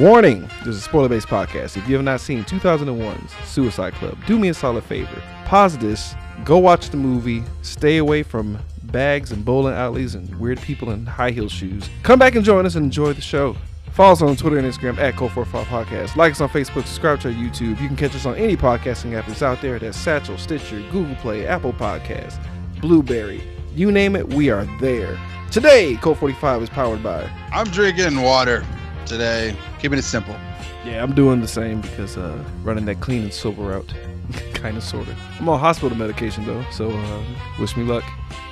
Warning! 0.00 0.48
This 0.60 0.68
is 0.68 0.78
a 0.78 0.80
spoiler-based 0.80 1.28
podcast. 1.28 1.76
If 1.76 1.86
you 1.86 1.94
have 1.94 2.02
not 2.02 2.22
seen 2.22 2.42
2001's 2.44 3.32
Suicide 3.46 3.92
Club, 3.92 4.16
do 4.26 4.38
me 4.38 4.48
a 4.48 4.54
solid 4.54 4.82
favor. 4.84 5.22
Pause 5.44 5.76
this, 5.76 6.14
go 6.42 6.56
watch 6.56 6.88
the 6.88 6.96
movie, 6.96 7.44
stay 7.60 7.98
away 7.98 8.22
from 8.22 8.58
bags 8.84 9.30
and 9.30 9.44
bowling 9.44 9.74
alleys 9.74 10.14
and 10.14 10.34
weird 10.40 10.58
people 10.62 10.90
in 10.92 11.04
high 11.04 11.32
heel 11.32 11.50
shoes. 11.50 11.90
Come 12.02 12.18
back 12.18 12.34
and 12.34 12.42
join 12.42 12.64
us 12.64 12.76
and 12.76 12.86
enjoy 12.86 13.12
the 13.12 13.20
show. 13.20 13.54
Follow 13.92 14.12
us 14.12 14.22
on 14.22 14.36
Twitter 14.36 14.56
and 14.56 14.66
Instagram 14.66 14.96
at 14.96 15.16
Code45 15.16 15.64
Podcast. 15.64 16.16
Like 16.16 16.32
us 16.32 16.40
on 16.40 16.48
Facebook, 16.48 16.86
subscribe 16.86 17.20
to 17.20 17.28
our 17.28 17.34
YouTube. 17.34 17.78
You 17.78 17.86
can 17.86 17.96
catch 17.96 18.14
us 18.14 18.24
on 18.24 18.36
any 18.36 18.56
podcasting 18.56 19.12
app 19.12 19.26
that's 19.26 19.42
out 19.42 19.60
there. 19.60 19.78
That's 19.78 19.98
Satchel, 19.98 20.38
Stitcher, 20.38 20.80
Google 20.90 21.16
Play, 21.16 21.46
Apple 21.46 21.74
Podcasts, 21.74 22.42
Blubrry. 22.80 23.42
You 23.74 23.92
name 23.92 24.16
it, 24.16 24.32
we 24.32 24.48
are 24.48 24.64
there. 24.80 25.20
Today, 25.50 25.96
Code 25.96 26.16
45 26.16 26.62
is 26.62 26.70
powered 26.70 27.02
by. 27.02 27.30
I'm 27.52 27.66
drinking 27.66 28.22
water 28.22 28.64
today, 29.10 29.56
keeping 29.80 29.98
it 29.98 30.02
simple. 30.02 30.36
Yeah, 30.84 31.02
I'm 31.02 31.14
doing 31.14 31.40
the 31.40 31.48
same 31.48 31.80
because 31.80 32.16
uh, 32.16 32.42
running 32.62 32.84
that 32.86 33.00
clean 33.00 33.24
and 33.24 33.32
sober 33.32 33.62
route. 33.62 33.92
kind 34.54 34.76
of, 34.76 34.84
sort 34.84 35.08
of. 35.08 35.16
I'm 35.38 35.48
on 35.48 35.58
hospital 35.58 35.98
medication 35.98 36.46
though, 36.46 36.64
so 36.70 36.90
uh, 36.90 37.24
wish 37.58 37.76
me 37.76 37.82
luck. 37.82 38.04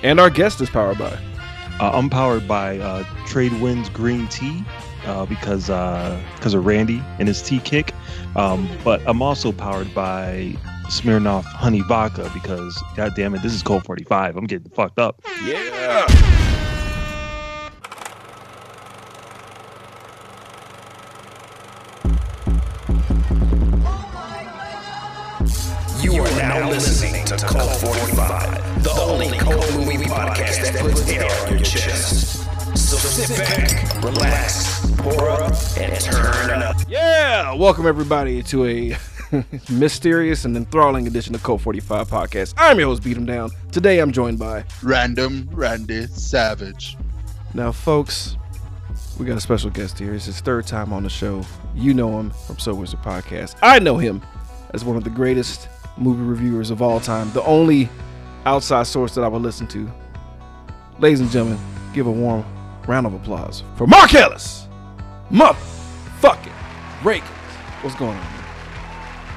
And 0.02 0.18
our 0.18 0.28
guest 0.28 0.60
is 0.60 0.68
powered 0.68 0.98
by. 0.98 1.16
Uh, 1.80 1.92
I'm 1.92 2.10
powered 2.10 2.48
by 2.48 2.78
uh, 2.78 3.04
Trade 3.26 3.52
Winds 3.60 3.88
Green 3.90 4.26
Tea 4.26 4.64
uh, 5.06 5.26
because 5.26 5.68
because 5.68 6.54
of 6.54 6.66
Randy 6.66 7.00
and 7.20 7.28
his 7.28 7.40
tea 7.40 7.60
kick. 7.60 7.94
Um, 8.34 8.68
but 8.82 9.00
I'm 9.06 9.22
also 9.22 9.52
powered 9.52 9.94
by 9.94 10.56
Smirnoff 10.88 11.44
Honey 11.44 11.82
Vodka 11.82 12.28
because, 12.34 12.82
god 12.96 13.14
damn 13.14 13.34
it, 13.34 13.42
this 13.42 13.54
is 13.54 13.62
Cold 13.62 13.84
45. 13.84 14.36
I'm 14.36 14.46
getting 14.46 14.70
fucked 14.70 14.98
up. 14.98 15.22
Yeah. 15.44 16.36
To 27.38 27.46
Cult 27.46 27.70
45, 27.76 28.82
the 28.82 28.90
only 29.00 29.28
cult 29.38 29.72
movie 29.74 30.04
podcast 30.04 30.60
that 30.72 30.80
puts 30.80 31.08
air 31.08 31.30
on 31.46 31.50
your 31.50 31.60
chest. 31.60 32.38
So 32.76 32.96
sit 32.96 33.38
back, 33.38 34.02
relax, 34.02 34.90
pour 34.96 35.30
up, 35.30 35.52
and 35.78 36.00
turn 36.00 36.62
up. 36.62 36.76
Yeah. 36.88 37.54
Welcome 37.54 37.86
everybody 37.86 38.42
to 38.42 38.66
a 38.66 38.96
mysterious 39.70 40.46
and 40.46 40.56
enthralling 40.56 41.06
edition 41.06 41.32
of 41.36 41.44
Code 41.44 41.60
45 41.60 42.08
podcast. 42.08 42.54
I'm 42.56 42.76
your 42.80 42.88
host, 42.88 43.04
Beat 43.04 43.16
'em 43.16 43.26
Down. 43.26 43.50
Today 43.70 44.00
I'm 44.00 44.10
joined 44.10 44.40
by. 44.40 44.64
Random 44.82 45.48
Randy 45.52 46.08
Savage. 46.08 46.96
Now, 47.54 47.70
folks, 47.70 48.36
we 49.16 49.26
got 49.26 49.36
a 49.36 49.40
special 49.40 49.70
guest 49.70 49.96
here. 49.96 50.12
It's 50.14 50.24
his 50.26 50.40
third 50.40 50.66
time 50.66 50.92
on 50.92 51.04
the 51.04 51.10
show. 51.10 51.44
You 51.76 51.94
know 51.94 52.18
him 52.18 52.32
from 52.48 52.58
So 52.58 52.74
Wizard 52.74 53.02
Podcast. 53.02 53.54
I 53.62 53.78
know 53.78 53.96
him 53.96 54.22
as 54.74 54.84
one 54.84 54.96
of 54.96 55.04
the 55.04 55.10
greatest 55.10 55.68
movie 55.98 56.22
reviewers 56.22 56.70
of 56.70 56.80
all 56.82 57.00
time, 57.00 57.30
the 57.32 57.42
only 57.42 57.88
outside 58.46 58.86
source 58.86 59.14
that 59.14 59.22
I 59.22 59.28
would 59.28 59.42
listen 59.42 59.66
to. 59.68 59.90
Ladies 60.98 61.20
and 61.20 61.30
gentlemen, 61.30 61.58
give 61.92 62.06
a 62.06 62.10
warm 62.10 62.44
round 62.86 63.06
of 63.06 63.14
applause 63.14 63.62
for 63.76 63.86
Mark 63.86 64.14
Ellis. 64.14 64.66
Motherfucking 65.30 66.52
Rakins. 67.02 67.22
What's 67.82 67.96
going 67.96 68.16
on? 68.16 68.38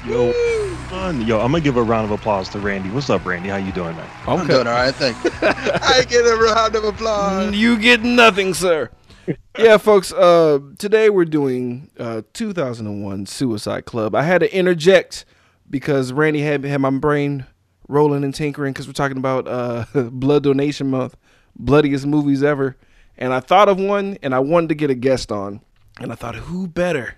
Yo, 0.08 0.32
son, 0.88 1.24
yo, 1.26 1.38
I'm 1.38 1.52
gonna 1.52 1.60
give 1.60 1.76
a 1.76 1.82
round 1.82 2.06
of 2.06 2.10
applause 2.18 2.48
to 2.50 2.58
Randy. 2.58 2.90
What's 2.90 3.08
up, 3.08 3.24
Randy? 3.24 3.50
How 3.50 3.56
you 3.56 3.70
doing, 3.70 3.94
man? 3.94 4.10
I'm 4.26 4.44
doing 4.48 4.66
all 4.66 4.72
right, 4.72 4.92
thank 4.92 5.22
you. 5.22 5.30
I 5.42 6.04
get 6.08 6.24
a 6.26 6.36
round 6.36 6.74
of 6.74 6.82
applause. 6.82 7.54
You 7.54 7.78
get 7.78 8.02
nothing, 8.02 8.52
sir. 8.52 8.90
yeah, 9.56 9.76
folks. 9.76 10.12
Uh, 10.12 10.58
today 10.78 11.08
we're 11.08 11.24
doing 11.24 11.88
uh, 12.00 12.22
2001 12.32 13.26
Suicide 13.26 13.84
Club. 13.84 14.16
I 14.16 14.24
had 14.24 14.38
to 14.40 14.52
interject 14.52 15.24
because 15.72 16.12
Randy 16.12 16.42
had 16.42 16.62
had 16.64 16.80
my 16.80 16.90
brain 16.90 17.46
rolling 17.88 18.22
and 18.22 18.32
tinkering 18.32 18.72
because 18.72 18.86
we're 18.86 18.92
talking 18.92 19.16
about 19.16 19.48
uh, 19.48 19.84
Blood 20.12 20.44
Donation 20.44 20.88
Month, 20.88 21.16
bloodiest 21.56 22.06
movies 22.06 22.44
ever, 22.44 22.76
and 23.18 23.32
I 23.32 23.40
thought 23.40 23.68
of 23.68 23.80
one 23.80 24.18
and 24.22 24.32
I 24.34 24.38
wanted 24.38 24.68
to 24.68 24.76
get 24.76 24.90
a 24.90 24.94
guest 24.94 25.32
on, 25.32 25.60
and 25.98 26.12
I 26.12 26.14
thought 26.14 26.36
who 26.36 26.68
better 26.68 27.16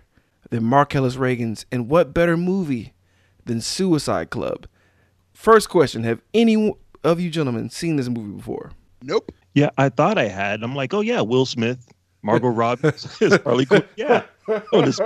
than 0.49 0.65
Mark 0.65 0.95
Ellis 0.95 1.17
Reagan's, 1.17 1.67
and 1.71 1.91
what 1.91 2.15
better 2.15 2.39
movie 2.39 2.95
than 3.45 3.61
Suicide 3.61 4.31
Club? 4.31 4.67
First 5.35 5.69
question: 5.69 6.05
Have 6.05 6.23
any 6.33 6.75
of 7.03 7.21
you 7.21 7.29
gentlemen 7.29 7.69
seen 7.69 7.97
this 7.97 8.09
movie 8.09 8.37
before? 8.37 8.73
Nope. 9.03 9.33
Yeah, 9.53 9.71
I 9.77 9.89
thought 9.89 10.17
I 10.17 10.29
had. 10.29 10.63
I'm 10.63 10.75
like, 10.75 10.95
oh 10.95 11.01
yeah, 11.01 11.21
Will 11.21 11.45
Smith, 11.45 11.93
Margot 12.23 12.49
Robbie, 12.51 12.91
Harley 13.45 13.67
Quinn. 13.67 13.85
Yeah. 13.97 14.23
Oh, 14.73 14.83
this 14.83 15.01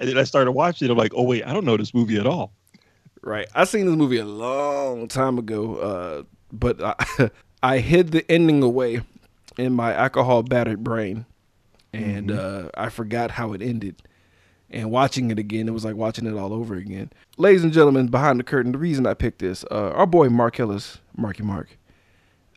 and 0.00 0.08
then 0.08 0.18
I 0.18 0.24
started 0.24 0.52
watching 0.52 0.88
it. 0.88 0.90
I'm 0.90 0.98
like, 0.98 1.12
oh 1.14 1.22
wait, 1.22 1.46
I 1.46 1.52
don't 1.52 1.64
know 1.64 1.76
this 1.76 1.94
movie 1.94 2.16
at 2.16 2.26
all. 2.26 2.52
Right. 3.22 3.46
I 3.54 3.64
seen 3.64 3.86
this 3.86 3.96
movie 3.96 4.16
a 4.16 4.24
long 4.24 5.06
time 5.06 5.38
ago, 5.38 5.76
uh, 5.76 6.22
but 6.50 6.82
I, 6.82 7.30
I 7.62 7.78
hid 7.78 8.12
the 8.12 8.28
ending 8.30 8.62
away 8.62 9.02
in 9.58 9.74
my 9.74 9.92
alcohol 9.92 10.42
battered 10.42 10.82
brain, 10.82 11.26
and 11.92 12.32
uh, 12.32 12.70
I 12.74 12.88
forgot 12.88 13.30
how 13.32 13.52
it 13.52 13.60
ended. 13.60 14.02
And 14.70 14.90
watching 14.90 15.30
it 15.30 15.38
again, 15.38 15.68
it 15.68 15.72
was 15.72 15.84
like 15.84 15.96
watching 15.96 16.26
it 16.26 16.34
all 16.34 16.54
over 16.54 16.76
again. 16.76 17.10
Ladies 17.36 17.62
and 17.62 17.72
gentlemen, 17.72 18.06
behind 18.06 18.38
the 18.38 18.44
curtain, 18.44 18.72
the 18.72 18.78
reason 18.78 19.06
I 19.06 19.14
picked 19.14 19.40
this, 19.40 19.64
uh, 19.70 19.90
our 19.90 20.06
boy 20.06 20.28
Mark 20.30 20.58
Ellis, 20.58 20.98
Marky 21.16 21.42
Mark, 21.42 21.76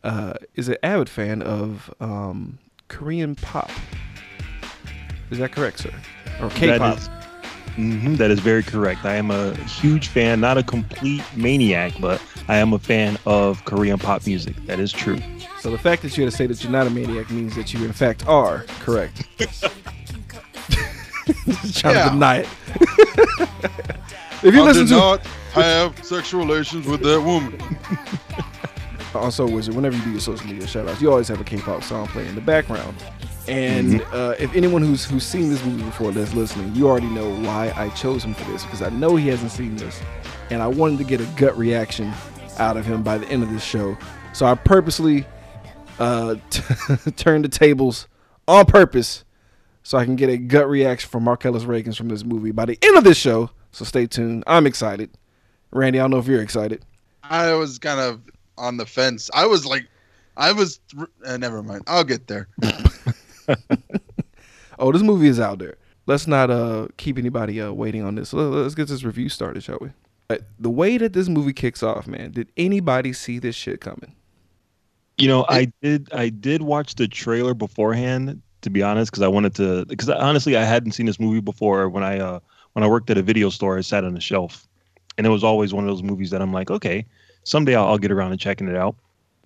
uh, 0.04 0.36
is 0.56 0.70
an 0.70 0.78
avid 0.84 1.10
fan 1.10 1.42
of 1.42 1.94
um, 2.00 2.60
Korean 2.88 3.36
pop. 3.36 3.72
Is 5.32 5.40
that 5.40 5.52
correct, 5.52 5.80
sir? 5.80 5.94
Or 6.40 6.50
K-pop? 6.52 7.00
Is- 7.78 7.84
Mhm, 7.84 8.18
that 8.18 8.32
is 8.32 8.40
very 8.40 8.64
correct. 8.64 9.06
I 9.06 9.16
am 9.16 9.32
a 9.32 9.54
huge 9.66 10.08
fan, 10.08 10.40
not 10.40 10.58
a 10.58 10.64
complete 10.64 11.24
maniac, 11.36 11.94
but 12.00 12.22
I 12.48 12.58
am 12.58 12.74
a 12.74 12.80
fan 12.80 13.18
of 13.26 13.64
Korean 13.66 13.98
pop 14.00 14.26
music. 14.28 14.56
That 14.68 14.80
is 14.80 14.92
true. 14.92 15.20
So 15.60 15.72
the 15.72 15.78
fact 15.78 16.02
that 16.04 16.16
you 16.18 16.24
had 16.24 16.32
to 16.32 16.38
say 16.38 16.46
that 16.48 16.62
you're 16.64 16.72
not 16.72 16.88
a 16.88 16.90
maniac 16.90 17.30
means 17.32 17.56
that 17.56 17.74
you 17.74 17.84
in 17.86 17.94
fact 17.94 18.28
are 18.28 18.66
correct. 18.82 19.24
Trying 21.76 21.96
Yeah. 21.96 22.04
to 22.06 22.10
deny 22.12 22.38
it. 22.40 22.48
if 24.44 24.54
you 24.54 24.62
I 24.62 24.66
listen 24.66 24.84
did 24.84 24.90
to 24.90 24.96
not 24.96 25.26
have 25.54 26.06
sexual 26.06 26.42
relations 26.42 26.86
with 26.86 27.02
that 27.02 27.22
woman. 27.22 27.58
also 29.16 29.48
Wizard, 29.48 29.76
whenever 29.76 29.96
you 29.96 30.04
do 30.04 30.12
your 30.12 30.20
social 30.20 30.46
media 30.48 30.68
shout 30.68 30.88
outs, 30.88 31.02
you 31.02 31.10
always 31.10 31.28
have 31.30 31.40
a 31.40 31.44
K-pop 31.44 31.84
song 31.84 32.08
playing 32.08 32.30
in 32.30 32.36
the 32.36 32.42
background. 32.42 32.96
And 33.48 34.02
uh, 34.14 34.36
if 34.40 34.56
anyone 34.56 34.82
who's 34.82 35.04
who's 35.04 35.26
seen 35.26 35.50
this 35.50 35.64
movie 35.66 35.84
before 35.84 36.12
that's 36.12 36.34
listening, 36.34 36.74
you 36.76 36.88
already 36.88 37.08
know 37.08 37.30
why 37.42 37.74
I 37.76 37.90
chose 37.90 38.24
him 38.24 38.34
for 38.34 38.50
this 38.52 38.64
because 38.64 38.82
I 38.82 38.90
know 38.90 39.16
he 39.16 39.28
hasn't 39.28 39.52
seen 39.52 39.76
this, 39.76 40.00
and 40.50 40.62
I 40.62 40.68
wanted 40.68 40.98
to 41.00 41.04
get 41.04 41.20
a 41.20 41.26
gut 41.36 41.58
reaction 41.58 42.14
out 42.58 42.78
of 42.78 42.86
him 42.86 43.04
by 43.04 43.18
the 43.18 43.28
end 43.28 43.44
of 43.44 43.52
this 43.52 43.64
show. 43.64 43.98
So 44.32 44.46
I 44.46 44.56
purposely 44.56 45.26
uh, 46.00 46.36
turned 47.18 47.44
the 47.44 47.50
tables 47.50 48.08
on 48.48 48.66
purpose 48.66 49.26
so 49.84 49.98
I 49.98 50.06
can 50.06 50.16
get 50.16 50.30
a 50.30 50.38
gut 50.38 50.70
reaction 50.70 51.10
from 51.10 51.24
Marcellus 51.24 51.64
Reagans 51.64 51.98
from 51.98 52.08
this 52.08 52.24
movie 52.24 52.52
by 52.52 52.66
the 52.66 52.78
end 52.82 52.98
of 52.98 53.04
this 53.04 53.18
show. 53.18 53.50
So 53.72 53.84
stay 53.86 54.08
tuned. 54.08 54.44
I'm 54.48 54.66
excited. 54.66 55.10
Randy, 55.72 56.00
I 56.00 56.04
don't 56.04 56.12
know 56.12 56.20
if 56.20 56.28
you're 56.28 56.42
excited. 56.42 56.86
I 57.24 57.54
was 57.54 57.80
kind 57.80 58.00
of 58.00 58.22
on 58.58 58.78
the 58.78 58.86
fence. 58.86 59.30
I 59.34 59.46
was 59.46 59.66
like, 59.66 59.88
I 60.38 60.52
was. 60.52 60.80
Uh, 61.26 61.38
never 61.38 61.62
mind. 61.62 61.84
I'll 61.88 62.04
get 62.04 62.28
there. 62.28 62.48
Oh, 64.80 64.92
this 64.92 65.04
movie 65.04 65.28
is 65.28 65.40
out 65.40 65.60
there. 65.60 65.78
Let's 66.08 66.28
not 66.28 66.50
uh 66.50 66.88
keep 66.98 67.18
anybody 67.18 67.62
uh 67.62 67.72
waiting 67.72 68.04
on 68.04 68.16
this. 68.16 68.34
Let- 68.34 68.46
Let's 68.46 68.76
get 68.76 68.88
this 68.88 69.04
review 69.04 69.30
started, 69.30 69.64
shall 69.64 69.78
we? 69.80 69.90
Uh, 70.30 70.38
The 70.60 70.70
way 70.70 70.98
that 70.98 71.14
this 71.14 71.30
movie 71.30 71.54
kicks 71.54 71.84
off, 71.84 72.08
man, 72.08 72.32
did 72.32 72.52
anybody 72.58 73.14
see 73.14 73.40
this 73.40 73.56
shit 73.56 73.82
coming? 73.82 74.16
You 75.18 75.28
know, 75.28 75.46
I 75.48 75.72
did 75.82 76.12
I 76.12 76.30
did 76.30 76.64
watch 76.64 76.96
the 76.96 77.08
trailer 77.08 77.54
beforehand 77.54 78.42
to 78.62 78.70
be 78.70 78.82
honest 78.82 79.12
because 79.12 79.22
I 79.22 79.28
wanted 79.28 79.56
to 79.56 79.86
because 79.86 80.10
honestly 80.10 80.58
I 80.58 80.64
hadn't 80.64 80.94
seen 80.94 81.06
this 81.06 81.20
movie 81.20 81.42
before 81.42 81.88
when 81.90 82.04
I 82.04 82.20
uh 82.20 82.40
when 82.74 82.84
I 82.84 82.88
worked 82.88 83.10
at 83.10 83.18
a 83.18 83.22
video 83.22 83.50
store 83.50 83.78
it 83.78 83.84
sat 83.84 84.04
on 84.04 84.14
the 84.16 84.22
shelf 84.22 84.68
and 85.18 85.28
it 85.28 85.30
was 85.30 85.44
always 85.44 85.74
one 85.74 85.84
of 85.84 85.90
those 85.90 86.02
movies 86.02 86.32
that 86.32 86.42
I'm 86.42 86.52
like 86.54 86.72
okay 86.72 87.06
someday 87.44 87.76
I'll, 87.76 87.86
I'll 87.88 87.98
get 87.98 88.12
around 88.12 88.32
to 88.32 88.38
checking 88.38 88.68
it 88.68 88.76
out 88.76 88.96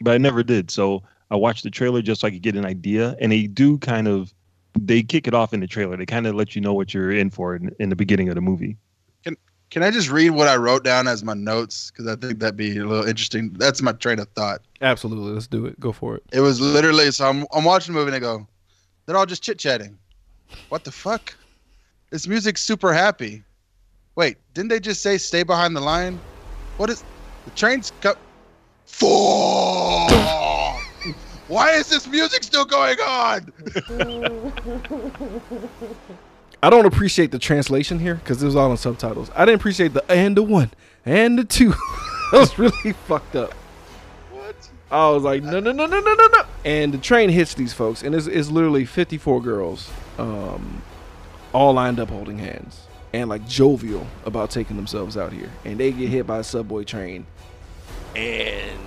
but 0.02 0.14
I 0.14 0.18
never 0.20 0.44
did 0.44 0.70
so 0.72 1.04
I 1.32 1.36
watched 1.36 1.64
the 1.64 1.70
trailer 1.70 2.02
just 2.02 2.22
so 2.22 2.28
I 2.28 2.32
could 2.32 2.42
get 2.42 2.56
an 2.56 2.66
idea 2.66 3.16
and 3.20 3.32
they 3.32 3.48
do 3.48 3.78
kind 3.80 4.08
of 4.08 4.34
they 4.80 5.02
kick 5.04 5.28
it 5.28 5.34
off 5.34 5.54
in 5.54 5.60
the 5.60 5.68
trailer 5.68 5.98
they 5.98 6.06
kind 6.06 6.28
of 6.28 6.36
let 6.36 6.56
you 6.56 6.62
know 6.62 6.74
what 6.74 6.94
you're 6.94 7.12
in 7.12 7.30
for 7.30 7.56
in, 7.56 7.76
in 7.80 7.90
the 7.90 7.96
beginning 7.96 8.30
of 8.30 8.36
the 8.36 8.42
movie 8.42 8.78
Can 9.24 9.36
Can 9.70 9.84
I 9.84 9.92
just 9.92 10.10
read 10.10 10.30
what 10.32 10.48
I 10.48 10.56
wrote 10.56 10.84
down 10.84 11.08
as 11.08 11.24
my 11.24 11.34
notes? 11.34 11.92
Because 11.92 12.08
I 12.08 12.16
think 12.16 12.40
that'd 12.40 12.56
be 12.56 12.78
a 12.78 12.86
little 12.86 13.06
interesting. 13.08 13.54
That's 13.54 13.82
my 13.82 13.92
train 13.94 14.20
of 14.20 14.30
thought. 14.30 14.62
Absolutely. 14.82 15.32
Let's 15.34 15.48
do 15.48 15.66
it. 15.66 15.80
Go 15.80 15.92
for 15.92 16.16
it. 16.16 16.24
It 16.32 16.42
was 16.42 16.62
literally 16.62 17.12
so 17.12 17.28
I'm 17.28 17.46
I'm 17.52 17.64
watching 17.64 17.94
the 17.94 18.00
movie 18.00 18.16
and 18.16 18.16
I 18.16 18.20
go, 18.20 18.48
they're 19.06 19.18
all 19.18 19.26
just 19.26 19.44
chit 19.44 19.58
chatting. 19.60 19.98
What 20.70 20.84
the 20.84 20.92
fuck? 20.92 21.36
This 22.12 22.28
music's 22.28 22.62
super 22.62 22.94
happy. 22.94 23.44
Wait, 24.16 24.38
didn't 24.54 24.70
they 24.70 24.80
just 24.80 25.02
say 25.02 25.18
stay 25.18 25.44
behind 25.44 25.76
the 25.76 25.82
line? 25.82 26.20
What 26.78 26.90
is 26.90 27.04
the 27.44 27.52
train's 27.52 27.92
cut? 28.02 28.18
Fuck! 28.86 30.57
Why 31.48 31.72
is 31.72 31.90
this 31.90 32.08
music 32.08 32.44
still 32.44 32.66
going 32.66 33.00
on? 33.00 33.52
I 36.62 36.70
don't 36.70 36.86
appreciate 36.86 37.32
the 37.32 37.40
translation 37.40 38.00
here 38.00 38.16
because 38.16 38.42
it 38.42 38.46
was 38.46 38.56
all 38.56 38.72
in 38.72 38.78
subtitles. 38.78 39.32
I 39.36 39.46
didn't 39.46 39.62
appreciate 39.62 39.94
the 39.94 40.04
and 40.12 40.36
the 40.36 40.44
one 40.44 40.72
and 41.06 41.40
the 41.40 41.46
two. 41.46 41.70
that 42.32 42.40
was 42.40 42.58
really 42.60 42.94
fucked 43.08 43.36
up. 43.36 43.54
What? 44.32 44.56
I 44.92 45.10
was 45.10 45.24
like, 45.24 45.44
no, 45.44 45.60
no, 45.60 45.72
no, 45.72 45.86
no, 45.86 46.00
no, 46.00 46.14
no, 46.14 46.28
no. 46.28 46.44
And 46.66 46.94
the 46.94 46.98
train 46.98 47.30
hits 47.30 47.54
these 47.54 47.74
folks, 47.74 48.04
and 48.04 48.16
it's, 48.16 48.28
it's 48.28 48.50
literally 48.50 48.86
54 48.86 49.42
girls, 49.42 49.90
um, 50.18 50.82
all 51.54 51.74
lined 51.74 52.00
up 52.00 52.10
holding 52.10 52.40
hands 52.40 52.82
and 53.14 53.30
like 53.30 53.48
jovial 53.48 54.06
about 54.26 54.52
taking 54.52 54.76
themselves 54.76 55.16
out 55.16 55.32
here. 55.32 55.50
And 55.64 55.80
they 55.80 55.92
get 55.92 56.10
hit 56.10 56.28
by 56.28 56.40
a 56.40 56.44
subway 56.44 56.84
train. 56.84 57.26
And 58.16 58.80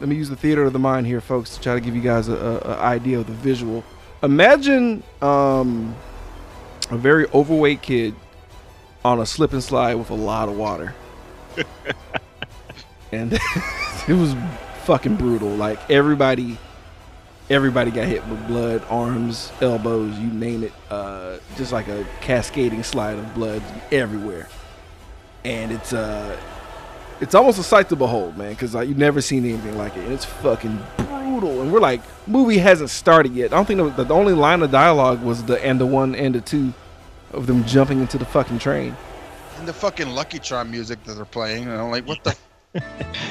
let 0.00 0.08
me 0.08 0.16
use 0.16 0.30
the 0.30 0.36
theater 0.36 0.64
of 0.64 0.72
the 0.72 0.78
mind 0.78 1.06
here, 1.06 1.20
folks, 1.20 1.56
to 1.56 1.60
try 1.60 1.74
to 1.74 1.80
give 1.80 1.94
you 1.94 2.00
guys 2.00 2.28
a, 2.28 2.34
a, 2.34 2.56
a 2.70 2.78
idea 2.78 3.18
of 3.18 3.26
the 3.26 3.34
visual. 3.34 3.84
Imagine 4.22 5.02
um, 5.20 5.94
a 6.90 6.96
very 6.96 7.26
overweight 7.34 7.82
kid 7.82 8.14
on 9.04 9.20
a 9.20 9.26
slip 9.26 9.52
and 9.52 9.62
slide 9.62 9.94
with 9.94 10.08
a 10.08 10.14
lot 10.14 10.48
of 10.48 10.56
water. 10.56 10.94
and 13.12 13.32
it 14.08 14.14
was 14.14 14.34
fucking 14.84 15.16
brutal. 15.16 15.50
Like 15.50 15.90
everybody, 15.90 16.56
everybody 17.50 17.90
got 17.90 18.08
hit 18.08 18.26
with 18.26 18.46
blood, 18.46 18.82
arms, 18.88 19.52
elbows, 19.60 20.18
you 20.18 20.28
name 20.28 20.64
it. 20.64 20.72
Uh, 20.88 21.38
just 21.56 21.72
like 21.72 21.88
a 21.88 22.06
cascading 22.22 22.82
slide 22.82 23.18
of 23.18 23.34
blood 23.34 23.62
everywhere. 23.92 24.48
And 25.44 25.72
it's 25.72 25.92
uh, 25.92 26.38
it's 27.20 27.34
almost 27.34 27.58
a 27.58 27.62
sight 27.62 27.88
to 27.90 27.96
behold, 27.96 28.36
man, 28.36 28.50
because 28.50 28.74
like 28.74 28.88
you've 28.88 28.98
never 28.98 29.20
seen 29.20 29.44
anything 29.44 29.76
like 29.76 29.96
it. 29.96 30.04
And 30.04 30.12
it's 30.12 30.24
fucking 30.24 30.78
brutal. 30.96 31.60
And 31.60 31.72
we're 31.72 31.80
like, 31.80 32.00
movie 32.26 32.58
hasn't 32.58 32.90
started 32.90 33.32
yet. 33.34 33.52
I 33.52 33.56
don't 33.56 33.66
think 33.66 33.96
the, 33.96 34.04
the 34.04 34.14
only 34.14 34.32
line 34.32 34.62
of 34.62 34.70
dialogue 34.70 35.22
was 35.22 35.44
the 35.44 35.62
and 35.64 35.80
the 35.80 35.86
one 35.86 36.14
and 36.14 36.34
the 36.34 36.40
two 36.40 36.72
of 37.32 37.46
them 37.46 37.64
jumping 37.64 38.00
into 38.00 38.18
the 38.18 38.24
fucking 38.24 38.58
train. 38.58 38.96
And 39.58 39.68
the 39.68 39.72
fucking 39.72 40.08
Lucky 40.10 40.38
Charm 40.38 40.70
music 40.70 41.04
that 41.04 41.14
they're 41.14 41.24
playing. 41.24 41.64
And 41.64 41.72
I'm 41.72 41.90
like, 41.90 42.06
what 42.06 42.24
the? 42.24 42.34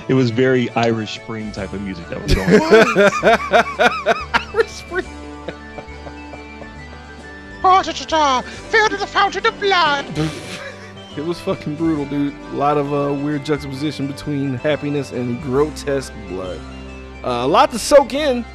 It 0.09 0.13
was 0.15 0.31
very 0.31 0.69
Irish 0.71 1.15
Spring 1.15 1.51
type 1.51 1.71
of 1.71 1.81
music 1.81 2.07
that 2.09 2.21
was 2.21 2.33
going. 2.35 2.49
on. 2.61 4.53
Irish 4.53 4.71
Spring. 4.71 5.05
Oh, 7.61 7.83
cha 7.83 7.91
cha 7.91 8.05
cha! 8.05 8.41
Fell 8.41 8.87
to 8.87 8.95
the 8.95 9.05
fountain 9.05 9.45
of 9.45 9.59
blood. 9.59 10.05
It 11.19 11.25
was 11.25 11.37
fucking 11.41 11.75
brutal, 11.75 12.05
dude. 12.05 12.33
A 12.33 12.55
lot 12.55 12.77
of 12.77 12.93
uh, 12.93 13.13
weird 13.13 13.43
juxtaposition 13.43 14.07
between 14.07 14.53
happiness 14.53 15.11
and 15.11 15.41
grotesque 15.41 16.13
blood. 16.29 16.57
Uh, 17.21 17.43
a 17.43 17.47
lot 17.47 17.71
to 17.71 17.77
soak 17.77 18.13
in. 18.13 18.45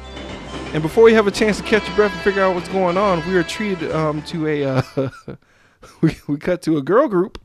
And 0.73 0.81
before 0.81 1.03
we 1.03 1.13
have 1.13 1.27
a 1.27 1.31
chance 1.31 1.57
to 1.57 1.63
catch 1.63 1.85
your 1.85 1.95
breath 1.95 2.11
and 2.11 2.21
figure 2.21 2.41
out 2.41 2.55
what's 2.55 2.67
going 2.69 2.97
on, 2.97 3.23
we 3.29 3.37
are 3.37 3.43
treated 3.43 3.91
um, 3.91 4.23
to 4.23 4.47
a 4.47 4.63
uh, 4.65 4.81
we 6.01 6.17
we 6.25 6.37
cut 6.37 6.63
to 6.63 6.77
a 6.77 6.81
girl 6.81 7.07
group, 7.07 7.39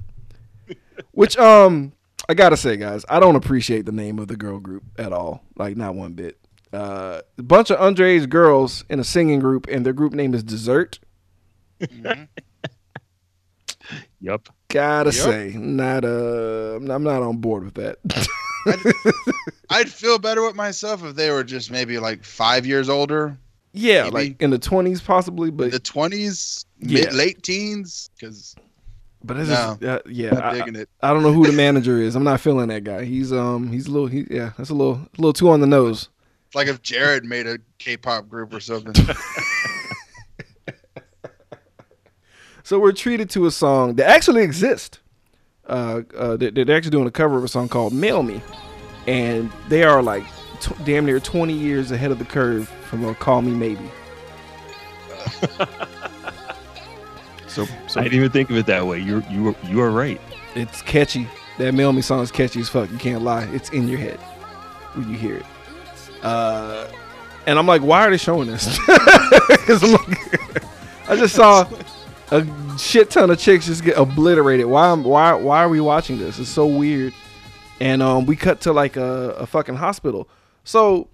which 1.11 1.37
um 1.37 1.93
I 2.27 2.33
gotta 2.33 2.57
say, 2.57 2.79
guys, 2.79 3.05
I 3.07 3.21
don't 3.21 3.37
appreciate 3.37 3.85
the 3.85 3.93
name 3.93 4.19
of 4.19 4.29
the 4.29 4.37
girl 4.37 4.59
group 4.59 4.85
at 4.99 5.13
all, 5.13 5.45
like 5.55 5.77
not 5.77 5.95
one 5.95 6.15
bit. 6.15 6.39
Uh, 6.73 7.21
a 7.37 7.43
bunch 7.43 7.71
of 7.71 7.79
underage 7.79 8.27
girls 8.31 8.87
in 8.89 8.99
a 8.99 9.05
singing 9.05 9.41
group, 9.41 9.67
and 9.69 9.85
their 9.85 9.93
group 9.93 10.15
name 10.15 10.33
is 10.33 10.43
Dessert. 10.43 10.99
yep. 14.19 14.49
Gotta 14.71 15.11
Yep. 15.11 15.15
say, 15.25 15.53
not 15.57 16.05
uh, 16.05 16.77
I'm 16.77 17.03
not 17.03 17.23
on 17.23 17.39
board 17.39 17.65
with 17.65 17.75
that. 17.75 17.99
I'd 19.71 19.91
feel 19.91 20.19
better 20.19 20.43
with 20.43 20.55
myself 20.57 21.05
if 21.05 21.15
they 21.17 21.31
were 21.31 21.45
just 21.45 21.71
maybe 21.71 21.99
like 21.99 22.25
five 22.25 22.67
years 22.67 22.89
older, 22.89 23.37
yeah, 23.73 24.05
Maybe. 24.05 24.15
like 24.15 24.43
in 24.43 24.51
the 24.51 24.59
20s 24.59 25.05
possibly, 25.05 25.51
but 25.51 25.71
the 25.71 25.79
twenties, 25.79 26.65
Yeah. 26.81 27.05
mid 27.05 27.15
late 27.15 27.43
teens. 27.43 28.11
Because 28.19 28.55
but 29.23 29.37
it's 29.39 29.49
no. 29.51 29.77
just, 29.81 29.83
uh, 29.85 30.01
yeah, 30.09 30.39
I. 30.39 30.63
I 31.03 31.13
don't 31.13 31.23
know 31.23 31.33
who 31.33 31.47
the 31.47 31.53
manager 31.53 31.99
is. 31.99 32.17
I'm 32.17 32.25
not 32.25 32.41
feeling 32.41 32.69
that 32.69 32.85
guy. 32.85 33.05
He's 33.05 33.33
um 33.33 33.71
he's 33.73 33.87
a 33.87 33.91
little 33.91 34.09
he, 34.09 34.27
yeah, 34.31 34.53
that's 34.57 34.71
a 34.71 34.75
little 34.75 34.95
a 34.95 35.09
little 35.19 35.33
too 35.33 35.51
on 35.51 35.61
the 35.61 35.67
nose. 35.67 36.09
It's 36.47 36.55
like 36.57 36.69
if 36.69 36.83
Jared 36.83 37.25
made 37.25 37.47
a 37.47 37.59
K-pop 37.79 38.29
group 38.29 38.53
or 38.53 38.61
something. 38.61 38.93
So 42.71 42.79
we're 42.79 42.93
treated 42.93 43.29
to 43.31 43.47
a 43.47 43.51
song 43.51 43.97
that 43.97 44.09
actually 44.09 44.45
exists. 44.45 45.01
Uh, 45.67 46.03
uh, 46.17 46.37
they- 46.37 46.51
they're 46.51 46.77
actually 46.77 46.93
doing 46.93 47.09
a 47.09 47.11
cover 47.11 47.37
of 47.37 47.43
a 47.43 47.49
song 47.49 47.69
called 47.69 47.93
"Mail 47.93 48.23
Me," 48.23 48.41
and 49.09 49.51
they 49.69 49.83
are 49.83 50.01
like 50.01 50.23
t- 50.61 50.73
damn 50.85 51.05
near 51.05 51.19
20 51.19 51.53
years 51.53 51.91
ahead 51.91 52.13
of 52.13 52.21
the 52.21 52.25
curve 52.25 52.69
from 52.89 53.05
uh, 53.05 53.13
"Call 53.15 53.43
Me 53.43 53.51
Maybe." 53.51 53.91
so, 57.49 57.67
so 57.89 57.99
I 57.99 58.05
didn't 58.05 58.15
even 58.19 58.31
think 58.31 58.51
of 58.51 58.57
it 58.57 58.67
that 58.67 58.87
way. 58.87 59.01
You 59.01 59.25
you 59.29 59.43
were 59.43 59.55
you 59.65 59.81
are 59.81 59.91
right. 59.91 60.21
it's 60.55 60.81
catchy. 60.81 61.27
That 61.59 61.75
"Mail 61.75 61.93
Me" 61.93 62.03
song 62.03 62.23
is 62.23 62.31
catchy 62.31 62.61
as 62.61 62.69
fuck. 62.69 62.89
You 62.93 62.99
can't 62.99 63.23
lie. 63.25 63.47
It's 63.53 63.71
in 63.71 63.89
your 63.89 63.99
head 63.99 64.21
when 64.95 65.11
you 65.11 65.17
hear 65.17 65.39
it. 65.39 65.47
Uh, 66.23 66.87
and 67.49 67.59
I'm 67.59 67.67
like, 67.67 67.83
why 67.83 68.07
are 68.07 68.11
they 68.13 68.17
showing 68.17 68.47
this? 68.47 68.79
'Cause 68.87 69.83
I'm 69.83 69.91
like, 69.91 70.63
I 71.09 71.17
just 71.17 71.35
saw 71.35 71.65
a 72.31 72.79
shit 72.79 73.11
ton 73.11 73.31
of 73.31 73.39
chicks 73.39 73.67
just 73.67 73.85
get 73.85 73.97
obliterated. 73.97 74.67
Why? 74.67 74.93
Why? 74.93 75.35
Why 75.35 75.63
are 75.63 75.69
we 75.69 75.81
watching 75.81 76.19
this? 76.19 76.39
It's 76.39 76.49
so 76.49 76.67
weird. 76.67 77.13
And 77.81 78.03
um, 78.03 78.27
we 78.27 78.37
cut 78.37 78.61
to 78.63 78.73
like 78.73 78.97
a, 78.97 79.31
a 79.39 79.47
fucking 79.47 79.77
hospital. 79.77 80.29
So 80.65 81.09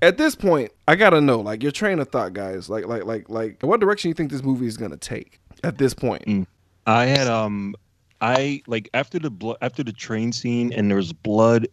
at 0.00 0.18
this 0.18 0.34
point, 0.34 0.72
I 0.88 0.96
gotta 0.96 1.20
know, 1.20 1.40
like, 1.40 1.62
your 1.62 1.72
train 1.72 1.98
of 1.98 2.08
thought, 2.08 2.32
guys. 2.32 2.68
Like, 2.68 2.86
like, 2.86 3.04
like, 3.04 3.28
like, 3.28 3.62
what 3.62 3.80
direction 3.80 4.08
you 4.08 4.14
think 4.14 4.30
this 4.30 4.42
movie 4.42 4.66
is 4.66 4.76
gonna 4.76 4.96
take 4.96 5.40
at 5.64 5.78
this 5.78 5.94
point? 5.94 6.24
Mm. 6.26 6.46
I 6.86 7.06
had 7.06 7.28
um 7.28 7.74
I 8.20 8.62
like 8.66 8.88
after 8.94 9.18
the 9.18 9.30
blood 9.30 9.58
after 9.62 9.82
the 9.82 9.92
train 9.92 10.32
scene 10.32 10.72
and 10.72 10.88
there 10.90 10.96
was 10.96 11.12
blood 11.12 11.68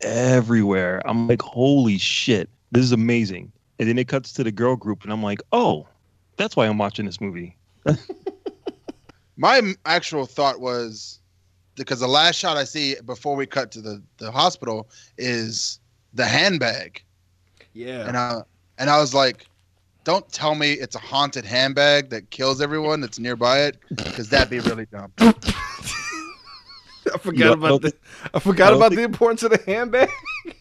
everywhere. 0.00 1.00
I'm 1.04 1.28
like, 1.28 1.42
holy 1.42 1.98
shit, 1.98 2.50
this 2.72 2.82
is 2.82 2.92
amazing. 2.92 3.52
And 3.78 3.88
then 3.88 3.98
it 3.98 4.08
cuts 4.08 4.32
to 4.34 4.44
the 4.44 4.52
girl 4.52 4.76
group, 4.76 5.02
and 5.02 5.12
I'm 5.12 5.22
like, 5.22 5.40
oh, 5.52 5.86
that's 6.36 6.54
why 6.54 6.66
I'm 6.66 6.78
watching 6.78 7.06
this 7.06 7.20
movie. 7.20 7.56
My 9.36 9.74
actual 9.86 10.26
thought 10.26 10.60
was 10.60 11.18
because 11.74 12.00
the 12.00 12.08
last 12.08 12.38
shot 12.38 12.56
I 12.56 12.64
see 12.64 12.96
before 13.06 13.34
we 13.34 13.46
cut 13.46 13.70
to 13.72 13.80
the, 13.80 14.02
the 14.18 14.30
hospital 14.30 14.88
is 15.16 15.80
the 16.14 16.26
handbag. 16.26 17.02
Yeah. 17.72 18.06
And 18.06 18.16
I 18.16 18.42
and 18.78 18.90
I 18.90 19.00
was 19.00 19.14
like, 19.14 19.46
don't 20.04 20.30
tell 20.32 20.54
me 20.54 20.72
it's 20.72 20.96
a 20.96 20.98
haunted 20.98 21.44
handbag 21.44 22.10
that 22.10 22.30
kills 22.30 22.60
everyone 22.60 23.00
that's 23.00 23.18
nearby 23.18 23.60
it, 23.60 23.78
because 23.88 24.28
that'd 24.28 24.50
be 24.50 24.60
really 24.60 24.86
dumb. 24.86 25.12
I 25.18 25.32
forgot 27.18 27.38
You 27.38 27.44
know, 27.44 27.52
I 27.52 27.68
about 27.68 27.82
the. 27.82 27.92
I 28.34 28.38
forgot 28.38 28.72
I 28.72 28.76
about 28.76 28.88
think- 28.90 28.98
the 28.98 29.04
importance 29.04 29.42
of 29.42 29.50
the 29.50 29.62
handbag. 29.66 30.10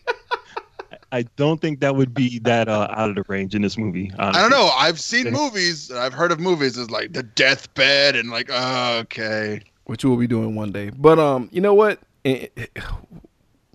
I 1.12 1.24
don't 1.36 1.60
think 1.60 1.82
that 1.82 1.96
would 1.96 2.14
be 2.14 2.40
that 2.40 2.70
uh, 2.70 2.88
out 2.92 3.10
of 3.10 3.16
the 3.16 3.24
range 3.28 3.54
in 3.54 3.62
this 3.62 3.78
movie. 3.78 4.12
I 4.18 4.42
don't 4.42 4.50
know. 4.52 4.70
I've 4.78 5.00
seen 5.00 5.32
movies, 5.32 5.92
I've 5.92 6.14
heard 6.14 6.32
of 6.32 6.40
movies 6.40 6.78
as 6.78 6.90
like 6.90 7.14
the 7.14 7.24
deathbed 7.24 8.16
and 8.16 8.30
like, 8.30 8.50
oh, 8.52 9.00
okay. 9.00 9.62
which 9.86 10.06
we'll 10.06 10.16
be 10.18 10.28
doing 10.28 10.56
one 10.56 10.72
day. 10.72 10.90
But 10.90 11.20
um, 11.20 11.50
you 11.52 11.60
know 11.62 11.74
what? 11.74 12.00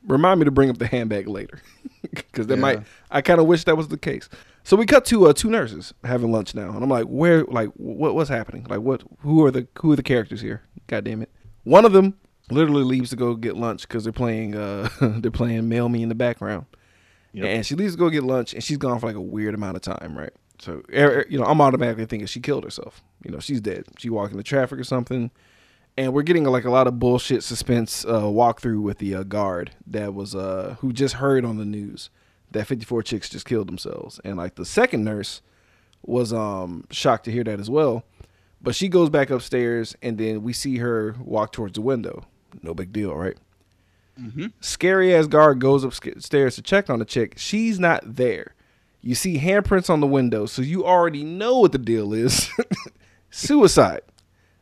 Remind 0.06 0.38
me 0.40 0.44
to 0.44 0.50
bring 0.52 0.70
up 0.70 0.78
the 0.78 0.86
handbag 0.86 1.26
later, 1.26 1.60
because 2.02 2.46
that 2.46 2.56
Yeah. 2.56 2.60
might. 2.60 2.82
I 3.10 3.20
kind 3.20 3.40
of 3.40 3.46
wish 3.46 3.64
that 3.64 3.76
was 3.76 3.88
the 3.88 3.98
case. 3.98 4.28
So 4.62 4.76
we 4.76 4.86
cut 4.86 5.04
to 5.06 5.26
uh, 5.26 5.32
two 5.32 5.50
nurses 5.50 5.92
having 6.04 6.30
lunch 6.30 6.54
now, 6.54 6.70
and 6.70 6.82
I'm 6.82 6.88
like, 6.88 7.06
where? 7.06 7.44
Like, 7.44 7.70
what? 7.76 8.14
What's 8.14 8.30
happening? 8.30 8.66
Like, 8.70 8.80
what? 8.80 9.02
Who 9.20 9.44
are 9.44 9.50
the 9.50 9.66
Who 9.78 9.90
are 9.92 9.96
the 9.96 10.02
characters 10.04 10.40
here? 10.40 10.62
God 10.86 11.04
damn 11.04 11.22
it! 11.22 11.30
One 11.64 11.84
of 11.84 11.92
them 11.92 12.14
literally 12.50 12.84
leaves 12.84 13.10
to 13.10 13.16
go 13.16 13.34
get 13.34 13.56
lunch 13.56 13.82
because 13.82 14.04
they're 14.04 14.12
playing. 14.12 14.54
Uh, 14.54 14.88
they're 15.00 15.32
playing 15.32 15.68
Mail 15.68 15.88
Me 15.88 16.02
in 16.04 16.08
the 16.08 16.14
background. 16.14 16.66
Yep. 17.36 17.46
And 17.46 17.66
she 17.66 17.74
leaves 17.74 17.94
to 17.94 17.98
go 17.98 18.08
get 18.08 18.22
lunch, 18.22 18.54
and 18.54 18.64
she's 18.64 18.78
gone 18.78 18.98
for 18.98 19.06
like 19.06 19.16
a 19.16 19.20
weird 19.20 19.54
amount 19.54 19.76
of 19.76 19.82
time, 19.82 20.16
right? 20.16 20.32
So, 20.58 20.82
er- 20.92 21.20
er, 21.20 21.26
you 21.28 21.38
know, 21.38 21.44
I'm 21.44 21.60
automatically 21.60 22.06
thinking 22.06 22.26
she 22.26 22.40
killed 22.40 22.64
herself. 22.64 23.02
You 23.22 23.30
know, 23.30 23.40
she's 23.40 23.60
dead. 23.60 23.84
She 23.98 24.08
walked 24.08 24.32
into 24.32 24.42
traffic 24.42 24.78
or 24.78 24.84
something. 24.84 25.30
And 25.98 26.12
we're 26.12 26.22
getting 26.22 26.44
like 26.44 26.64
a 26.64 26.70
lot 26.70 26.86
of 26.86 26.98
bullshit 26.98 27.42
suspense 27.42 28.04
uh, 28.04 28.22
walkthrough 28.22 28.82
with 28.82 28.98
the 28.98 29.14
uh, 29.14 29.22
guard 29.22 29.72
that 29.86 30.14
was 30.14 30.34
uh, 30.34 30.76
who 30.80 30.92
just 30.92 31.16
heard 31.16 31.44
on 31.44 31.58
the 31.58 31.64
news 31.64 32.10
that 32.52 32.66
54 32.66 33.02
chicks 33.02 33.28
just 33.28 33.46
killed 33.46 33.68
themselves, 33.68 34.20
and 34.24 34.36
like 34.36 34.54
the 34.54 34.64
second 34.64 35.04
nurse 35.04 35.42
was 36.02 36.32
um 36.32 36.84
shocked 36.90 37.24
to 37.24 37.32
hear 37.32 37.44
that 37.44 37.60
as 37.60 37.68
well. 37.70 38.04
But 38.62 38.74
she 38.74 38.88
goes 38.88 39.10
back 39.10 39.30
upstairs, 39.30 39.96
and 40.02 40.18
then 40.18 40.42
we 40.42 40.52
see 40.52 40.78
her 40.78 41.16
walk 41.18 41.52
towards 41.52 41.74
the 41.74 41.80
window. 41.82 42.26
No 42.62 42.74
big 42.74 42.92
deal, 42.92 43.14
right? 43.14 43.36
Mhm. 44.20 44.52
Scary 44.60 45.14
ass 45.14 45.26
guard 45.26 45.58
goes 45.60 45.84
upstairs 45.84 46.56
to 46.56 46.62
check 46.62 46.88
on 46.88 46.98
the 46.98 47.04
chick. 47.04 47.34
She's 47.36 47.78
not 47.78 48.16
there. 48.16 48.54
You 49.02 49.14
see 49.14 49.38
handprints 49.38 49.88
on 49.90 50.00
the 50.00 50.06
window, 50.06 50.46
so 50.46 50.62
you 50.62 50.84
already 50.84 51.22
know 51.22 51.58
what 51.58 51.72
the 51.72 51.78
deal 51.78 52.12
is. 52.12 52.50
Suicide. 53.30 54.00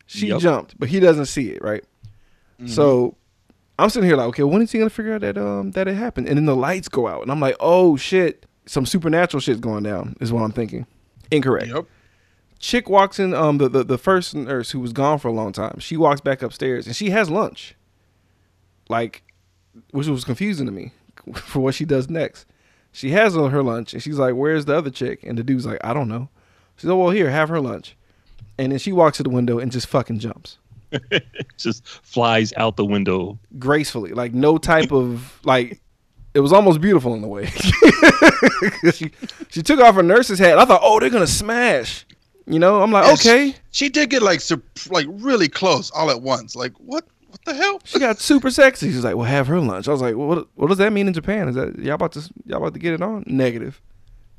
She 0.06 0.28
Yep. 0.28 0.40
jumped, 0.40 0.78
but 0.78 0.88
he 0.88 1.00
doesn't 1.00 1.26
see 1.26 1.50
it, 1.50 1.62
right? 1.62 1.84
So 2.66 3.16
I'm 3.78 3.90
sitting 3.90 4.08
here 4.08 4.16
like, 4.16 4.28
okay, 4.28 4.42
when 4.42 4.62
is 4.62 4.70
he 4.72 4.78
gonna 4.78 4.88
figure 4.90 5.14
out 5.14 5.20
that 5.22 5.36
um 5.36 5.72
that 5.72 5.88
it 5.88 5.94
happened? 5.94 6.28
And 6.28 6.36
then 6.36 6.44
the 6.46 6.56
lights 6.56 6.88
go 6.88 7.06
out, 7.08 7.22
and 7.22 7.30
I'm 7.32 7.40
like, 7.40 7.56
oh 7.60 7.96
shit, 7.96 8.46
some 8.66 8.86
supernatural 8.86 9.40
shit's 9.40 9.60
going 9.60 9.82
down. 9.82 10.16
Is 10.20 10.32
what 10.32 10.42
I'm 10.42 10.52
thinking. 10.52 10.86
Incorrect. 11.30 11.68
Yep. 11.68 11.86
Chick 12.58 12.88
walks 12.88 13.18
in. 13.18 13.34
Um, 13.34 13.58
the, 13.58 13.68
the 13.68 13.84
the 13.84 13.98
first 13.98 14.34
nurse 14.34 14.70
who 14.70 14.80
was 14.80 14.92
gone 14.92 15.18
for 15.18 15.28
a 15.28 15.32
long 15.32 15.52
time. 15.52 15.78
She 15.78 15.96
walks 15.96 16.20
back 16.20 16.42
upstairs 16.42 16.86
and 16.86 16.94
she 16.94 17.10
has 17.10 17.28
lunch. 17.30 17.74
Like, 18.88 19.22
which 19.90 20.06
was 20.06 20.24
confusing 20.24 20.66
to 20.66 20.72
me 20.72 20.92
for 21.34 21.60
what 21.60 21.74
she 21.74 21.84
does 21.84 22.08
next. 22.08 22.46
She 22.92 23.10
has 23.10 23.34
her 23.34 23.62
lunch 23.62 23.92
and 23.92 24.02
she's 24.02 24.18
like, 24.18 24.34
"Where's 24.34 24.66
the 24.66 24.76
other 24.76 24.90
chick?" 24.90 25.24
And 25.24 25.36
the 25.36 25.42
dude's 25.42 25.66
like, 25.66 25.80
"I 25.82 25.92
don't 25.92 26.08
know." 26.08 26.28
She's 26.76 26.84
like, 26.84 26.98
"Well, 26.98 27.10
here, 27.10 27.30
have 27.30 27.48
her 27.48 27.60
lunch." 27.60 27.96
And 28.56 28.70
then 28.70 28.78
she 28.78 28.92
walks 28.92 29.16
to 29.16 29.24
the 29.24 29.30
window 29.30 29.58
and 29.58 29.72
just 29.72 29.88
fucking 29.88 30.20
jumps 30.20 30.58
Just 31.58 31.86
flies 31.86 32.52
out 32.56 32.76
the 32.76 32.84
window. 32.84 33.38
gracefully, 33.58 34.12
like 34.12 34.32
no 34.32 34.58
type 34.58 34.92
of 34.92 35.40
like. 35.44 35.80
It 36.34 36.40
was 36.40 36.52
almost 36.52 36.80
beautiful 36.80 37.14
in 37.14 37.22
a 37.22 37.28
way. 37.28 37.46
she 38.92 39.12
she 39.50 39.62
took 39.62 39.80
off 39.80 39.94
her 39.94 40.02
nurse's 40.02 40.38
hat. 40.38 40.58
I 40.58 40.64
thought, 40.64 40.80
oh, 40.82 40.98
they're 40.98 41.10
gonna 41.10 41.26
smash. 41.26 42.04
You 42.46 42.58
know, 42.58 42.82
I'm 42.82 42.90
like, 42.90 43.06
And 43.06 43.18
okay. 43.18 43.54
She 43.70 43.88
did 43.88 44.10
get 44.10 44.22
like 44.22 44.40
sup- 44.40 44.62
like 44.90 45.06
really 45.08 45.48
close 45.48 45.90
all 45.92 46.10
at 46.10 46.20
once. 46.22 46.54
Like 46.56 46.72
what? 46.78 47.06
What 47.44 47.56
the 47.56 47.62
hell? 47.62 47.80
She 47.84 47.98
got 47.98 48.20
super 48.20 48.50
sexy. 48.50 48.90
She's 48.90 49.04
like, 49.04 49.16
well, 49.16 49.26
have 49.26 49.46
her 49.48 49.60
lunch. 49.60 49.86
I 49.86 49.90
was 49.90 50.00
like, 50.00 50.16
well, 50.16 50.28
what 50.28 50.48
what 50.54 50.68
does 50.68 50.78
that 50.78 50.92
mean 50.92 51.08
in 51.08 51.14
Japan? 51.14 51.48
Is 51.48 51.56
that 51.56 51.78
y'all 51.78 51.94
about 51.94 52.12
to 52.12 52.20
y'all 52.46 52.58
about 52.58 52.72
to 52.72 52.80
get 52.80 52.94
it 52.94 53.02
on? 53.02 53.24
Negative. 53.26 53.80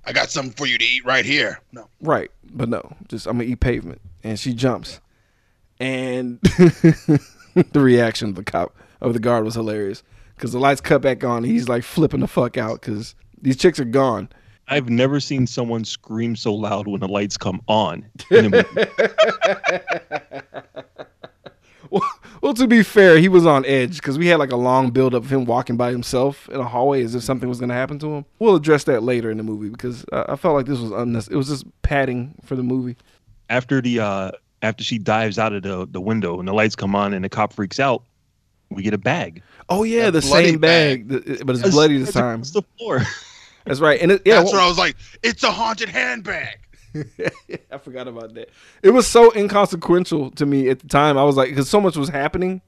I 0.05 0.11
got 0.11 0.29
something 0.29 0.53
for 0.53 0.65
you 0.65 0.77
to 0.77 0.85
eat 0.85 1.05
right 1.05 1.25
here. 1.25 1.61
No. 1.71 1.87
Right, 2.01 2.31
but 2.51 2.69
no, 2.69 2.95
just 3.07 3.27
I'm 3.27 3.37
gonna 3.37 3.49
eat 3.49 3.59
pavement, 3.59 4.01
and 4.23 4.39
she 4.39 4.53
jumps, 4.53 4.99
and 5.79 6.39
the 6.43 7.19
reaction 7.73 8.29
of 8.29 8.35
the 8.35 8.43
cop 8.43 8.75
of 9.01 9.13
the 9.13 9.19
guard 9.19 9.45
was 9.45 9.55
hilarious 9.55 10.03
because 10.35 10.51
the 10.51 10.59
lights 10.59 10.81
cut 10.81 11.01
back 11.01 11.23
on. 11.23 11.37
And 11.37 11.45
he's 11.45 11.69
like 11.69 11.83
flipping 11.83 12.21
the 12.21 12.27
fuck 12.27 12.57
out 12.57 12.81
because 12.81 13.15
these 13.41 13.57
chicks 13.57 13.79
are 13.79 13.85
gone. 13.85 14.29
I've 14.67 14.89
never 14.89 15.19
seen 15.19 15.45
someone 15.45 15.85
scream 15.85 16.35
so 16.35 16.53
loud 16.53 16.87
when 16.87 16.99
the 16.99 17.07
lights 17.07 17.37
come 17.37 17.61
on. 17.67 18.05
in 21.95 22.01
a 22.01 22.03
movie. 22.03 22.09
Well, 22.41 22.41
well, 22.41 22.53
to 22.53 22.67
be 22.67 22.83
fair, 22.83 23.17
he 23.17 23.27
was 23.29 23.45
on 23.45 23.65
edge 23.65 23.95
because 23.97 24.17
we 24.17 24.27
had 24.27 24.37
like 24.39 24.51
a 24.51 24.55
long 24.57 24.91
build 24.91 25.15
up 25.15 25.23
of 25.23 25.29
him 25.31 25.45
walking 25.45 25.77
by 25.77 25.91
himself 25.91 26.47
in 26.49 26.59
a 26.59 26.63
hallway 26.65 27.03
as 27.03 27.15
if 27.15 27.23
something 27.23 27.49
was 27.49 27.59
gonna 27.59 27.73
happen 27.73 27.97
to 27.99 28.07
him. 28.15 28.25
We'll 28.39 28.55
address 28.55 28.83
that 28.85 29.03
later 29.03 29.31
in 29.31 29.37
the 29.37 29.43
movie 29.43 29.69
because 29.69 30.05
uh, 30.11 30.25
I 30.29 30.35
felt 30.35 30.55
like 30.55 30.65
this 30.65 30.79
was 30.79 30.91
unnecessary. 30.91 31.35
It 31.35 31.37
was 31.37 31.47
just 31.47 31.65
padding 31.81 32.35
for 32.43 32.55
the 32.55 32.63
movie. 32.63 32.97
after 33.49 33.81
the 33.81 33.99
uh 33.99 34.31
after 34.61 34.83
she 34.83 34.97
dives 34.97 35.37
out 35.39 35.53
of 35.53 35.61
the, 35.63 35.87
the 35.91 36.01
window 36.01 36.39
and 36.39 36.47
the 36.47 36.53
lights 36.53 36.75
come 36.75 36.95
on 36.95 37.13
and 37.13 37.23
the 37.23 37.29
cop 37.29 37.53
freaks 37.53 37.79
out, 37.79 38.03
we 38.69 38.81
get 38.83 38.93
a 38.93 38.97
bag. 38.97 39.41
Oh 39.69 39.83
yeah, 39.83 40.07
A 40.07 40.11
the 40.11 40.21
same 40.21 40.59
bag, 40.59 41.09
th- 41.09 41.45
but 41.45 41.55
it's 41.55 41.69
bloody 41.69 41.97
this 41.99 42.13
time. 42.13 42.39
It's 42.41 42.51
the 42.51 42.63
floor. 42.77 43.01
That's 43.65 43.79
right, 43.79 43.99
and 44.01 44.11
it, 44.11 44.21
yeah, 44.25 44.35
That's 44.35 44.45
well- 44.51 44.59
where 44.59 44.61
I 44.65 44.67
was 44.67 44.77
like, 44.77 44.95
it's 45.23 45.43
a 45.43 45.51
haunted 45.51 45.89
handbag. 45.89 46.57
I 47.71 47.77
forgot 47.77 48.07
about 48.07 48.33
that. 48.35 48.49
It 48.83 48.91
was 48.91 49.07
so 49.07 49.33
inconsequential 49.35 50.31
to 50.31 50.45
me 50.45 50.69
at 50.69 50.79
the 50.79 50.87
time. 50.87 51.17
I 51.17 51.23
was 51.23 51.35
like, 51.35 51.49
because 51.49 51.69
so 51.69 51.81
much 51.81 51.97
was 51.97 52.09
happening, 52.09 52.61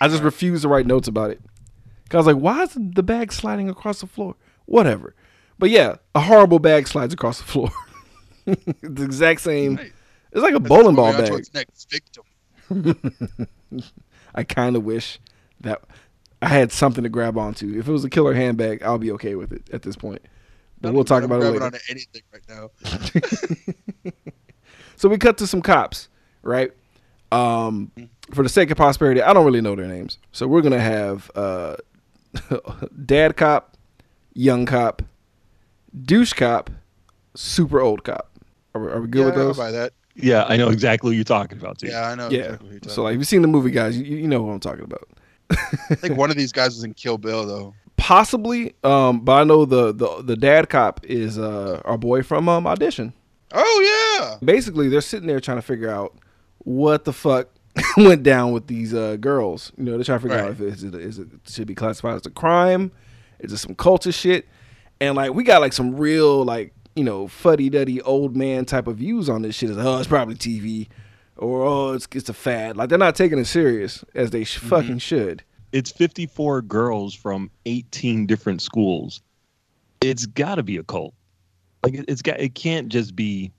I 0.00 0.08
just 0.08 0.22
refused 0.22 0.62
to 0.62 0.68
write 0.68 0.86
notes 0.86 1.08
about 1.08 1.30
it. 1.30 1.40
Cause 2.08 2.14
I 2.14 2.18
was 2.18 2.26
like, 2.34 2.42
why 2.42 2.62
is 2.62 2.76
the 2.78 3.02
bag 3.02 3.32
sliding 3.32 3.68
across 3.68 4.00
the 4.00 4.06
floor? 4.06 4.36
Whatever. 4.66 5.14
But 5.58 5.70
yeah, 5.70 5.96
a 6.14 6.20
horrible 6.20 6.58
bag 6.58 6.86
slides 6.86 7.14
across 7.14 7.38
the 7.38 7.44
floor. 7.44 7.70
It's 8.46 8.62
the 8.82 9.04
exact 9.04 9.40
same. 9.40 9.76
Right. 9.76 9.92
It's 10.32 10.42
like 10.42 10.52
a 10.52 10.60
bowling 10.60 10.94
ball 10.96 11.12
Moving 11.14 11.32
on 11.32 11.42
to 11.42 11.50
bag. 11.50 11.54
next 11.54 11.90
victim. 11.90 13.48
I 14.34 14.44
kind 14.44 14.76
of 14.76 14.84
wish 14.84 15.18
that 15.60 15.80
I 16.42 16.48
had 16.48 16.70
something 16.70 17.04
to 17.04 17.08
grab 17.08 17.38
onto. 17.38 17.78
If 17.78 17.88
it 17.88 17.92
was 17.92 18.04
a 18.04 18.10
killer 18.10 18.34
handbag, 18.34 18.82
I'll 18.82 18.98
be 18.98 19.12
okay 19.12 19.34
with 19.34 19.50
it 19.50 19.70
at 19.72 19.80
this 19.80 19.96
point. 19.96 20.20
But 20.84 20.94
we'll 20.94 21.04
talk 21.04 21.22
I'm 21.22 21.30
about 21.30 21.42
it 21.42 21.50
later. 21.52 21.64
onto 21.64 21.78
anything 21.88 22.22
right 22.32 22.42
now. 22.48 24.12
So 24.96 25.08
we 25.08 25.18
cut 25.18 25.36
to 25.38 25.46
some 25.46 25.60
cops, 25.60 26.08
right? 26.42 26.72
Um, 27.32 27.90
for 28.32 28.42
the 28.42 28.48
sake 28.48 28.70
of 28.70 28.76
prosperity, 28.76 29.20
I 29.20 29.32
don't 29.32 29.44
really 29.44 29.60
know 29.60 29.74
their 29.74 29.86
names. 29.86 30.18
So 30.32 30.46
we're 30.46 30.62
gonna 30.62 30.80
have 30.80 31.30
uh, 31.34 31.76
dad 33.04 33.36
cop, 33.36 33.76
young 34.34 34.66
cop, 34.66 35.02
douche 36.04 36.32
cop, 36.32 36.70
super 37.34 37.80
old 37.80 38.04
cop. 38.04 38.30
Are 38.74 38.80
we, 38.80 38.86
are 38.88 39.00
we 39.00 39.08
good 39.08 39.18
yeah, 39.20 39.24
with 39.26 39.34
I'll 39.34 39.44
those? 39.46 39.56
buy 39.58 39.70
that. 39.72 39.92
Yeah, 40.14 40.44
I 40.48 40.56
know 40.56 40.68
exactly 40.68 41.10
what 41.10 41.16
you're 41.16 41.24
talking 41.24 41.58
about. 41.58 41.78
Too. 41.78 41.88
Yeah, 41.88 42.08
I 42.08 42.14
know. 42.14 42.28
Yeah. 42.30 42.38
exactly 42.38 42.66
what 42.66 42.70
you're 42.72 42.80
talking 42.80 42.94
So 42.94 43.02
like, 43.02 43.14
if 43.14 43.18
you've 43.18 43.26
seen 43.28 43.42
the 43.42 43.48
movie, 43.48 43.72
guys, 43.72 43.98
you, 43.98 44.16
you 44.16 44.28
know 44.28 44.42
what 44.42 44.52
I'm 44.52 44.60
talking 44.60 44.84
about. 44.84 45.08
I 45.50 45.96
think 45.96 46.16
one 46.16 46.30
of 46.30 46.36
these 46.36 46.52
guys 46.52 46.76
was 46.76 46.84
in 46.84 46.94
Kill 46.94 47.18
Bill 47.18 47.44
though. 47.46 47.74
Possibly, 47.96 48.74
um, 48.82 49.20
but 49.20 49.32
I 49.32 49.44
know 49.44 49.64
the 49.64 49.92
the 49.92 50.22
the 50.22 50.36
dad 50.36 50.68
cop 50.68 51.04
is 51.04 51.38
uh 51.38 51.80
our 51.84 51.96
boy 51.96 52.22
from 52.22 52.48
um 52.48 52.66
audition. 52.66 53.12
Oh 53.52 54.18
yeah. 54.20 54.36
basically 54.44 54.88
they're 54.88 55.00
sitting 55.00 55.28
there 55.28 55.38
trying 55.40 55.58
to 55.58 55.62
figure 55.62 55.88
out 55.88 56.16
what 56.58 57.04
the 57.04 57.12
fuck 57.12 57.48
went 57.96 58.22
down 58.22 58.52
with 58.52 58.66
these 58.66 58.94
uh, 58.94 59.16
girls. 59.16 59.72
You 59.76 59.84
know, 59.84 59.92
they're 59.92 60.04
trying 60.04 60.18
to 60.18 60.22
figure 60.22 60.38
out 60.38 60.50
if 60.50 60.60
it's, 60.60 60.82
is 60.82 60.94
it, 60.94 60.94
is 60.94 61.18
it 61.18 61.28
should 61.46 61.66
be 61.66 61.74
classified 61.74 62.16
as 62.16 62.26
a 62.26 62.30
crime, 62.30 62.92
is 63.38 63.52
it 63.52 63.58
some 63.58 63.74
culture 63.74 64.12
shit, 64.12 64.46
and 65.00 65.16
like 65.16 65.34
we 65.34 65.44
got 65.44 65.60
like 65.60 65.72
some 65.72 65.96
real 65.96 66.44
like 66.44 66.72
you 66.96 67.04
know 67.04 67.26
fuddy 67.28 67.68
duddy 67.70 68.00
old 68.02 68.36
man 68.36 68.64
type 68.64 68.86
of 68.86 68.96
views 68.96 69.28
on 69.28 69.42
this 69.42 69.54
shit. 69.54 69.70
It's, 69.70 69.78
oh, 69.78 69.98
it's 69.98 70.08
probably 70.08 70.34
TV, 70.34 70.88
or 71.36 71.62
oh, 71.62 71.92
it's 71.92 72.08
it's 72.12 72.28
a 72.28 72.34
fad. 72.34 72.76
Like 72.76 72.88
they're 72.88 72.98
not 72.98 73.14
taking 73.14 73.38
it 73.38 73.46
serious 73.46 74.04
as 74.14 74.30
they 74.30 74.44
sh- 74.44 74.58
fucking 74.58 74.98
should. 74.98 75.42
It's 75.74 75.90
54 75.90 76.62
girls 76.62 77.14
from 77.14 77.50
18 77.66 78.26
different 78.26 78.62
schools. 78.62 79.20
It's 80.00 80.24
got 80.24 80.54
to 80.54 80.62
be 80.62 80.76
a 80.76 80.84
cult. 80.84 81.14
Like 81.82 81.94
it, 81.94 82.04
it's 82.06 82.22
got. 82.22 82.38
It 82.38 82.54
can't 82.54 82.88
just 82.88 83.16
be. 83.16 83.50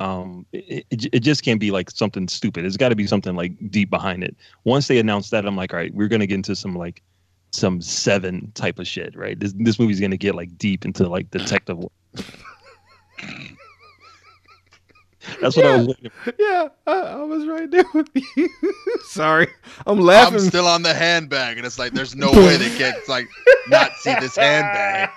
Um, 0.00 0.46
it, 0.52 0.84
it, 0.90 1.06
it 1.12 1.20
just 1.20 1.44
can't 1.44 1.60
be 1.60 1.70
like 1.70 1.92
something 1.92 2.26
stupid. 2.26 2.64
It's 2.64 2.76
got 2.76 2.88
to 2.88 2.96
be 2.96 3.06
something 3.06 3.36
like 3.36 3.52
deep 3.70 3.88
behind 3.88 4.24
it. 4.24 4.36
Once 4.64 4.88
they 4.88 4.98
announced 4.98 5.30
that, 5.30 5.46
I'm 5.46 5.54
like, 5.54 5.72
all 5.72 5.78
right, 5.78 5.94
we're 5.94 6.08
gonna 6.08 6.26
get 6.26 6.34
into 6.34 6.56
some 6.56 6.74
like 6.74 7.02
some 7.52 7.80
seven 7.80 8.50
type 8.56 8.80
of 8.80 8.88
shit, 8.88 9.16
right? 9.16 9.38
This 9.38 9.54
this 9.56 9.78
movie's 9.78 10.00
gonna 10.00 10.16
get 10.16 10.34
like 10.34 10.58
deep 10.58 10.84
into 10.84 11.08
like 11.08 11.30
detective. 11.30 11.78
work. 11.78 11.92
That's 15.40 15.56
what 15.56 15.66
I 15.66 15.76
was. 15.76 15.88
Waiting 15.88 16.10
for. 16.24 16.34
Yeah, 16.38 16.68
I, 16.86 16.92
I 16.92 17.22
was 17.22 17.46
right 17.46 17.70
there 17.70 17.84
with 17.94 18.08
you. 18.36 18.48
Sorry, 19.02 19.48
I'm 19.86 20.00
laughing. 20.00 20.34
I'm 20.34 20.40
still 20.40 20.66
on 20.66 20.82
the 20.82 20.94
handbag, 20.94 21.56
and 21.56 21.66
it's 21.66 21.78
like 21.78 21.92
there's 21.92 22.16
no 22.16 22.30
way 22.30 22.56
they 22.56 22.76
can't 22.76 22.96
like 23.08 23.28
not 23.68 23.92
see 23.96 24.14
this 24.20 24.36
handbag. 24.36 25.10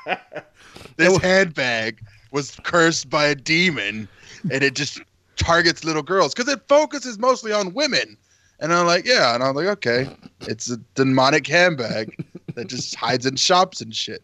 This 0.97 1.17
handbag 1.17 2.01
was 2.31 2.57
cursed 2.63 3.09
by 3.09 3.25
a 3.25 3.35
demon, 3.35 4.07
and 4.51 4.63
it 4.63 4.75
just 4.75 5.01
targets 5.37 5.83
little 5.83 6.03
girls 6.03 6.33
because 6.33 6.51
it 6.51 6.61
focuses 6.67 7.17
mostly 7.17 7.51
on 7.51 7.73
women. 7.73 8.17
And 8.59 8.71
I'm 8.71 8.85
like, 8.85 9.05
yeah, 9.05 9.33
and 9.33 9.43
I'm 9.43 9.55
like, 9.55 9.65
okay, 9.67 10.07
it's 10.41 10.69
a 10.69 10.77
demonic 10.93 11.47
handbag 11.47 12.23
that 12.53 12.67
just 12.67 12.93
hides 12.93 13.25
in 13.25 13.35
shops 13.35 13.81
and 13.81 13.95
shit. 13.95 14.21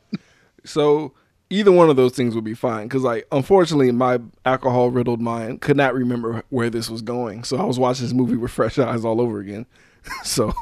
So 0.64 1.14
either 1.50 1.72
one 1.72 1.90
of 1.90 1.96
those 1.96 2.14
things 2.14 2.36
would 2.36 2.44
be 2.44 2.54
fine 2.54 2.88
because, 2.88 3.04
like, 3.04 3.28
unfortunately, 3.32 3.92
my 3.92 4.20
alcohol 4.46 4.90
riddled 4.90 5.22
mind 5.22 5.62
could 5.62 5.78
not 5.78 5.94
remember 5.94 6.44
where 6.50 6.70
this 6.70 6.90
was 6.90 7.02
going. 7.02 7.44
So 7.44 7.58
I 7.58 7.64
was 7.64 7.80
watching 7.80 8.06
this 8.06 8.14
movie 8.14 8.38
with 8.38 8.52
fresh 8.52 8.78
eyes 8.78 9.06
all 9.06 9.22
over 9.22 9.40
again. 9.40 9.66
so 10.24 10.54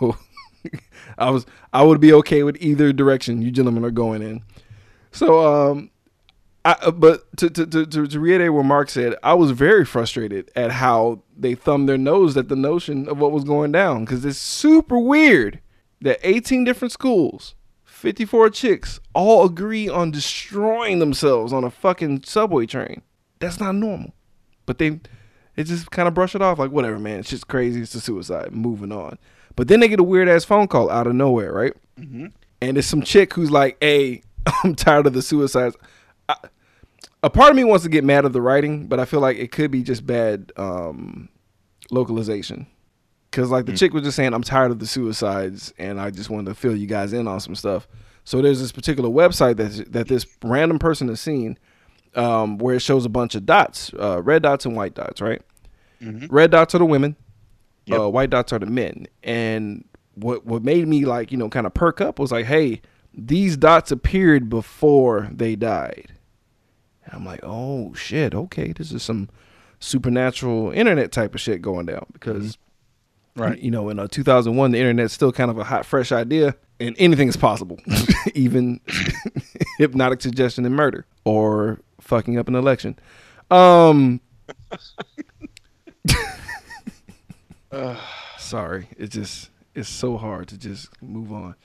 I 1.18 1.30
was 1.30 1.46
I 1.74 1.84
would 1.84 2.00
be 2.00 2.14
okay 2.14 2.44
with 2.44 2.58
either 2.60 2.94
direction 2.94 3.42
you 3.42 3.52
gentlemen 3.52 3.86
are 3.86 3.92
going 3.92 4.22
in. 4.22 4.44
So 5.12 5.72
um. 5.72 5.92
I, 6.64 6.72
uh, 6.82 6.90
but 6.90 7.38
to, 7.38 7.48
to, 7.52 7.68
to, 7.68 7.86
to, 7.86 8.08
to 8.08 8.20
reiterate 8.20 8.52
what 8.52 8.66
Mark 8.66 8.90
said, 8.90 9.14
I 9.22 9.36
was 9.36 9.52
very 9.52 9.86
frustrated 9.86 10.50
at 10.56 10.72
how 10.72 11.22
they 11.38 11.54
thumbed 11.54 11.88
their 11.88 12.00
nose 12.00 12.36
at 12.38 12.50
the 12.50 12.56
notion 12.56 13.08
of 13.08 13.20
what 13.20 13.32
was 13.32 13.44
going 13.44 13.72
down 13.72 14.04
because 14.04 14.26
it's 14.26 14.40
super 14.40 14.98
weird 14.98 15.60
that 16.02 16.18
18 16.24 16.64
different 16.64 16.92
schools 16.92 17.54
54 17.96 18.50
chicks 18.50 19.00
all 19.14 19.46
agree 19.46 19.88
on 19.88 20.12
destroying 20.12 21.00
themselves 21.00 21.54
on 21.54 21.64
a 21.64 21.72
fucking 21.72 22.24
subway 22.24 22.66
train. 22.66 23.02
That's 23.40 23.58
not 23.58 23.74
normal. 23.74 24.14
But 24.66 24.80
they 24.80 25.00
they 25.56 25.64
just 25.64 25.92
kind 25.92 26.08
of 26.08 26.14
brush 26.14 26.36
it 26.36 26.42
off 26.42 26.60
like 26.60 26.72
whatever, 26.72 27.00
man. 27.00 27.20
It's 27.20 27.30
just 27.30 27.48
crazy. 27.48 27.82
It's 27.82 27.96
a 27.96 28.02
suicide. 28.02 28.52
Moving 28.52 28.92
on. 28.92 29.18
But 29.56 29.70
then 29.70 29.80
they 29.80 29.88
get 29.88 30.02
a 30.02 30.04
weird 30.04 30.28
ass 30.28 30.44
phone 30.44 30.68
call 30.68 30.90
out 30.90 31.08
of 31.08 31.16
nowhere, 31.16 31.54
right? 31.54 31.74
And 32.62 32.78
it's 32.78 32.88
some 32.88 33.02
chick 33.02 33.34
who's 33.34 33.50
like, 33.50 33.78
"Hey, 33.80 34.24
I'm 34.64 34.76
tired 34.76 35.08
of 35.08 35.14
the 35.14 35.22
suicides." 35.22 35.78
I, 36.28 36.36
a 37.24 37.30
part 37.30 37.50
of 37.50 37.56
me 37.56 37.64
wants 37.64 37.86
to 37.86 37.90
get 37.90 38.04
mad 38.04 38.26
at 38.26 38.34
the 38.34 38.42
writing, 38.42 38.88
but 38.88 39.00
I 39.00 39.06
feel 39.06 39.22
like 39.22 39.38
it 39.38 39.54
could 39.54 39.72
be 39.72 39.84
just 39.84 40.06
bad 40.06 40.52
um, 40.58 41.30
localization. 41.90 42.68
Cause 43.36 43.50
like 43.52 43.66
the 43.66 43.76
chick 43.76 43.94
was 43.94 44.04
just 44.04 44.16
saying, 44.16 44.34
I'm 44.34 44.42
tired 44.44 44.72
of 44.72 44.80
the 44.80 44.88
suicides, 44.88 45.74
and 45.78 46.00
I 46.00 46.10
just 46.10 46.30
wanted 46.30 46.46
to 46.50 46.56
fill 46.56 46.76
you 46.76 46.88
guys 46.88 47.12
in 47.14 47.28
on 47.28 47.40
some 47.40 47.54
stuff. 47.56 47.88
So 48.24 48.42
there's 48.42 48.60
this 48.62 48.72
particular 48.72 49.10
website 49.10 49.58
that 49.58 49.92
that 49.92 50.08
this 50.08 50.26
random 50.44 50.80
person 50.80 51.08
has 51.10 51.20
seen, 51.22 51.58
um, 52.16 52.58
where 52.58 52.76
it 52.76 52.82
shows 52.82 53.06
a 53.06 53.10
bunch 53.10 53.36
of 53.36 53.46
dots, 53.46 53.92
uh, 54.00 54.22
red 54.22 54.42
dots 54.44 54.66
and 54.66 54.76
white 54.76 54.94
dots, 54.96 55.22
right? 55.22 55.42
Red 56.30 56.52
dots 56.52 56.74
are 56.76 56.80
the 56.80 56.86
women, 56.86 57.16
Yep. 57.88 58.00
uh, 58.00 58.10
white 58.10 58.30
dots 58.30 58.54
are 58.54 58.60
the 58.60 58.66
men. 58.68 59.06
And 59.24 59.86
what 60.16 60.46
what 60.46 60.64
made 60.64 60.88
me 60.88 61.04
like 61.06 61.32
you 61.32 61.38
know 61.38 61.50
kind 61.50 61.68
of 61.68 61.74
perk 61.74 62.00
up 62.02 62.18
was 62.20 62.32
like, 62.32 62.46
hey, 62.46 62.82
these 63.14 63.58
dots 63.58 63.92
appeared 63.92 64.50
before 64.50 65.30
they 65.32 65.56
died. 65.56 66.14
And 67.04 67.14
I'm 67.14 67.26
like, 67.26 67.42
oh 67.44 67.94
shit, 67.94 68.34
okay, 68.34 68.72
this 68.72 68.92
is 68.92 69.04
some 69.04 69.30
supernatural 69.80 70.72
internet 70.72 71.12
type 71.12 71.36
of 71.36 71.42
shit 71.42 71.62
going 71.62 71.86
down 71.86 72.06
because 72.14 72.58
Right. 73.38 73.60
you 73.60 73.70
know 73.70 73.90
in 73.90 74.00
uh, 74.00 74.08
2001 74.08 74.72
the 74.72 74.80
internet's 74.80 75.14
still 75.14 75.34
kind 75.34 75.52
of 75.52 75.58
a 75.58 75.64
hot 75.66 75.86
fresh 75.86 76.14
idea 76.14 76.56
and 76.80 76.96
anything 76.98 77.28
is 77.28 77.36
possible. 77.38 77.80
Even 78.34 78.80
hypnotic 79.78 80.22
suggestion 80.22 80.66
and 80.66 80.74
murder 80.76 81.06
or 81.26 81.80
fucking 82.00 82.38
up 82.38 82.48
an 82.48 82.56
election. 82.56 82.98
Um 83.52 84.22
sorry 88.38 88.88
it 88.98 89.08
just 89.08 89.50
it's 89.74 89.90
so 89.90 90.18
hard 90.18 90.48
to 90.50 90.58
just 90.58 90.90
move 91.02 91.32
on. 91.34 91.56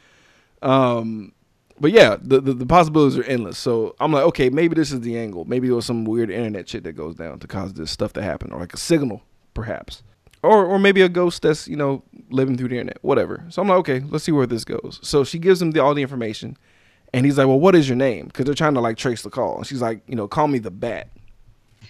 Um 0.62 1.32
but 1.78 1.92
yeah 1.92 2.16
the, 2.20 2.40
the 2.40 2.52
the 2.52 2.66
possibilities 2.66 3.16
are 3.16 3.24
endless. 3.24 3.58
So 3.58 3.94
i'm 4.00 4.12
like 4.12 4.24
okay 4.24 4.50
maybe 4.50 4.74
this 4.74 4.90
is 4.92 5.00
the 5.00 5.16
angle. 5.18 5.44
Maybe 5.44 5.68
there 5.68 5.76
was 5.76 5.86
some 5.86 6.04
weird 6.04 6.30
internet 6.30 6.68
shit 6.68 6.82
that 6.84 6.92
goes 6.94 7.14
down 7.14 7.38
to 7.38 7.46
cause 7.46 7.74
this 7.74 7.90
stuff 7.90 8.12
to 8.14 8.22
happen 8.22 8.50
or 8.52 8.58
like 8.60 8.74
a 8.74 8.78
signal 8.78 9.22
perhaps 9.54 10.02
or 10.42 10.64
or 10.64 10.78
maybe 10.78 11.02
a 11.02 11.08
ghost 11.08 11.42
that's 11.42 11.68
you 11.68 11.76
know 11.76 12.02
living 12.30 12.56
through 12.56 12.68
the 12.68 12.74
internet 12.78 12.98
whatever 13.02 13.44
so 13.48 13.60
i'm 13.62 13.68
like 13.68 13.78
okay 13.78 14.00
let's 14.08 14.24
see 14.24 14.32
where 14.32 14.46
this 14.46 14.64
goes 14.64 14.98
so 15.02 15.24
she 15.24 15.38
gives 15.38 15.60
him 15.60 15.72
the, 15.72 15.80
all 15.80 15.94
the 15.94 16.02
information 16.02 16.56
and 17.12 17.24
he's 17.26 17.36
like 17.38 17.46
well 17.46 17.58
what 17.60 17.74
is 17.74 17.88
your 17.88 17.96
name 17.96 18.26
because 18.26 18.44
they're 18.44 18.54
trying 18.54 18.74
to 18.74 18.80
like 18.80 18.96
trace 18.96 19.22
the 19.22 19.30
call 19.30 19.56
and 19.58 19.66
she's 19.66 19.82
like 19.82 20.00
you 20.06 20.14
know 20.14 20.26
call 20.28 20.46
me 20.48 20.58
the 20.58 20.70
bat 20.70 21.08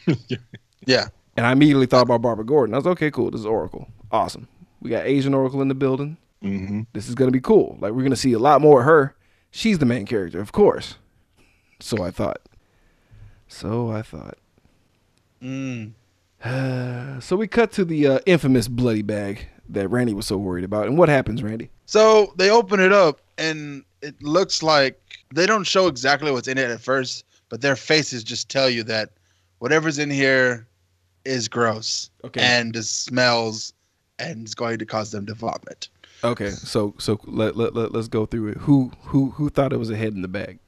Yeah. 0.86 1.08
and 1.36 1.46
i 1.46 1.52
immediately 1.52 1.86
thought 1.86 2.02
about 2.02 2.22
barbara 2.22 2.44
gordon 2.44 2.74
i 2.74 2.78
was 2.78 2.84
like, 2.86 2.92
okay 2.92 3.10
cool 3.10 3.30
this 3.30 3.40
is 3.40 3.46
oracle 3.46 3.88
awesome 4.10 4.48
we 4.80 4.90
got 4.90 5.06
asian 5.06 5.34
oracle 5.34 5.62
in 5.62 5.68
the 5.68 5.74
building 5.74 6.16
Mm-hmm. 6.42 6.84
this 6.94 7.06
is 7.06 7.14
gonna 7.14 7.30
be 7.30 7.40
cool. 7.42 7.76
Like 7.82 7.92
we're 7.92 8.02
gonna 8.02 8.16
see 8.16 8.32
a 8.32 8.38
lot 8.38 8.62
more 8.62 8.80
of 8.80 8.86
her. 8.86 9.14
She's 9.50 9.76
the 9.78 9.84
main 9.84 10.06
character, 10.06 10.40
of 10.40 10.52
course. 10.52 10.94
So 11.80 12.02
I 12.02 12.10
thought. 12.10 12.40
So 13.46 13.90
I 13.90 14.00
thought. 14.00 14.38
Mm. 15.42 15.92
so 17.20 17.36
we 17.36 17.46
cut 17.46 17.72
to 17.72 17.84
the 17.84 18.06
uh, 18.06 18.18
infamous 18.26 18.68
bloody 18.68 19.02
bag 19.02 19.46
that 19.68 19.88
Randy 19.88 20.14
was 20.14 20.26
so 20.26 20.36
worried 20.36 20.64
about. 20.64 20.86
And 20.86 20.98
what 20.98 21.08
happens, 21.08 21.42
Randy? 21.42 21.70
So 21.86 22.32
they 22.36 22.50
open 22.50 22.80
it 22.80 22.92
up, 22.92 23.20
and 23.38 23.84
it 24.02 24.20
looks 24.22 24.62
like 24.62 25.00
they 25.34 25.46
don't 25.46 25.64
show 25.64 25.86
exactly 25.86 26.32
what's 26.32 26.48
in 26.48 26.58
it 26.58 26.70
at 26.70 26.80
first, 26.80 27.24
but 27.48 27.60
their 27.60 27.76
faces 27.76 28.24
just 28.24 28.48
tell 28.48 28.70
you 28.70 28.82
that 28.84 29.10
whatever's 29.58 29.98
in 29.98 30.10
here 30.10 30.66
is 31.24 31.48
gross 31.48 32.08
Okay. 32.24 32.40
and 32.40 32.74
it 32.74 32.84
smells 32.84 33.74
and 34.18 34.46
is 34.46 34.54
going 34.54 34.78
to 34.78 34.86
cause 34.86 35.10
them 35.10 35.26
to 35.26 35.34
vomit. 35.34 35.88
Okay. 36.24 36.50
So 36.50 36.94
so 36.98 37.18
let, 37.24 37.56
let, 37.56 37.74
let 37.74 37.94
us 37.94 38.08
go 38.08 38.26
through 38.26 38.48
it. 38.48 38.56
Who 38.58 38.90
who 39.02 39.30
who 39.30 39.50
thought 39.50 39.72
it 39.72 39.78
was 39.78 39.90
a 39.90 39.96
head 39.96 40.14
in 40.14 40.22
the 40.22 40.28
bag? 40.28 40.58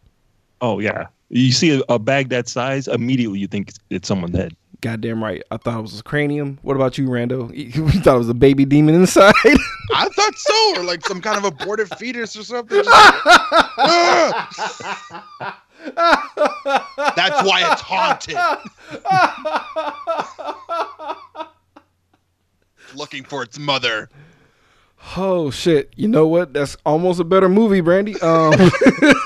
Oh 0.61 0.79
yeah. 0.79 1.07
You 1.29 1.53
see 1.53 1.79
a, 1.79 1.83
a 1.89 1.99
bag 1.99 2.29
that 2.29 2.49
size, 2.49 2.89
immediately 2.89 3.39
you 3.39 3.47
think 3.47 3.71
it's, 3.71 3.79
it's 3.91 4.09
someone's 4.09 4.37
head. 4.37 4.55
Goddamn 4.83 5.23
right. 5.23 5.43
I 5.51 5.57
thought 5.59 5.79
it 5.79 5.83
was 5.83 5.99
a 6.01 6.03
cranium. 6.03 6.59
What 6.63 6.75
about 6.75 6.99
you, 6.99 7.07
Rando? 7.07 7.51
You 7.73 7.89
thought 8.03 8.17
it 8.17 8.19
was 8.19 8.29
a 8.29 8.35
baby 8.35 8.65
demon 8.65 8.97
inside? 8.97 9.33
I 9.95 10.09
thought 10.09 10.37
so, 10.37 10.81
or 10.81 10.85
like 10.85 11.07
some 11.07 11.21
kind 11.21 11.39
of 11.39 11.45
aborted 11.45 11.89
fetus 11.99 12.37
or 12.37 12.43
something. 12.43 12.83
"Ugh." 12.87 14.45
Ah! 15.95 17.13
That's 17.17 17.43
why 17.49 17.73
it's 17.73 17.81
haunted. 17.81 18.37
Looking 22.95 23.25
for 23.25 23.43
its 23.43 23.59
mother. 23.59 24.09
Oh 25.17 25.51
shit. 25.51 25.93
You 25.97 26.09
know 26.09 26.27
what? 26.27 26.53
That's 26.53 26.77
almost 26.85 27.21
a 27.21 27.25
better 27.25 27.49
movie, 27.49 27.81
Brandy. 27.81 28.15
Um 28.21 28.53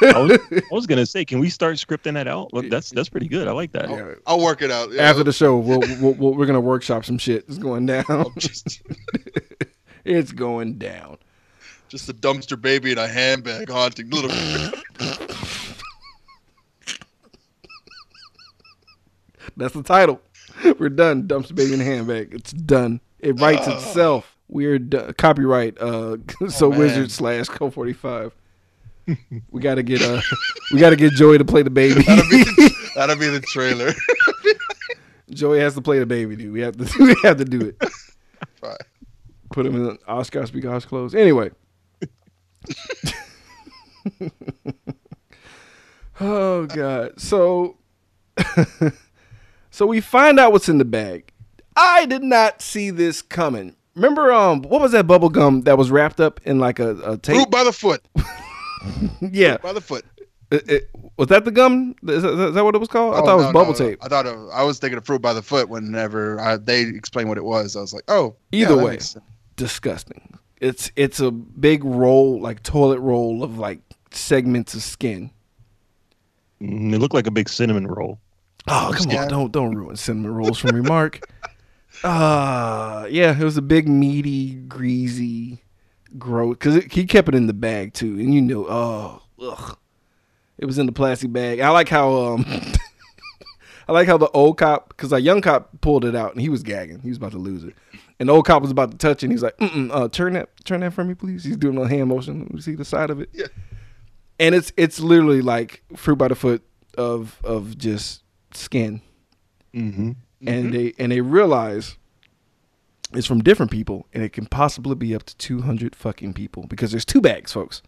I 0.02 0.18
was, 0.18 0.38
I 0.50 0.62
was 0.74 0.86
gonna 0.86 1.06
say, 1.06 1.24
can 1.24 1.38
we 1.38 1.48
start 1.50 1.76
scripting 1.76 2.14
that 2.14 2.28
out? 2.28 2.52
Look, 2.52 2.68
that's 2.68 2.90
that's 2.90 3.08
pretty 3.08 3.28
good. 3.28 3.48
I 3.48 3.52
like 3.52 3.72
that. 3.72 3.88
Yeah. 3.88 4.14
I'll 4.26 4.40
work 4.40 4.62
it 4.62 4.70
out. 4.70 4.92
Yeah, 4.92 5.02
after 5.02 5.22
the 5.24 5.32
show, 5.32 5.56
we'll, 5.56 5.80
we'll, 6.00 6.14
we'll, 6.14 6.34
we're 6.34 6.46
gonna 6.46 6.60
workshop 6.60 7.04
some 7.04 7.18
shit. 7.18 7.44
It's 7.48 7.58
going 7.58 7.86
down. 7.86 8.32
just, 8.38 8.82
it's 10.04 10.32
going 10.32 10.78
down. 10.78 11.18
just 11.88 12.08
a 12.08 12.14
dumpster 12.14 12.60
baby 12.60 12.92
in 12.92 12.98
a 12.98 13.08
handbag 13.08 13.68
haunting 13.68 14.10
little. 14.10 14.30
That's 19.56 19.72
the 19.72 19.82
title. 19.82 20.20
We're 20.78 20.90
done. 20.90 21.26
Dumpster 21.26 21.54
baby 21.54 21.74
in 21.74 21.80
a 21.80 21.84
handbag. 21.84 22.34
It's 22.34 22.52
done. 22.52 23.00
It 23.20 23.40
writes 23.40 23.66
itself. 23.66 24.35
We're 24.48 24.78
do- 24.78 25.12
copyright. 25.14 25.78
Uh, 25.80 26.18
so 26.48 26.70
man. 26.70 26.78
wizard 26.78 27.10
slash 27.10 27.46
co 27.48 27.70
forty 27.70 27.92
five. 27.92 28.32
We 29.52 29.60
gotta 29.60 29.84
get 29.84 30.02
uh, 30.02 30.20
we 30.72 30.80
gotta 30.80 30.96
get 30.96 31.12
Joey 31.12 31.38
to 31.38 31.44
play 31.44 31.62
the 31.62 31.70
baby. 31.70 32.02
That'll 32.02 32.28
be, 32.28 32.42
that'll 32.96 33.16
be 33.16 33.28
the 33.28 33.40
trailer. 33.40 33.92
Joey 35.30 35.60
has 35.60 35.74
to 35.74 35.80
play 35.80 36.00
the 36.00 36.06
baby, 36.06 36.34
dude. 36.34 36.52
We 36.52 36.60
have 36.62 36.76
to 36.76 37.04
we 37.04 37.14
have 37.22 37.36
to 37.36 37.44
do 37.44 37.60
it. 37.68 37.80
Fine. 38.60 38.76
Put 39.52 39.64
him 39.64 39.76
in 39.76 39.96
Oscar 40.08 40.44
speak 40.46 40.64
Oscar 40.64 40.88
clothes. 40.88 41.14
Anyway. 41.14 41.52
oh 46.20 46.66
god. 46.66 47.20
So 47.20 47.76
So 49.70 49.86
we 49.86 50.00
find 50.00 50.40
out 50.40 50.52
what's 50.52 50.68
in 50.70 50.78
the 50.78 50.84
bag. 50.84 51.32
I 51.76 52.06
did 52.06 52.22
not 52.22 52.62
see 52.62 52.90
this 52.90 53.20
coming. 53.20 53.76
Remember 53.96 54.32
um 54.32 54.62
what 54.62 54.80
was 54.80 54.92
that 54.92 55.06
bubble 55.08 55.28
gum 55.30 55.62
that 55.62 55.76
was 55.76 55.90
wrapped 55.90 56.20
up 56.20 56.40
in 56.44 56.58
like 56.60 56.78
a, 56.78 56.96
a 57.12 57.16
tape? 57.18 57.34
Fruit 57.36 57.50
by 57.50 57.64
the 57.64 57.72
foot. 57.72 58.02
Yeah. 59.20 59.56
By 59.56 59.72
the 59.72 59.80
foot. 59.80 60.04
It- 60.52 60.70
it- 60.70 60.90
was 61.16 61.28
that 61.28 61.44
the 61.46 61.50
gum? 61.50 61.94
Is 62.06 62.22
that, 62.22 62.28
is 62.48 62.54
that 62.54 62.62
what 62.62 62.74
it 62.74 62.78
was 62.78 62.88
called? 62.88 63.14
I 63.14 63.20
Oh, 63.20 63.24
thought 63.24 63.34
it 63.34 63.44
was 63.44 63.52
bubble 63.54 63.72
no, 63.72 63.78
tape. 63.78 63.98
I 64.04 64.08
thought 64.08 64.26
it, 64.26 64.36
I 64.52 64.62
was 64.64 64.78
thinking 64.78 64.98
of 64.98 65.06
fruit 65.06 65.22
by 65.22 65.32
the 65.32 65.40
foot 65.42 65.70
whenever 65.70 66.38
I, 66.38 66.58
they 66.58 66.82
explained 66.82 67.30
what 67.30 67.38
it 67.38 67.44
was. 67.44 67.74
I 67.74 67.80
was 67.80 67.94
like, 67.94 68.04
oh, 68.08 68.36
Either 68.52 68.76
yeah, 68.76 68.84
way. 68.84 68.98
Disgusting. 69.56 70.38
It's 70.60 70.92
it's 70.94 71.20
a 71.20 71.30
big 71.30 71.82
roll, 71.84 72.38
like 72.40 72.62
toilet 72.62 73.00
roll 73.00 73.42
of 73.42 73.56
like 73.58 73.80
segments 74.10 74.74
of 74.74 74.82
skin. 74.82 75.30
Mm, 76.60 76.92
it 76.94 76.98
looked 76.98 77.14
like 77.14 77.26
a 77.26 77.30
big 77.30 77.48
cinnamon 77.48 77.86
roll. 77.86 78.18
Oh 78.68 78.92
come 78.94 79.10
Yeah. 79.10 79.22
on! 79.22 79.28
Don't 79.28 79.52
don't 79.52 79.74
ruin 79.74 79.96
cinnamon 79.96 80.34
rolls 80.34 80.58
for 80.58 80.70
me, 80.72 80.82
Mark. 80.82 81.20
Uh 82.04 83.06
yeah, 83.10 83.38
it 83.38 83.42
was 83.44 83.56
a 83.56 83.62
big 83.62 83.88
meaty, 83.88 84.54
greasy, 84.54 85.62
gross. 86.18 86.56
Because 86.56 86.84
he 86.84 87.04
kept 87.06 87.28
it 87.28 87.34
in 87.34 87.46
the 87.46 87.54
bag 87.54 87.94
too, 87.94 88.14
and 88.18 88.32
you 88.34 88.40
knew. 88.42 88.66
Oh, 88.68 89.22
ugh. 89.40 89.76
It 90.58 90.64
was 90.66 90.78
in 90.78 90.86
the 90.86 90.92
plastic 90.92 91.32
bag. 91.32 91.60
I 91.60 91.68
like 91.70 91.88
how 91.88 92.14
um, 92.34 92.46
I 93.88 93.92
like 93.92 94.08
how 94.08 94.16
the 94.16 94.30
old 94.30 94.56
cop, 94.58 94.88
because 94.88 95.12
a 95.12 95.20
young 95.20 95.40
cop 95.42 95.80
pulled 95.80 96.04
it 96.04 96.16
out 96.16 96.32
and 96.32 96.40
he 96.40 96.48
was 96.48 96.62
gagging. 96.62 97.00
He 97.00 97.08
was 97.08 97.18
about 97.18 97.32
to 97.32 97.38
lose 97.38 97.62
it, 97.64 97.74
and 98.18 98.28
the 98.28 98.32
old 98.32 98.46
cop 98.46 98.62
was 98.62 98.70
about 98.70 98.90
to 98.92 98.96
touch 98.96 99.22
it. 99.22 99.26
and 99.26 99.32
He's 99.32 99.42
like, 99.42 99.56
Mm-mm, 99.58 99.90
uh, 99.92 100.08
"Turn 100.08 100.32
that, 100.32 100.48
turn 100.64 100.80
that 100.80 100.92
for 100.94 101.04
me, 101.04 101.14
please." 101.14 101.44
He's 101.44 101.56
doing 101.58 101.76
a 101.78 101.86
hand 101.88 102.08
motion. 102.08 102.40
Let 102.40 102.54
me 102.54 102.60
see 102.60 102.74
the 102.74 102.84
side 102.84 103.10
of 103.10 103.20
it. 103.20 103.28
Yeah. 103.32 103.46
And 104.38 104.54
it's 104.54 104.72
it's 104.76 105.00
literally 105.00 105.42
like 105.42 105.82
fruit 105.94 106.16
by 106.16 106.28
the 106.28 106.34
foot 106.34 106.62
of 106.96 107.40
of 107.44 107.76
just 107.78 108.22
skin 108.54 109.02
Mm-hmm. 109.74 110.12
And 110.44 110.72
they 110.74 110.92
and 110.98 111.12
they 111.12 111.20
realize 111.20 111.96
it's 113.12 113.26
from 113.26 113.42
different 113.42 113.70
people 113.70 114.06
and 114.12 114.22
it 114.22 114.32
can 114.32 114.46
possibly 114.46 114.94
be 114.96 115.14
up 115.14 115.22
to 115.24 115.36
200 115.36 115.94
fucking 115.94 116.34
people 116.34 116.66
because 116.66 116.90
there's 116.90 117.04
two 117.04 117.20
bags 117.20 117.52
folks 117.52 117.80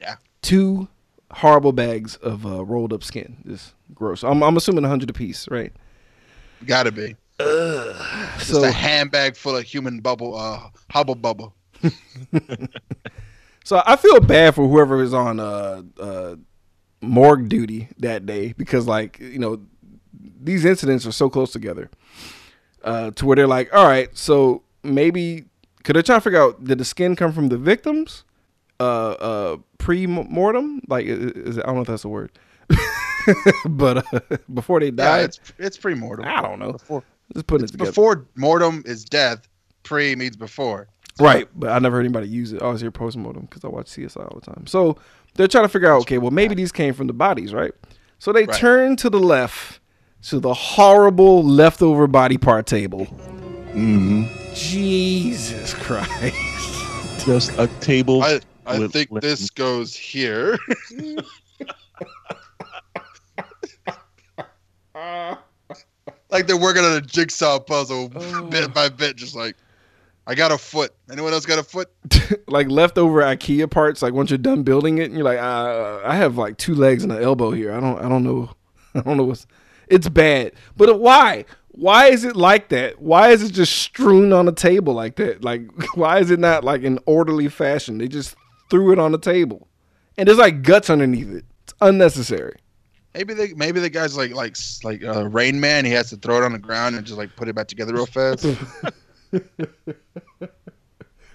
Yeah. 0.00 0.16
two 0.42 0.86
two 0.86 0.88
horrible 1.32 1.72
bags 1.72 2.16
of 2.16 2.44
uh, 2.46 2.64
rolled 2.64 2.92
up 2.92 3.02
skin 3.02 3.38
This 3.44 3.72
gross 3.94 4.22
i'm, 4.22 4.42
I'm 4.42 4.56
assuming 4.56 4.82
100 4.82 5.08
apiece 5.10 5.48
right 5.50 5.72
Gotta 6.66 6.92
be. 6.92 7.16
Just 7.40 8.50
so 8.50 8.64
a 8.64 8.70
handbag 8.70 9.36
full 9.36 9.56
of 9.56 9.64
human 9.64 10.00
bubble, 10.00 10.36
uh, 10.36 10.68
Hubba 10.90 11.14
Bubba. 11.14 11.52
so 13.64 13.80
i 13.86 13.96
feel 13.96 14.20
bad 14.20 14.54
for 14.54 14.66
whoever 14.68 15.00
is 15.02 15.14
on 15.14 15.38
uh 15.40 15.82
uh 16.00 16.34
morgue 17.00 17.48
duty 17.48 17.88
that 17.98 18.26
day 18.26 18.52
because 18.56 18.86
like 18.86 19.18
you 19.20 19.38
know 19.38 19.60
these 20.40 20.64
incidents 20.64 21.06
are 21.06 21.12
so 21.12 21.28
close 21.30 21.52
together 21.52 21.90
uh 22.84 23.10
to 23.12 23.26
where 23.26 23.36
they're 23.36 23.46
like 23.46 23.72
all 23.74 23.86
right 23.86 24.16
so 24.16 24.62
maybe 24.82 25.44
could 25.84 25.96
they 25.96 26.02
try 26.02 26.14
to 26.16 26.20
figure 26.20 26.40
out 26.40 26.62
did 26.64 26.78
the 26.78 26.84
skin 26.84 27.16
come 27.16 27.32
from 27.32 27.48
the 27.48 27.58
victims 27.58 28.24
uh 28.80 29.10
uh 29.12 29.56
pre-mortem 29.78 30.80
like 30.88 31.06
i- 31.06 31.08
is 31.10 31.56
it, 31.56 31.64
i 31.64 31.66
don't 31.66 31.76
know 31.76 31.80
if 31.82 31.88
that's 31.88 32.04
a 32.04 32.08
word 32.08 32.30
but 33.66 33.98
uh, 34.12 34.20
before 34.54 34.80
they 34.80 34.86
Yeah, 34.86 34.90
died 34.92 35.24
it's 35.26 35.40
it's 35.58 35.76
pre-mortem. 35.76 36.24
i 36.26 36.40
don't 36.40 36.58
know 36.58 36.72
Before, 36.72 37.02
just 37.34 37.46
putting 37.46 37.64
it 37.64 37.70
together 37.72 37.90
before 37.90 38.26
mortem 38.36 38.82
is 38.86 39.04
death. 39.04 39.48
Pre 39.82 40.14
means 40.16 40.36
before. 40.36 40.88
Right, 41.20 41.48
but 41.54 41.70
I 41.70 41.78
never 41.78 41.96
heard 41.96 42.04
anybody 42.04 42.28
use 42.28 42.52
it. 42.52 42.60
I 42.62 42.66
always 42.66 42.80
hear 42.80 42.90
postmortem 42.90 43.42
because 43.42 43.64
I 43.64 43.68
watch 43.68 43.86
CSI 43.86 44.18
all 44.20 44.38
the 44.40 44.44
time. 44.52 44.66
So 44.66 44.96
they're 45.34 45.48
trying 45.48 45.64
to 45.64 45.68
figure 45.68 45.90
out, 45.90 46.02
okay, 46.02 46.18
well 46.18 46.30
maybe 46.30 46.54
these 46.54 46.72
came 46.72 46.92
from 46.94 47.06
the 47.06 47.12
bodies, 47.12 47.52
right? 47.54 47.72
So 48.18 48.32
they 48.32 48.44
Right. 48.44 48.56
turn 48.58 48.96
to 48.96 49.08
the 49.10 49.18
left 49.18 49.80
to 50.22 50.40
the 50.40 50.52
horrible 50.54 51.44
leftover 51.44 52.06
body 52.06 52.38
part 52.38 52.66
table. 52.66 53.06
Mm-hmm. 53.72 54.24
Jesus 54.54 55.74
Christ! 55.74 56.34
Just 57.26 57.52
a 57.58 57.66
table. 57.80 58.22
I 58.22 58.40
I 58.66 58.78
With- 58.78 58.92
think 58.92 59.10
with- 59.10 59.22
this 59.22 59.50
goes 59.50 59.94
here. 59.94 60.58
like 66.30 66.46
they're 66.46 66.56
working 66.58 66.84
on 66.84 66.92
a 66.96 67.00
jigsaw 67.00 67.58
puzzle 67.58 68.10
Oh. 68.14 68.42
bit 68.46 68.72
by 68.74 68.88
bit, 68.88 69.16
just 69.16 69.34
like 69.36 69.56
I 70.26 70.34
got 70.34 70.52
a 70.52 70.58
foot. 70.58 70.92
Anyone 71.10 71.32
else 71.32 71.46
got 71.46 71.58
a 71.58 71.62
foot? 71.62 71.90
like 72.48 72.68
leftover 72.68 73.22
IKEA 73.22 73.70
parts. 73.70 74.02
Like 74.02 74.12
once 74.12 74.30
you're 74.30 74.36
done 74.38 74.62
building 74.62 74.98
it, 74.98 75.04
and 75.04 75.14
you're 75.14 75.24
like, 75.24 75.38
uh, 75.38 76.00
I 76.04 76.16
have 76.16 76.36
like 76.36 76.58
two 76.58 76.74
legs 76.74 77.02
and 77.02 77.10
an 77.12 77.22
elbow 77.22 77.50
here. 77.50 77.72
I 77.72 77.80
don't, 77.80 77.98
I 77.98 78.08
don't 78.10 78.24
know, 78.24 78.50
I 78.94 79.00
don't 79.00 79.16
know 79.16 79.24
what's. 79.24 79.46
It's 79.90 80.08
bad, 80.08 80.52
but 80.76 80.98
why? 81.00 81.44
Why 81.70 82.06
is 82.08 82.24
it 82.24 82.34
like 82.36 82.68
that? 82.70 83.00
Why 83.00 83.30
is 83.30 83.42
it 83.42 83.52
just 83.52 83.72
strewn 83.78 84.32
on 84.32 84.46
the 84.46 84.52
table 84.52 84.94
like 84.94 85.16
that? 85.16 85.44
Like, 85.44 85.62
why 85.94 86.18
is 86.18 86.30
it 86.30 86.40
not 86.40 86.64
like 86.64 86.82
in 86.82 86.98
orderly 87.06 87.48
fashion? 87.48 87.98
They 87.98 88.08
just 88.08 88.34
threw 88.70 88.92
it 88.92 88.98
on 88.98 89.12
the 89.12 89.18
table, 89.18 89.68
and 90.16 90.26
there's 90.28 90.38
like 90.38 90.62
guts 90.62 90.90
underneath 90.90 91.30
it. 91.30 91.44
It's 91.64 91.74
unnecessary. 91.80 92.56
Maybe 93.14 93.34
the 93.34 93.54
maybe 93.56 93.80
the 93.80 93.90
guy's 93.90 94.16
like 94.16 94.32
like 94.32 94.56
like 94.84 95.04
uh, 95.04 95.28
Rain 95.28 95.60
Man. 95.60 95.84
He 95.84 95.90
has 95.92 96.10
to 96.10 96.16
throw 96.16 96.38
it 96.38 96.44
on 96.44 96.52
the 96.52 96.58
ground 96.58 96.96
and 96.96 97.06
just 97.06 97.18
like 97.18 97.34
put 97.36 97.48
it 97.48 97.54
back 97.54 97.68
together 97.68 97.94
real 97.94 98.06
fast. 98.06 98.46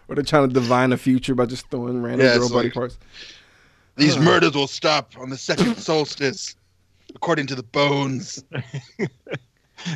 Or 0.10 0.16
they're 0.16 0.24
trying 0.26 0.50
to 0.50 0.54
divine 0.54 0.89
the 0.89 0.98
future 0.98 1.34
by 1.34 1.46
just 1.46 1.70
throwing 1.70 2.02
random 2.02 2.28
Yeah, 2.28 2.38
girl 2.38 2.50
body 2.50 2.68
like- 2.68 2.74
parts. 2.74 2.98
These 3.96 4.18
murders 4.18 4.54
will 4.54 4.68
stop 4.68 5.13
on 5.18 5.30
the 5.30 5.38
second 5.38 5.78
solstice, 5.78 6.56
according 7.16 7.48
to 7.48 7.56
the 7.56 7.63
bones. 7.63 8.44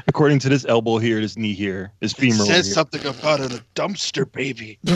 According 0.09 0.39
to 0.39 0.49
this 0.49 0.65
elbow 0.65 0.97
here, 0.97 1.21
this 1.21 1.37
knee 1.37 1.53
here, 1.53 1.93
this 2.01 2.11
femur. 2.11 2.35
over 2.35 2.45
says 2.45 2.65
here. 2.65 2.73
something 2.73 3.05
about 3.05 3.39
a 3.39 3.63
dumpster 3.73 4.29
baby. 4.29 4.79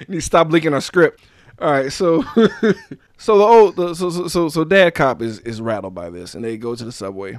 You 0.00 0.06
need 0.08 0.18
to 0.18 0.22
stop 0.22 0.50
leaking 0.50 0.74
our 0.74 0.80
script. 0.80 1.20
All 1.60 1.70
right, 1.70 1.92
so 1.92 2.22
so 3.18 3.38
the 3.38 3.44
old 3.44 3.76
the, 3.76 3.94
so, 3.94 4.10
so 4.10 4.28
so 4.28 4.48
so 4.48 4.64
dad 4.64 4.94
cop 4.94 5.22
is 5.22 5.40
is 5.40 5.60
rattled 5.60 5.94
by 5.94 6.08
this, 6.08 6.34
and 6.34 6.44
they 6.44 6.56
go 6.56 6.76
to 6.76 6.84
the 6.84 6.92
subway, 6.92 7.38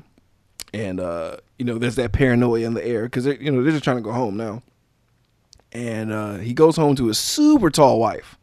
and 0.74 1.00
uh 1.00 1.38
you 1.58 1.64
know 1.64 1.78
there's 1.78 1.96
that 1.96 2.12
paranoia 2.12 2.68
in 2.68 2.74
the 2.74 2.86
air 2.86 3.04
because 3.04 3.26
you 3.26 3.50
know 3.52 3.64
they're 3.64 3.72
just 3.72 3.84
trying 3.84 3.98
to 3.98 4.04
go 4.04 4.12
home 4.12 4.36
now, 4.36 4.62
and 5.72 6.12
uh 6.12 6.36
he 6.36 6.54
goes 6.54 6.76
home 6.76 6.96
to 6.98 7.08
his 7.08 7.18
super 7.18 7.70
tall 7.70 8.00
wife. 8.00 8.38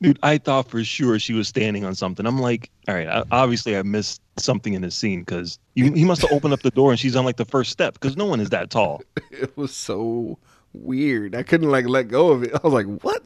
Dude, 0.00 0.18
I 0.22 0.38
thought 0.38 0.68
for 0.68 0.82
sure 0.82 1.18
she 1.18 1.32
was 1.32 1.46
standing 1.48 1.84
on 1.84 1.94
something. 1.94 2.26
I'm 2.26 2.40
like, 2.40 2.70
all 2.88 2.94
right, 2.94 3.06
I, 3.08 3.24
obviously 3.30 3.76
I 3.76 3.82
missed 3.82 4.20
something 4.36 4.72
in 4.74 4.82
this 4.82 4.94
scene 4.96 5.20
because 5.20 5.58
he 5.74 6.04
must 6.04 6.22
have 6.22 6.32
opened 6.32 6.54
up 6.54 6.62
the 6.62 6.70
door 6.70 6.90
and 6.90 6.98
she's 6.98 7.14
on 7.14 7.24
like 7.24 7.36
the 7.36 7.44
first 7.44 7.70
step 7.70 7.94
because 7.94 8.16
no 8.16 8.24
one 8.24 8.40
is 8.40 8.50
that 8.50 8.70
tall. 8.70 9.02
It 9.30 9.56
was 9.56 9.74
so 9.74 10.38
weird. 10.72 11.34
I 11.34 11.42
couldn't 11.42 11.70
like 11.70 11.86
let 11.86 12.08
go 12.08 12.30
of 12.30 12.42
it. 12.42 12.52
I 12.54 12.60
was 12.62 12.72
like, 12.72 12.86
what? 13.02 13.22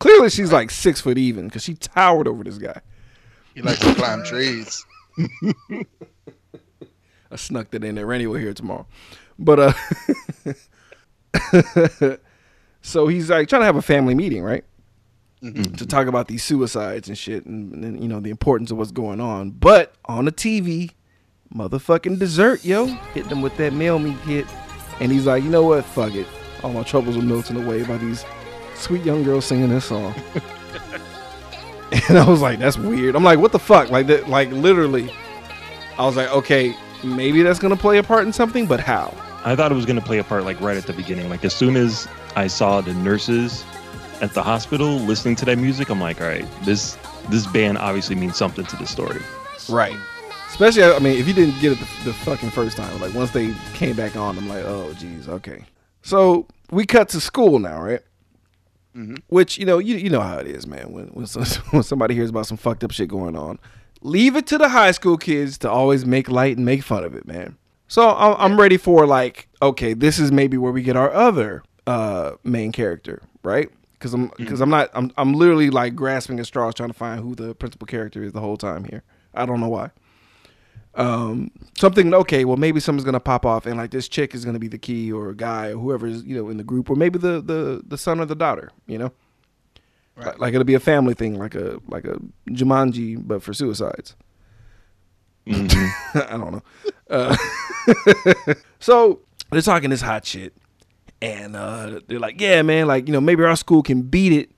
Clearly 0.00 0.30
she's 0.30 0.52
like 0.52 0.70
six 0.70 1.00
foot 1.00 1.18
even 1.18 1.46
because 1.46 1.62
she 1.62 1.74
towered 1.74 2.26
over 2.26 2.42
this 2.42 2.58
guy. 2.58 2.80
He 3.54 3.62
likes 3.62 3.80
to 3.80 3.94
climb 3.94 4.24
trees. 4.24 4.84
I 7.30 7.36
snuck 7.36 7.70
that 7.70 7.84
in 7.84 7.94
there. 7.94 8.06
Randy 8.06 8.26
will 8.26 8.38
hear 8.38 8.50
it 8.50 8.56
tomorrow. 8.56 8.86
But 9.38 9.58
uh 9.60 9.72
so 12.82 13.06
he's 13.06 13.30
like 13.30 13.48
trying 13.48 13.62
to 13.62 13.66
have 13.66 13.76
a 13.76 13.82
family 13.82 14.14
meeting, 14.14 14.42
right? 14.42 14.64
Mm-hmm. 15.42 15.74
To 15.74 15.86
talk 15.86 16.06
about 16.06 16.28
these 16.28 16.44
suicides 16.44 17.08
and 17.08 17.18
shit 17.18 17.44
and, 17.46 17.84
and 17.84 18.00
you 18.00 18.08
know 18.08 18.20
the 18.20 18.30
importance 18.30 18.70
of 18.70 18.78
what's 18.78 18.92
going 18.92 19.20
on. 19.20 19.50
But 19.50 19.94
on 20.04 20.24
the 20.24 20.32
TV, 20.32 20.92
motherfucking 21.52 22.20
dessert, 22.20 22.64
yo, 22.64 22.86
hit 23.14 23.28
them 23.28 23.42
with 23.42 23.56
that 23.56 23.72
mail 23.72 23.98
me 23.98 24.16
kit. 24.24 24.46
And 25.00 25.10
he's 25.10 25.26
like, 25.26 25.42
you 25.42 25.50
know 25.50 25.64
what? 25.64 25.84
Fuck 25.84 26.14
it. 26.14 26.28
All 26.62 26.72
my 26.72 26.84
troubles 26.84 27.16
are 27.16 27.22
melting 27.22 27.56
away 27.56 27.82
by 27.82 27.96
these 27.96 28.24
sweet 28.76 29.02
young 29.02 29.24
girls 29.24 29.44
singing 29.44 29.70
this 29.70 29.86
song. 29.86 30.14
and 32.08 32.18
I 32.18 32.28
was 32.28 32.40
like, 32.40 32.60
that's 32.60 32.78
weird. 32.78 33.16
I'm 33.16 33.24
like, 33.24 33.40
what 33.40 33.50
the 33.50 33.58
fuck? 33.58 33.90
Like 33.90 34.06
that 34.06 34.28
like 34.28 34.50
literally 34.52 35.12
I 35.98 36.06
was 36.06 36.16
like, 36.16 36.30
okay, 36.30 36.72
maybe 37.02 37.42
that's 37.42 37.58
gonna 37.58 37.76
play 37.76 37.98
a 37.98 38.02
part 38.04 38.26
in 38.26 38.32
something, 38.32 38.66
but 38.66 38.78
how? 38.78 39.12
I 39.44 39.56
thought 39.56 39.72
it 39.72 39.74
was 39.74 39.86
going 39.86 39.98
to 39.98 40.04
play 40.04 40.18
a 40.18 40.24
part 40.24 40.44
like 40.44 40.60
right 40.60 40.76
at 40.76 40.86
the 40.86 40.92
beginning. 40.92 41.28
Like 41.28 41.44
as 41.44 41.54
soon 41.54 41.76
as 41.76 42.06
I 42.36 42.46
saw 42.46 42.80
the 42.80 42.94
nurses 42.94 43.64
at 44.22 44.32
the 44.34 44.42
hospital 44.42 44.94
listening 45.00 45.34
to 45.36 45.44
that 45.44 45.58
music, 45.58 45.90
I'm 45.90 46.00
like, 46.00 46.20
all 46.20 46.28
right, 46.28 46.46
this 46.64 46.96
this 47.28 47.46
band 47.48 47.76
obviously 47.78 48.14
means 48.14 48.36
something 48.36 48.64
to 48.64 48.76
the 48.76 48.86
story. 48.86 49.20
Right. 49.68 49.96
Especially, 50.48 50.84
I 50.84 50.98
mean, 50.98 51.18
if 51.18 51.26
you 51.26 51.34
didn't 51.34 51.60
get 51.60 51.72
it 51.72 51.78
the, 51.78 52.04
the 52.04 52.12
fucking 52.12 52.50
first 52.50 52.76
time, 52.76 53.00
like 53.00 53.14
once 53.14 53.30
they 53.32 53.52
came 53.74 53.96
back 53.96 54.16
on, 54.16 54.38
I'm 54.38 54.48
like, 54.48 54.64
oh, 54.64 54.92
geez, 54.94 55.28
okay. 55.28 55.64
So 56.02 56.46
we 56.70 56.86
cut 56.86 57.08
to 57.10 57.20
school 57.20 57.58
now, 57.58 57.82
right? 57.82 58.00
Which 59.28 59.58
you 59.58 59.64
know, 59.66 59.78
you 59.78 59.96
you 59.96 60.10
know 60.10 60.20
how 60.20 60.38
it 60.38 60.46
is, 60.46 60.66
man. 60.66 60.92
When 60.92 61.06
when, 61.08 61.26
some, 61.26 61.44
when 61.70 61.82
somebody 61.82 62.14
hears 62.14 62.30
about 62.30 62.46
some 62.46 62.56
fucked 62.56 62.84
up 62.84 62.92
shit 62.92 63.08
going 63.08 63.36
on, 63.36 63.58
leave 64.02 64.36
it 64.36 64.46
to 64.48 64.58
the 64.58 64.68
high 64.68 64.92
school 64.92 65.16
kids 65.16 65.58
to 65.58 65.70
always 65.70 66.06
make 66.06 66.30
light 66.30 66.56
and 66.56 66.64
make 66.64 66.82
fun 66.82 67.02
of 67.02 67.14
it, 67.14 67.26
man. 67.26 67.56
So 67.88 68.08
I'm, 68.08 68.36
I'm 68.38 68.60
ready 68.60 68.76
for 68.76 69.06
like, 69.06 69.48
okay, 69.60 69.94
this 69.94 70.18
is 70.18 70.30
maybe 70.30 70.56
where 70.56 70.72
we 70.72 70.82
get 70.82 70.96
our 70.96 71.12
other 71.12 71.62
uh, 71.86 72.32
main 72.44 72.72
character, 72.72 73.22
right? 73.42 73.70
Because 74.02 74.14
I'm 74.14 74.32
because 74.36 74.60
I'm 74.60 74.68
not 74.68 74.90
I'm 74.94 75.12
I'm 75.16 75.32
literally 75.32 75.70
like 75.70 75.94
grasping 75.94 76.40
at 76.40 76.46
straws 76.46 76.74
trying 76.74 76.88
to 76.88 76.94
find 76.94 77.20
who 77.20 77.36
the 77.36 77.54
principal 77.54 77.86
character 77.86 78.24
is 78.24 78.32
the 78.32 78.40
whole 78.40 78.56
time 78.56 78.82
here. 78.82 79.04
I 79.32 79.46
don't 79.46 79.60
know 79.60 79.68
why. 79.68 79.90
Um, 80.96 81.52
something 81.78 82.12
okay, 82.12 82.44
well 82.44 82.56
maybe 82.56 82.80
something's 82.80 83.04
gonna 83.04 83.20
pop 83.20 83.46
off 83.46 83.64
and 83.64 83.76
like 83.76 83.92
this 83.92 84.08
chick 84.08 84.34
is 84.34 84.44
gonna 84.44 84.58
be 84.58 84.66
the 84.66 84.76
key 84.76 85.12
or 85.12 85.28
a 85.28 85.36
guy 85.36 85.68
or 85.68 85.78
whoever's 85.78 86.24
you 86.24 86.34
know 86.34 86.48
in 86.48 86.56
the 86.56 86.64
group 86.64 86.90
or 86.90 86.96
maybe 86.96 87.16
the 87.16 87.40
the 87.40 87.82
the 87.86 87.96
son 87.96 88.18
or 88.18 88.26
the 88.26 88.34
daughter, 88.34 88.72
you 88.88 88.98
know. 88.98 89.12
Like, 90.16 90.38
like 90.40 90.54
it'll 90.54 90.64
be 90.64 90.74
a 90.74 90.80
family 90.80 91.14
thing, 91.14 91.38
like 91.38 91.54
a 91.54 91.78
like 91.86 92.04
a 92.04 92.18
Jumanji, 92.50 93.16
but 93.24 93.40
for 93.40 93.54
suicides. 93.54 94.16
I 95.46 96.26
don't 96.30 96.52
know. 96.52 96.62
Uh, 97.08 97.36
so 98.80 99.20
they're 99.50 99.62
talking 99.62 99.90
this 99.90 100.02
hot 100.02 100.24
shit, 100.26 100.54
and 101.22 101.54
uh, 101.54 102.00
they're 102.08 102.18
like, 102.18 102.40
"Yeah, 102.40 102.60
man, 102.62 102.88
like 102.88 103.06
you 103.06 103.12
know, 103.12 103.20
maybe 103.20 103.44
our 103.44 103.56
school 103.56 103.82
can 103.82 104.02
beat 104.02 104.32
it, 104.32 104.50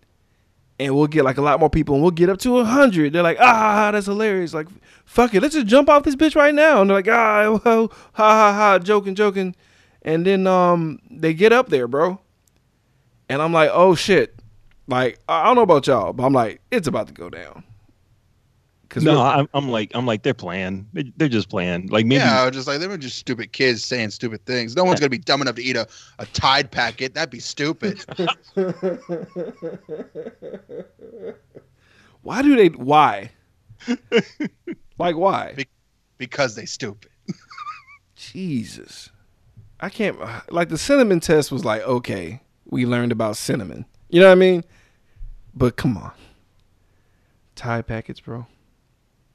and 0.80 0.96
we'll 0.96 1.06
get 1.06 1.22
like 1.22 1.36
a 1.36 1.42
lot 1.42 1.60
more 1.60 1.68
people, 1.68 1.94
and 1.94 2.02
we'll 2.02 2.10
get 2.10 2.30
up 2.30 2.38
to 2.38 2.58
a 2.58 2.64
hundred. 2.64 3.12
They're 3.12 3.22
like, 3.22 3.36
"Ah, 3.38 3.90
that's 3.92 4.06
hilarious! 4.06 4.54
Like, 4.54 4.68
fuck 5.04 5.34
it, 5.34 5.42
let's 5.42 5.54
just 5.54 5.66
jump 5.66 5.90
off 5.90 6.04
this 6.04 6.16
bitch 6.16 6.34
right 6.34 6.54
now." 6.54 6.80
And 6.80 6.88
they're 6.88 6.96
like, 6.96 7.08
"Ah, 7.08 7.60
well, 7.64 7.88
ha 8.14 8.30
ha 8.34 8.52
ha, 8.54 8.78
joking, 8.78 9.14
joking," 9.14 9.54
and 10.02 10.26
then 10.26 10.46
um, 10.46 11.00
they 11.10 11.34
get 11.34 11.52
up 11.52 11.68
there, 11.68 11.86
bro, 11.86 12.18
and 13.28 13.42
I'm 13.42 13.52
like, 13.52 13.70
"Oh 13.72 13.94
shit!" 13.94 14.34
Like, 14.88 15.18
I 15.28 15.42
I 15.42 15.44
don't 15.44 15.56
know 15.56 15.62
about 15.62 15.86
y'all, 15.86 16.14
but 16.14 16.24
I'm 16.24 16.32
like, 16.32 16.62
it's 16.70 16.88
about 16.88 17.08
to 17.08 17.12
go 17.12 17.28
down. 17.28 17.62
Cause 18.94 19.02
No, 19.02 19.20
I'm, 19.20 19.48
I'm 19.54 19.68
like 19.70 19.90
I'm 19.92 20.06
like 20.06 20.22
they're 20.22 20.32
playing. 20.34 20.86
They- 20.92 21.12
They're 21.16 21.28
just 21.28 21.48
playing. 21.48 21.88
Like 21.88 22.06
maybe 22.06 22.20
Yeah, 22.20 22.42
I 22.42 22.46
was 22.46 22.54
just 22.54 22.68
like 22.68 22.78
they 22.78 22.86
were 22.86 22.96
just 22.96 23.18
stupid 23.18 23.50
kids 23.52 23.84
saying 23.84 24.10
stupid 24.10 24.46
things. 24.46 24.76
No 24.76 24.84
one's 24.84 25.00
gonna 25.00 25.10
be 25.10 25.18
dumb 25.18 25.42
enough 25.42 25.56
to 25.56 25.62
eat 25.64 25.74
a, 25.74 25.88
a 26.20 26.26
Tide 26.26 26.70
packet. 26.70 27.12
That'd 27.14 27.30
be 27.30 27.40
stupid. 27.40 28.04
Why 32.22 32.42
do 32.42 32.56
they? 32.56 32.68
Why? 32.68 33.30
like 34.98 35.16
why? 35.16 35.52
Be- 35.56 35.66
because 36.16 36.54
they 36.54 36.64
stupid. 36.64 37.10
Jesus, 38.16 39.10
I 39.80 39.88
can't. 39.90 40.18
Uh, 40.20 40.40
like 40.50 40.68
the 40.70 40.78
cinnamon 40.78 41.20
test 41.20 41.52
was 41.52 41.64
like, 41.64 41.82
okay, 41.82 42.40
we 42.66 42.86
learned 42.86 43.12
about 43.12 43.36
cinnamon. 43.36 43.84
You 44.08 44.20
know 44.20 44.26
what 44.28 44.32
I 44.32 44.36
mean? 44.36 44.64
But 45.54 45.76
come 45.76 45.96
on, 45.98 46.12
Tide 47.56 47.86
packets, 47.86 48.20
bro. 48.20 48.46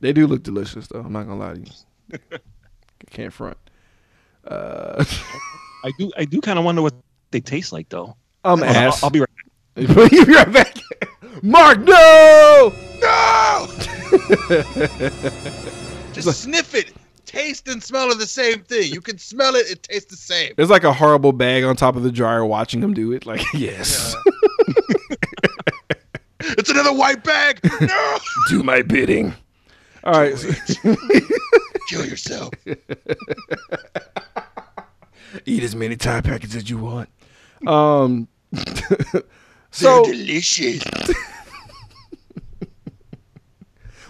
They 0.02 0.14
do 0.14 0.28
look 0.28 0.44
delicious, 0.44 0.88
though. 0.88 1.02
I'm 1.02 1.12
not 1.12 1.28
gonna 1.28 1.40
lie 1.40 1.54
to 1.56 1.60
you. 1.60 2.20
can't 3.10 3.34
front. 3.34 3.58
Uh, 4.46 5.04
I 5.84 5.92
do 5.98 6.12
I 6.18 6.26
do 6.26 6.42
kind 6.42 6.60
of 6.60 6.66
wonder 6.66 6.82
what 6.82 6.94
they 7.32 7.40
taste 7.42 7.72
like 7.72 7.90
though. 7.90 8.16
I'm 8.44 8.60
Hold 8.60 8.70
on, 8.70 8.76
I'll, 8.76 8.88
ass. 8.88 9.04
I'll 9.04 9.10
be 9.10 9.20
right. 9.20 9.30
You'll 10.12 10.26
be 10.26 10.34
right 10.34 10.52
back. 10.52 10.78
Mark, 11.42 11.80
no. 11.80 12.74
No! 13.02 13.68
just 16.14 16.42
sniff 16.42 16.76
it. 16.76 16.94
Taste 17.26 17.68
and 17.68 17.82
smell 17.82 18.12
are 18.12 18.16
the 18.16 18.26
same 18.26 18.62
thing. 18.64 18.92
You 18.92 19.02
can 19.02 19.18
smell 19.18 19.56
it, 19.56 19.70
it 19.70 19.84
tastes 19.84 20.10
the 20.10 20.18
same. 20.18 20.54
There's 20.58 20.70
like 20.70 20.84
a 20.84 20.92
horrible 20.92 21.32
bag 21.32 21.64
on 21.64 21.76
top 21.76 21.96
of 21.96 22.04
the 22.04 22.12
dryer 22.12 22.44
watching 22.44 22.82
him 22.82 22.94
do 22.94 23.12
it. 23.14 23.26
Like, 23.26 23.42
yes, 23.54 24.16
It's 26.42 26.70
another 26.70 26.94
white 26.94 27.24
bag. 27.24 27.60
No! 27.80 28.18
do 28.50 28.64
my 28.64 28.82
bidding. 28.82 29.34
All 30.04 30.14
right. 30.14 30.34
Kill 31.90 32.06
yourself. 32.06 32.54
eat 35.46 35.64
as 35.64 35.76
many 35.76 35.96
Tide 35.96 36.24
packets 36.24 36.56
as 36.56 36.70
you 36.70 36.78
want. 36.78 37.10
Um, 37.68 38.28
so 39.72 40.04
They're 40.04 40.14
delicious. 40.14 40.84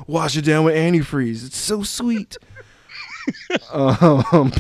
wash 0.08 0.38
it 0.38 0.44
down 0.46 0.66
with 0.66 0.76
antifreeze. 0.76 1.46
It's 1.46 1.58
so 1.58 1.84
sweet. 1.84 2.38
um, 3.72 4.52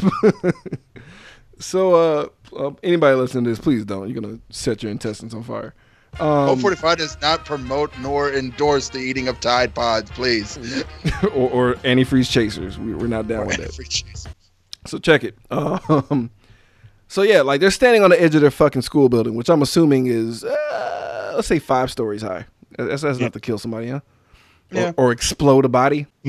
so 1.60 1.96
uh, 1.96 2.28
um, 2.58 2.78
anybody 2.84 3.16
listening 3.16 3.44
to 3.46 3.50
this, 3.52 3.60
please 3.60 3.86
don't. 3.86 4.10
You're 4.10 4.22
gonna 4.22 4.40
set 4.50 4.82
your 4.84 4.92
intestines 4.92 5.34
on 5.34 5.44
fire. 5.44 5.74
Code 6.18 6.50
Um, 6.50 6.60
45 6.60 6.98
does 6.98 7.18
not 7.22 7.46
promote 7.46 7.92
nor 8.00 8.32
endorse 8.34 8.90
the 8.90 9.00
eating 9.00 9.28
of 9.28 9.40
Tide 9.40 9.74
Pods, 9.74 10.10
please. 10.12 10.58
or, 11.34 11.50
or 11.50 11.74
antifreeze 11.76 12.30
chasers. 12.30 12.78
We, 12.78 12.94
we're 12.94 13.08
not 13.08 13.28
down 13.28 13.48
with 13.48 13.58
that. 13.58 13.74
Free. 13.74 13.88
So 14.86 14.98
check 14.98 15.24
it. 15.24 15.38
Um, 15.52 16.30
so 17.08 17.24
yeah, 17.24 17.42
like 17.42 17.60
they're 17.60 17.72
standing 17.72 18.04
on 18.04 18.12
the 18.12 18.22
edge 18.22 18.36
of 18.36 18.42
their 18.42 18.52
fucking 18.52 18.84
school 18.84 19.10
building, 19.10 19.34
which 19.36 19.50
I'm 19.50 19.62
assuming 19.64 20.06
is 20.08 20.44
uh, 20.44 21.32
let's 21.36 21.48
say 21.48 21.58
five 21.58 21.90
stories 21.90 22.22
high. 22.22 22.46
That's, 22.78 23.02
that's 23.02 23.18
enough 23.18 23.32
to 23.34 23.40
kill 23.40 23.58
somebody, 23.58 23.90
huh? 23.90 24.02
Yeah. 24.72 24.92
Or, 24.98 25.08
or 25.08 25.12
explode 25.12 25.66
a 25.66 25.70
body. 25.70 26.06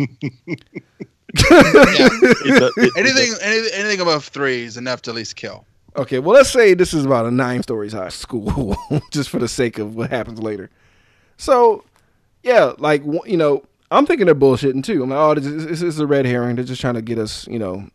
It 1.33 2.59
does- 2.59 2.73
it- 2.77 2.93
Anything, 2.97 3.35
anything, 3.43 3.71
anything 3.75 4.01
above 4.01 4.25
three 4.25 4.63
is 4.65 4.77
enough 4.77 5.03
to 5.03 5.11
at 5.11 5.17
least 5.17 5.37
kill. 5.37 5.65
Okay, 5.97 6.19
well 6.19 6.35
let's 6.35 6.51
say 6.51 6.75
this 6.75 6.95
is 6.95 7.05
about 7.05 7.27
a 7.27 7.31
nine 7.31 7.63
stories 7.63 7.93
high 7.93 8.09
school, 8.09 8.77
just 9.11 9.29
for 9.29 9.39
the 9.39 9.49
sake 9.49 9.79
of 9.79 9.97
what 9.97 10.11
happens 10.11 10.41
later. 10.41 10.71
So, 11.37 11.85
yeah, 12.43 12.73
like 12.79 13.03
you 13.27 13.37
know, 13.37 13.65
I'm 13.91 14.07
thinking 14.07 14.27
they're 14.27 14.35
bullshitting 14.35 14.85
too. 14.85 15.03
I'm 15.03 15.11
like, 15.11 15.19
oh, 15.19 15.35
this 15.35 15.47
is, 15.47 15.67
this 15.67 15.83
is 15.83 15.99
a 15.99 16.07
red 16.07 16.25
herring. 16.25 16.57
They're 16.57 16.65
just 16.65 16.81
trying 16.81 16.95
to 16.95 17.03
get 17.03 17.19
us, 17.19 17.47
you 17.49 17.59
know, 17.59 17.89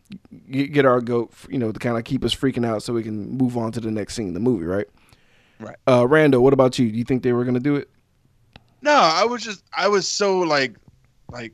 get, 0.50 0.72
get 0.72 0.84
our 0.84 1.00
goat, 1.00 1.32
you 1.48 1.58
know, 1.58 1.72
to 1.72 1.78
kind 1.78 1.96
of 1.96 2.04
keep 2.04 2.22
us 2.22 2.34
freaking 2.34 2.66
out 2.66 2.82
so 2.82 2.92
we 2.92 3.02
can 3.02 3.30
move 3.30 3.56
on 3.56 3.72
to 3.72 3.80
the 3.80 3.90
next 3.90 4.14
scene, 4.14 4.28
in 4.28 4.34
the 4.34 4.40
movie, 4.40 4.66
right? 4.66 4.86
Right. 5.58 5.76
Uh, 5.86 6.02
Rando, 6.02 6.40
what 6.42 6.52
about 6.52 6.78
you? 6.78 6.90
Do 6.90 6.98
you 6.98 7.04
think 7.04 7.22
they 7.22 7.32
were 7.32 7.44
gonna 7.44 7.60
do 7.60 7.76
it? 7.76 7.88
No, 8.82 8.92
I 8.92 9.24
was 9.24 9.42
just, 9.42 9.64
I 9.74 9.88
was 9.88 10.06
so 10.06 10.40
like, 10.40 10.74
like, 11.30 11.52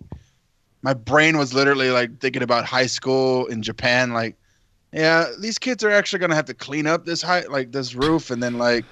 my 0.83 0.95
brain 0.95 1.39
was 1.39 1.55
literally 1.55 1.91
like 1.91 2.19
thinking 2.19 2.43
about 2.43 2.65
high 2.65 2.87
school 2.87 3.47
in 3.47 3.63
Japan. 3.63 4.13
Like, 4.13 4.37
yeah, 4.93 5.31
these 5.39 5.59
kids 5.59 5.83
are 5.85 5.91
actually 5.91 6.19
gonna 6.21 6.35
have 6.35 6.47
to 6.47 6.55
clean 6.55 6.87
up 6.87 7.05
this 7.05 7.23
high, 7.23 7.43
like 7.43 7.73
this 7.73 7.95
roof, 7.95 8.31
and 8.31 8.43
then 8.43 8.59
like, 8.59 8.85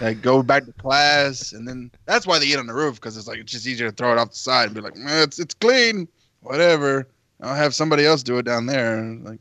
like 0.00 0.22
go 0.22 0.42
back 0.42 0.64
to 0.66 0.72
class, 0.72 1.52
and 1.52 1.66
then 1.66 1.90
that's 2.06 2.26
why 2.26 2.38
they 2.38 2.46
eat 2.46 2.58
on 2.58 2.66
the 2.66 2.74
roof 2.74 2.96
because 2.96 3.16
it's 3.16 3.26
like 3.26 3.38
it's 3.38 3.52
just 3.52 3.66
easier 3.66 3.90
to 3.90 3.96
throw 3.96 4.12
it 4.12 4.18
off 4.18 4.30
the 4.30 4.36
side 4.36 4.66
and 4.66 4.74
be 4.74 4.80
like, 4.80 4.96
"Eh, 4.96 5.22
it's 5.22 5.38
it's 5.38 5.54
clean, 5.54 6.08
whatever. 6.40 7.08
I'll 7.40 7.54
have 7.54 7.74
somebody 7.74 8.06
else 8.06 8.22
do 8.22 8.38
it 8.38 8.44
down 8.44 8.66
there. 8.66 9.02
Like, 9.22 9.40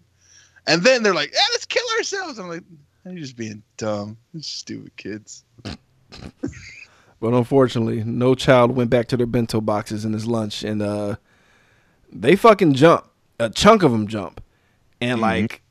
and 0.68 0.84
then 0.84 1.04
they're 1.04 1.14
like, 1.14 1.32
yeah, 1.34 1.46
let's 1.52 1.66
kill 1.66 1.86
ourselves. 1.98 2.40
I'm 2.40 2.50
like, 2.50 2.64
you're 3.06 3.16
just 3.16 3.38
being 3.38 3.62
dumb, 3.78 4.18
stupid 4.42 4.96
kids. 4.98 5.44
But 7.24 7.34
unfortunately, 7.34 8.04
no 8.04 8.36
child 8.36 8.76
went 8.76 8.90
back 8.90 9.08
to 9.08 9.16
their 9.16 9.26
bento 9.26 9.62
boxes 9.62 10.04
in 10.04 10.12
his 10.12 10.28
lunch, 10.28 10.62
and 10.62 10.82
uh, 10.82 11.16
they 12.12 12.36
fucking 12.36 12.74
jump. 12.74 13.06
A 13.40 13.50
chunk 13.50 13.82
of 13.82 13.94
them 13.94 14.08
jump, 14.08 14.44
and 15.00 15.22
like 15.22 15.62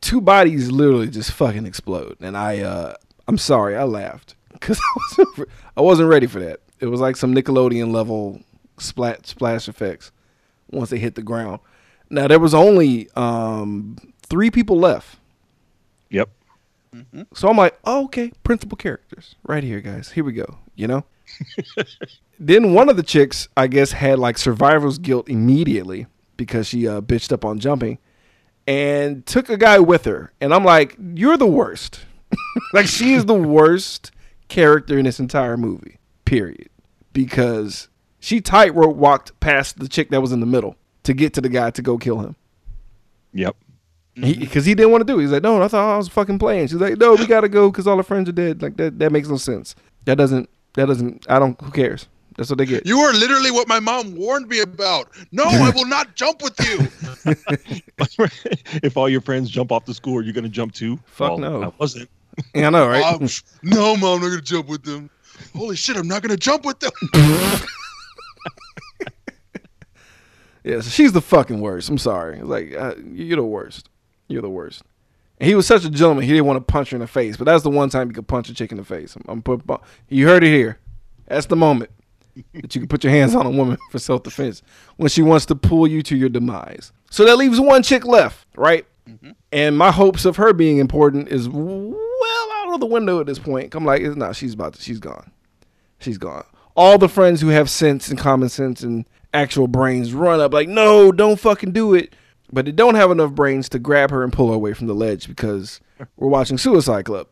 two 0.00 0.20
bodies 0.20 0.70
literally 0.70 1.08
just 1.08 1.32
fucking 1.32 1.66
explode. 1.66 2.16
And 2.20 2.36
I, 2.36 2.60
uh, 2.60 2.94
I'm 3.28 3.38
sorry, 3.38 3.76
I 3.76 3.84
laughed 3.84 4.34
because 4.52 4.78
I 4.78 4.98
wasn't, 4.98 5.48
I 5.76 5.80
wasn't 5.80 6.08
ready 6.08 6.26
for 6.26 6.40
that. 6.40 6.60
It 6.80 6.86
was 6.86 7.00
like 7.00 7.16
some 7.16 7.34
Nickelodeon 7.34 7.92
level 7.92 8.40
splat 8.78 9.26
splash 9.26 9.68
effects 9.68 10.10
once 10.70 10.90
they 10.90 10.98
hit 10.98 11.14
the 11.14 11.22
ground. 11.22 11.60
Now 12.08 12.26
there 12.26 12.38
was 12.38 12.54
only 12.54 13.08
um, 13.14 13.96
three 14.22 14.50
people 14.50 14.78
left. 14.78 15.18
Yep. 16.08 16.30
So 17.34 17.48
I'm 17.48 17.56
like, 17.56 17.78
oh, 17.84 18.06
okay, 18.06 18.32
principal 18.42 18.76
characters 18.76 19.36
right 19.46 19.62
here, 19.62 19.80
guys. 19.80 20.10
Here 20.10 20.24
we 20.24 20.32
go. 20.32 20.58
You 20.74 20.88
know. 20.88 21.04
then 22.40 22.74
one 22.74 22.88
of 22.88 22.96
the 22.96 23.02
chicks, 23.02 23.48
I 23.56 23.68
guess, 23.68 23.92
had 23.92 24.18
like 24.18 24.38
survivor's 24.38 24.98
guilt 24.98 25.28
immediately 25.28 26.06
because 26.36 26.66
she 26.66 26.88
uh, 26.88 27.00
bitched 27.00 27.32
up 27.32 27.44
on 27.44 27.60
jumping, 27.60 27.98
and 28.66 29.24
took 29.26 29.48
a 29.48 29.56
guy 29.56 29.78
with 29.78 30.04
her. 30.04 30.32
And 30.40 30.54
I'm 30.54 30.64
like, 30.64 30.96
you're 31.14 31.36
the 31.36 31.46
worst. 31.46 32.04
like 32.72 32.86
she 32.86 33.14
is 33.14 33.24
the 33.24 33.34
worst 33.34 34.12
character 34.48 34.98
in 34.98 35.04
this 35.04 35.20
entire 35.20 35.56
movie. 35.56 35.98
Period. 36.24 36.68
Because 37.12 37.88
she 38.20 38.40
tightrope 38.40 38.96
walked 38.96 39.38
past 39.40 39.78
the 39.78 39.88
chick 39.88 40.10
that 40.10 40.20
was 40.20 40.32
in 40.32 40.40
the 40.40 40.46
middle 40.46 40.76
to 41.02 41.14
get 41.14 41.34
to 41.34 41.40
the 41.40 41.48
guy 41.48 41.70
to 41.70 41.82
go 41.82 41.98
kill 41.98 42.20
him 42.20 42.36
Yep. 43.32 43.56
because 44.14 44.28
mm-hmm. 44.28 44.60
he, 44.60 44.74
didn't 44.74 44.90
want 44.90 45.06
to 45.06 45.12
do 45.12 45.18
it. 45.18 45.22
He's 45.22 45.32
like, 45.32 45.42
no, 45.42 45.62
I 45.62 45.68
thought 45.68 45.94
I 45.94 45.96
was 45.96 46.08
fucking 46.08 46.38
playing. 46.38 46.66
She's 46.66 46.80
like, 46.80 46.98
no, 46.98 47.14
we 47.14 47.26
gotta 47.26 47.48
go 47.48 47.70
because 47.70 47.86
all 47.86 47.96
our 47.96 48.02
friends 48.02 48.28
are 48.28 48.32
dead. 48.32 48.62
Like 48.62 48.76
that, 48.76 48.98
that 48.98 49.12
makes 49.12 49.28
no 49.28 49.36
sense. 49.36 49.74
That 50.04 50.16
doesn't, 50.16 50.50
that 50.74 50.86
doesn't. 50.86 51.26
I 51.28 51.38
don't. 51.38 51.60
Who 51.60 51.70
cares? 51.70 52.08
That's 52.40 52.48
what 52.48 52.56
they 52.56 52.64
get. 52.64 52.86
You 52.86 53.00
are 53.00 53.12
literally 53.12 53.50
what 53.50 53.68
my 53.68 53.80
mom 53.80 54.16
warned 54.16 54.48
me 54.48 54.60
about. 54.60 55.10
No, 55.30 55.44
I 55.44 55.68
will 55.74 55.84
not 55.84 56.14
jump 56.14 56.40
with 56.40 56.58
you. 56.60 56.88
if 58.82 58.96
all 58.96 59.10
your 59.10 59.20
friends 59.20 59.50
jump 59.50 59.70
off 59.70 59.84
the 59.84 59.92
school, 59.92 60.16
are 60.16 60.22
you 60.22 60.32
going 60.32 60.44
to 60.44 60.48
jump 60.50 60.72
too? 60.72 60.98
Fuck 61.04 61.32
Well, 61.32 61.38
no. 61.38 61.64
I 61.64 61.72
wasn't. 61.76 62.08
Yeah, 62.54 62.68
I 62.68 62.70
know, 62.70 62.88
right? 62.88 63.04
Um, 63.04 63.28
no, 63.62 63.94
mom, 63.96 64.14
I'm 64.14 64.20
not 64.22 64.28
gonna 64.30 64.40
jump 64.40 64.68
with 64.68 64.82
them. 64.82 65.10
Holy 65.54 65.76
shit, 65.76 65.96
I'm 65.96 66.08
not 66.08 66.22
gonna 66.22 66.38
jump 66.38 66.64
with 66.64 66.78
them. 66.80 66.92
yeah, 70.64 70.80
so 70.80 70.88
she's 70.88 71.12
the 71.12 71.20
fucking 71.20 71.60
worst. 71.60 71.90
I'm 71.90 71.98
sorry. 71.98 72.40
Like 72.40 72.72
uh, 72.72 72.94
you're 73.12 73.36
the 73.36 73.42
worst. 73.42 73.90
You're 74.28 74.40
the 74.40 74.48
worst. 74.48 74.84
And 75.38 75.48
he 75.48 75.54
was 75.54 75.66
such 75.66 75.84
a 75.84 75.90
gentleman. 75.90 76.24
He 76.24 76.30
didn't 76.30 76.46
want 76.46 76.66
to 76.66 76.72
punch 76.72 76.90
her 76.90 76.96
in 76.96 77.00
the 77.00 77.06
face, 77.06 77.36
but 77.36 77.44
that's 77.44 77.64
the 77.64 77.68
one 77.68 77.90
time 77.90 78.08
you 78.08 78.14
could 78.14 78.28
punch 78.28 78.48
a 78.48 78.54
chick 78.54 78.70
in 78.70 78.78
the 78.78 78.84
face. 78.84 79.16
I'm, 79.16 79.24
I'm 79.28 79.42
put. 79.42 79.62
You 80.08 80.26
heard 80.28 80.42
it 80.42 80.50
here. 80.50 80.78
That's 81.26 81.46
the 81.46 81.56
moment 81.56 81.90
that 82.54 82.74
you 82.74 82.80
can 82.80 82.88
put 82.88 83.04
your 83.04 83.12
hands 83.12 83.34
on 83.34 83.46
a 83.46 83.50
woman 83.50 83.78
for 83.90 83.98
self 83.98 84.22
defense 84.22 84.62
when 84.96 85.08
she 85.08 85.22
wants 85.22 85.46
to 85.46 85.54
pull 85.54 85.86
you 85.86 86.02
to 86.02 86.16
your 86.16 86.28
demise. 86.28 86.92
So 87.10 87.24
that 87.24 87.36
leaves 87.36 87.60
one 87.60 87.82
chick 87.82 88.06
left, 88.06 88.46
right? 88.56 88.86
Mm-hmm. 89.08 89.30
And 89.52 89.76
my 89.76 89.90
hopes 89.90 90.24
of 90.24 90.36
her 90.36 90.52
being 90.52 90.78
important 90.78 91.28
is 91.28 91.48
well 91.48 92.52
out 92.56 92.74
of 92.74 92.80
the 92.80 92.86
window 92.86 93.20
at 93.20 93.26
this 93.26 93.38
point. 93.38 93.74
I'm 93.74 93.84
like, 93.84 94.02
it's 94.02 94.16
not. 94.16 94.36
she's 94.36 94.54
about 94.54 94.74
to, 94.74 94.82
she's 94.82 95.00
gone. 95.00 95.30
She's 95.98 96.18
gone. 96.18 96.44
All 96.76 96.98
the 96.98 97.08
friends 97.08 97.40
who 97.40 97.48
have 97.48 97.68
sense 97.68 98.08
and 98.08 98.18
common 98.18 98.48
sense 98.48 98.82
and 98.82 99.06
actual 99.34 99.68
brains 99.68 100.14
run 100.14 100.40
up 100.40 100.52
like, 100.52 100.68
no, 100.68 101.12
don't 101.12 101.38
fucking 101.38 101.72
do 101.72 101.94
it. 101.94 102.14
But 102.52 102.64
they 102.64 102.72
don't 102.72 102.96
have 102.96 103.10
enough 103.10 103.32
brains 103.32 103.68
to 103.70 103.78
grab 103.78 104.10
her 104.10 104.24
and 104.24 104.32
pull 104.32 104.48
her 104.48 104.54
away 104.54 104.72
from 104.72 104.86
the 104.88 104.94
ledge 104.94 105.28
because 105.28 105.80
we're 106.16 106.28
watching 106.28 106.58
Suicide 106.58 107.04
Club. 107.04 107.28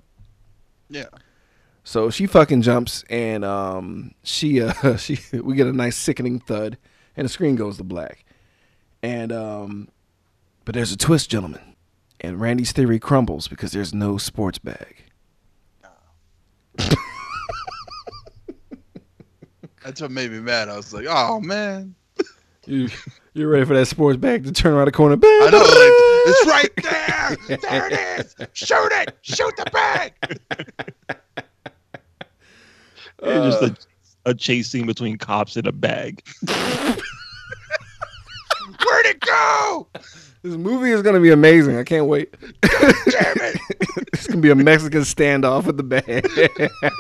Yeah. 0.89 1.07
So 1.89 2.11
she 2.11 2.27
fucking 2.27 2.61
jumps 2.61 3.03
and 3.09 3.47
um 3.47 4.13
she 4.23 4.61
uh 4.61 4.97
she 4.99 5.19
we 5.33 5.55
get 5.55 5.67
a 5.67 5.73
nice 5.73 5.97
sickening 5.97 6.39
thud 6.39 6.77
and 7.17 7.25
the 7.25 7.31
screen 7.31 7.57
goes 7.57 7.79
to 7.79 7.83
black. 7.83 8.27
And 9.03 9.33
um 9.33 9.89
but 10.67 10.75
there's 10.75 10.93
a 10.93 10.99
twist, 10.99 11.31
gentlemen. 11.31 11.63
And 12.21 12.39
Randy's 12.39 12.73
theory 12.73 12.99
crumbles 12.99 13.49
because 13.49 13.73
there's 13.73 13.95
no 13.95 14.19
sports 14.19 14.59
bag. 14.59 14.97
That's 19.83 20.03
what 20.03 20.11
made 20.11 20.31
me 20.31 20.41
mad. 20.41 20.69
I 20.69 20.77
was 20.77 20.93
like, 20.93 21.07
oh 21.09 21.41
man. 21.41 21.95
You 22.67 22.91
you're 23.33 23.49
ready 23.49 23.65
for 23.65 23.75
that 23.75 23.87
sports 23.87 24.19
bag 24.19 24.45
to 24.45 24.53
turn 24.53 24.75
around 24.75 24.89
the 24.89 24.93
corner. 24.93 25.15
I 25.15 25.51
know, 25.51 25.59
like, 25.59 25.69
it's 26.27 26.47
right 26.47 26.69
there. 26.83 27.57
There 27.57 27.89
it 27.91 28.21
is. 28.21 28.37
Shoot 28.53 28.93
it. 28.93 29.17
Shoot 29.23 29.57
the 29.57 29.71
bag. 29.73 30.13
It's 33.23 33.57
just 33.57 33.63
a, 33.63 33.77
a 34.31 34.35
chase 34.35 34.69
scene 34.69 34.87
between 34.87 35.19
cops 35.19 35.57
in 35.57 35.67
a 35.67 35.73
bag. 35.73 36.23
Where'd 36.47 36.99
it 39.07 39.21
go? 39.21 39.89
This 40.43 40.57
movie 40.57 40.93
is 40.93 41.03
gonna 41.03 41.21
be 41.21 41.31
amazing. 41.31 41.77
I 41.77 41.85
can't 41.85 42.07
wait. 42.07 42.33
Damn 42.63 42.71
it. 42.73 43.61
it's 44.13 44.27
gonna 44.29 44.41
be 44.41 44.51
a 44.51 44.55
Mexican 44.55 45.01
standoff 45.01 45.67
with 45.67 45.77
the 45.77 45.83
bag. 45.83 46.27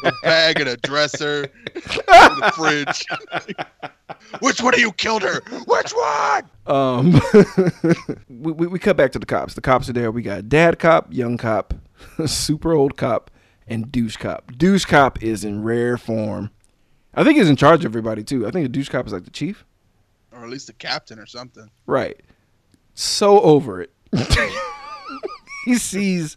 A 0.04 0.12
bag 0.22 0.60
and 0.60 0.68
a 0.68 0.76
dresser. 0.78 1.44
in 1.74 1.82
the 1.84 2.52
fridge. 2.56 3.04
Which 4.40 4.60
one 4.60 4.74
of 4.74 4.80
you 4.80 4.92
killed 4.92 5.22
her? 5.22 5.40
Which 5.66 5.92
one? 5.92 6.48
Um, 6.66 7.20
we, 8.28 8.52
we, 8.52 8.66
we 8.66 8.78
cut 8.78 8.96
back 8.96 9.12
to 9.12 9.18
the 9.18 9.26
cops. 9.26 9.54
The 9.54 9.60
cops 9.60 9.88
are 9.88 9.92
there. 9.92 10.10
We 10.10 10.22
got 10.22 10.48
dad 10.48 10.78
cop, 10.78 11.12
young 11.12 11.36
cop, 11.38 11.74
super 12.26 12.72
old 12.72 12.96
cop, 12.96 13.30
and 13.68 13.90
douche 13.90 14.16
cop. 14.16 14.52
Douche 14.56 14.84
cop 14.84 15.22
is 15.22 15.44
in 15.44 15.62
rare 15.62 15.96
form. 15.96 16.50
I 17.14 17.24
think 17.24 17.38
he's 17.38 17.48
in 17.48 17.56
charge 17.56 17.84
of 17.84 17.90
everybody 17.90 18.22
too. 18.22 18.46
I 18.46 18.50
think 18.50 18.64
the 18.64 18.68
douche 18.68 18.88
cop 18.88 19.06
is 19.06 19.12
like 19.12 19.24
the 19.24 19.30
chief. 19.30 19.64
Or 20.32 20.44
at 20.44 20.50
least 20.50 20.68
the 20.68 20.72
captain 20.72 21.18
or 21.18 21.26
something. 21.26 21.70
Right. 21.86 22.20
So 22.94 23.40
over 23.40 23.80
it. 23.80 23.92
he 25.64 25.76
sees, 25.76 26.36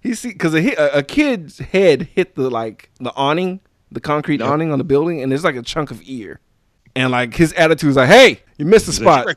he 0.00 0.14
see 0.14 0.28
because 0.28 0.54
a, 0.54 0.74
a 0.74 0.98
a 0.98 1.02
kid's 1.02 1.58
head 1.58 2.08
hit 2.14 2.34
the 2.34 2.50
like 2.50 2.90
the 2.98 3.12
awning, 3.14 3.60
the 3.90 4.00
concrete 4.00 4.40
awning 4.40 4.72
on 4.72 4.78
the 4.78 4.84
building, 4.84 5.22
and 5.22 5.30
there's 5.30 5.44
like 5.44 5.56
a 5.56 5.62
chunk 5.62 5.90
of 5.90 6.00
ear. 6.04 6.40
And 6.96 7.12
like 7.12 7.34
his 7.34 7.52
attitude 7.52 7.90
is 7.90 7.96
like, 7.96 8.08
"Hey, 8.08 8.40
you 8.56 8.64
missed 8.64 8.86
the 8.86 8.92
spot." 8.92 9.36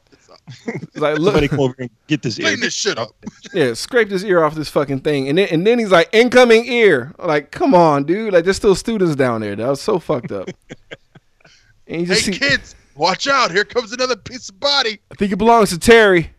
Break 0.66 0.66
this 0.66 0.68
up. 0.68 0.82
It's 0.84 0.98
like, 0.98 1.18
look, 1.20 1.34
Somebody 1.34 1.48
come 1.48 1.60
over 1.60 1.76
and 1.80 1.90
get 2.08 2.22
this 2.22 2.40
ear. 2.40 2.48
Clean 2.48 2.60
this 2.60 2.74
shit 2.74 2.98
up. 2.98 3.12
Yeah, 3.54 3.74
scrape 3.74 4.10
his 4.10 4.24
ear 4.24 4.44
off 4.44 4.56
this 4.56 4.70
fucking 4.70 5.00
thing, 5.02 5.30
and 5.30 5.38
then 5.38 5.48
and 5.52 5.66
then 5.66 5.80
he's 5.80 5.92
like, 5.92 6.10
incoming 6.12 6.66
ear. 6.66 7.14
Like, 7.20 7.52
come 7.52 7.74
on, 7.74 8.04
dude. 8.04 8.34
Like, 8.34 8.44
there's 8.44 8.58
still 8.58 8.76
students 8.76 9.16
down 9.16 9.42
there. 9.42 9.56
That 9.56 9.68
was 9.68 9.82
so 9.82 10.00
fucked 10.00 10.32
up. 10.32 10.50
And 11.86 12.00
you 12.00 12.08
Hey 12.08 12.14
just 12.14 12.26
see, 12.26 12.32
kids, 12.32 12.76
watch 12.96 13.28
out. 13.28 13.52
Here 13.52 13.66
comes 13.66 13.92
another 13.92 14.16
piece 14.16 14.48
of 14.48 14.58
body. 14.58 15.00
I 15.12 15.16
think 15.16 15.34
it 15.34 15.36
belongs 15.36 15.70
to 15.72 15.78
Terry. 15.78 16.32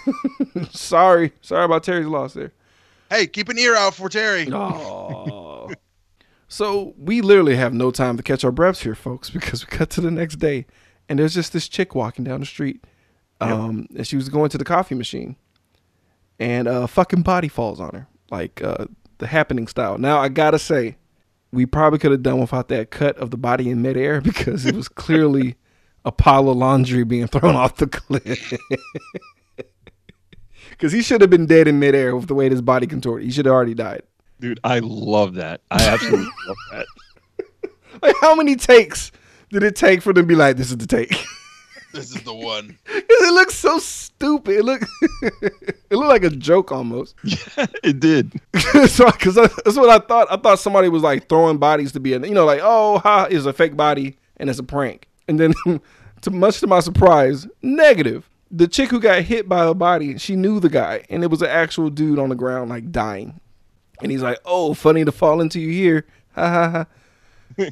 sorry, 0.70 1.32
sorry 1.42 1.64
about 1.66 1.82
Terry's 1.84 2.06
loss 2.06 2.32
there. 2.32 2.52
Hey, 3.10 3.26
keep 3.26 3.50
an 3.50 3.58
ear 3.58 3.76
out 3.76 3.94
for 3.94 4.08
Terry. 4.08 4.50
Oh. 4.50 5.70
So 6.48 6.94
we 6.98 7.20
literally 7.20 7.56
have 7.56 7.74
no 7.74 7.90
time 7.90 8.16
to 8.16 8.22
catch 8.22 8.44
our 8.44 8.50
breaths 8.50 8.82
here, 8.82 8.94
folks, 8.94 9.28
because 9.30 9.66
we 9.66 9.76
cut 9.76 9.90
to 9.90 10.00
the 10.00 10.10
next 10.10 10.36
day, 10.36 10.66
and 11.08 11.18
there's 11.18 11.34
just 11.34 11.52
this 11.52 11.68
chick 11.68 11.94
walking 11.94 12.24
down 12.24 12.40
the 12.40 12.46
street, 12.46 12.82
um, 13.40 13.86
and 13.96 14.06
she 14.06 14.16
was 14.16 14.28
going 14.28 14.50
to 14.50 14.58
the 14.58 14.64
coffee 14.64 14.94
machine, 14.94 15.36
and 16.38 16.68
a 16.68 16.88
fucking 16.88 17.22
body 17.22 17.48
falls 17.48 17.80
on 17.80 17.94
her, 17.94 18.08
like 18.30 18.62
uh, 18.62 18.86
the 19.18 19.26
happening 19.26 19.66
style. 19.66 19.98
Now 19.98 20.18
I 20.18 20.28
gotta 20.28 20.58
say, 20.58 20.96
we 21.52 21.66
probably 21.66 21.98
could 21.98 22.12
have 22.12 22.22
done 22.22 22.40
without 22.40 22.68
that 22.68 22.90
cut 22.90 23.16
of 23.18 23.30
the 23.30 23.36
body 23.36 23.70
in 23.70 23.82
midair 23.82 24.20
because 24.22 24.66
it 24.66 24.74
was 24.74 24.88
clearly 24.88 25.56
a 26.04 26.12
pile 26.12 26.48
of 26.48 26.56
laundry 26.56 27.04
being 27.04 27.26
thrown 27.26 27.56
off 27.56 27.76
the 27.76 27.86
cliff. 27.86 28.52
Because 30.70 30.92
he 30.92 31.02
should 31.02 31.20
have 31.22 31.30
been 31.30 31.46
dead 31.46 31.66
in 31.66 31.80
midair 31.80 32.14
with 32.14 32.28
the 32.28 32.34
way 32.34 32.48
his 32.48 32.62
body 32.62 32.86
contorted. 32.86 33.24
He 33.24 33.32
should 33.32 33.46
have 33.46 33.54
already 33.54 33.74
died. 33.74 34.02
Dude, 34.38 34.60
I 34.62 34.78
love 34.78 35.34
that. 35.34 35.60
I 35.72 35.82
absolutely 35.84 36.30
love 36.46 36.56
that. 36.72 36.86
Like, 38.00 38.14
how 38.20 38.36
many 38.36 38.54
takes 38.54 39.10
did 39.50 39.64
it 39.64 39.74
take 39.74 40.02
for 40.02 40.12
them 40.12 40.22
to 40.22 40.28
be 40.28 40.36
like, 40.36 40.56
"This 40.56 40.70
is 40.70 40.76
the 40.76 40.86
take"? 40.86 41.12
This 41.92 42.14
is 42.14 42.22
the 42.22 42.34
one. 42.34 42.76
'Cause 42.86 43.02
it 43.08 43.32
looks 43.34 43.54
so 43.54 43.78
stupid. 43.78 44.56
It 44.58 44.64
look, 44.64 44.82
it 45.22 45.90
looked 45.90 46.08
like 46.08 46.22
a 46.24 46.30
joke 46.30 46.70
almost. 46.72 47.14
Yeah, 47.24 47.66
it 47.82 47.98
did. 48.00 48.32
so, 48.88 49.10
because 49.10 49.34
that's 49.36 49.76
what 49.76 49.88
I 49.88 49.98
thought. 49.98 50.28
I 50.30 50.36
thought 50.36 50.58
somebody 50.58 50.88
was 50.88 51.02
like 51.02 51.28
throwing 51.28 51.58
bodies 51.58 51.92
to 51.92 52.00
be, 52.00 52.12
a, 52.12 52.20
you 52.20 52.34
know, 52.34 52.44
like, 52.44 52.60
oh, 52.62 52.98
ha, 52.98 53.26
is 53.30 53.46
a 53.46 53.52
fake 53.52 53.76
body 53.76 54.16
and 54.36 54.50
it's 54.50 54.58
a 54.58 54.62
prank. 54.62 55.08
And 55.28 55.38
then, 55.40 55.54
to 56.22 56.30
much 56.30 56.60
to 56.60 56.66
my 56.66 56.80
surprise, 56.80 57.46
negative. 57.62 58.28
The 58.50 58.66
chick 58.68 58.88
who 58.90 58.98
got 59.00 59.22
hit 59.22 59.48
by 59.48 59.64
a 59.64 59.74
body, 59.74 60.16
she 60.18 60.34
knew 60.36 60.58
the 60.58 60.70
guy, 60.70 61.04
and 61.10 61.22
it 61.22 61.30
was 61.30 61.42
an 61.42 61.48
actual 61.50 61.90
dude 61.90 62.18
on 62.18 62.30
the 62.30 62.34
ground, 62.34 62.70
like 62.70 62.90
dying. 62.90 63.38
And 64.02 64.10
he's 64.10 64.22
like, 64.22 64.38
"Oh, 64.46 64.72
funny 64.74 65.04
to 65.04 65.12
fall 65.12 65.40
into 65.42 65.60
you 65.60 65.68
here." 65.70 66.06
Ha 66.34 66.48
ha 66.48 66.86
ha. 67.58 67.66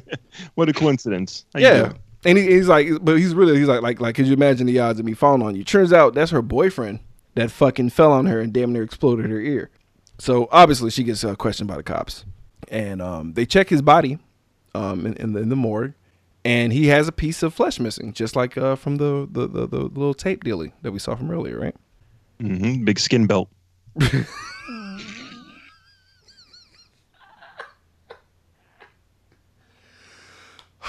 What 0.55 0.69
a 0.69 0.73
coincidence. 0.73 1.45
You 1.55 1.61
Yeah. 1.61 1.77
doing? 1.79 1.99
And 2.25 2.37
he, 2.37 2.45
he's 2.45 2.67
like, 2.67 2.89
but 3.01 3.17
he's 3.17 3.33
really, 3.33 3.57
he's 3.57 3.67
like, 3.67 3.81
like, 3.81 4.01
like, 4.01 4.15
could 4.15 4.27
you 4.27 4.33
imagine 4.33 4.65
the 4.65 4.79
odds 4.79 4.99
of 4.99 5.05
me 5.05 5.13
falling 5.13 5.41
on 5.41 5.55
you? 5.55 5.63
Turns 5.63 5.93
out 5.93 6.13
that's 6.13 6.31
her 6.31 6.41
boyfriend 6.41 6.99
that 7.35 7.51
fucking 7.51 7.91
fell 7.91 8.11
on 8.11 8.25
her 8.25 8.39
and 8.39 8.51
damn 8.51 8.73
near 8.73 8.83
exploded 8.83 9.29
her 9.29 9.39
ear. 9.39 9.69
So 10.17 10.47
obviously 10.51 10.89
she 10.89 11.03
gets 11.03 11.23
uh, 11.23 11.35
questioned 11.35 11.67
by 11.67 11.77
the 11.77 11.83
cops, 11.83 12.25
and 12.69 13.01
um, 13.01 13.33
they 13.33 13.45
check 13.45 13.69
his 13.69 13.83
body, 13.83 14.17
um, 14.73 15.05
in, 15.05 15.13
in, 15.13 15.33
the, 15.33 15.41
in 15.41 15.49
the 15.49 15.55
morgue, 15.55 15.93
and 16.43 16.73
he 16.73 16.87
has 16.87 17.07
a 17.07 17.11
piece 17.11 17.43
of 17.43 17.53
flesh 17.53 17.79
missing, 17.79 18.13
just 18.13 18.35
like 18.35 18.57
uh, 18.57 18.75
from 18.75 18.97
the 18.97 19.27
the, 19.29 19.47
the 19.47 19.67
the 19.67 19.79
little 19.79 20.13
tape 20.13 20.43
dealie 20.43 20.71
that 20.81 20.91
we 20.91 20.99
saw 20.99 21.15
from 21.15 21.29
earlier, 21.29 21.59
right? 21.59 21.75
Mm-hmm. 22.41 22.85
Big 22.85 22.99
skin 22.99 23.27
belt. 23.27 23.49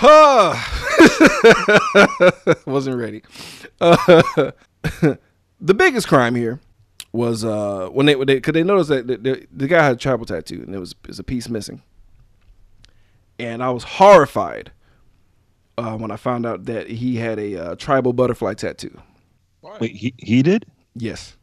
Huh. 0.01 0.55
Wasn't 2.67 2.97
ready. 2.97 3.23
Uh, 3.81 4.53
the 5.61 5.75
biggest 5.75 6.07
crime 6.07 6.37
here 6.37 6.61
was 7.11 7.45
uh, 7.45 7.89
when 7.89 8.07
they 8.07 8.15
when 8.15 8.29
they 8.29 8.37
because 8.37 8.53
they 8.53 8.63
noticed 8.63 8.91
that 8.91 9.09
the, 9.09 9.17
the, 9.17 9.47
the 9.51 9.67
guy 9.67 9.83
had 9.83 9.97
a 9.97 9.99
tribal 9.99 10.25
tattoo 10.25 10.63
and 10.63 10.73
there 10.73 10.79
was, 10.79 10.95
was 11.09 11.19
a 11.19 11.25
piece 11.25 11.49
missing, 11.49 11.83
and 13.41 13.61
I 13.61 13.71
was 13.71 13.83
horrified 13.83 14.71
uh, 15.79 15.97
when 15.97 16.13
I 16.13 16.17
found 16.17 16.47
out 16.47 16.67
that 16.67 16.89
he 16.89 17.17
had 17.17 17.41
a 17.41 17.57
uh, 17.57 17.75
tribal 17.75 18.13
butterfly 18.13 18.55
tattoo. 18.55 18.97
Wait, 19.81 19.97
he, 19.97 20.15
he 20.19 20.45
did? 20.45 20.65
Yes. 20.95 21.37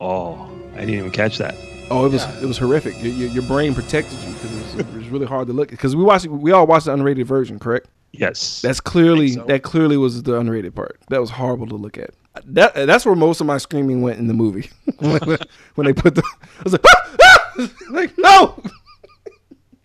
Oh, 0.00 0.50
I 0.74 0.80
didn't 0.80 0.94
even 0.94 1.10
catch 1.10 1.38
that. 1.38 1.54
Oh, 1.90 2.06
it 2.06 2.12
was 2.12 2.24
it 2.42 2.46
was 2.46 2.58
horrific. 2.58 3.00
Your, 3.02 3.12
your, 3.12 3.28
your 3.30 3.42
brain 3.44 3.74
protected 3.74 4.18
you 4.20 4.32
because 4.32 4.52
it 4.52 4.62
was, 4.62 4.74
it 4.74 4.94
was 4.94 5.08
really 5.08 5.26
hard 5.26 5.46
to 5.48 5.52
look. 5.52 5.70
Because 5.70 5.94
we 5.94 6.02
watched 6.02 6.26
we 6.26 6.52
all 6.52 6.66
watched 6.66 6.86
the 6.86 6.96
unrated 6.96 7.26
version, 7.26 7.58
correct? 7.58 7.88
Yes. 8.12 8.62
That's 8.62 8.80
clearly 8.80 9.32
so. 9.32 9.44
that 9.44 9.62
clearly 9.62 9.96
was 9.96 10.22
the 10.22 10.32
unrated 10.32 10.74
part. 10.74 10.98
That 11.08 11.20
was 11.20 11.30
horrible 11.30 11.66
to 11.68 11.76
look 11.76 11.98
at. 11.98 12.10
That 12.46 12.74
that's 12.74 13.04
where 13.04 13.14
most 13.14 13.40
of 13.40 13.46
my 13.46 13.58
screaming 13.58 14.02
went 14.02 14.18
in 14.18 14.26
the 14.26 14.34
movie 14.34 14.70
when, 14.98 15.38
when 15.74 15.86
they 15.86 15.92
put 15.92 16.14
the. 16.14 16.22
I 16.58 16.62
was 16.62 16.72
like, 16.72 16.84
ah! 16.86 17.10
Ah! 17.56 17.68
like 17.90 18.12
no, 18.18 18.60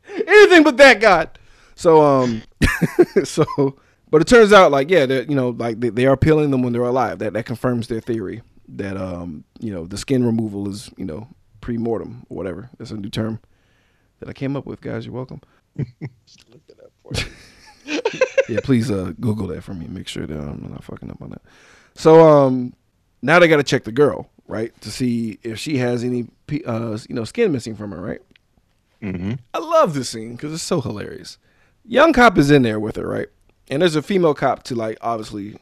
anything 0.27 0.63
but 0.63 0.77
that 0.77 0.99
God. 0.99 1.37
So 1.75 2.01
um, 2.01 2.41
so 3.23 3.45
but 4.09 4.21
it 4.21 4.27
turns 4.27 4.51
out 4.51 4.71
like 4.71 4.89
yeah, 4.89 5.05
you 5.05 5.35
know 5.35 5.49
like 5.49 5.79
they, 5.79 5.89
they 5.89 6.07
are 6.07 6.17
peeling 6.17 6.49
them 6.49 6.63
when 6.63 6.73
they're 6.73 6.81
alive. 6.81 7.19
That 7.19 7.33
that 7.33 7.45
confirms 7.45 7.87
their 7.87 8.01
theory 8.01 8.41
that 8.75 8.97
um 8.97 9.43
you 9.59 9.71
know 9.73 9.85
the 9.85 9.97
skin 9.97 10.25
removal 10.25 10.69
is 10.69 10.89
you 10.97 11.05
know 11.05 11.27
pre-mortem 11.61 12.25
or 12.29 12.37
whatever. 12.37 12.69
That's 12.77 12.91
a 12.91 12.97
new 12.97 13.09
term 13.09 13.39
that 14.19 14.29
I 14.29 14.33
came 14.33 14.55
up 14.55 14.65
with, 14.65 14.81
guys. 14.81 15.05
You're 15.05 15.15
welcome. 15.15 15.41
yeah, 18.49 18.59
please 18.63 18.91
uh, 18.91 19.13
Google 19.19 19.47
that 19.47 19.63
for 19.63 19.73
me. 19.73 19.87
Make 19.87 20.07
sure 20.07 20.25
that 20.27 20.37
I'm 20.37 20.67
not 20.71 20.83
fucking 20.83 21.09
up 21.09 21.21
on 21.21 21.29
that. 21.31 21.41
So 21.95 22.27
um, 22.27 22.73
now 23.21 23.39
they 23.39 23.47
got 23.47 23.57
to 23.57 23.63
check 23.63 23.83
the 23.83 23.91
girl, 23.91 24.29
right, 24.47 24.79
to 24.81 24.91
see 24.91 25.39
if 25.43 25.59
she 25.59 25.77
has 25.77 26.03
any 26.03 26.27
uh, 26.65 26.97
you 27.07 27.15
know 27.15 27.23
skin 27.25 27.51
missing 27.51 27.75
from 27.75 27.91
her, 27.91 28.01
right? 28.01 28.21
hmm 29.01 29.33
I 29.53 29.59
love 29.59 29.93
this 29.93 30.09
scene 30.09 30.35
because 30.35 30.53
it's 30.53 30.63
so 30.63 30.81
hilarious. 30.81 31.37
Young 31.85 32.13
cop 32.13 32.37
is 32.37 32.51
in 32.51 32.63
there 32.63 32.79
with 32.79 32.97
her, 32.97 33.07
right? 33.07 33.27
And 33.69 33.81
there's 33.81 33.95
a 33.95 34.01
female 34.01 34.33
cop 34.33 34.63
to 34.63 34.75
like 34.75 34.97
obviously 35.01 35.57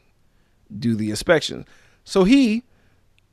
do 0.78 0.96
the 0.96 1.10
inspection. 1.10 1.66
So 2.04 2.24
he, 2.24 2.64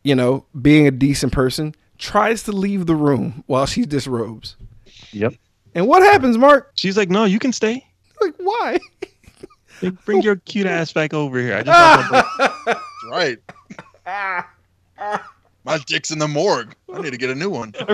you 0.04 0.14
know, 0.14 0.46
being 0.60 0.86
a 0.86 0.90
decent 0.90 1.32
person, 1.32 1.74
tries 1.98 2.44
to 2.44 2.52
leave 2.52 2.86
the 2.86 2.94
room 2.94 3.42
while 3.46 3.66
she 3.66 3.84
disrobes. 3.84 4.56
Yep. 5.12 5.34
And 5.74 5.88
what 5.88 6.02
happens, 6.02 6.38
Mark? 6.38 6.72
She's 6.76 6.96
like, 6.96 7.10
no, 7.10 7.24
you 7.24 7.40
can 7.40 7.52
stay. 7.52 7.84
Like, 8.20 8.34
why? 8.38 8.78
Like, 9.82 10.04
Bring 10.04 10.22
your 10.22 10.36
cute 10.36 10.66
ass 10.66 10.92
back 10.92 11.12
over 11.12 11.38
here. 11.40 11.56
I 11.56 11.62
just 11.62 11.76
ah. 11.76 12.08
want 12.12 12.26
to 12.36 12.64
That's 12.66 12.80
right. 13.10 13.38
My 15.64 15.78
dick's 15.86 16.10
in 16.10 16.18
the 16.18 16.28
morgue. 16.28 16.76
I 16.92 17.00
need 17.00 17.10
to 17.12 17.18
get 17.18 17.30
a 17.30 17.34
new 17.34 17.50
one. 17.50 17.72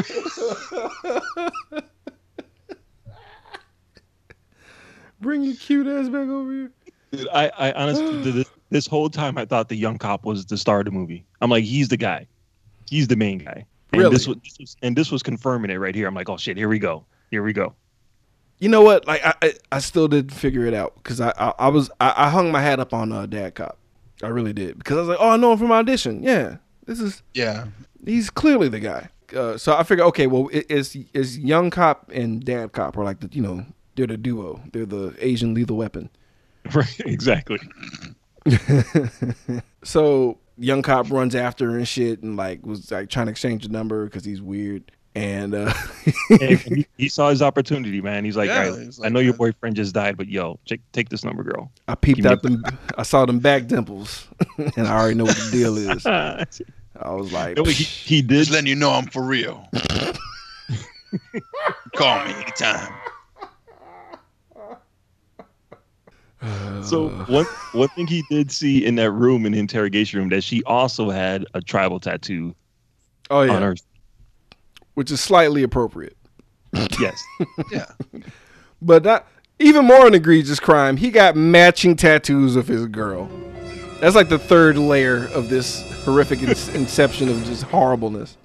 Bring 5.20 5.42
your 5.42 5.54
cute 5.54 5.86
ass 5.86 6.08
back 6.08 6.28
over 6.28 6.50
here. 6.50 6.72
Dude, 7.12 7.28
I, 7.32 7.50
I 7.56 7.72
honestly, 7.72 8.22
did 8.22 8.34
this, 8.34 8.50
this 8.70 8.86
whole 8.86 9.10
time, 9.10 9.36
I 9.38 9.44
thought 9.44 9.68
the 9.68 9.76
young 9.76 9.98
cop 9.98 10.24
was 10.24 10.46
the 10.46 10.56
star 10.56 10.80
of 10.80 10.84
the 10.86 10.90
movie. 10.90 11.24
I'm 11.40 11.50
like, 11.50 11.64
he's 11.64 11.88
the 11.88 11.96
guy. 11.96 12.26
He's 12.88 13.08
the 13.08 13.16
main 13.16 13.38
guy. 13.38 13.66
And 13.92 14.00
Really? 14.02 14.14
this 14.14 14.26
was, 14.28 14.36
this 14.44 14.56
was 14.58 14.76
and 14.82 14.96
this 14.96 15.10
was 15.10 15.22
confirming 15.22 15.70
it 15.70 15.76
right 15.76 15.94
here. 15.94 16.06
I'm 16.06 16.14
like, 16.14 16.28
oh 16.28 16.36
shit, 16.36 16.56
here 16.56 16.68
we 16.68 16.78
go. 16.78 17.04
Here 17.30 17.42
we 17.42 17.52
go. 17.52 17.74
You 18.58 18.68
know 18.68 18.82
what? 18.82 19.06
Like 19.06 19.24
I, 19.24 19.34
I, 19.42 19.54
I 19.72 19.78
still 19.80 20.06
didn't 20.08 20.32
figure 20.32 20.66
it 20.66 20.74
out 20.74 20.94
because 20.96 21.20
I, 21.20 21.32
I, 21.38 21.52
I 21.58 21.68
was, 21.68 21.90
I, 22.00 22.12
I 22.16 22.30
hung 22.30 22.52
my 22.52 22.60
hat 22.60 22.78
up 22.78 22.92
on 22.94 23.10
uh, 23.12 23.26
Dad 23.26 23.54
Cop. 23.54 23.78
I 24.22 24.28
really 24.28 24.52
did 24.52 24.78
because 24.78 24.96
I 24.96 25.00
was 25.00 25.08
like, 25.08 25.18
oh, 25.20 25.30
I 25.30 25.36
know 25.36 25.52
him 25.52 25.58
from 25.58 25.72
audition. 25.72 26.22
Yeah, 26.22 26.56
this 26.86 27.00
is 27.00 27.22
Yeah. 27.34 27.66
he's 28.04 28.28
clearly 28.30 28.68
the 28.68 28.80
guy. 28.80 29.08
Uh, 29.34 29.56
so 29.56 29.74
I 29.76 29.82
figured, 29.84 30.06
okay, 30.08 30.26
well, 30.26 30.48
it, 30.52 30.70
is 30.70 30.96
is 31.14 31.38
young 31.38 31.70
cop 31.70 32.10
and 32.12 32.44
dad 32.44 32.72
cop 32.72 32.96
are 32.98 33.04
like 33.04 33.20
the, 33.20 33.28
you 33.32 33.40
know, 33.42 33.64
they're 33.96 34.06
the 34.08 34.16
duo. 34.16 34.60
They're 34.72 34.84
the 34.86 35.14
Asian 35.20 35.54
lethal 35.54 35.76
weapon. 35.76 36.08
Right, 36.74 37.00
exactly. 37.06 37.58
So 39.82 40.38
young 40.58 40.82
cop 40.82 41.10
runs 41.10 41.34
after 41.34 41.70
her 41.70 41.78
and 41.78 41.88
shit, 41.88 42.22
and 42.22 42.36
like 42.36 42.64
was 42.66 42.90
like 42.90 43.08
trying 43.08 43.26
to 43.26 43.30
exchange 43.30 43.66
the 43.66 43.72
number 43.72 44.04
because 44.04 44.24
he's 44.24 44.42
weird. 44.42 44.92
And 45.14 45.54
uh, 45.54 45.72
And 46.30 46.58
he, 46.60 46.86
he 46.96 47.08
saw 47.08 47.30
his 47.30 47.42
opportunity, 47.42 48.00
man. 48.00 48.24
He's 48.24 48.36
like, 48.36 48.48
Yeah, 48.48 48.64
all 48.66 48.70
right, 48.72 48.82
he's 48.82 49.00
I 49.00 49.04
like, 49.04 49.12
know 49.12 49.20
your 49.20 49.34
uh, 49.34 49.38
boyfriend 49.38 49.76
just 49.76 49.94
died, 49.94 50.16
but 50.16 50.28
yo, 50.28 50.60
take 50.66 50.80
take 50.92 51.08
this 51.08 51.24
number, 51.24 51.42
girl. 51.42 51.72
I 51.88 51.94
peeped 51.94 52.16
Give 52.18 52.24
me 52.26 52.30
out 52.30 52.42
them. 52.42 52.62
I 52.96 53.02
saw 53.02 53.24
them 53.26 53.38
back 53.40 53.66
dimples, 53.66 54.28
and 54.76 54.86
I 54.86 54.96
already 54.98 55.14
know 55.16 55.24
what 55.24 55.36
the 55.36 55.48
deal 55.50 55.76
is. 55.78 56.06
I 56.06 56.44
was 57.14 57.32
like, 57.32 57.58
he, 57.66 57.72
he 57.72 58.22
did. 58.22 58.36
Just 58.36 58.50
letting 58.50 58.66
you 58.68 58.76
know 58.76 58.90
I'm 58.90 59.06
for 59.06 59.22
real. 59.22 59.66
Call 61.96 62.24
me 62.24 62.32
anytime. 62.34 62.92
So 66.82 67.08
one 67.28 67.44
one 67.72 67.88
thing 67.88 68.06
he 68.06 68.24
did 68.30 68.50
see 68.50 68.84
in 68.84 68.94
that 68.96 69.10
room 69.10 69.44
in 69.44 69.52
the 69.52 69.58
interrogation 69.58 70.18
room 70.20 70.30
that 70.30 70.42
she 70.42 70.62
also 70.64 71.10
had 71.10 71.44
a 71.54 71.60
tribal 71.60 72.00
tattoo 72.00 72.54
oh 73.30 73.40
on 73.40 73.48
yeah, 73.48 73.60
her. 73.60 73.74
which 74.94 75.10
is 75.10 75.20
slightly 75.20 75.62
appropriate. 75.62 76.16
Yes. 76.98 77.22
Yeah. 77.70 77.86
But 78.82 79.04
not 79.04 79.26
even 79.58 79.84
more 79.84 80.06
an 80.06 80.14
egregious 80.14 80.58
crime. 80.58 80.96
He 80.96 81.10
got 81.10 81.36
matching 81.36 81.94
tattoos 81.96 82.56
of 82.56 82.66
his 82.66 82.86
girl. 82.86 83.28
That's 84.00 84.14
like 84.16 84.30
the 84.30 84.38
third 84.38 84.78
layer 84.78 85.26
of 85.34 85.50
this 85.50 85.82
horrific 86.04 86.40
in- 86.42 86.48
inception 86.74 87.28
of 87.28 87.44
just 87.44 87.64
horribleness. 87.64 88.38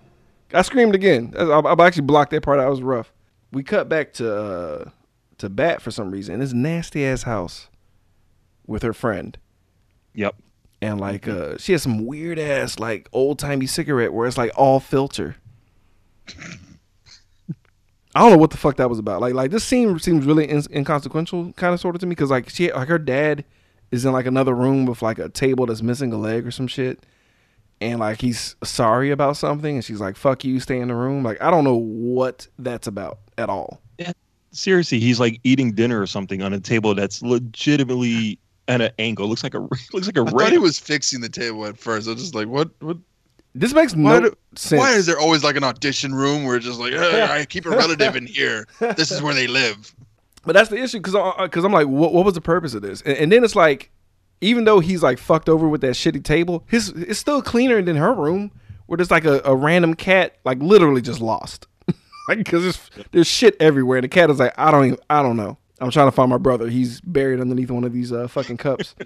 I 0.53 0.61
screamed 0.63 0.93
again. 0.95 1.33
I, 1.37 1.43
I 1.43 1.85
actually 1.87 2.01
blocked 2.03 2.31
that 2.31 2.43
part. 2.43 2.59
out. 2.59 2.67
It 2.67 2.71
was 2.71 2.81
rough. 2.81 3.13
We 3.53 3.63
cut 3.63 3.87
back 3.87 4.11
to 4.13 4.35
uh, 4.35 4.89
to 5.37 5.49
Bat 5.49 5.81
for 5.81 5.91
some 5.91 6.11
reason. 6.11 6.39
This 6.39 6.51
nasty 6.51 7.05
ass 7.05 7.23
house 7.23 7.69
with 8.67 8.83
her 8.83 8.93
friend, 8.93 9.37
Yep. 10.13 10.35
and 10.81 10.99
like 10.99 11.27
uh, 11.27 11.57
she 11.57 11.71
has 11.73 11.83
some 11.83 12.05
weird 12.05 12.39
ass 12.39 12.79
like 12.79 13.07
old 13.11 13.39
timey 13.39 13.65
cigarette 13.67 14.13
where 14.13 14.27
it's 14.27 14.37
like 14.37 14.51
all 14.55 14.79
filter. 14.79 15.35
I 18.15 18.21
don't 18.21 18.31
know 18.31 18.37
what 18.37 18.51
the 18.51 18.57
fuck 18.57 18.77
that 18.77 18.89
was 18.89 18.99
about. 18.99 19.19
Like 19.21 19.33
like 19.33 19.51
this 19.51 19.63
scene 19.63 19.99
seems 19.99 20.25
really 20.25 20.49
in- 20.49 20.63
inconsequential, 20.71 21.51
kind 21.53 21.73
of 21.73 21.79
sort 21.81 21.95
of 21.95 21.99
to 22.01 22.05
me, 22.05 22.11
because 22.11 22.29
like 22.31 22.49
she 22.49 22.71
like 22.71 22.87
her 22.87 22.97
dad 22.97 23.43
is 23.91 24.05
in 24.05 24.13
like 24.13 24.25
another 24.25 24.53
room 24.55 24.85
with 24.85 25.01
like 25.01 25.19
a 25.19 25.27
table 25.29 25.65
that's 25.65 25.81
missing 25.81 26.13
a 26.13 26.17
leg 26.17 26.47
or 26.47 26.51
some 26.51 26.67
shit, 26.67 27.05
and 27.81 27.99
like 27.99 28.21
he's 28.21 28.55
sorry 28.63 29.11
about 29.11 29.35
something, 29.35 29.75
and 29.75 29.83
she's 29.83 29.99
like, 29.99 30.15
"Fuck 30.15 30.45
you, 30.45 30.61
stay 30.61 30.79
in 30.79 30.87
the 30.87 30.95
room." 30.95 31.23
Like 31.23 31.41
I 31.41 31.51
don't 31.51 31.65
know 31.65 31.75
what 31.75 32.47
that's 32.57 32.87
about 32.87 33.19
at 33.37 33.49
all. 33.49 33.81
Yeah 33.99 34.13
Seriously, 34.51 35.01
he's 35.01 35.19
like 35.19 35.41
eating 35.43 35.73
dinner 35.73 35.99
or 36.01 36.07
something 36.07 36.41
on 36.41 36.53
a 36.53 36.59
table 36.61 36.95
that's 36.95 37.21
legitimately 37.21 38.39
at 38.67 38.81
an 38.81 38.91
angle. 38.99 39.27
Looks 39.27 39.43
like 39.43 39.53
a 39.53 39.59
looks 39.93 40.05
like 40.07 40.17
a 40.17 40.21
I 40.21 40.25
thought 40.25 40.33
ramp. 40.33 40.51
he 40.51 40.57
was 40.57 40.79
fixing 40.79 41.21
the 41.21 41.29
table 41.29 41.65
at 41.65 41.77
first. 41.77 42.07
I 42.07 42.11
was 42.13 42.21
just 42.21 42.35
like, 42.35 42.47
what? 42.47 42.69
What? 42.81 42.97
This 43.57 43.73
makes 43.73 43.95
Why 43.95 44.19
no 44.19 44.29
do- 44.29 44.37
sense. 44.55 44.79
Why 44.79 44.91
is 44.93 45.05
there 45.05 45.17
always 45.17 45.43
like 45.43 45.55
an 45.55 45.63
audition 45.63 46.13
room 46.13 46.43
where 46.43 46.57
it's 46.57 46.65
just 46.65 46.77
like, 46.79 46.93
I 46.93 47.45
keep 47.45 47.65
a 47.65 47.69
relative 47.69 48.15
in 48.17 48.25
here. 48.25 48.67
This 48.79 49.11
is 49.11 49.21
where 49.21 49.33
they 49.33 49.47
live. 49.47 49.93
But 50.47 50.53
that's 50.53 50.69
the 50.69 50.77
issue 50.77 50.99
because 50.99 51.13
because 51.39 51.63
uh, 51.63 51.65
uh, 51.65 51.65
I'm 51.65 51.73
like, 51.73 51.87
what, 51.87 52.13
what 52.13 52.23
was 52.23 52.35
the 52.35 52.41
purpose 52.41 52.75
of 52.75 52.83
this? 52.83 53.01
And, 53.01 53.17
and 53.17 53.31
then 53.31 53.43
it's 53.43 53.55
like, 53.55 53.89
even 54.41 54.63
though 54.65 54.79
he's 54.79 55.01
like 55.01 55.17
fucked 55.17 55.49
over 55.49 55.67
with 55.67 55.81
that 55.81 55.93
shitty 55.95 56.23
table, 56.23 56.63
his 56.67 56.89
it's 56.89 57.17
still 57.17 57.41
cleaner 57.41 57.81
than 57.81 57.95
her 57.95 58.13
room, 58.13 58.51
where 58.85 58.97
there's 58.97 59.09
like 59.09 59.25
a, 59.25 59.41
a 59.43 59.55
random 59.55 59.95
cat 59.95 60.35
like 60.45 60.59
literally 60.59 61.01
just 61.01 61.19
lost, 61.19 61.65
like 62.29 62.37
because 62.37 62.61
there's 62.61 63.05
there's 63.11 63.25
shit 63.27 63.55
everywhere, 63.59 63.97
and 63.97 64.03
the 64.03 64.07
cat 64.07 64.29
is 64.29 64.37
like, 64.37 64.53
I 64.55 64.69
don't 64.69 64.85
even 64.85 64.99
I 65.09 65.23
don't 65.23 65.35
know. 65.35 65.57
I'm 65.79 65.91
trying 65.91 66.07
to 66.07 66.11
find 66.11 66.29
my 66.29 66.37
brother. 66.37 66.69
He's 66.69 67.01
buried 67.01 67.39
underneath 67.39 67.71
one 67.71 67.83
of 67.83 67.93
these 67.93 68.11
uh, 68.11 68.27
fucking 68.27 68.57
cups. 68.57 68.95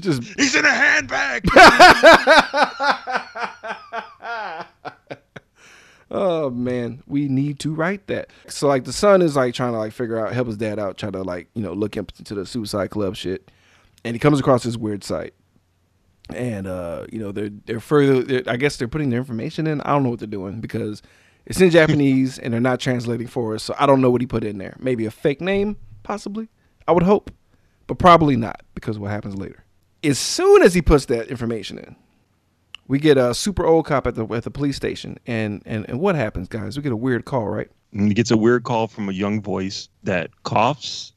Just 0.00 0.22
He's 0.38 0.54
in 0.54 0.64
a 0.64 0.70
handbag. 0.70 1.46
Oh 6.10 6.48
man, 6.48 7.02
we 7.06 7.28
need 7.28 7.58
to 7.60 7.74
write 7.74 8.06
that. 8.06 8.30
So 8.48 8.66
like 8.66 8.84
the 8.84 8.92
son 8.92 9.20
is 9.20 9.36
like 9.36 9.54
trying 9.54 9.72
to 9.72 9.78
like 9.78 9.92
figure 9.92 10.18
out 10.18 10.32
help 10.32 10.46
his 10.46 10.56
dad 10.56 10.78
out, 10.78 10.96
try 10.96 11.10
to 11.10 11.22
like, 11.22 11.48
you 11.54 11.62
know, 11.62 11.74
look 11.74 11.96
into 11.96 12.34
the 12.34 12.46
suicide 12.46 12.90
club 12.90 13.14
shit. 13.14 13.50
And 14.04 14.14
he 14.14 14.18
comes 14.18 14.40
across 14.40 14.62
this 14.62 14.76
weird 14.76 15.04
site. 15.04 15.34
And 16.34 16.66
uh, 16.66 17.06
you 17.12 17.18
know, 17.18 17.32
they're 17.32 17.50
they're 17.66 17.80
further 17.80 18.22
they're, 18.22 18.42
I 18.46 18.56
guess 18.56 18.76
they're 18.76 18.88
putting 18.88 19.10
their 19.10 19.18
information 19.18 19.66
in. 19.66 19.80
I 19.82 19.90
don't 19.90 20.02
know 20.02 20.10
what 20.10 20.18
they're 20.18 20.28
doing 20.28 20.60
because 20.60 21.02
it's 21.48 21.60
in 21.60 21.70
Japanese 21.70 22.38
and 22.38 22.52
they're 22.52 22.60
not 22.60 22.78
translating 22.78 23.26
for 23.26 23.54
us. 23.54 23.64
So 23.64 23.74
I 23.78 23.86
don't 23.86 24.00
know 24.00 24.10
what 24.10 24.20
he 24.20 24.26
put 24.26 24.44
in 24.44 24.58
there. 24.58 24.76
Maybe 24.78 25.06
a 25.06 25.10
fake 25.10 25.40
name, 25.40 25.76
possibly. 26.04 26.48
I 26.86 26.92
would 26.92 27.02
hope. 27.02 27.30
But 27.88 27.98
probably 27.98 28.36
not 28.36 28.62
because 28.74 28.96
of 28.96 29.02
what 29.02 29.10
happens 29.10 29.34
later. 29.34 29.64
As 30.04 30.18
soon 30.18 30.62
as 30.62 30.74
he 30.74 30.82
puts 30.82 31.06
that 31.06 31.28
information 31.28 31.78
in, 31.78 31.96
we 32.86 32.98
get 32.98 33.16
a 33.18 33.34
super 33.34 33.66
old 33.66 33.86
cop 33.86 34.06
at 34.06 34.14
the 34.14 34.26
at 34.26 34.44
the 34.44 34.50
police 34.50 34.76
station, 34.76 35.18
and 35.26 35.62
and 35.66 35.88
and 35.88 35.98
what 36.00 36.14
happens, 36.14 36.48
guys? 36.48 36.76
We 36.76 36.82
get 36.82 36.92
a 36.92 36.96
weird 36.96 37.24
call, 37.24 37.48
right? 37.48 37.68
And 37.92 38.08
he 38.08 38.14
gets 38.14 38.30
a 38.30 38.36
weird 38.36 38.64
call 38.64 38.86
from 38.86 39.08
a 39.08 39.12
young 39.12 39.40
voice 39.42 39.88
that 40.04 40.30
coughs 40.44 41.12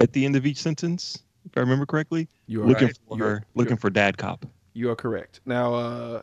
at 0.00 0.12
the 0.12 0.24
end 0.24 0.36
of 0.36 0.44
each 0.46 0.56
sentence, 0.58 1.22
if 1.44 1.52
I 1.56 1.60
remember 1.60 1.86
correctly. 1.86 2.28
You 2.46 2.62
are 2.62 2.66
looking 2.66 2.88
right. 2.88 2.98
for 3.08 3.16
You 3.18 3.24
are- 3.24 3.42
looking 3.54 3.76
for 3.76 3.90
dad 3.90 4.16
cop. 4.18 4.46
You 4.72 4.90
are 4.90 4.96
correct. 4.96 5.40
Now, 5.46 5.74
uh, 5.74 6.22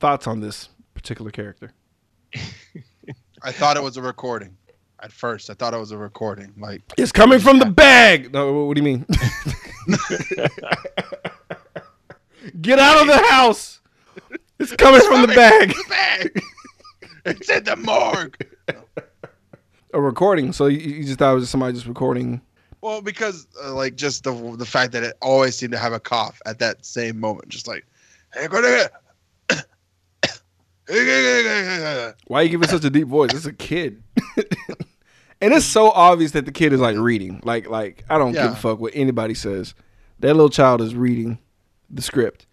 thoughts 0.00 0.26
on 0.26 0.40
this 0.40 0.68
particular 0.94 1.30
character? 1.30 1.72
I 3.42 3.52
thought 3.52 3.76
it 3.76 3.82
was 3.82 3.96
a 3.96 4.02
recording. 4.02 4.56
At 5.00 5.12
first, 5.12 5.50
I 5.50 5.54
thought 5.54 5.74
it 5.74 5.78
was 5.78 5.90
a 5.90 5.98
recording. 5.98 6.54
Like, 6.56 6.80
It's 6.96 7.12
coming 7.12 7.38
from 7.38 7.58
the 7.58 7.66
bag. 7.66 8.32
No, 8.32 8.64
what 8.64 8.74
do 8.76 8.80
you 8.80 8.84
mean? 8.84 9.06
Get 12.60 12.78
out 12.78 13.02
of 13.02 13.06
the 13.06 13.18
house. 13.30 13.80
It's 14.58 14.72
coming 14.76 15.00
from 15.02 15.22
the 15.22 15.28
bag. 15.28 15.68
the 15.70 15.84
bag. 15.88 16.42
it's 17.26 17.50
in 17.50 17.64
the 17.64 17.76
morgue. 17.76 18.36
A 19.92 20.00
recording. 20.00 20.52
So 20.52 20.66
you, 20.66 20.78
you 20.78 21.04
just 21.04 21.18
thought 21.18 21.32
it 21.32 21.36
was 21.36 21.50
somebody 21.50 21.74
just 21.74 21.86
recording. 21.86 22.40
Well, 22.80 23.00
because 23.02 23.46
uh, 23.64 23.74
like 23.74 23.96
just 23.96 24.24
the 24.24 24.32
the 24.56 24.66
fact 24.66 24.92
that 24.92 25.02
it 25.02 25.16
always 25.22 25.56
seemed 25.56 25.72
to 25.72 25.78
have 25.78 25.92
a 25.92 26.00
cough 26.00 26.40
at 26.46 26.58
that 26.58 26.84
same 26.84 27.18
moment, 27.18 27.48
just 27.48 27.66
like, 27.66 27.86
hey, 28.34 28.46
go 28.46 28.60
to 28.60 28.90
Why 30.86 32.40
are 32.40 32.42
you 32.42 32.48
giving 32.50 32.68
such 32.68 32.84
a 32.84 32.90
deep 32.90 33.08
voice? 33.08 33.32
It's 33.32 33.46
a 33.46 33.52
kid. 33.52 34.02
and 35.40 35.54
it's 35.54 35.64
so 35.64 35.90
obvious 35.90 36.32
that 36.32 36.44
the 36.44 36.52
kid 36.52 36.72
is 36.72 36.80
like 36.80 36.96
reading. 36.96 37.40
Like 37.42 37.68
like 37.68 38.04
I 38.10 38.18
don't 38.18 38.32
give 38.32 38.52
a 38.52 38.56
fuck 38.56 38.80
what 38.80 38.92
anybody 38.94 39.34
says. 39.34 39.74
That 40.20 40.34
little 40.34 40.50
child 40.50 40.80
is 40.80 40.94
reading 40.94 41.38
the 41.90 42.02
script. 42.02 42.46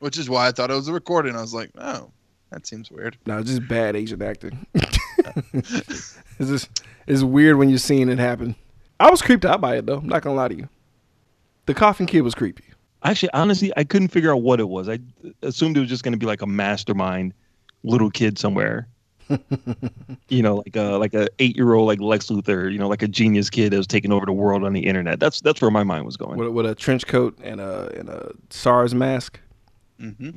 which 0.00 0.18
is 0.18 0.28
why 0.28 0.48
I 0.48 0.52
thought 0.52 0.70
it 0.70 0.74
was 0.74 0.88
a 0.88 0.92
recording. 0.92 1.36
I 1.36 1.40
was 1.40 1.54
like, 1.54 1.70
oh, 1.78 2.10
that 2.50 2.66
seems 2.66 2.90
weird. 2.90 3.16
No, 3.26 3.38
it's 3.38 3.50
just 3.50 3.66
bad 3.68 3.96
Asian 3.96 4.20
acting. 4.22 4.66
it's 4.74 6.16
just 6.38 6.82
it's 7.06 7.22
weird 7.22 7.56
when 7.56 7.68
you're 7.68 7.78
seeing 7.78 8.08
it 8.08 8.18
happen. 8.18 8.56
I 8.98 9.10
was 9.10 9.22
creeped 9.22 9.44
out 9.44 9.60
by 9.60 9.76
it 9.76 9.86
though. 9.86 9.98
I'm 9.98 10.08
not 10.08 10.22
gonna 10.22 10.36
lie 10.36 10.48
to 10.48 10.54
you. 10.56 10.68
The 11.66 11.74
coffin 11.74 12.06
kid 12.06 12.22
was 12.22 12.34
creepy. 12.34 12.64
Actually, 13.04 13.32
honestly, 13.32 13.72
I 13.76 13.84
couldn't 13.84 14.08
figure 14.08 14.32
out 14.32 14.42
what 14.42 14.58
it 14.58 14.68
was. 14.68 14.88
I 14.88 14.98
assumed 15.42 15.76
it 15.76 15.80
was 15.80 15.88
just 15.88 16.02
going 16.02 16.12
to 16.12 16.18
be 16.18 16.26
like 16.26 16.42
a 16.42 16.46
mastermind 16.46 17.34
little 17.86 18.10
kid 18.10 18.38
somewhere. 18.38 18.88
you 20.28 20.40
know, 20.42 20.56
like 20.56 20.76
a 20.76 20.82
like 20.98 21.14
a 21.14 21.26
eight 21.40 21.56
year 21.56 21.72
old 21.74 21.86
like 21.88 22.00
Lex 22.00 22.26
Luthor. 22.26 22.70
You 22.70 22.78
know, 22.78 22.88
like 22.88 23.02
a 23.02 23.08
genius 23.08 23.50
kid 23.50 23.72
that 23.72 23.76
was 23.76 23.86
taking 23.86 24.12
over 24.12 24.24
the 24.26 24.32
world 24.32 24.62
on 24.62 24.72
the 24.72 24.86
internet. 24.86 25.18
That's 25.18 25.40
that's 25.40 25.60
where 25.60 25.70
my 25.70 25.82
mind 25.82 26.04
was 26.04 26.16
going. 26.16 26.38
With, 26.38 26.50
with 26.50 26.66
a 26.66 26.74
trench 26.74 27.06
coat 27.06 27.36
and 27.42 27.60
a 27.60 27.90
and 27.98 28.08
a 28.08 28.32
SARS 28.50 28.94
mask 28.94 29.40
hmm 30.00 30.30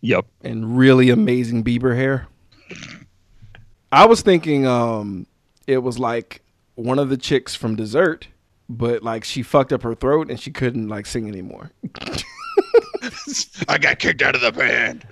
Yep. 0.00 0.26
and 0.42 0.76
really 0.76 1.10
amazing 1.10 1.62
Bieber 1.64 1.94
hair. 1.96 2.26
I 3.92 4.04
was 4.04 4.20
thinking 4.20 4.66
um 4.66 5.26
it 5.66 5.78
was 5.78 5.98
like 5.98 6.42
one 6.74 6.98
of 6.98 7.08
the 7.08 7.16
chicks 7.16 7.54
from 7.54 7.74
Dessert, 7.76 8.28
but 8.68 9.02
like 9.02 9.24
she 9.24 9.42
fucked 9.42 9.72
up 9.72 9.82
her 9.82 9.94
throat 9.94 10.28
and 10.28 10.38
she 10.38 10.50
couldn't 10.50 10.88
like 10.88 11.06
sing 11.06 11.26
anymore. 11.28 11.70
I 13.68 13.78
got 13.78 13.98
kicked 13.98 14.20
out 14.22 14.34
of 14.34 14.40
the 14.42 14.52
band. 14.52 15.06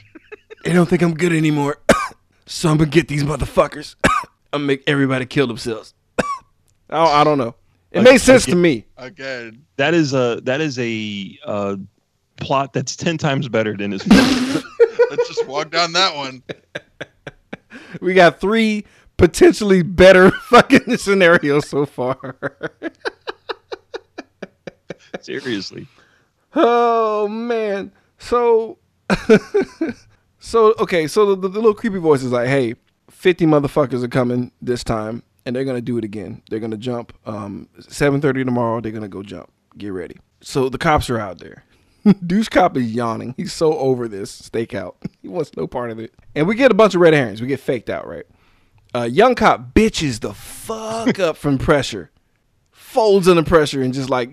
They 0.65 0.73
don't 0.73 0.89
think 0.89 1.03
I'm 1.03 1.15
good 1.15 1.33
anymore. 1.33 1.79
so 2.47 2.71
I'm 2.71 2.77
gonna 2.79 2.91
get 2.91 3.09
these 3.09 3.23
motherfuckers. 3.23 3.97
I'm 4.05 4.61
gonna 4.61 4.65
make 4.65 4.83
everybody 4.87 5.27
kill 5.27 5.47
themselves. 5.47 5.95
I, 6.19 6.25
don't, 6.91 7.09
I 7.09 7.25
don't 7.25 7.39
know. 7.39 7.55
It 7.93 7.99
Like- 7.99 8.05
made 8.05 8.19
sense 8.21 8.47
like 8.47 8.55
to 8.55 8.57
me. 8.61 8.87
Again, 8.97 9.65
That 9.77 9.95
is 9.95 10.15
a 10.15 10.41
that 10.45 10.61
is 10.61 10.79
a 10.79 11.39
uh, 11.45 11.77
plot 12.37 12.73
that's 12.73 12.97
ten 12.97 13.19
times 13.19 13.49
better 13.49 13.77
than 13.77 13.93
his. 13.93 14.07
let's 14.09 15.29
just 15.29 15.47
walk 15.47 15.71
down 15.71 15.93
that 15.93 16.17
one. 16.17 16.43
We 18.01 18.15
got 18.15 18.41
three 18.41 18.85
potentially 19.17 19.83
better 19.83 20.31
fucking 20.49 20.97
scenarios 20.97 21.69
so 21.69 21.87
far. 21.87 22.37
Seriously. 25.21 25.87
oh 26.55 27.29
man. 27.29 27.93
So 28.19 28.79
So 30.45 30.75
okay, 30.79 31.07
so 31.07 31.35
the, 31.35 31.49
the 31.49 31.59
little 31.59 31.73
creepy 31.73 31.97
voice 31.97 32.23
is 32.23 32.31
like, 32.31 32.49
"Hey, 32.49 32.75
50 33.11 33.47
motherfuckers 33.47 34.05
are 34.05 34.09
coming 34.09 34.53
this 34.61 34.85
time 34.85 35.23
and 35.47 35.57
they're 35.57 35.65
to 35.77 35.81
do 35.81 35.97
it 35.97 36.05
again. 36.05 36.43
They're 36.51 36.61
to 36.71 36.77
jump 36.77 37.15
um 37.25 37.67
7:30 37.81 38.45
tomorrow, 38.45 38.83
they're 38.83 38.93
to 39.03 39.09
go 39.09 39.23
jump. 39.23 39.51
Get 39.79 39.89
ready." 39.89 40.19
So 40.43 40.69
the 40.69 40.77
cops 40.77 41.09
are 41.09 41.19
out 41.19 41.39
there. 41.39 41.65
Douche 42.27 42.51
cop 42.51 42.77
is 42.77 42.93
yawning. 42.93 43.33
He's 43.39 43.55
so 43.55 43.79
over 43.79 44.07
this 44.07 44.51
stakeout. 44.51 44.97
He 45.23 45.29
wants 45.29 45.57
no 45.57 45.67
part 45.67 45.91
of 45.91 45.99
it. 45.99 46.13
And 46.35 46.47
we 46.47 46.55
get 46.55 46.71
a 46.71 46.75
bunch 46.75 46.95
of 46.95 47.01
red 47.01 47.15
herrings. 47.15 47.41
We 47.41 47.47
get 47.47 47.61
faked 47.61 47.89
out, 47.89 48.07
right? 48.07 48.27
Uh, 48.95 49.09
young 49.11 49.35
cop 49.35 49.73
bitches 49.73 50.21
the 50.21 50.35
fuck 50.35 51.19
up 51.19 51.39
from 51.39 51.57
pressure, 51.57 52.11
folds 52.71 53.27
under 53.27 53.43
pressure, 53.43 53.81
and 53.81 53.95
just 53.95 54.11
like 54.11 54.31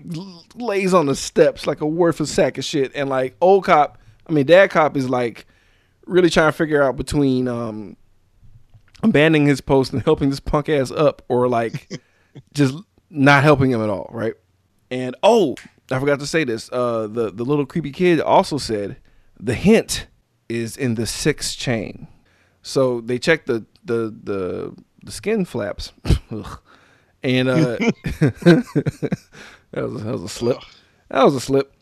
lays 0.54 0.92
on 0.92 1.06
the 1.06 1.16
steps 1.16 1.66
like 1.66 1.80
a 1.80 1.86
worthless 1.86 2.30
sack 2.30 2.58
of 2.58 2.64
shit. 2.66 2.92
And 2.94 3.08
like 3.08 3.34
old 3.40 3.64
cop, 3.64 3.96
I 4.26 4.32
mean 4.32 4.44
dad 4.44 4.68
cop 4.68 4.94
is 4.94 5.08
like 5.08 5.46
really 6.06 6.30
trying 6.30 6.48
to 6.48 6.56
figure 6.56 6.82
out 6.82 6.96
between 6.96 7.48
um 7.48 7.96
abandoning 9.02 9.46
his 9.46 9.60
post 9.60 9.92
and 9.92 10.02
helping 10.02 10.30
this 10.30 10.40
punk 10.40 10.68
ass 10.68 10.90
up, 10.90 11.22
or 11.28 11.48
like 11.48 12.00
just 12.54 12.74
not 13.10 13.42
helping 13.42 13.70
him 13.70 13.82
at 13.82 13.90
all, 13.90 14.08
right? 14.12 14.34
And 14.90 15.16
oh, 15.22 15.56
I 15.90 15.98
forgot 15.98 16.20
to 16.20 16.26
say 16.26 16.44
this. 16.44 16.70
Uh, 16.72 17.06
the 17.06 17.30
the 17.30 17.44
little 17.44 17.66
creepy 17.66 17.92
kid 17.92 18.20
also 18.20 18.58
said 18.58 18.96
the 19.38 19.54
hint 19.54 20.06
is 20.48 20.76
in 20.76 20.94
the 20.94 21.06
sixth 21.06 21.58
chain. 21.58 22.08
So 22.62 23.00
they 23.00 23.18
checked 23.18 23.46
the 23.46 23.66
the 23.84 24.14
the, 24.22 24.76
the 25.04 25.12
skin 25.12 25.44
flaps, 25.44 25.92
and 27.22 27.48
uh, 27.48 27.76
that 28.36 28.64
was 29.74 30.04
that 30.04 30.12
was 30.12 30.22
a 30.22 30.28
slip. 30.28 30.58
That 31.08 31.24
was 31.24 31.34
a 31.34 31.40
slip. 31.40 31.74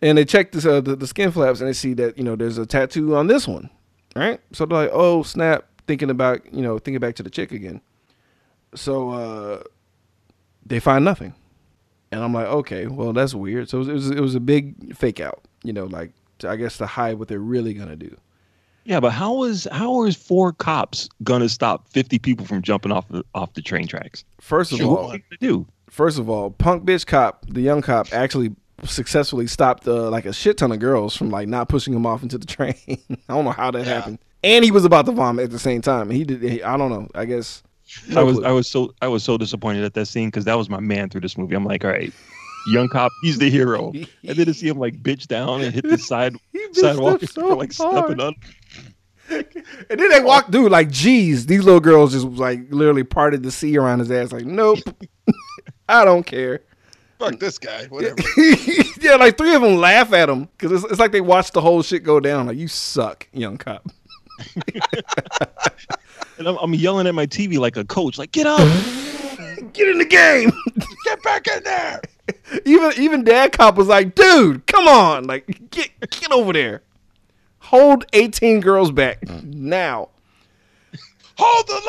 And 0.00 0.16
they 0.16 0.24
check 0.24 0.52
this, 0.52 0.64
uh, 0.64 0.80
the 0.80 0.94
the 0.96 1.06
skin 1.06 1.30
flaps 1.32 1.60
and 1.60 1.68
they 1.68 1.72
see 1.72 1.92
that 1.94 2.16
you 2.16 2.24
know 2.24 2.36
there's 2.36 2.58
a 2.58 2.66
tattoo 2.66 3.16
on 3.16 3.26
this 3.26 3.48
one, 3.48 3.68
right? 4.14 4.40
So 4.52 4.64
they're 4.66 4.78
like, 4.84 4.90
oh 4.92 5.22
snap, 5.24 5.66
thinking 5.86 6.08
about 6.10 6.40
you 6.54 6.62
know 6.62 6.78
thinking 6.78 7.00
back 7.00 7.16
to 7.16 7.22
the 7.22 7.30
chick 7.30 7.50
again. 7.52 7.80
So 8.74 9.10
uh, 9.10 9.62
they 10.64 10.78
find 10.78 11.04
nothing, 11.04 11.34
and 12.12 12.22
I'm 12.22 12.32
like, 12.32 12.46
okay, 12.46 12.86
well 12.86 13.12
that's 13.12 13.34
weird. 13.34 13.68
So 13.68 13.78
it 13.78 13.80
was 13.80 13.88
it 13.88 13.92
was, 13.94 14.10
it 14.10 14.20
was 14.20 14.34
a 14.36 14.40
big 14.40 14.96
fake 14.96 15.18
out, 15.20 15.42
you 15.64 15.72
know, 15.72 15.86
like 15.86 16.12
to, 16.40 16.48
I 16.48 16.56
guess 16.56 16.76
to 16.78 16.86
hide 16.86 17.18
what 17.18 17.26
they're 17.28 17.38
really 17.40 17.74
gonna 17.74 17.96
do. 17.96 18.16
Yeah, 18.84 19.00
but 19.00 19.10
how 19.10 19.42
is 19.42 19.66
how 19.72 20.04
is 20.04 20.14
four 20.16 20.52
cops 20.52 21.08
gonna 21.24 21.48
stop 21.48 21.88
fifty 21.88 22.18
people 22.20 22.46
from 22.46 22.62
jumping 22.62 22.92
off 22.92 23.08
the 23.08 23.24
off 23.34 23.52
the 23.54 23.62
train 23.62 23.86
tracks? 23.88 24.24
First 24.40 24.70
of 24.72 24.78
Sure. 24.78 24.96
all, 24.96 25.08
What 25.08 25.20
do? 25.40 25.66
first 25.90 26.18
of 26.20 26.30
all, 26.30 26.50
punk 26.52 26.84
bitch 26.84 27.04
cop, 27.06 27.44
the 27.48 27.60
young 27.62 27.82
cop, 27.82 28.12
actually 28.12 28.54
successfully 28.84 29.46
stopped 29.46 29.86
uh, 29.88 30.08
like 30.10 30.26
a 30.26 30.32
shit 30.32 30.58
ton 30.58 30.72
of 30.72 30.78
girls 30.78 31.16
from 31.16 31.30
like 31.30 31.48
not 31.48 31.68
pushing 31.68 31.92
him 31.94 32.06
off 32.06 32.22
into 32.22 32.38
the 32.38 32.46
train. 32.56 32.74
I 32.88 33.34
don't 33.34 33.44
know 33.44 33.50
how 33.50 33.70
that 33.70 33.86
Yeah. 33.86 33.94
happened. 33.94 34.18
And 34.44 34.64
he 34.64 34.70
was 34.70 34.84
about 34.84 35.06
to 35.06 35.12
vomit 35.12 35.44
at 35.46 35.50
the 35.50 35.58
same 35.58 35.82
time. 35.82 36.10
He 36.10 36.22
did. 36.24 36.42
He, 36.42 36.62
I 36.62 36.76
don't 36.76 36.90
know. 36.90 37.08
I 37.14 37.24
guess. 37.24 37.62
I 38.14 38.22
was 38.22 38.36
clue. 38.36 38.44
I 38.46 38.52
was 38.52 38.68
so 38.68 38.94
I 39.02 39.08
was 39.08 39.24
so 39.24 39.36
disappointed 39.38 39.82
at 39.82 39.94
that 39.94 40.06
scene 40.06 40.28
because 40.28 40.44
that 40.44 40.56
was 40.56 40.68
my 40.68 40.78
man 40.80 41.08
through 41.08 41.22
this 41.22 41.36
movie. 41.38 41.54
I'm 41.56 41.64
like, 41.64 41.84
all 41.84 41.90
right, 41.90 42.12
young 42.68 42.88
cop, 42.88 43.10
he's 43.22 43.38
the 43.38 43.50
hero. 43.50 43.92
And 44.28 44.36
then 44.38 44.46
to 44.46 44.54
see 44.54 44.68
him 44.68 44.78
like 44.78 45.02
bitch 45.02 45.26
down 45.26 45.62
and 45.62 45.74
hit 45.74 45.84
the 45.88 45.98
side 45.98 46.36
sidewalk 46.72 47.22
up 47.22 47.30
for 47.30 47.56
like 47.56 47.74
hard. 47.74 48.04
stepping 48.04 48.20
up. 48.20 48.34
And 49.30 49.98
then 50.00 50.08
they 50.10 50.20
walk, 50.20 50.50
dude. 50.50 50.70
Like, 50.70 50.90
geez, 50.90 51.46
these 51.46 51.64
little 51.64 51.80
girls 51.80 52.12
just 52.12 52.26
like 52.26 52.60
literally 52.70 53.04
parted 53.04 53.42
the 53.42 53.50
sea 53.50 53.76
around 53.76 53.98
his 53.98 54.10
ass. 54.10 54.32
Like, 54.32 54.44
nope, 54.46 54.78
I 55.88 56.04
don't 56.04 56.24
care. 56.24 56.60
Fuck 57.18 57.40
this 57.40 57.58
guy. 57.58 57.86
Whatever. 57.86 58.16
yeah, 59.00 59.16
like 59.16 59.36
three 59.36 59.54
of 59.54 59.62
them 59.62 59.76
laugh 59.76 60.12
at 60.12 60.28
him 60.28 60.48
because 60.56 60.72
it's, 60.72 60.92
it's 60.92 61.00
like 61.00 61.12
they 61.12 61.20
watched 61.20 61.52
the 61.52 61.60
whole 61.60 61.82
shit 61.82 62.04
go 62.04 62.20
down. 62.20 62.46
Like, 62.46 62.56
you 62.56 62.68
suck, 62.68 63.26
young 63.32 63.58
cop. 63.58 63.86
And 66.38 66.46
I'm, 66.46 66.56
I'm 66.58 66.74
yelling 66.74 67.06
at 67.08 67.14
my 67.14 67.26
TV 67.26 67.58
like 67.58 67.76
a 67.76 67.84
coach, 67.84 68.16
like 68.16 68.32
get 68.32 68.46
up. 68.46 68.60
Get 69.72 69.88
in 69.88 69.98
the 69.98 70.04
game. 70.04 70.52
Get 71.04 71.22
back 71.22 71.46
in 71.48 71.62
there. 71.64 72.00
even 72.64 72.92
even 72.96 73.24
dad 73.24 73.52
cop 73.52 73.76
was 73.76 73.88
like, 73.88 74.14
dude, 74.14 74.66
come 74.66 74.86
on, 74.88 75.24
like 75.24 75.70
get 75.70 75.90
get 76.10 76.30
over 76.32 76.52
there. 76.52 76.82
Hold 77.58 78.04
18 78.12 78.60
girls 78.60 78.92
back 78.92 79.20
mm. 79.22 79.44
now. 79.44 80.10
Hold 81.36 81.66
the 81.66 81.80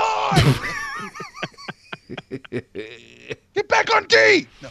line. 2.42 2.64
Get 3.54 3.68
back 3.68 3.94
on 3.96 4.06
D. 4.08 4.48
No. 4.62 4.70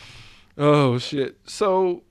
Oh 0.58 0.98
shit. 0.98 1.38
So 1.46 2.02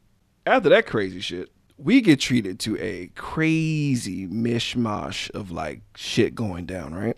after 0.45 0.69
that 0.69 0.85
crazy 0.87 1.19
shit, 1.19 1.49
we 1.77 2.01
get 2.01 2.19
treated 2.19 2.59
to 2.61 2.77
a 2.81 3.07
crazy 3.15 4.25
mishmash 4.27 5.29
of 5.31 5.51
like 5.51 5.81
shit 5.95 6.33
going 6.33 6.65
down, 6.65 6.93
right? 6.95 7.17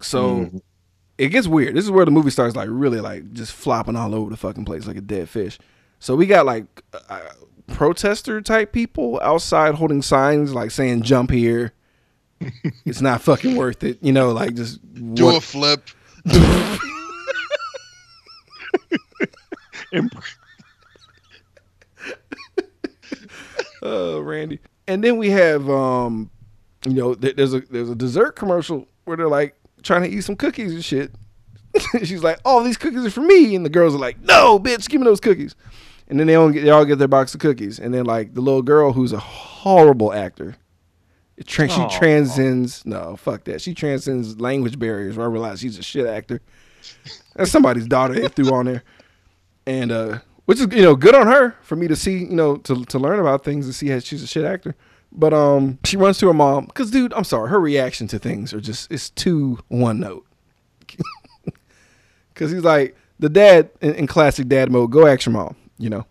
So 0.00 0.50
it 1.18 1.28
gets 1.28 1.46
weird. 1.46 1.74
This 1.76 1.84
is 1.84 1.90
where 1.90 2.04
the 2.04 2.10
movie 2.10 2.30
starts 2.30 2.56
like 2.56 2.68
really 2.70 3.00
like 3.00 3.32
just 3.32 3.52
flopping 3.52 3.96
all 3.96 4.14
over 4.14 4.30
the 4.30 4.36
fucking 4.36 4.64
place 4.64 4.86
like 4.86 4.96
a 4.96 5.00
dead 5.02 5.28
fish. 5.28 5.58
So 6.00 6.16
we 6.16 6.26
got 6.26 6.44
like 6.46 6.64
uh, 7.08 7.20
protester 7.68 8.40
type 8.40 8.72
people 8.72 9.20
outside 9.22 9.74
holding 9.76 10.02
signs 10.02 10.52
like 10.52 10.70
saying 10.72 11.02
jump 11.02 11.30
here. 11.30 11.72
it's 12.84 13.00
not 13.00 13.22
fucking 13.22 13.54
worth 13.54 13.84
it, 13.84 13.98
you 14.02 14.10
know, 14.12 14.32
like 14.32 14.54
just 14.54 14.80
Do 15.14 15.26
what- 15.26 15.36
a 15.36 15.40
flip. 15.40 15.88
And 19.74 19.81
Oh, 23.84 24.20
Randy. 24.20 24.60
And 24.86 25.02
then 25.02 25.16
we 25.16 25.30
have, 25.30 25.68
um, 25.68 26.30
you 26.84 26.92
know, 26.94 27.14
th- 27.14 27.34
there's 27.34 27.52
a 27.52 27.60
there's 27.60 27.90
a 27.90 27.96
dessert 27.96 28.36
commercial 28.36 28.86
where 29.04 29.16
they're 29.16 29.28
like 29.28 29.56
trying 29.82 30.02
to 30.02 30.08
eat 30.08 30.20
some 30.22 30.36
cookies 30.36 30.72
and 30.72 30.84
shit. 30.84 31.12
She's 32.04 32.22
like, 32.22 32.38
"All 32.44 32.62
these 32.62 32.76
cookies 32.76 33.04
are 33.04 33.10
for 33.10 33.22
me," 33.22 33.56
and 33.56 33.64
the 33.66 33.70
girls 33.70 33.94
are 33.94 33.98
like, 33.98 34.20
"No, 34.20 34.58
bitch, 34.58 34.88
give 34.88 35.00
me 35.00 35.04
those 35.04 35.20
cookies." 35.20 35.56
And 36.08 36.20
then 36.20 36.26
they 36.28 36.34
all 36.36 36.50
get 36.50 36.62
they 36.64 36.70
all 36.70 36.84
get 36.84 36.98
their 36.98 37.08
box 37.08 37.34
of 37.34 37.40
cookies, 37.40 37.78
and 37.80 37.92
then 37.92 38.04
like 38.04 38.34
the 38.34 38.40
little 38.40 38.62
girl 38.62 38.92
who's 38.92 39.12
a 39.12 39.18
horrible 39.18 40.12
actor. 40.12 40.56
It 41.36 41.46
tra- 41.46 41.68
she 41.68 41.84
transcends 41.88 42.84
no 42.86 43.16
fuck 43.16 43.44
that 43.44 43.60
she 43.62 43.74
transcends 43.74 44.40
language 44.40 44.78
barriers. 44.78 45.16
Where 45.16 45.26
I 45.26 45.30
realize 45.30 45.60
she's 45.60 45.78
a 45.78 45.82
shit 45.82 46.06
actor. 46.06 46.40
That's 47.34 47.50
somebody's 47.50 47.86
daughter 47.86 48.14
they 48.14 48.28
threw 48.28 48.52
on 48.52 48.66
there, 48.66 48.84
and 49.66 49.92
uh, 49.92 50.18
which 50.46 50.60
is 50.60 50.66
you 50.72 50.82
know 50.82 50.94
good 50.96 51.14
on 51.14 51.26
her 51.26 51.56
for 51.62 51.76
me 51.76 51.88
to 51.88 51.96
see 51.96 52.18
you 52.18 52.26
know 52.34 52.56
to 52.58 52.84
to 52.84 52.98
learn 52.98 53.18
about 53.20 53.44
things 53.44 53.66
and 53.66 53.74
see 53.74 53.88
how 53.88 53.98
she's 53.98 54.22
a 54.22 54.26
shit 54.26 54.44
actor. 54.44 54.74
But 55.14 55.34
um, 55.34 55.78
she 55.84 55.96
runs 55.98 56.18
to 56.18 56.26
her 56.28 56.34
mom 56.34 56.64
because 56.66 56.90
dude, 56.90 57.12
I'm 57.12 57.24
sorry, 57.24 57.50
her 57.50 57.60
reaction 57.60 58.06
to 58.08 58.18
things 58.18 58.54
are 58.54 58.60
just 58.60 58.90
it's 58.90 59.10
too 59.10 59.58
one 59.68 60.00
note. 60.00 60.26
Because 62.34 62.50
he's 62.50 62.64
like 62.64 62.96
the 63.18 63.28
dad 63.28 63.70
in, 63.80 63.94
in 63.94 64.06
classic 64.06 64.48
dad 64.48 64.70
mode. 64.72 64.90
Go 64.90 65.06
ask 65.06 65.26
your 65.26 65.34
mom, 65.34 65.54
you 65.78 65.90
know. 65.90 66.06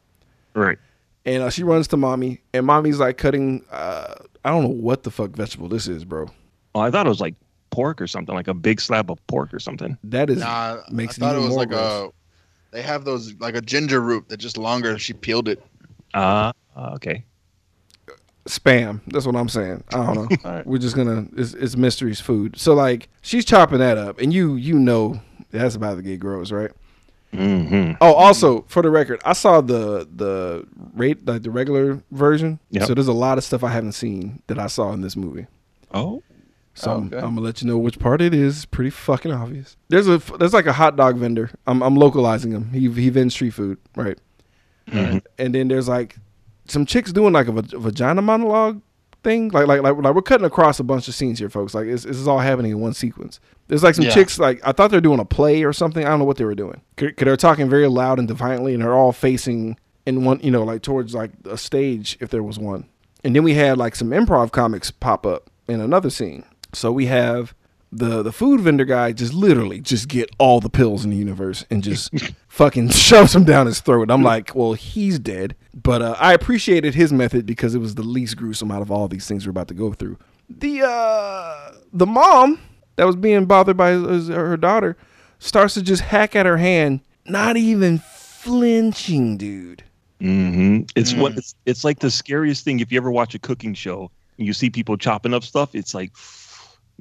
right. 0.54 0.78
And 1.26 1.44
uh, 1.44 1.50
she 1.50 1.64
runs 1.64 1.88
to 1.90 1.98
mommy, 1.98 2.42
and 2.54 2.66
mommy's 2.66 3.00
like 3.00 3.18
cutting. 3.18 3.64
Uh, 3.72 4.16
I 4.46 4.50
don't 4.50 4.64
know 4.64 4.70
what 4.70 5.04
the 5.04 5.12
fuck 5.12 5.32
vegetable 5.32 5.68
this 5.68 5.88
is, 5.88 6.04
bro. 6.06 6.28
Oh, 6.74 6.80
I 6.80 6.90
thought 6.90 7.06
it 7.06 7.10
was 7.10 7.22
like 7.22 7.36
pork 7.70 8.02
or 8.02 8.08
something, 8.08 8.34
like 8.34 8.48
a 8.48 8.54
big 8.54 8.82
slab 8.82 9.12
of 9.12 9.26
pork 9.28 9.54
or 9.54 9.60
something. 9.60 9.98
That 10.04 10.30
is 10.30 10.40
Nah, 10.40 10.78
makes 10.92 11.18
I 11.18 11.22
thought 11.22 11.36
it, 11.36 11.40
it 11.40 11.42
was 11.42 11.50
more 11.50 11.58
like 11.60 11.70
gross. 11.70 12.12
A. 12.72 12.76
They 12.76 12.82
have 12.82 13.06
those 13.06 13.34
like 13.40 13.56
a 13.56 13.62
ginger 13.62 14.02
root 14.02 14.30
that 14.30 14.38
just 14.38 14.58
longer. 14.58 14.98
She 14.98 15.14
peeled 15.14 15.48
it. 15.48 15.64
Ah, 16.14 16.54
uh, 16.76 16.92
okay. 16.96 17.26
spam. 18.46 19.02
That's 19.08 19.26
what 19.26 19.36
I'm 19.36 19.50
saying. 19.50 19.84
I 19.94 19.98
don't 19.98 20.16
know. 20.16 20.38
All 20.46 20.52
right. 20.56 20.66
We're 20.68 20.78
just 20.80 20.96
gonna 20.96 21.28
it's, 21.36 21.54
it's 21.54 21.76
mysteries 21.78 22.20
food. 22.20 22.58
So 22.60 22.74
like 22.74 23.10
she's 23.22 23.46
chopping 23.46 23.80
that 23.80 23.98
up, 23.98 24.20
and 24.20 24.34
you 24.34 24.56
you 24.56 24.78
know 24.80 25.22
that's 25.52 25.76
about 25.76 25.96
to 25.96 26.02
get 26.02 26.20
gross, 26.20 26.52
right? 26.52 26.72
hmm 27.34 27.94
Oh, 28.02 28.14
also 28.14 28.66
for 28.68 28.82
the 28.82 28.90
record, 28.90 29.22
I 29.24 29.34
saw 29.34 29.62
the 29.62 30.08
the 30.14 30.68
rate 30.96 31.26
like 31.26 31.44
the 31.44 31.52
regular 31.52 32.02
version. 32.12 32.60
Yep. 32.72 32.88
So 32.88 32.94
there's 32.94 33.08
a 33.08 33.14
lot 33.14 33.38
of 33.38 33.44
stuff 33.46 33.64
I 33.64 33.70
haven't 33.70 33.94
seen 33.94 34.42
that 34.48 34.60
I 34.60 34.68
saw 34.68 34.92
in 34.92 35.02
this 35.02 35.16
movie. 35.16 35.48
Oh, 35.94 36.24
So 36.74 36.92
I'm, 36.92 37.04
I'm 37.04 37.10
gonna 37.36 37.42
let 37.42 37.62
you 37.62 37.68
know 37.68 37.78
which 37.78 38.00
part 38.00 38.22
it 38.22 38.34
is. 38.34 38.66
Pretty 38.66 38.90
fucking 38.92 39.32
obvious. 39.32 39.76
There's 39.90 40.08
a 40.08 40.18
there's 40.40 40.54
like 40.54 40.66
a 40.68 40.74
hot 40.74 40.96
dog 40.96 41.18
vendor. 41.18 41.52
I'm 41.68 41.82
I'm 41.84 41.96
localizing 41.96 42.52
him. 42.52 42.72
He 42.72 42.90
he 42.90 43.10
vends 43.10 43.34
street 43.34 43.52
food, 43.54 43.78
right? 43.96 44.18
Mhm. 44.90 45.22
And 45.38 45.54
then 45.56 45.68
there's 45.68 45.88
like 45.88 46.16
some 46.68 46.86
chicks 46.86 47.12
doing 47.12 47.34
like 47.34 47.48
a 47.48 47.52
va- 47.52 47.78
vagina 47.78 48.22
monologue 48.22 48.82
thing. 49.24 49.50
Like 49.50 49.68
like 49.68 49.82
like 49.82 49.96
like 49.98 50.16
we're 50.16 50.22
cutting 50.22 50.46
across 50.46 50.80
a 50.80 50.84
bunch 50.84 51.08
of 51.08 51.14
scenes 51.14 51.40
here, 51.40 51.50
folks. 51.50 51.74
Like 51.74 51.88
this 51.88 52.06
is 52.06 52.28
all 52.28 52.40
happening 52.40 52.72
in 52.72 52.80
one 52.80 52.94
sequence. 52.94 53.40
There's 53.68 53.84
like 53.84 53.96
some 53.96 54.06
Yeah. 54.06 54.12
chicks 54.12 54.40
like 54.40 54.62
I 54.66 54.72
thought 54.72 54.92
they 54.92 54.98
were 54.98 55.02
doing 55.02 55.20
a 55.20 55.26
play 55.26 55.64
or 55.64 55.74
something. 55.74 56.06
I 56.06 56.10
don't 56.10 56.20
know 56.20 56.26
what 56.26 56.38
they 56.38 56.46
were 56.46 56.56
doing. 56.56 56.82
Cause 56.98 57.12
they're 57.18 57.38
talking 57.38 57.70
very 57.70 57.88
loud 57.88 58.18
and 58.18 58.28
defiantly, 58.28 58.74
and 58.74 58.82
they're 58.82 58.96
all 58.96 59.12
facing 59.12 59.78
in 60.06 60.24
one, 60.24 60.40
you 60.42 60.52
know, 60.52 60.64
like 60.64 60.82
towards 60.82 61.14
like 61.14 61.32
a 61.50 61.58
stage 61.58 62.18
if 62.22 62.30
there 62.30 62.44
was 62.44 62.58
one. 62.58 62.86
And 63.24 63.36
then 63.36 63.44
we 63.44 63.54
had 63.56 63.78
like 63.78 63.96
some 63.96 64.10
improv 64.10 64.52
comics 64.52 64.90
pop 64.90 65.26
up 65.28 65.50
in 65.68 65.80
another 65.82 66.10
scene. 66.10 66.44
So 66.74 66.92
we 66.92 67.06
have 67.08 67.54
the 67.94 68.24
the 68.24 68.32
food 68.32 68.62
vendor 68.62 68.86
guy 68.86 69.12
just 69.12 69.34
literally 69.34 69.82
just 69.82 70.08
get 70.08 70.30
all 70.38 70.62
the 70.62 70.70
pills 70.70 71.04
in 71.04 71.12
the 71.12 71.18
universe 71.18 71.66
and 71.70 71.84
just 71.84 72.10
fucking 72.48 72.90
shoves 72.92 73.34
them 73.34 73.44
down 73.44 73.66
his 73.66 73.82
throat. 73.82 74.10
I'm 74.10 74.24
like, 74.24 74.56
well, 74.56 74.74
he's 74.74 75.20
dead. 75.20 75.56
But 75.74 76.02
uh, 76.02 76.16
I 76.20 76.34
appreciated 76.34 76.96
his 76.96 77.12
method 77.12 77.46
because 77.46 77.76
it 77.76 77.80
was 77.80 77.96
the 77.96 78.04
least 78.04 78.38
gruesome 78.38 78.72
out 78.72 78.82
of 78.82 78.92
all 78.92 79.08
these 79.08 79.28
things 79.28 79.46
we're 79.46 79.52
about 79.52 79.68
to 79.70 79.74
go 79.74 79.92
through. 79.94 80.18
The 80.50 80.82
uh 80.86 81.72
the 81.94 82.06
mom 82.06 82.60
that 82.96 83.06
was 83.06 83.16
being 83.16 83.46
bothered 83.46 83.78
by 83.78 83.92
his, 83.92 84.28
her 84.30 84.56
daughter 84.58 84.96
starts 85.40 85.74
to 85.74 85.82
just 85.82 86.02
hack 86.04 86.36
at 86.36 86.46
her 86.46 86.58
hand, 86.58 87.02
not 87.26 87.58
even 87.58 88.00
flinching, 88.00 89.38
dude. 89.38 89.84
Mm-hmm. 90.20 90.84
It's 90.96 91.14
what 91.14 91.34
Mm. 91.34 91.38
it's, 91.38 91.56
it's 91.66 91.84
like 91.84 92.00
the 92.00 92.12
scariest 92.12 92.64
thing. 92.64 92.80
If 92.80 92.92
you 92.92 92.98
ever 92.98 93.10
watch 93.12 93.34
a 93.34 93.40
cooking 93.40 93.74
show 93.74 94.12
and 94.38 94.46
you 94.46 94.54
see 94.54 94.70
people 94.70 94.98
chopping 94.98 95.34
up 95.34 95.44
stuff, 95.44 95.74
it's 95.74 95.94
like, 95.96 96.12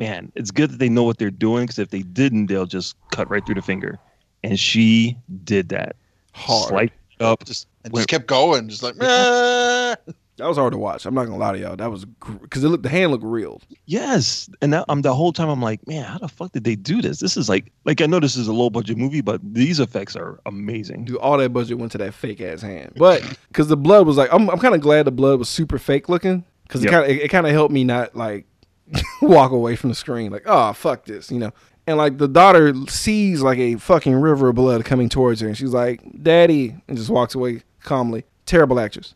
man, 0.00 0.32
it's 0.34 0.50
good 0.50 0.70
that 0.72 0.78
they 0.78 0.88
know 0.88 1.04
what 1.04 1.18
they're 1.18 1.30
doing 1.30 1.64
because 1.64 1.78
if 1.78 1.90
they 1.90 2.02
didn't, 2.02 2.46
they'll 2.46 2.66
just 2.66 2.96
cut 3.12 3.30
right 3.30 3.44
through 3.44 3.54
the 3.56 3.62
finger. 3.62 3.98
And 4.42 4.58
she 4.58 5.16
did 5.44 5.68
that. 5.68 5.94
Hard. 6.32 6.68
Sliced 6.70 6.92
it 7.20 7.22
up. 7.22 7.44
Just 7.44 7.68
and 7.84 7.92
Wait. 7.92 8.00
just 8.00 8.08
kept 8.08 8.26
going, 8.26 8.68
just 8.68 8.82
like. 8.82 8.96
"Meh." 8.96 9.94
That 10.38 10.48
was 10.48 10.56
hard 10.56 10.72
to 10.72 10.78
watch. 10.78 11.04
I'm 11.04 11.12
not 11.12 11.26
gonna 11.26 11.36
lie 11.36 11.52
to 11.52 11.58
y'all. 11.58 11.76
That 11.76 11.90
was 11.90 12.06
because 12.06 12.64
it 12.64 12.68
looked 12.68 12.82
the 12.82 12.88
hand 12.88 13.12
looked 13.12 13.24
real. 13.24 13.60
Yes, 13.84 14.48
and 14.62 14.72
that, 14.72 14.86
um, 14.88 15.02
the 15.02 15.14
whole 15.14 15.34
time 15.34 15.50
I'm 15.50 15.60
like, 15.60 15.86
man, 15.86 16.02
how 16.04 16.16
the 16.16 16.28
fuck 16.28 16.52
did 16.52 16.64
they 16.64 16.76
do 16.76 17.02
this? 17.02 17.20
This 17.20 17.36
is 17.36 17.50
like, 17.50 17.70
like 17.84 18.00
I 18.00 18.06
know 18.06 18.20
this 18.20 18.36
is 18.36 18.48
a 18.48 18.52
low 18.54 18.70
budget 18.70 18.96
movie, 18.96 19.20
but 19.20 19.38
these 19.44 19.80
effects 19.80 20.16
are 20.16 20.40
amazing. 20.46 21.04
Dude, 21.04 21.18
all 21.18 21.36
that 21.36 21.52
budget 21.52 21.76
went 21.76 21.92
to 21.92 21.98
that 21.98 22.14
fake 22.14 22.40
ass 22.40 22.62
hand. 22.62 22.92
But 22.96 23.22
because 23.48 23.68
the 23.68 23.76
blood 23.76 24.06
was 24.06 24.16
like, 24.16 24.32
I'm, 24.32 24.48
I'm 24.48 24.58
kind 24.58 24.74
of 24.74 24.80
glad 24.80 25.04
the 25.04 25.10
blood 25.10 25.38
was 25.38 25.50
super 25.50 25.76
fake 25.78 26.08
looking 26.08 26.42
because 26.62 26.82
Yep. 26.82 26.88
it 26.90 26.94
kind 26.94 27.04
of 27.04 27.16
it, 27.18 27.28
kind 27.28 27.46
of 27.46 27.52
helped 27.52 27.74
me 27.74 27.84
not 27.84 28.16
like 28.16 28.46
walk 29.22 29.52
away 29.52 29.76
from 29.76 29.90
the 29.90 29.96
screen 29.96 30.30
like, 30.30 30.44
oh 30.46 30.72
fuck 30.72 31.04
this, 31.04 31.30
you 31.30 31.38
know. 31.38 31.52
And 31.86 31.96
like 31.96 32.18
the 32.18 32.28
daughter 32.28 32.74
sees 32.88 33.42
like 33.42 33.58
a 33.58 33.76
fucking 33.76 34.14
river 34.14 34.50
of 34.50 34.54
blood 34.54 34.84
coming 34.84 35.08
towards 35.08 35.40
her, 35.40 35.48
and 35.48 35.56
she's 35.56 35.72
like, 35.72 36.02
"Daddy," 36.22 36.76
and 36.86 36.96
just 36.96 37.10
walks 37.10 37.34
away 37.34 37.62
calmly. 37.82 38.24
Terrible 38.46 38.78
actress. 38.78 39.14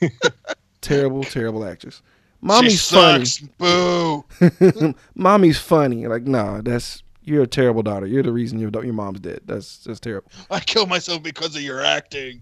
terrible, 0.80 1.24
terrible 1.24 1.64
actress. 1.64 2.02
Mommy's 2.40 2.72
she 2.72 2.78
sucks. 2.78 3.38
Boo. 3.58 4.24
Mommy's 5.14 5.58
funny. 5.58 6.06
Like, 6.06 6.22
nah, 6.22 6.60
that's 6.62 7.02
you're 7.24 7.42
a 7.42 7.48
terrible 7.48 7.82
daughter. 7.82 8.06
You're 8.06 8.22
the 8.22 8.32
reason 8.32 8.58
your 8.58 8.70
your 8.82 8.94
mom's 8.94 9.20
dead. 9.20 9.40
That's 9.44 9.78
that's 9.78 10.00
terrible. 10.00 10.30
I 10.50 10.60
killed 10.60 10.88
myself 10.88 11.22
because 11.22 11.56
of 11.56 11.62
your 11.62 11.82
acting. 11.82 12.40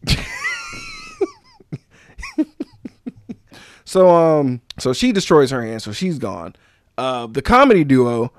So 3.86 4.10
um, 4.10 4.60
so 4.78 4.92
she 4.92 5.12
destroys 5.12 5.50
her 5.50 5.62
hand, 5.62 5.82
so 5.82 5.92
she's 5.92 6.18
gone. 6.18 6.54
Uh, 6.98 7.26
the 7.26 7.42
comedy 7.42 7.84
duo, 7.84 8.32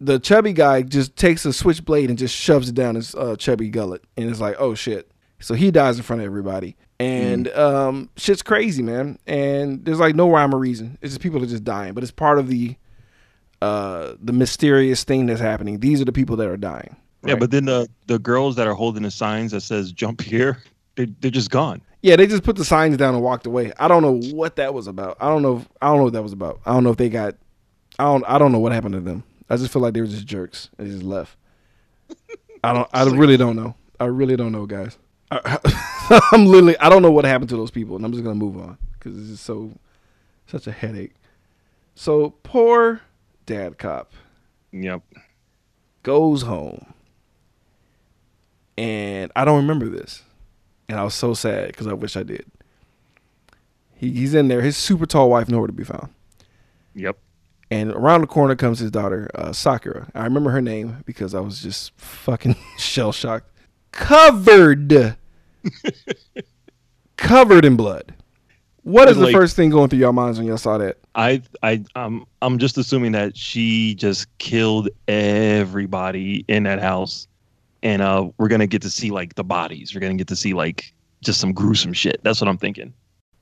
the 0.00 0.18
chubby 0.18 0.52
guy 0.52 0.82
just 0.82 1.16
takes 1.16 1.44
a 1.44 1.52
switchblade 1.52 2.10
and 2.10 2.18
just 2.18 2.34
shoves 2.34 2.68
it 2.68 2.74
down 2.74 2.94
his 2.94 3.14
uh, 3.14 3.36
chubby 3.36 3.68
gullet, 3.68 4.04
and 4.16 4.28
it's 4.28 4.40
like, 4.40 4.56
oh 4.58 4.74
shit. 4.74 5.10
So 5.40 5.54
he 5.54 5.70
dies 5.72 5.96
in 5.96 6.04
front 6.04 6.22
of 6.22 6.26
everybody, 6.26 6.76
and 7.00 7.48
um, 7.48 8.10
shit's 8.16 8.42
crazy, 8.42 8.82
man. 8.82 9.18
And 9.26 9.84
there's 9.84 9.98
like 9.98 10.14
no 10.14 10.30
rhyme 10.30 10.54
or 10.54 10.58
reason. 10.58 10.98
It's 11.02 11.14
just 11.14 11.20
people 11.20 11.42
are 11.42 11.46
just 11.46 11.64
dying, 11.64 11.94
but 11.94 12.02
it's 12.02 12.12
part 12.12 12.38
of 12.38 12.48
the 12.48 12.76
uh 13.60 14.14
the 14.20 14.32
mysterious 14.32 15.04
thing 15.04 15.26
that's 15.26 15.40
happening. 15.40 15.80
These 15.80 16.00
are 16.00 16.04
the 16.04 16.12
people 16.12 16.36
that 16.36 16.48
are 16.48 16.56
dying. 16.56 16.96
Yeah, 17.24 17.36
but 17.36 17.50
then 17.50 17.64
the 17.64 17.88
the 18.06 18.18
girls 18.18 18.56
that 18.56 18.66
are 18.66 18.74
holding 18.74 19.02
the 19.04 19.10
signs 19.10 19.52
that 19.52 19.60
says 19.62 19.92
"Jump 19.92 20.20
here," 20.20 20.62
they 20.96 21.06
they're 21.20 21.30
just 21.30 21.50
gone. 21.50 21.80
Yeah, 22.02 22.16
they 22.16 22.26
just 22.26 22.42
put 22.42 22.56
the 22.56 22.64
signs 22.64 22.96
down 22.96 23.14
and 23.14 23.22
walked 23.22 23.46
away. 23.46 23.72
I 23.78 23.86
don't 23.88 24.02
know 24.02 24.20
what 24.36 24.56
that 24.56 24.74
was 24.74 24.88
about. 24.88 25.16
I 25.20 25.28
don't 25.28 25.42
know. 25.42 25.58
If, 25.58 25.68
I 25.80 25.86
don't 25.86 25.98
know 25.98 26.04
what 26.04 26.12
that 26.14 26.22
was 26.22 26.32
about. 26.32 26.60
I 26.66 26.72
don't 26.72 26.82
know 26.84 26.90
if 26.90 26.96
they 26.96 27.08
got. 27.08 27.36
I 27.98 28.04
don't. 28.04 28.24
I 28.26 28.38
don't 28.38 28.50
know 28.52 28.58
what 28.58 28.72
happened 28.72 28.94
to 28.94 29.00
them. 29.00 29.22
I 29.48 29.56
just 29.56 29.72
feel 29.72 29.82
like 29.82 29.94
they 29.94 30.00
were 30.00 30.06
just 30.08 30.26
jerks. 30.26 30.68
and 30.78 30.88
just 30.90 31.02
left. 31.04 31.36
I 32.64 32.72
don't. 32.72 32.88
I 32.92 33.04
really 33.04 33.36
don't 33.36 33.56
know. 33.56 33.74
I 34.00 34.06
really 34.06 34.36
don't 34.36 34.50
know, 34.52 34.66
guys. 34.66 34.98
I, 35.30 35.58
I'm 36.32 36.46
literally. 36.46 36.76
I 36.78 36.88
don't 36.88 37.02
know 37.02 37.10
what 37.12 37.24
happened 37.24 37.50
to 37.50 37.56
those 37.56 37.70
people, 37.70 37.94
and 37.96 38.04
I'm 38.04 38.12
just 38.12 38.24
gonna 38.24 38.34
move 38.34 38.56
on 38.56 38.78
because 38.94 39.16
this 39.16 39.28
is 39.28 39.40
so, 39.40 39.70
such 40.46 40.66
a 40.66 40.72
headache. 40.72 41.14
So 41.94 42.30
poor 42.42 43.00
dad 43.46 43.78
cop 43.78 44.12
Yep. 44.72 45.02
goes 46.02 46.42
home, 46.42 46.92
and 48.78 49.30
I 49.36 49.44
don't 49.44 49.58
remember 49.58 49.88
this, 49.88 50.22
and 50.92 51.00
I 51.00 51.04
was 51.04 51.14
so 51.14 51.32
sad 51.32 51.68
because 51.68 51.86
I 51.86 51.94
wish 51.94 52.16
I 52.18 52.22
did. 52.22 52.44
He, 53.94 54.10
he's 54.12 54.34
in 54.34 54.48
there. 54.48 54.60
His 54.60 54.76
super 54.76 55.06
tall 55.06 55.30
wife 55.30 55.48
nowhere 55.48 55.68
to 55.68 55.72
be 55.72 55.84
found, 55.84 56.10
Yep. 56.94 57.16
and 57.70 57.90
around 57.92 58.20
the 58.20 58.26
corner 58.26 58.54
comes 58.54 58.78
his 58.78 58.90
daughter 58.90 59.30
uh, 59.34 59.52
Sakura. 59.52 60.08
I 60.14 60.24
remember 60.24 60.50
her 60.50 60.60
name 60.60 61.02
because 61.06 61.34
I 61.34 61.40
was 61.40 61.62
just 61.62 61.92
fucking 61.98 62.56
shell 62.78 63.12
shocked, 63.12 63.46
covered, 63.90 65.16
covered 67.16 67.64
in 67.64 67.76
blood. 67.76 68.14
What 68.84 69.08
is 69.08 69.16
the 69.16 69.30
first 69.30 69.54
thing 69.54 69.70
going 69.70 69.88
through 69.88 70.00
your 70.00 70.12
minds 70.12 70.38
when 70.38 70.46
y'all 70.48 70.58
saw 70.58 70.76
that? 70.78 70.98
I 71.14 71.40
I 71.62 71.84
um 71.94 72.26
I'm 72.42 72.58
just 72.58 72.76
assuming 72.78 73.12
that 73.12 73.36
she 73.36 73.94
just 73.94 74.26
killed 74.38 74.88
everybody 75.06 76.44
in 76.48 76.64
that 76.64 76.80
house, 76.80 77.28
and 77.82 78.02
uh 78.02 78.28
we're 78.38 78.48
gonna 78.48 78.66
get 78.66 78.82
to 78.82 78.90
see 78.90 79.10
like 79.10 79.34
the 79.34 79.44
bodies. 79.44 79.94
We're 79.94 80.00
gonna 80.00 80.14
get 80.14 80.28
to 80.28 80.36
see 80.36 80.54
like 80.54 80.92
just 81.22 81.40
some 81.40 81.52
gruesome 81.52 81.92
shit. 81.92 82.20
That's 82.22 82.40
what 82.40 82.48
I'm 82.48 82.58
thinking. 82.58 82.92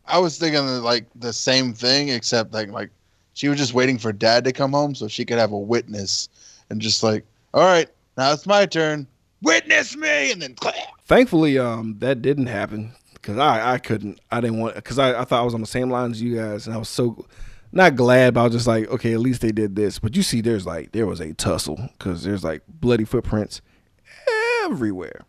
I 0.06 0.18
was 0.18 0.38
thinking 0.38 0.66
like 0.82 1.06
the 1.14 1.32
same 1.32 1.72
thing, 1.72 2.08
except 2.08 2.52
like 2.52 2.70
like 2.70 2.90
she 3.34 3.48
was 3.48 3.58
just 3.58 3.74
waiting 3.74 3.98
for 3.98 4.12
dad 4.12 4.44
to 4.44 4.52
come 4.52 4.72
home 4.72 4.94
so 4.94 5.08
she 5.08 5.24
could 5.24 5.38
have 5.38 5.52
a 5.52 5.58
witness, 5.58 6.28
and 6.68 6.80
just 6.80 7.02
like, 7.02 7.24
all 7.54 7.64
right, 7.64 7.88
now 8.18 8.32
it's 8.32 8.46
my 8.46 8.66
turn. 8.66 9.06
Witness 9.42 9.96
me, 9.96 10.32
and 10.32 10.42
then 10.42 10.54
clap. 10.54 10.74
Thankfully, 11.06 11.58
um, 11.58 11.96
that 12.00 12.20
didn't 12.20 12.46
happen 12.46 12.92
because 13.14 13.38
I, 13.38 13.74
I 13.74 13.78
couldn't, 13.78 14.20
I 14.30 14.40
didn't 14.40 14.58
want, 14.58 14.74
because 14.74 14.98
I, 14.98 15.20
I 15.20 15.24
thought 15.24 15.40
I 15.40 15.44
was 15.44 15.54
on 15.54 15.62
the 15.62 15.66
same 15.66 15.90
line 15.90 16.10
as 16.10 16.20
you 16.20 16.36
guys, 16.36 16.66
and 16.66 16.74
I 16.74 16.78
was 16.78 16.90
so 16.90 17.26
not 17.72 17.96
glad, 17.96 18.34
but 18.34 18.40
I 18.40 18.44
was 18.44 18.52
just 18.52 18.66
like, 18.66 18.88
okay, 18.88 19.14
at 19.14 19.20
least 19.20 19.40
they 19.40 19.52
did 19.52 19.76
this. 19.76 19.98
But 19.98 20.16
you 20.16 20.22
see, 20.22 20.40
there's 20.40 20.66
like 20.66 20.92
there 20.92 21.06
was 21.06 21.20
a 21.20 21.32
tussle 21.32 21.78
because 21.92 22.24
there's 22.24 22.44
like 22.44 22.62
bloody 22.68 23.04
footprints 23.04 23.62
everywhere 24.64 25.24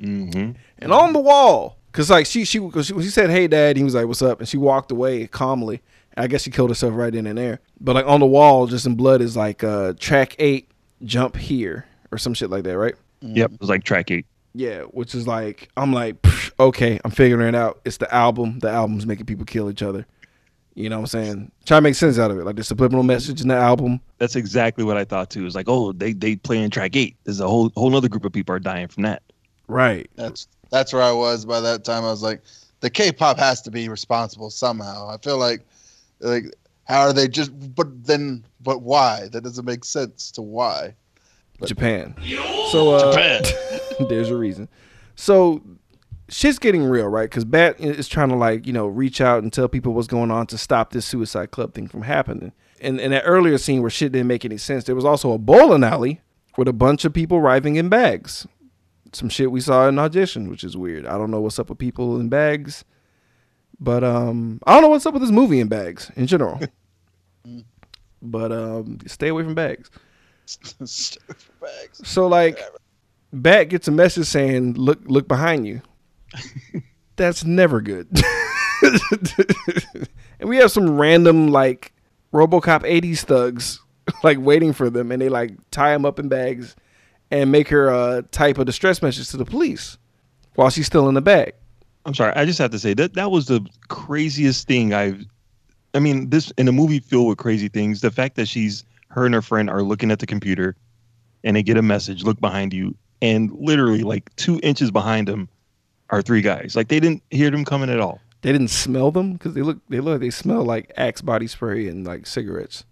Mm-hmm. 0.00 0.52
and 0.78 0.92
on 0.92 1.12
the 1.12 1.18
wall. 1.18 1.76
Cause 1.90 2.08
like 2.10 2.26
she 2.26 2.44
she 2.44 2.60
cause 2.70 2.86
she, 2.86 2.94
she 3.02 3.08
said 3.08 3.30
hey 3.30 3.48
dad, 3.48 3.76
he 3.76 3.82
was 3.82 3.94
like 3.94 4.06
what's 4.06 4.22
up, 4.22 4.38
and 4.38 4.48
she 4.48 4.56
walked 4.56 4.92
away 4.92 5.26
calmly. 5.26 5.80
I 6.16 6.26
guess 6.28 6.42
she 6.42 6.50
killed 6.50 6.70
herself 6.70 6.94
right 6.94 7.12
in 7.14 7.26
and 7.26 7.36
there. 7.38 7.58
But 7.80 7.94
like 7.96 8.06
on 8.06 8.20
the 8.20 8.26
wall, 8.26 8.66
just 8.68 8.86
in 8.86 8.94
blood, 8.94 9.20
is 9.20 9.36
like 9.36 9.64
uh 9.64 9.94
track 9.98 10.36
eight, 10.38 10.70
jump 11.02 11.34
here 11.36 11.86
or 12.12 12.18
some 12.18 12.34
shit 12.34 12.50
like 12.50 12.62
that, 12.64 12.78
right? 12.78 12.94
Yep. 13.22 13.52
It 13.54 13.60
was 13.60 13.68
like 13.70 13.82
track 13.82 14.10
eight. 14.12 14.26
Yeah, 14.54 14.82
which 14.82 15.14
is 15.14 15.26
like 15.26 15.68
I'm 15.76 15.92
like, 15.92 16.14
okay, 16.60 17.00
I'm 17.04 17.10
figuring 17.10 17.48
it 17.48 17.54
out. 17.56 17.80
It's 17.84 17.96
the 17.96 18.12
album. 18.14 18.60
The 18.60 18.70
album's 18.70 19.06
making 19.06 19.26
people 19.26 19.44
kill 19.46 19.68
each 19.70 19.82
other. 19.82 20.06
You 20.78 20.88
know 20.88 21.00
what 21.00 21.12
I'm 21.12 21.24
saying? 21.24 21.52
Try 21.66 21.78
to 21.78 21.80
make 21.80 21.96
sense 21.96 22.20
out 22.20 22.30
of 22.30 22.38
it. 22.38 22.44
Like 22.44 22.54
the 22.54 22.62
subliminal 22.62 23.02
message 23.02 23.40
in 23.40 23.48
the 23.48 23.56
album. 23.56 24.00
That's 24.18 24.36
exactly 24.36 24.84
what 24.84 24.96
I 24.96 25.04
thought 25.04 25.28
too. 25.28 25.44
It's 25.44 25.56
like, 25.56 25.68
oh, 25.68 25.90
they 25.90 26.12
they 26.12 26.36
play 26.36 26.62
in 26.62 26.70
track 26.70 26.94
eight. 26.94 27.16
There's 27.24 27.40
a 27.40 27.48
whole 27.48 27.72
whole 27.76 27.96
other 27.96 28.08
group 28.08 28.24
of 28.24 28.32
people 28.32 28.54
are 28.54 28.60
dying 28.60 28.86
from 28.86 29.02
that. 29.02 29.22
Right. 29.66 30.08
that's 30.14 30.46
that's 30.70 30.92
where 30.92 31.02
I 31.02 31.10
was 31.10 31.44
by 31.44 31.60
that 31.60 31.82
time. 31.84 32.04
I 32.04 32.10
was 32.10 32.22
like, 32.22 32.42
the 32.78 32.90
K-pop 32.90 33.38
has 33.38 33.60
to 33.62 33.72
be 33.72 33.88
responsible 33.88 34.50
somehow. 34.50 35.08
I 35.08 35.16
feel 35.16 35.36
like, 35.36 35.62
like 36.20 36.44
how 36.84 37.00
are 37.00 37.12
they 37.12 37.26
just? 37.26 37.50
But 37.74 38.06
then, 38.06 38.44
but 38.60 38.82
why? 38.82 39.26
That 39.32 39.42
doesn't 39.42 39.64
make 39.64 39.84
sense 39.84 40.30
to 40.32 40.42
why. 40.42 40.94
Japan. 41.64 42.14
So 42.70 42.92
uh 42.92 43.12
Japan. 43.12 43.42
there's 44.08 44.30
a 44.30 44.36
reason. 44.36 44.68
So 45.16 45.60
shit's 46.28 46.58
getting 46.58 46.84
real, 46.84 47.08
right? 47.08 47.28
Because 47.28 47.44
Bat 47.44 47.80
is 47.80 48.08
trying 48.08 48.28
to 48.30 48.36
like, 48.36 48.66
you 48.66 48.72
know, 48.72 48.86
reach 48.86 49.20
out 49.20 49.42
and 49.42 49.52
tell 49.52 49.68
people 49.68 49.94
what's 49.94 50.06
going 50.06 50.30
on 50.30 50.46
to 50.48 50.58
stop 50.58 50.92
this 50.92 51.06
suicide 51.06 51.50
club 51.50 51.74
thing 51.74 51.88
from 51.88 52.02
happening. 52.02 52.52
And 52.80 53.00
in 53.00 53.10
that 53.10 53.22
earlier 53.22 53.58
scene 53.58 53.80
where 53.80 53.90
shit 53.90 54.12
didn't 54.12 54.28
make 54.28 54.44
any 54.44 54.58
sense, 54.58 54.84
there 54.84 54.94
was 54.94 55.04
also 55.04 55.32
a 55.32 55.38
bowling 55.38 55.84
alley 55.84 56.20
with 56.56 56.68
a 56.68 56.72
bunch 56.72 57.04
of 57.04 57.12
people 57.12 57.38
arriving 57.38 57.76
in 57.76 57.88
bags. 57.88 58.46
Some 59.12 59.28
shit 59.28 59.50
we 59.50 59.60
saw 59.60 59.88
in 59.88 59.98
audition, 59.98 60.50
which 60.50 60.62
is 60.62 60.76
weird. 60.76 61.06
I 61.06 61.16
don't 61.18 61.30
know 61.30 61.40
what's 61.40 61.58
up 61.58 61.70
with 61.70 61.78
people 61.78 62.20
in 62.20 62.28
bags. 62.28 62.84
But 63.80 64.04
um 64.04 64.60
I 64.66 64.74
don't 64.74 64.82
know 64.82 64.88
what's 64.88 65.06
up 65.06 65.14
with 65.14 65.22
this 65.22 65.30
movie 65.30 65.60
in 65.60 65.68
bags 65.68 66.10
in 66.16 66.26
general. 66.26 66.60
but 68.22 68.52
um 68.52 68.98
stay 69.06 69.28
away 69.28 69.44
from 69.44 69.54
bags. 69.54 69.90
Bags. 71.60 72.00
So 72.04 72.26
like, 72.26 72.58
Bat 73.34 73.68
gets 73.68 73.88
a 73.88 73.90
message 73.90 74.26
saying, 74.26 74.74
"Look, 74.74 75.00
look 75.04 75.28
behind 75.28 75.66
you." 75.66 75.82
That's 77.16 77.44
never 77.44 77.80
good. 77.80 78.08
and 80.40 80.48
we 80.48 80.56
have 80.58 80.70
some 80.70 80.98
random 80.98 81.48
like 81.48 81.92
RoboCop 82.32 82.82
'80s 82.82 83.20
thugs 83.20 83.80
like 84.22 84.38
waiting 84.40 84.72
for 84.72 84.90
them, 84.90 85.12
and 85.12 85.20
they 85.20 85.28
like 85.28 85.52
tie 85.70 85.92
them 85.92 86.04
up 86.04 86.18
in 86.18 86.28
bags 86.28 86.76
and 87.30 87.52
make 87.52 87.68
her 87.68 87.90
uh, 87.90 88.22
type 88.30 88.58
a 88.58 88.64
distress 88.64 89.02
message 89.02 89.28
to 89.30 89.36
the 89.36 89.44
police 89.44 89.98
while 90.54 90.70
she's 90.70 90.86
still 90.86 91.08
in 91.08 91.14
the 91.14 91.20
bag. 91.20 91.54
I'm 92.06 92.14
sorry. 92.14 92.32
I 92.34 92.44
just 92.44 92.58
have 92.58 92.70
to 92.70 92.78
say 92.78 92.94
that 92.94 93.14
that 93.14 93.30
was 93.30 93.46
the 93.46 93.66
craziest 93.88 94.66
thing 94.66 94.94
I've. 94.94 95.24
I 95.94 96.00
mean, 96.00 96.30
this 96.30 96.50
in 96.52 96.68
a 96.68 96.72
movie 96.72 97.00
filled 97.00 97.28
with 97.28 97.38
crazy 97.38 97.68
things. 97.68 98.00
The 98.00 98.10
fact 98.10 98.36
that 98.36 98.46
she's 98.46 98.84
her 99.08 99.24
and 99.26 99.34
her 99.34 99.42
friend 99.42 99.68
are 99.68 99.82
looking 99.82 100.10
at 100.10 100.18
the 100.18 100.26
computer, 100.26 100.76
and 101.44 101.56
they 101.56 101.62
get 101.62 101.76
a 101.76 101.82
message. 101.82 102.24
Look 102.24 102.40
behind 102.40 102.72
you, 102.72 102.94
and 103.20 103.52
literally 103.52 104.02
like 104.02 104.34
two 104.36 104.60
inches 104.62 104.90
behind 104.90 105.28
them 105.28 105.48
are 106.10 106.22
three 106.22 106.40
guys. 106.42 106.74
Like 106.76 106.88
they 106.88 107.00
didn't 107.00 107.22
hear 107.30 107.50
them 107.50 107.64
coming 107.64 107.90
at 107.90 108.00
all. 108.00 108.20
They 108.42 108.52
didn't 108.52 108.68
smell 108.68 109.10
them 109.10 109.32
because 109.32 109.54
they 109.54 109.62
look 109.62 109.78
they 109.88 110.00
look 110.00 110.20
they 110.20 110.30
smell 110.30 110.64
like 110.64 110.92
Axe 110.96 111.20
body 111.20 111.46
spray 111.46 111.88
and 111.88 112.06
like 112.06 112.26
cigarettes. 112.26 112.84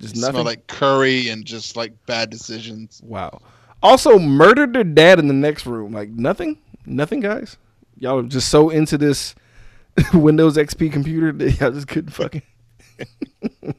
Just 0.00 0.16
nothing. 0.16 0.34
Smell 0.34 0.44
like 0.44 0.66
curry 0.66 1.28
and 1.28 1.44
just 1.44 1.76
like 1.76 1.92
bad 2.06 2.30
decisions. 2.30 3.00
Wow. 3.04 3.40
Also 3.82 4.18
murdered 4.18 4.72
their 4.72 4.84
dad 4.84 5.18
in 5.18 5.28
the 5.28 5.34
next 5.34 5.66
room. 5.66 5.92
Like 5.92 6.08
nothing, 6.10 6.58
nothing, 6.84 7.20
guys. 7.20 7.56
Y'all 7.98 8.18
are 8.18 8.22
just 8.24 8.48
so 8.48 8.70
into 8.70 8.98
this 8.98 9.34
Windows 10.14 10.56
XP 10.56 10.92
computer 10.92 11.30
that 11.32 11.60
y'all 11.60 11.70
just 11.70 11.88
couldn't 11.88 12.10
fucking 12.10 12.42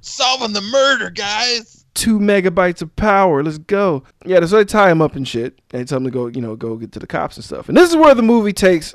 Solving 0.00 0.52
the 0.52 0.60
murder, 0.60 1.10
guys. 1.10 1.85
Two 1.96 2.20
megabytes 2.20 2.82
of 2.82 2.94
power. 2.94 3.42
Let's 3.42 3.58
go. 3.58 4.04
Yeah, 4.24 4.44
so 4.46 4.58
they 4.58 4.64
tie 4.64 4.90
him 4.90 5.02
up 5.02 5.16
and 5.16 5.26
shit. 5.26 5.58
And 5.72 5.80
they 5.80 5.84
tell 5.84 5.98
him 5.98 6.04
to 6.04 6.10
go, 6.10 6.28
you 6.28 6.40
know, 6.40 6.54
go 6.54 6.76
get 6.76 6.92
to 6.92 6.98
the 7.00 7.06
cops 7.06 7.36
and 7.36 7.44
stuff. 7.44 7.68
And 7.68 7.76
this 7.76 7.90
is 7.90 7.96
where 7.96 8.14
the 8.14 8.22
movie 8.22 8.52
takes 8.52 8.94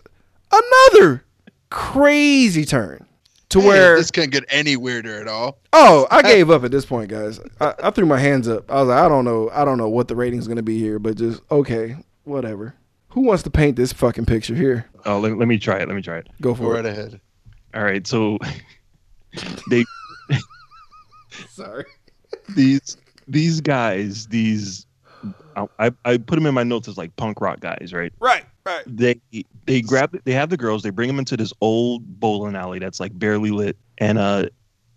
another 0.51 1.25
crazy 1.69 2.63
turn 2.63 3.05
to 3.49 3.59
Hey, 3.59 3.67
where 3.67 3.97
this 3.97 4.11
couldn't 4.11 4.29
get 4.29 4.45
any 4.49 4.77
weirder 4.77 5.19
at 5.19 5.27
all. 5.27 5.59
Oh, 5.73 6.07
I 6.09 6.21
gave 6.21 6.49
up 6.49 6.63
at 6.63 6.71
this 6.71 6.85
point, 6.85 7.09
guys. 7.09 7.39
I, 7.59 7.73
I 7.83 7.89
threw 7.89 8.05
my 8.05 8.19
hands 8.19 8.47
up. 8.47 8.71
I 8.71 8.75
was 8.75 8.87
like, 8.87 8.99
I 9.03 9.09
don't 9.09 9.25
know, 9.25 9.49
I 9.51 9.65
don't 9.65 9.77
know 9.77 9.89
what 9.89 10.07
the 10.07 10.15
rating's 10.15 10.47
gonna 10.47 10.61
be 10.61 10.79
here, 10.79 10.99
but 10.99 11.17
just 11.17 11.41
okay, 11.51 11.95
whatever. 12.23 12.75
Who 13.09 13.21
wants 13.21 13.43
to 13.43 13.49
paint 13.49 13.75
this 13.75 13.91
fucking 13.91 14.25
picture 14.25 14.55
here? 14.55 14.85
Oh, 15.05 15.19
let, 15.19 15.37
let 15.37 15.47
me 15.49 15.57
try 15.57 15.79
it. 15.79 15.87
Let 15.89 15.95
me 15.95 16.01
try 16.01 16.19
it. 16.19 16.27
Go 16.41 16.53
Go 16.53 16.63
for 16.63 16.73
right 16.75 16.85
it. 16.85 16.91
ahead. 16.91 17.19
All 17.73 17.83
right. 17.83 18.05
So 18.07 18.37
they 19.69 19.83
Sorry. 21.49 21.85
These 22.55 22.97
these 23.27 23.61
guys 23.61 24.27
these 24.27 24.85
I, 25.55 25.67
I 25.79 25.91
I 26.05 26.17
put 26.17 26.35
them 26.35 26.45
in 26.45 26.53
my 26.53 26.63
notes 26.63 26.87
as 26.87 26.97
like 26.97 27.15
punk 27.15 27.41
rock 27.41 27.59
guys, 27.59 27.91
right? 27.93 28.11
Right, 28.19 28.45
right. 28.65 28.83
they 28.85 29.19
they 29.65 29.81
grab 29.81 30.17
they 30.23 30.31
have 30.31 30.49
the 30.49 30.57
girls 30.57 30.83
they 30.83 30.89
bring 30.89 31.07
them 31.07 31.19
into 31.19 31.37
this 31.37 31.53
old 31.61 32.19
bowling 32.19 32.55
alley 32.55 32.79
that's 32.79 32.99
like 32.99 33.17
barely 33.17 33.51
lit 33.51 33.77
and 33.97 34.17
uh 34.17 34.45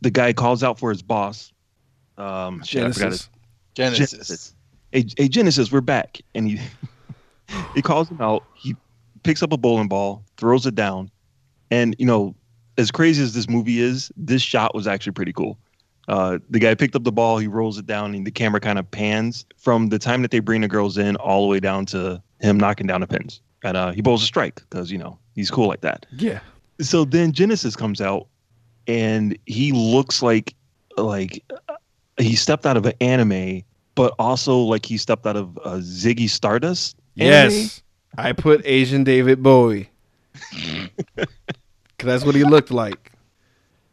the 0.00 0.10
guy 0.10 0.32
calls 0.32 0.62
out 0.62 0.78
for 0.78 0.90
his 0.90 1.02
boss 1.02 1.52
um 2.18 2.62
shit, 2.62 2.84
I 2.84 2.92
forgot 2.92 3.12
his, 3.12 3.28
Genesis. 3.74 3.98
Genesis. 3.98 4.28
Genesis. 4.28 4.54
hey, 4.92 5.04
hey 5.16 5.28
genesis 5.28 5.72
we're 5.72 5.80
back 5.80 6.20
and 6.34 6.48
he 6.48 6.60
he 7.74 7.82
calls 7.82 8.08
him 8.08 8.20
out 8.20 8.44
he 8.54 8.76
picks 9.22 9.42
up 9.42 9.52
a 9.52 9.56
bowling 9.56 9.88
ball 9.88 10.22
throws 10.36 10.66
it 10.66 10.74
down 10.74 11.10
and 11.70 11.96
you 11.98 12.06
know 12.06 12.34
as 12.78 12.90
crazy 12.90 13.22
as 13.22 13.34
this 13.34 13.48
movie 13.48 13.80
is, 13.80 14.10
this 14.16 14.42
shot 14.42 14.74
was 14.74 14.86
actually 14.86 15.12
pretty 15.12 15.32
cool. 15.32 15.58
Uh, 16.08 16.38
the 16.50 16.58
guy 16.58 16.74
picked 16.74 16.94
up 16.94 17.04
the 17.04 17.12
ball, 17.12 17.38
he 17.38 17.46
rolls 17.46 17.78
it 17.78 17.86
down, 17.86 18.14
and 18.14 18.26
the 18.26 18.30
camera 18.30 18.60
kind 18.60 18.78
of 18.78 18.90
pans 18.90 19.46
from 19.56 19.88
the 19.88 19.98
time 19.98 20.22
that 20.22 20.30
they 20.30 20.40
bring 20.40 20.60
the 20.60 20.68
girls 20.68 20.98
in 20.98 21.16
all 21.16 21.42
the 21.42 21.48
way 21.48 21.60
down 21.60 21.86
to 21.86 22.22
him 22.40 22.58
knocking 22.58 22.86
down 22.86 23.00
the 23.00 23.06
pins. 23.06 23.40
And 23.62 23.76
uh, 23.76 23.92
he 23.92 24.02
bowls 24.02 24.22
a 24.22 24.26
strike 24.26 24.56
because 24.56 24.90
you 24.90 24.98
know 24.98 25.18
he's 25.34 25.50
cool 25.50 25.68
like 25.68 25.80
that. 25.80 26.04
Yeah. 26.16 26.40
So 26.80 27.04
then 27.04 27.32
Genesis 27.32 27.74
comes 27.76 28.00
out, 28.00 28.26
and 28.86 29.38
he 29.46 29.72
looks 29.72 30.22
like 30.22 30.54
like 30.98 31.42
he 32.18 32.36
stepped 32.36 32.66
out 32.66 32.76
of 32.76 32.84
an 32.86 32.92
anime, 33.00 33.62
but 33.94 34.14
also 34.18 34.58
like 34.58 34.84
he 34.84 34.98
stepped 34.98 35.26
out 35.26 35.36
of 35.36 35.56
a 35.64 35.78
Ziggy 35.78 36.28
Stardust. 36.28 36.96
anime. 37.18 37.52
Yes. 37.52 37.82
I 38.16 38.32
put 38.32 38.60
Asian 38.64 39.02
David 39.02 39.42
Bowie. 39.42 39.90
Cause 41.16 41.26
that's 41.98 42.24
what 42.24 42.34
he 42.34 42.44
looked 42.44 42.70
like. 42.70 43.12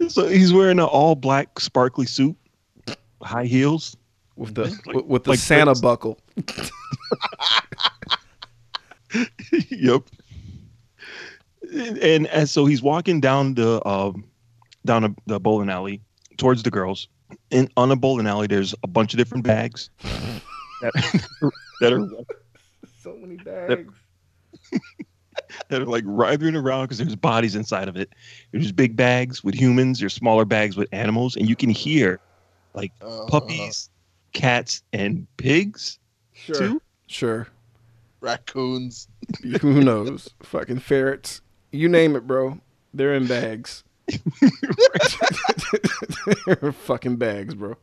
So 0.10 0.28
he's 0.28 0.52
wearing 0.54 0.80
an 0.80 0.86
all 0.86 1.16
black 1.16 1.60
sparkly 1.60 2.06
suit, 2.06 2.36
high 3.22 3.45
heels. 3.45 3.95
With 4.36 4.56
the 4.56 4.64
Like- 4.86 4.95
with- 4.95 5.06
with 5.06 5.24
the 5.26 5.30
like 5.32 5.39
Santa 5.39 5.66
Prince. 5.66 5.82
buckle. 5.82 6.18
yep. 9.70 10.04
And, 11.74 11.97
and 11.99 12.28
and 12.28 12.49
so 12.49 12.66
he's 12.66 12.82
walking 12.82 13.20
down 13.22 13.54
the 13.56 13.86
um 13.88 14.26
down 14.86 15.04
the, 15.04 15.16
the 15.28 15.39
bowling 15.39 15.70
alley 15.70 16.02
towards 16.38 16.64
the 16.64 16.72
girls. 16.72 17.08
And 17.52 17.70
on 17.78 17.89
the 17.89 17.95
bowling 17.95 18.28
alley, 18.28 18.47
there's 18.47 18.74
a 18.84 18.88
bunch 18.88 19.14
of 19.14 19.18
different 19.18 19.45
bags 19.45 19.89
that, 20.82 20.93
that 21.82 21.93
are 21.93 22.08
So 23.02 23.16
many 23.16 23.36
bags. 23.38 23.70
that 23.70 23.86
are 25.72 25.86
like 25.86 26.04
writhing 26.06 26.56
around 26.56 26.86
because 26.86 26.97
there's 26.99 27.16
bodies 27.16 27.56
inside 27.56 27.88
of 27.88 27.95
it. 27.97 28.12
There's 28.52 28.72
big 28.72 28.95
bags 28.95 29.43
with 29.43 29.56
humans. 29.56 29.99
There's 29.99 30.14
smaller 30.14 30.45
bags 30.45 30.76
with 30.78 30.88
animals, 30.91 31.36
and 31.36 31.47
you 31.49 31.56
can 31.56 31.70
hear 31.70 32.20
like 32.74 32.91
Uh, 33.02 33.26
puppies, 33.26 33.89
cats, 34.34 34.84
and 34.93 35.28
pigs 35.38 35.99
Sure. 36.34 36.56
too. 36.56 36.82
Sure. 37.08 37.47
raccoons. 38.22 39.08
Who 39.62 39.82
knows? 39.82 40.30
Fucking 40.43 40.80
ferrets. 40.80 41.41
You 41.72 41.89
name 41.89 42.16
it, 42.16 42.28
bro. 42.28 42.60
They're 42.93 43.14
in 43.16 43.26
bags. 43.28 43.84
They're 46.45 46.72
fucking 46.72 47.16
bags, 47.18 47.54
bro. 47.56 47.76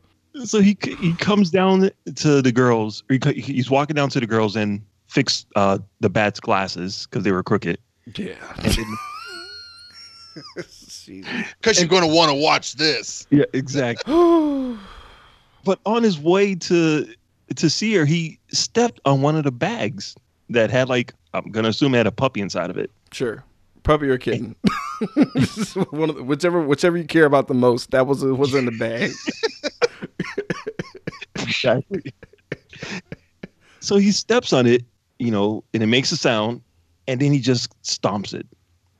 so 0.45 0.61
he 0.61 0.77
he 0.99 1.13
comes 1.15 1.49
down 1.49 1.89
to 2.15 2.41
the 2.41 2.51
girls. 2.51 3.03
He, 3.09 3.19
he's 3.41 3.69
walking 3.69 3.95
down 3.95 4.09
to 4.11 4.19
the 4.19 4.27
girls 4.27 4.55
and 4.55 4.81
fix 5.09 5.45
uh, 5.55 5.79
the 5.99 6.09
bat's 6.09 6.39
glasses 6.39 7.07
because 7.09 7.23
they 7.23 7.31
were 7.31 7.43
crooked. 7.43 7.77
Yeah. 8.15 8.35
Because 11.07 11.79
you're 11.79 11.87
going 11.87 12.07
to 12.07 12.15
want 12.15 12.29
to 12.29 12.35
watch 12.35 12.73
this. 12.73 13.25
yeah, 13.31 13.45
exactly. 13.53 14.13
But 15.65 15.79
on 15.85 16.03
his 16.03 16.17
way 16.17 16.55
to 16.55 17.05
to 17.55 17.69
see 17.69 17.93
her, 17.95 18.05
he 18.05 18.39
stepped 18.47 19.01
on 19.05 19.21
one 19.21 19.35
of 19.35 19.43
the 19.43 19.51
bags 19.51 20.15
that 20.49 20.69
had 20.71 20.87
like 20.87 21.13
I'm 21.33 21.51
gonna 21.51 21.67
assume 21.67 21.93
it 21.95 21.97
had 21.97 22.07
a 22.07 22.11
puppy 22.11 22.39
inside 22.39 22.69
of 22.69 22.77
it. 22.77 22.89
Sure. 23.11 23.43
Puppy 23.83 24.07
or 24.07 24.17
kitten. 24.17 24.55
One 25.89 26.09
of 26.09 26.15
the, 26.15 26.23
whichever 26.23 26.61
whichever 26.61 26.95
you 26.97 27.03
care 27.03 27.25
about 27.25 27.47
the 27.49 27.53
most. 27.53 27.91
That 27.91 28.07
was 28.07 28.23
was 28.23 28.53
in 28.53 28.65
the 28.65 28.71
bag. 28.71 29.11
Exactly. 31.35 32.13
so 33.79 33.97
he 33.97 34.11
steps 34.11 34.53
on 34.53 34.65
it, 34.67 34.83
you 35.19 35.31
know, 35.31 35.63
and 35.73 35.83
it 35.83 35.87
makes 35.87 36.11
a 36.11 36.17
sound, 36.17 36.61
and 37.07 37.19
then 37.21 37.31
he 37.31 37.39
just 37.39 37.79
stomps 37.83 38.33
it, 38.33 38.47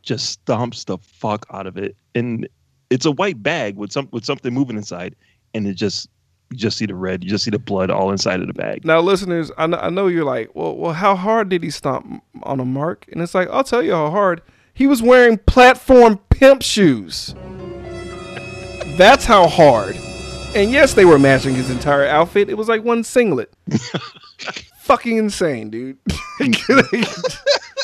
just 0.03 0.45
stomps 0.45 0.86
the 0.86 0.97
fuck 0.99 1.45
out 1.51 1.65
of 1.65 1.78
it, 1.78 1.95
and 2.13 2.47
it's 2.89 3.05
a 3.05 3.11
white 3.11 3.41
bag 3.41 3.76
with 3.76 3.91
some 3.91 4.07
with 4.11 4.26
something 4.26 4.53
moving 4.53 4.78
inside, 4.78 5.15
and 5.53 5.65
it 5.65 5.74
just 5.74 6.09
you 6.51 6.57
just 6.57 6.78
see 6.78 6.86
the 6.86 6.95
red, 6.95 7.24
you 7.24 7.30
just 7.30 7.43
see 7.43 7.51
the 7.51 7.59
blood 7.59 7.89
all 7.91 8.11
inside 8.11 8.41
of 8.41 8.47
the 8.47 8.53
bag. 8.53 8.84
Now, 8.84 8.99
listeners, 9.01 9.51
I 9.57 9.67
know, 9.67 9.78
I 9.78 9.89
know 9.89 10.07
you're 10.07 10.26
like, 10.26 10.55
well, 10.55 10.76
well, 10.76 10.93
how 10.93 11.15
hard 11.15 11.49
did 11.49 11.63
he 11.63 11.70
stomp 11.70 12.24
on 12.43 12.59
a 12.59 12.65
mark? 12.65 13.05
And 13.11 13.22
it's 13.22 13.36
like, 13.36 13.49
I'll 13.49 13.63
tell 13.63 13.84
you 13.84 13.91
how 13.91 14.09
hard. 14.09 14.41
He 14.74 14.88
was 14.88 15.01
wearing 15.01 15.38
platform 15.38 16.20
pimp 16.30 16.63
shoes. 16.63 17.36
That's 18.97 19.26
how 19.26 19.47
hard. 19.47 19.95
And 20.55 20.72
yes, 20.72 20.95
they 20.95 21.05
were 21.05 21.20
matching 21.20 21.53
his 21.53 21.70
entire 21.70 22.05
outfit. 22.05 22.49
It 22.49 22.55
was 22.55 22.67
like 22.67 22.84
one 22.84 23.03
singlet. 23.03 23.53
Fucking 24.90 25.18
insane, 25.18 25.70
dude. 25.70 25.98
Mm. 26.40 27.36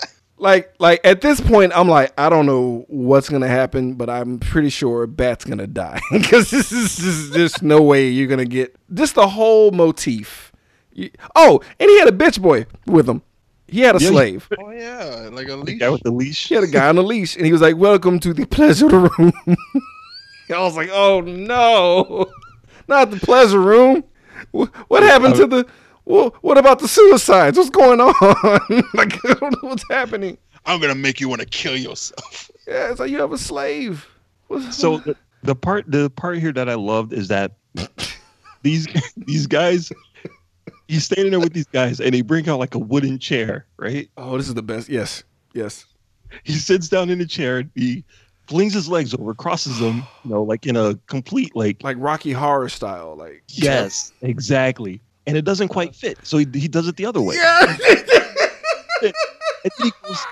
like, 0.37 0.73
like 0.79 1.01
at 1.03 1.19
this 1.19 1.41
point, 1.41 1.73
I'm 1.75 1.89
like, 1.89 2.13
I 2.17 2.29
don't 2.29 2.45
know 2.45 2.85
what's 2.87 3.27
gonna 3.27 3.49
happen, 3.49 3.95
but 3.95 4.09
I'm 4.09 4.39
pretty 4.39 4.69
sure 4.69 5.05
Bat's 5.07 5.43
gonna 5.43 5.67
die 5.67 5.99
because 6.11 6.49
this 6.51 6.71
is 6.71 6.95
just, 6.95 7.33
there's 7.33 7.61
no 7.61 7.81
way 7.81 8.07
you're 8.07 8.29
gonna 8.29 8.45
get 8.45 8.73
just 8.93 9.15
the 9.15 9.27
whole 9.27 9.71
motif. 9.71 10.53
You- 10.93 11.09
oh, 11.35 11.59
and 11.81 11.89
he 11.89 11.99
had 11.99 12.07
a 12.07 12.13
bitch 12.13 12.41
boy 12.41 12.65
with 12.87 13.09
him. 13.09 13.23
He 13.67 13.81
had 13.81 13.97
a 13.97 13.99
Yeah, 13.99 14.09
slave. 14.09 14.47
Oh, 14.57 14.71
yeah. 14.71 15.27
Like 15.33 15.47
a 15.49 15.57
The 15.57 15.57
leash. 15.57 15.79
guy 15.79 15.89
with 15.89 16.03
the 16.03 16.11
leash. 16.11 16.47
He 16.47 16.55
had 16.55 16.63
a 16.63 16.67
guy 16.67 16.87
on 16.87 16.97
a 16.97 17.01
leash, 17.01 17.35
and 17.35 17.45
he 17.45 17.51
was 17.51 17.59
like, 17.61 17.75
"Welcome 17.75 18.19
to 18.21 18.33
the 18.33 18.45
pleasure 18.45 18.87
room." 18.87 19.33
I 20.49 20.59
was 20.59 20.77
like, 20.77 20.89
"Oh 20.93 21.19
no, 21.19 22.31
not 22.87 23.11
the 23.11 23.17
pleasure 23.17 23.59
room! 23.59 24.05
What 24.51 25.03
happened 25.03 25.35
to 25.35 25.45
the? 25.47 25.67
Wh- 26.05 26.29
What 26.43 26.57
about 26.57 26.79
the 26.79 26.87
suicides? 26.87 27.57
What's 27.57 27.69
going 27.69 27.99
on? 28.01 28.13
like, 28.93 29.13
I 29.25 29.33
don't 29.33 29.51
know 29.63 29.69
what's 29.69 29.85
happening." 29.89 30.37
I'm 30.67 30.79
going 30.79 30.91
to 30.93 30.97
make 30.99 31.19
you 31.21 31.29
want 31.29 31.41
to 31.41 31.47
kill 31.47 31.77
yourself. 31.77 32.49
Yeah, 32.67 32.89
it's 32.89 32.99
like 32.99 33.11
you 33.11 33.19
have 33.19 33.31
a 33.31 33.37
slave. 33.37 34.07
What- 34.47 34.73
So 34.73 34.97
the, 34.97 35.15
the 35.43 35.55
part 35.55 35.85
the 35.91 36.09
part 36.09 36.39
here 36.39 36.51
that 36.53 36.67
I 36.69 36.73
loved 36.73 37.13
is 37.13 37.27
that 37.27 37.51
these 38.63 38.87
these 39.17 39.45
guys 39.47 39.91
he's 40.87 41.03
standing 41.05 41.31
there 41.31 41.39
with 41.39 41.53
these 41.53 41.67
guys 41.67 41.99
and 41.99 42.13
they 42.13 42.21
bring 42.21 42.47
out 42.49 42.59
like 42.59 42.73
a 42.75 42.79
wooden 42.79 43.19
chair, 43.19 43.65
right? 43.77 44.09
oh, 44.17 44.37
this 44.37 44.47
is 44.47 44.53
the 44.55 44.63
best. 44.63 44.89
Yes, 44.89 45.23
yes. 45.53 45.85
He 46.43 46.53
sits 46.53 46.89
down 46.89 47.09
in 47.11 47.19
the 47.19 47.25
chair, 47.25 47.63
he 47.75 48.03
flings 48.47 48.73
his 48.73 48.87
legs 48.89 49.13
over, 49.13 49.33
crosses 49.35 49.79
them, 49.79 50.03
you 50.23 50.31
know, 50.31 50.43
like 50.43 50.65
in 50.65 50.75
a 50.75 50.95
complete 51.07 51.55
like 51.55 51.83
Like 51.83 51.97
Rocky 51.99 52.31
Horror 52.31 52.69
style. 52.69 53.15
Like, 53.15 53.43
yes, 53.47 54.11
exactly. 54.21 54.99
And 55.27 55.35
it 55.37 55.43
doesn't 55.45 55.69
quite 55.69 55.95
fit. 55.95 56.17
So 56.23 56.37
he, 56.37 56.47
he 56.53 56.67
does 56.67 56.87
it 56.87 56.95
the 56.97 57.05
other 57.05 57.21
way. 57.21 57.35
yeah. 57.35 57.77
And 59.01 59.11
then 59.79 59.83
he 59.83 59.91
goes, 60.03 60.25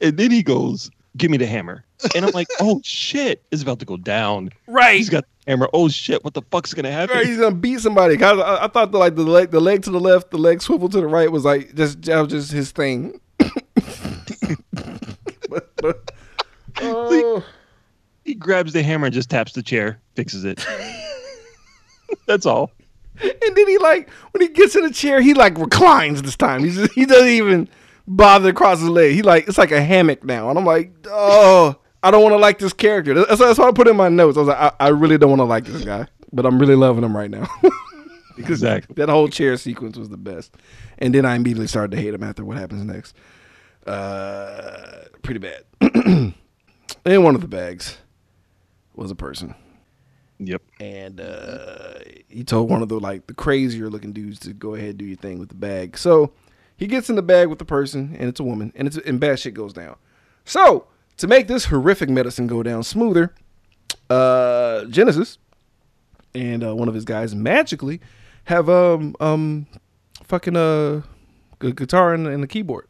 and 0.00 0.16
then 0.16 0.30
he 0.30 0.42
goes, 0.42 0.90
"Give 1.16 1.30
me 1.30 1.36
the 1.36 1.46
hammer." 1.46 1.84
And 2.14 2.24
I'm 2.24 2.30
like, 2.32 2.48
"Oh 2.60 2.80
shit, 2.84 3.42
it's 3.50 3.62
about 3.62 3.78
to 3.80 3.84
go 3.84 3.96
down." 3.96 4.50
Right. 4.66 4.96
He's 4.96 5.10
got 5.10 5.24
the 5.44 5.50
hammer. 5.50 5.68
Oh 5.72 5.88
shit, 5.88 6.24
what 6.24 6.34
the 6.34 6.42
fuck's 6.50 6.72
gonna 6.74 6.90
happen? 6.90 7.16
Right, 7.16 7.26
he's 7.26 7.36
gonna 7.38 7.54
beat 7.54 7.80
somebody. 7.80 8.16
'Cause 8.16 8.38
I, 8.40 8.64
I 8.64 8.68
thought 8.68 8.92
the, 8.92 8.98
like 8.98 9.16
the 9.16 9.22
leg, 9.22 9.50
the 9.50 9.60
leg 9.60 9.82
to 9.84 9.90
the 9.90 10.00
left, 10.00 10.30
the 10.30 10.38
leg 10.38 10.62
swivel 10.62 10.88
to 10.88 11.00
the 11.00 11.06
right 11.06 11.30
was 11.30 11.44
like 11.44 11.74
just 11.74 12.02
that 12.02 12.18
was 12.20 12.30
just 12.32 12.52
his 12.52 12.70
thing. 12.72 13.20
But- 15.48 15.74
but- 15.78 16.12
oh, 16.82 17.44
He 18.24 18.34
grabs 18.34 18.72
the 18.72 18.82
hammer 18.82 19.06
and 19.06 19.14
just 19.14 19.30
taps 19.30 19.52
the 19.52 19.62
chair, 19.62 20.00
fixes 20.14 20.44
it. 20.44 20.64
That's 22.26 22.46
all. 22.46 22.70
and 23.22 23.56
then 23.56 23.68
he 23.68 23.78
like 23.78 24.08
when 24.32 24.40
he 24.40 24.48
gets 24.48 24.74
in 24.76 24.82
the 24.82 24.90
chair, 24.92 25.20
he 25.20 25.34
like 25.34 25.58
reclines 25.58 26.22
this 26.22 26.36
time. 26.36 26.64
He's 26.64 26.76
just, 26.76 26.92
he 26.92 27.04
doesn't 27.06 27.28
even 27.28 27.68
bother 28.06 28.50
to 28.50 28.56
cross 28.56 28.80
his 28.80 28.88
leg. 28.88 29.14
He 29.14 29.22
like 29.22 29.46
it's 29.48 29.58
like 29.58 29.72
a 29.72 29.82
hammock 29.82 30.24
now, 30.24 30.48
and 30.48 30.58
I'm 30.58 30.64
like, 30.64 30.92
oh, 31.08 31.76
I 32.02 32.10
don't 32.10 32.22
want 32.22 32.32
to 32.32 32.38
like 32.38 32.58
this 32.58 32.72
character. 32.72 33.14
That's, 33.14 33.38
that's 33.38 33.58
what 33.58 33.68
I 33.68 33.72
put 33.72 33.88
in 33.88 33.96
my 33.96 34.08
notes. 34.08 34.36
I 34.36 34.40
was 34.40 34.48
like, 34.48 34.58
I, 34.58 34.72
I 34.86 34.88
really 34.88 35.18
don't 35.18 35.30
want 35.30 35.40
to 35.40 35.44
like 35.44 35.64
this 35.66 35.84
guy, 35.84 36.06
but 36.32 36.46
I'm 36.46 36.58
really 36.58 36.76
loving 36.76 37.04
him 37.04 37.16
right 37.16 37.30
now. 37.30 37.46
Exactly. 38.38 38.94
that 38.94 39.10
whole 39.10 39.28
chair 39.28 39.54
sequence 39.58 39.98
was 39.98 40.08
the 40.08 40.16
best. 40.16 40.56
And 40.96 41.14
then 41.14 41.26
I 41.26 41.34
immediately 41.34 41.66
started 41.66 41.90
to 41.94 42.00
hate 42.00 42.14
him 42.14 42.22
after 42.22 42.42
what 42.42 42.56
happens 42.56 42.82
next. 42.84 43.14
Uh, 43.86 45.04
pretty 45.22 45.40
bad. 45.40 45.64
and 47.04 47.24
one 47.24 47.34
of 47.34 47.40
the 47.40 47.48
bags 47.48 47.98
was 48.94 49.10
a 49.10 49.14
person, 49.14 49.54
Yep. 50.38 50.62
and 50.80 51.20
uh, 51.20 51.94
he 52.28 52.44
told 52.44 52.70
one 52.70 52.82
of 52.82 52.88
the 52.88 52.98
like 53.00 53.26
the 53.26 53.34
crazier 53.34 53.88
looking 53.90 54.12
dudes 54.12 54.38
to 54.40 54.52
go 54.52 54.74
ahead 54.74 54.90
and 54.90 54.98
do 54.98 55.04
your 55.04 55.16
thing 55.16 55.38
with 55.38 55.48
the 55.50 55.54
bag. 55.54 55.96
So 55.98 56.32
he 56.76 56.86
gets 56.86 57.08
in 57.10 57.16
the 57.16 57.22
bag 57.22 57.48
with 57.48 57.58
the 57.58 57.64
person, 57.64 58.14
and 58.18 58.28
it's 58.28 58.40
a 58.40 58.44
woman, 58.44 58.72
and 58.74 58.86
it's 58.88 58.96
and 58.98 59.18
bad 59.20 59.38
shit 59.38 59.54
goes 59.54 59.72
down. 59.72 59.96
So 60.44 60.86
to 61.18 61.26
make 61.26 61.46
this 61.48 61.66
horrific 61.66 62.08
medicine 62.08 62.46
go 62.46 62.62
down 62.62 62.82
smoother, 62.82 63.34
uh, 64.08 64.84
Genesis 64.86 65.38
and 66.34 66.64
uh, 66.64 66.74
one 66.74 66.88
of 66.88 66.94
his 66.94 67.04
guys 67.04 67.34
magically 67.34 68.00
have 68.44 68.68
um 68.68 69.14
um 69.20 69.66
fucking 70.24 70.56
uh 70.56 71.02
gu- 71.58 71.72
guitar 71.74 72.14
and, 72.14 72.26
and 72.26 72.42
a 72.42 72.46
keyboard. 72.46 72.86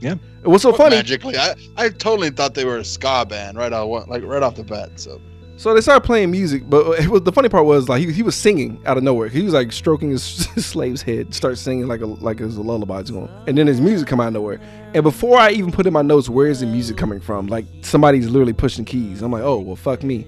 Yeah. 0.00 0.14
It 0.42 0.48
was 0.48 0.62
so 0.62 0.72
funny? 0.72 0.96
Magically, 0.96 1.36
I, 1.36 1.54
I 1.76 1.88
totally 1.88 2.30
thought 2.30 2.54
they 2.54 2.64
were 2.64 2.78
a 2.78 2.84
ska 2.84 3.26
band 3.28 3.58
right 3.58 3.72
out 3.72 3.88
like 4.08 4.22
right 4.22 4.42
off 4.42 4.54
the 4.54 4.62
bat. 4.64 4.90
So 5.00 5.20
So 5.56 5.74
they 5.74 5.80
started 5.80 6.02
playing 6.06 6.30
music, 6.30 6.70
but 6.70 7.00
it 7.00 7.08
was 7.08 7.22
the 7.22 7.32
funny 7.32 7.48
part 7.48 7.64
was 7.64 7.88
like 7.88 8.00
he, 8.00 8.12
he 8.12 8.22
was 8.22 8.36
singing 8.36 8.80
out 8.86 8.96
of 8.96 9.02
nowhere. 9.02 9.28
He 9.28 9.42
was 9.42 9.54
like 9.54 9.72
stroking 9.72 10.10
his, 10.10 10.46
his 10.54 10.64
slave's 10.66 11.02
head, 11.02 11.34
start 11.34 11.58
singing 11.58 11.88
like 11.88 12.00
a 12.00 12.06
like 12.06 12.40
it 12.40 12.44
was 12.44 12.56
a 12.56 12.62
lullaby 12.62 13.02
to 13.02 13.14
him, 13.22 13.28
and 13.48 13.58
then 13.58 13.66
his 13.66 13.80
music 13.80 14.06
come 14.06 14.20
out 14.20 14.28
of 14.28 14.34
nowhere. 14.34 14.60
And 14.94 15.02
before 15.02 15.36
I 15.38 15.50
even 15.50 15.72
put 15.72 15.86
in 15.86 15.92
my 15.92 16.02
notes, 16.02 16.28
where 16.28 16.46
is 16.46 16.60
the 16.60 16.66
music 16.66 16.96
coming 16.96 17.20
from? 17.20 17.48
Like 17.48 17.66
somebody's 17.82 18.28
literally 18.28 18.52
pushing 18.52 18.84
keys. 18.84 19.20
I'm 19.22 19.32
like, 19.32 19.42
oh 19.42 19.58
well, 19.58 19.76
fuck 19.76 20.04
me. 20.04 20.26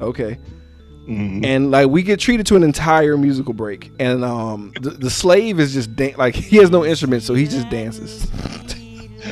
Okay. 0.00 0.38
Mhm. 1.08 1.44
And 1.44 1.72
like 1.72 1.88
we 1.88 2.04
get 2.04 2.20
treated 2.20 2.46
to 2.46 2.56
an 2.56 2.62
entire 2.62 3.16
musical 3.18 3.54
break, 3.54 3.90
and 3.98 4.24
um 4.24 4.72
the, 4.80 4.90
the 4.90 5.10
slave 5.10 5.58
is 5.58 5.72
just 5.72 5.96
dan- 5.96 6.14
like 6.16 6.34
he 6.50 6.58
has 6.58 6.70
no 6.70 6.84
instrument, 6.84 7.24
so 7.24 7.34
he 7.34 7.46
just 7.46 7.68
dances. 7.70 8.30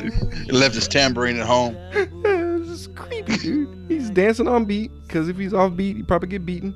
He 0.05 0.51
left 0.51 0.75
his 0.75 0.87
tambourine 0.87 1.39
at 1.39 1.45
home. 1.45 1.75
it's 1.93 2.67
just 2.67 2.95
creepy, 2.95 3.37
dude. 3.37 3.85
He's 3.87 4.09
dancing 4.09 4.47
on 4.47 4.65
beat 4.65 4.91
because 5.07 5.27
if 5.29 5.37
he's 5.37 5.53
off 5.53 5.75
beat, 5.75 5.97
he 5.97 6.03
probably 6.03 6.29
get 6.29 6.45
beaten. 6.45 6.75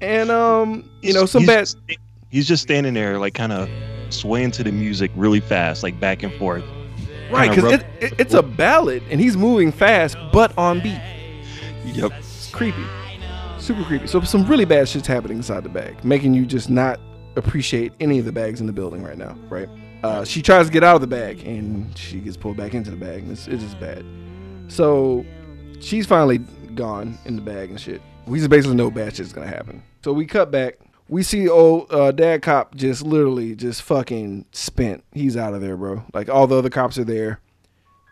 And 0.00 0.30
um, 0.30 0.88
you 1.02 1.12
know, 1.12 1.26
some 1.26 1.42
he's 1.42 1.74
bad. 1.74 1.96
He's 2.30 2.48
just 2.48 2.62
standing 2.62 2.94
there, 2.94 3.18
like 3.18 3.34
kind 3.34 3.52
of 3.52 3.68
swaying 4.08 4.52
to 4.52 4.62
the 4.62 4.72
music 4.72 5.10
really 5.14 5.40
fast, 5.40 5.82
like 5.82 5.98
back 6.00 6.22
and 6.22 6.32
forth. 6.34 6.64
Right, 7.30 7.50
because 7.50 7.72
it, 7.72 7.86
it, 8.00 8.14
it's 8.18 8.34
a 8.34 8.42
ballad 8.42 9.02
and 9.10 9.20
he's 9.20 9.36
moving 9.36 9.70
fast, 9.70 10.16
but 10.32 10.56
on 10.58 10.80
beat. 10.80 11.00
Yep. 11.84 12.12
It's 12.18 12.50
creepy, 12.50 12.84
super 13.58 13.84
creepy. 13.84 14.06
So 14.06 14.20
some 14.22 14.46
really 14.46 14.64
bad 14.64 14.88
shit's 14.88 15.06
happening 15.06 15.36
inside 15.36 15.62
the 15.62 15.68
bag, 15.68 16.04
making 16.04 16.34
you 16.34 16.44
just 16.44 16.70
not 16.70 16.98
appreciate 17.36 17.92
any 18.00 18.18
of 18.18 18.24
the 18.24 18.32
bags 18.32 18.60
in 18.60 18.66
the 18.66 18.72
building 18.72 19.02
right 19.02 19.18
now. 19.18 19.36
Right? 19.48 19.68
Uh, 20.02 20.24
she 20.24 20.40
tries 20.40 20.66
to 20.66 20.72
get 20.72 20.82
out 20.82 20.94
of 20.94 21.00
the 21.00 21.06
bag 21.06 21.46
and 21.46 21.96
she 21.96 22.20
gets 22.20 22.36
pulled 22.36 22.56
back 22.56 22.74
into 22.74 22.90
the 22.90 22.96
bag. 22.96 23.28
It's, 23.28 23.46
it's 23.46 23.62
just 23.62 23.78
bad. 23.78 24.04
So 24.68 25.26
she's 25.80 26.06
finally 26.06 26.38
gone 26.74 27.18
in 27.24 27.36
the 27.36 27.42
bag 27.42 27.70
and 27.70 27.80
shit. 27.80 28.00
We 28.26 28.38
just 28.38 28.50
basically 28.50 28.76
know 28.76 28.90
bad 28.90 29.14
shit's 29.14 29.32
gonna 29.32 29.46
happen. 29.46 29.82
So 30.02 30.12
we 30.12 30.26
cut 30.26 30.50
back. 30.50 30.78
We 31.08 31.22
see 31.22 31.48
old 31.48 31.92
uh, 31.92 32.12
dad 32.12 32.42
cop 32.42 32.76
just 32.76 33.02
literally 33.02 33.56
just 33.56 33.82
fucking 33.82 34.46
spent. 34.52 35.04
He's 35.12 35.36
out 35.36 35.54
of 35.54 35.60
there, 35.60 35.76
bro. 35.76 36.04
Like 36.14 36.28
all 36.28 36.46
the 36.46 36.56
other 36.56 36.70
cops 36.70 36.98
are 36.98 37.04
there 37.04 37.40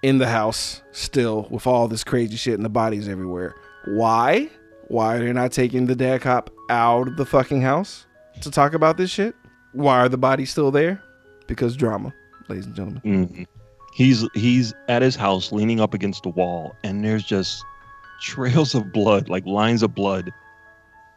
in 0.03 0.19
the 0.19 0.29
house 0.29 0.83
still 0.93 1.47
with 1.51 1.67
all 1.67 1.89
this 1.89 2.05
crazy 2.05 2.37
shit 2.37 2.55
and 2.55 2.65
the 2.65 2.71
bodies 2.71 3.09
everywhere. 3.09 3.55
Why? 3.87 4.51
Why 4.89 5.17
are 5.17 5.19
they 5.21 5.33
not 5.33 5.53
taking 5.53 5.87
the 5.87 5.95
dad 5.95 6.23
cop 6.23 6.51
out 6.71 7.09
of 7.09 7.17
the 7.17 7.27
fucking 7.27 7.63
house 7.63 8.07
to 8.43 8.51
talk 8.51 8.75
about 8.75 8.97
this 8.97 9.11
shit? 9.11 9.35
Why 9.73 10.01
are 10.01 10.09
the 10.09 10.19
bodies 10.19 10.51
still 10.51 10.71
there? 10.71 11.03
Because 11.49 11.75
drama, 11.77 12.15
ladies 12.49 12.67
and 12.67 12.75
gentlemen. 12.77 13.03
Mhm. 13.05 13.47
He's 13.95 14.25
he's 14.35 14.73
at 14.89 15.03
his 15.03 15.17
house, 15.17 15.51
leaning 15.51 15.81
up 15.81 15.93
against 15.95 16.23
the 16.23 16.29
wall, 16.29 16.77
and 16.85 17.05
there's 17.05 17.25
just 17.25 17.65
trails 18.23 18.75
of 18.75 18.93
blood, 18.93 19.29
like 19.29 19.45
lines 19.47 19.83
of 19.83 19.95
blood, 19.95 20.31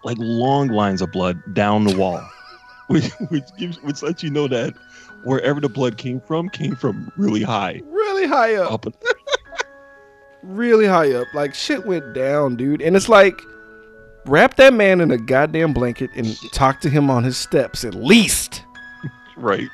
like 0.04 0.18
long 0.20 0.70
lines 0.70 1.02
of 1.04 1.12
blood 1.12 1.40
down 1.54 1.84
the 1.84 1.96
wall, 1.96 2.22
which 2.88 3.12
which 3.30 3.44
gives 3.60 3.80
which 3.84 4.02
lets 4.02 4.24
you 4.24 4.32
know 4.32 4.48
that 4.48 4.74
wherever 5.26 5.60
the 5.60 5.70
blood 5.70 5.98
came 5.98 6.20
from 6.22 6.50
came 6.50 6.76
from 6.76 7.12
really 7.18 7.44
high 7.44 7.80
Really 7.86 8.26
high 8.28 8.56
up. 8.56 8.88
up. 8.88 8.96
really 10.44 10.88
high 10.88 11.12
up. 11.14 11.28
Like 11.34 11.54
shit 11.54 11.86
went 11.86 12.14
down, 12.16 12.56
dude. 12.56 12.82
And 12.82 12.96
it's 12.96 13.10
like 13.10 13.40
wrap 14.26 14.56
that 14.56 14.74
man 14.74 15.02
in 15.02 15.12
a 15.12 15.18
goddamn 15.18 15.74
blanket 15.74 16.10
and 16.16 16.36
talk 16.54 16.80
to 16.82 16.90
him 16.90 17.10
on 17.10 17.24
his 17.24 17.38
steps 17.38 17.84
at 17.84 17.94
least. 17.96 18.64
Right. 19.38 19.70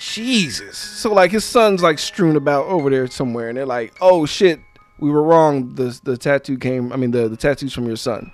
Jesus. 0.00 0.78
So 0.78 1.12
like 1.12 1.30
his 1.30 1.44
son's 1.44 1.82
like 1.82 1.98
strewn 1.98 2.34
about 2.34 2.66
over 2.66 2.88
there 2.88 3.06
somewhere, 3.06 3.50
and 3.50 3.58
they're 3.58 3.66
like, 3.66 3.92
"Oh 4.00 4.24
shit, 4.24 4.58
we 4.98 5.10
were 5.10 5.22
wrong. 5.22 5.74
The 5.74 6.00
the 6.02 6.16
tattoo 6.16 6.56
came. 6.56 6.90
I 6.90 6.96
mean, 6.96 7.10
the 7.10 7.28
the 7.28 7.36
tattoos 7.36 7.74
from 7.74 7.86
your 7.86 7.96
son. 7.96 8.32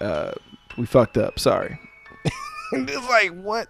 Uh, 0.00 0.32
we 0.76 0.84
fucked 0.84 1.16
up. 1.16 1.38
Sorry." 1.38 1.78
and 2.72 2.90
it's 2.90 3.08
like 3.08 3.40
what? 3.40 3.68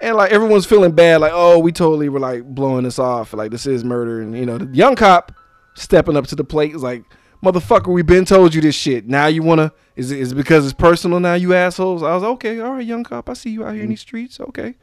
And 0.00 0.16
like 0.16 0.30
everyone's 0.30 0.66
feeling 0.66 0.92
bad, 0.92 1.20
like, 1.20 1.32
"Oh, 1.34 1.58
we 1.58 1.72
totally 1.72 2.08
were 2.08 2.20
like 2.20 2.44
blowing 2.44 2.84
this 2.84 3.00
off. 3.00 3.32
Like 3.32 3.50
this 3.50 3.66
is 3.66 3.84
murder." 3.84 4.20
And 4.20 4.36
you 4.38 4.46
know, 4.46 4.56
the 4.56 4.66
young 4.66 4.94
cop 4.94 5.32
stepping 5.74 6.16
up 6.16 6.28
to 6.28 6.36
the 6.36 6.44
plate 6.44 6.76
is 6.76 6.82
like, 6.84 7.02
"Motherfucker, 7.42 7.92
we 7.92 8.02
been 8.02 8.24
told 8.24 8.54
you 8.54 8.60
this 8.60 8.76
shit. 8.76 9.08
Now 9.08 9.26
you 9.26 9.42
wanna? 9.42 9.72
Is 9.96 10.12
it 10.12 10.20
is 10.20 10.30
it 10.30 10.36
because 10.36 10.64
it's 10.64 10.74
personal 10.74 11.18
now? 11.18 11.34
You 11.34 11.54
assholes." 11.54 12.04
I 12.04 12.14
was 12.14 12.22
okay. 12.22 12.60
All 12.60 12.74
right, 12.74 12.86
young 12.86 13.02
cop. 13.02 13.28
I 13.28 13.32
see 13.32 13.50
you 13.50 13.64
out 13.64 13.74
here 13.74 13.82
in 13.82 13.90
these 13.90 14.00
streets. 14.00 14.38
Okay 14.38 14.76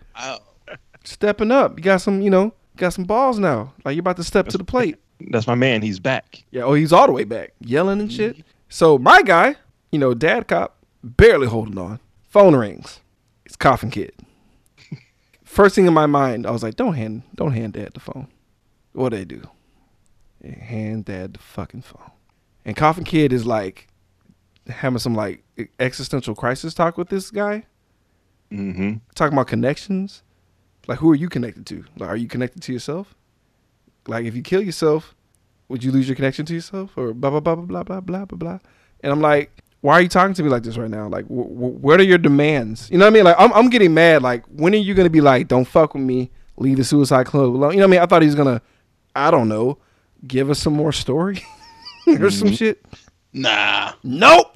Stepping 1.03 1.51
up. 1.51 1.77
You 1.77 1.83
got 1.83 2.01
some, 2.01 2.21
you 2.21 2.29
know, 2.29 2.53
got 2.77 2.93
some 2.93 3.05
balls 3.05 3.39
now. 3.39 3.73
Like 3.83 3.95
you're 3.95 4.01
about 4.01 4.17
to 4.17 4.23
step 4.23 4.47
to 4.49 4.57
the 4.57 4.63
plate. 4.63 4.97
That's 5.29 5.47
my 5.47 5.55
man. 5.55 5.81
He's 5.81 5.99
back. 5.99 6.43
Yeah, 6.51 6.63
oh, 6.63 6.73
he's 6.73 6.91
all 6.91 7.07
the 7.07 7.13
way 7.13 7.23
back, 7.23 7.53
yelling 7.59 7.99
and 7.99 8.11
shit. 8.11 8.37
So 8.69 8.97
my 8.97 9.21
guy, 9.21 9.55
you 9.91 9.99
know, 9.99 10.13
dad 10.13 10.47
cop, 10.47 10.77
barely 11.03 11.47
holding 11.47 11.77
on. 11.77 11.99
Phone 12.29 12.55
rings. 12.55 12.99
It's 13.45 13.55
Coffin 13.55 13.91
Kid. 13.91 14.13
First 15.43 15.75
thing 15.75 15.85
in 15.85 15.93
my 15.93 16.05
mind, 16.05 16.45
I 16.45 16.51
was 16.51 16.63
like, 16.63 16.75
don't 16.75 16.95
hand, 16.95 17.23
don't 17.35 17.53
hand 17.53 17.73
dad 17.73 17.91
the 17.93 17.99
phone. 17.99 18.27
What 18.91 19.09
they 19.09 19.23
do? 19.23 19.41
They 20.41 20.51
hand 20.51 21.05
dad 21.05 21.35
the 21.35 21.39
fucking 21.39 21.83
phone. 21.83 22.11
And 22.65 22.75
Coffin 22.75 23.03
Kid 23.03 23.31
is 23.31 23.45
like 23.45 23.87
having 24.67 24.99
some 24.99 25.15
like 25.15 25.43
existential 25.79 26.35
crisis 26.35 26.73
talk 26.73 26.97
with 26.97 27.09
this 27.09 27.31
guy 27.31 27.65
Mm-hmm. 28.55 28.93
talking 29.15 29.33
about 29.33 29.47
connections. 29.47 30.23
Like, 30.87 30.99
who 30.99 31.09
are 31.11 31.15
you 31.15 31.29
connected 31.29 31.65
to? 31.67 31.83
Like, 31.97 32.09
are 32.09 32.15
you 32.15 32.27
connected 32.27 32.61
to 32.63 32.73
yourself? 32.73 33.15
Like, 34.07 34.25
if 34.25 34.35
you 34.35 34.41
kill 34.43 34.61
yourself, 34.61 35.15
would 35.67 35.83
you 35.83 35.91
lose 35.91 36.07
your 36.07 36.15
connection 36.15 36.45
to 36.45 36.53
yourself? 36.53 36.91
Or 36.95 37.13
blah 37.13 37.31
blah 37.31 37.39
blah 37.39 37.55
blah 37.55 37.65
blah 37.65 37.83
blah 37.83 37.99
blah 38.01 38.25
blah 38.25 38.37
blah. 38.37 38.59
And 39.01 39.11
I'm 39.11 39.21
like, 39.21 39.51
why 39.81 39.93
are 39.95 40.01
you 40.01 40.07
talking 40.09 40.33
to 40.35 40.43
me 40.43 40.49
like 40.49 40.63
this 40.63 40.77
right 40.77 40.89
now? 40.89 41.07
Like, 41.07 41.25
wh- 41.25 41.49
wh- 41.49 41.83
what 41.83 41.99
are 41.99 42.03
your 42.03 42.17
demands? 42.19 42.89
You 42.91 42.97
know 42.99 43.05
what 43.05 43.11
I 43.11 43.13
mean? 43.13 43.23
Like, 43.23 43.35
I'm 43.39 43.51
I'm 43.53 43.69
getting 43.69 43.93
mad. 43.95 44.21
Like, 44.21 44.45
when 44.45 44.73
are 44.73 44.77
you 44.77 44.93
gonna 44.93 45.09
be 45.09 45.21
like, 45.21 45.47
don't 45.47 45.65
fuck 45.65 45.95
with 45.95 46.03
me, 46.03 46.29
leave 46.57 46.77
the 46.77 46.83
Suicide 46.83 47.25
Club 47.25 47.55
alone? 47.55 47.71
You 47.73 47.77
know 47.79 47.83
what 47.85 47.87
I 47.87 47.91
mean? 47.91 47.99
I 48.01 48.05
thought 48.05 48.21
he 48.21 48.27
was 48.27 48.35
gonna, 48.35 48.61
I 49.15 49.31
don't 49.31 49.49
know, 49.49 49.79
give 50.27 50.49
us 50.51 50.59
some 50.59 50.73
more 50.73 50.91
story 50.91 51.43
or 52.07 52.29
some 52.29 52.51
shit. 52.51 52.83
nah. 53.33 53.93
Nope. 54.03 54.51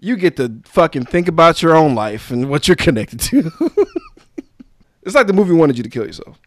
You 0.00 0.16
get 0.16 0.36
to 0.36 0.60
fucking 0.64 1.06
think 1.06 1.28
about 1.28 1.62
your 1.62 1.76
own 1.76 1.94
life 1.94 2.30
and 2.30 2.48
what 2.48 2.68
you're 2.68 2.76
connected 2.76 3.20
to. 3.20 3.50
it's 5.02 5.14
like 5.14 5.26
the 5.26 5.32
movie 5.32 5.54
wanted 5.54 5.76
you 5.76 5.82
to 5.82 5.90
kill 5.90 6.06
yourself. 6.06 6.38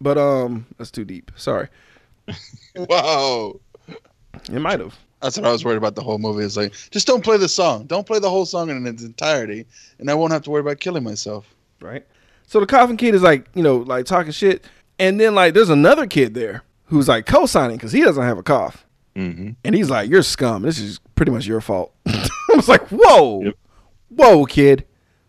But 0.00 0.18
um 0.18 0.66
that's 0.76 0.90
too 0.90 1.04
deep. 1.04 1.32
Sorry. 1.36 1.68
Whoa. 2.76 3.60
It 4.52 4.60
might 4.60 4.80
have. 4.80 4.96
That's 5.20 5.36
what 5.36 5.46
I 5.46 5.52
was 5.52 5.64
worried 5.64 5.78
about 5.78 5.94
the 5.96 6.02
whole 6.02 6.18
movie. 6.18 6.44
It's 6.44 6.56
like, 6.56 6.72
just 6.90 7.06
don't 7.06 7.24
play 7.24 7.38
the 7.38 7.48
song. 7.48 7.86
Don't 7.86 8.06
play 8.06 8.20
the 8.20 8.30
whole 8.30 8.46
song 8.46 8.70
in 8.70 8.86
its 8.86 9.02
entirety, 9.02 9.66
and 9.98 10.08
I 10.08 10.14
won't 10.14 10.32
have 10.32 10.42
to 10.42 10.50
worry 10.50 10.60
about 10.60 10.78
killing 10.78 11.02
myself. 11.02 11.52
Right? 11.80 12.06
So 12.46 12.60
the 12.60 12.66
coffin 12.66 12.96
kid 12.96 13.14
is 13.14 13.22
like, 13.22 13.46
you 13.54 13.62
know, 13.62 13.78
like 13.78 14.06
talking 14.06 14.32
shit. 14.32 14.64
And 14.98 15.18
then 15.20 15.34
like 15.34 15.54
there's 15.54 15.70
another 15.70 16.06
kid 16.06 16.34
there 16.34 16.62
who's 16.86 17.08
like 17.08 17.26
co-signing 17.26 17.76
because 17.76 17.92
he 17.92 18.02
doesn't 18.02 18.22
have 18.22 18.38
a 18.38 18.42
cough. 18.42 18.86
Mm-hmm. 19.16 19.50
And 19.64 19.74
he's 19.74 19.90
like, 19.90 20.08
You're 20.08 20.22
scum. 20.22 20.62
This 20.62 20.78
is 20.78 21.00
pretty 21.14 21.32
much 21.32 21.46
your 21.46 21.60
fault. 21.60 21.92
I 22.52 22.56
was 22.56 22.68
like, 22.68 22.86
Whoa. 22.88 23.42
Yep. 23.44 23.54
Whoa, 24.10 24.44
kid. 24.46 24.86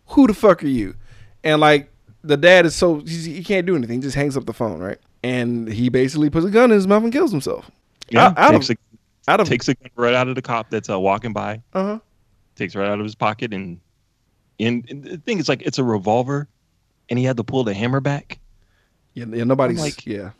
Who 0.08 0.26
the 0.26 0.34
fuck 0.34 0.62
are 0.64 0.68
you? 0.68 0.94
And 1.44 1.60
like 1.60 1.90
the 2.22 2.36
dad 2.36 2.66
is 2.66 2.74
so 2.74 3.00
he's, 3.00 3.24
he 3.24 3.42
can't 3.44 3.66
do 3.66 3.76
anything, 3.76 3.98
he 3.98 4.02
just 4.02 4.16
hangs 4.16 4.36
up 4.36 4.46
the 4.46 4.52
phone, 4.52 4.78
right? 4.80 4.98
And 5.22 5.68
he 5.70 5.88
basically 5.90 6.30
puts 6.30 6.46
a 6.46 6.50
gun 6.50 6.70
in 6.70 6.74
his 6.76 6.86
mouth 6.86 7.02
and 7.02 7.12
kills 7.12 7.30
himself. 7.30 7.70
Yeah. 8.08 8.26
Out- 8.28 8.38
out 8.38 8.54
of- 8.54 8.66
takes, 8.66 8.80
Out 9.28 9.40
a, 9.40 9.42
of 9.42 9.48
takes 9.48 9.68
a 9.68 9.74
gun 9.74 9.90
right 9.96 10.14
out 10.14 10.28
of 10.28 10.34
the 10.34 10.42
cop 10.42 10.70
that's 10.70 10.88
uh, 10.90 10.98
walking 10.98 11.32
by. 11.32 11.62
uh-huh. 11.74 11.98
Takes 12.56 12.74
right 12.74 12.88
out 12.88 12.98
of 12.98 13.04
his 13.04 13.14
pocket 13.14 13.52
and 13.54 13.80
and, 14.58 14.84
and 14.90 15.04
the 15.04 15.16
thing 15.18 15.38
is 15.38 15.48
like 15.48 15.62
it's 15.62 15.78
a 15.78 15.84
revolver, 15.84 16.46
and 17.08 17.18
he 17.18 17.24
had 17.24 17.38
to 17.38 17.44
pull 17.44 17.64
the 17.64 17.72
hammer 17.72 18.00
back. 18.00 18.38
Yeah, 19.14 19.24
yeah, 19.30 19.44
nobody's 19.44 19.78
I'm 19.78 19.84
like- 19.84 20.06
yeah. 20.06 20.30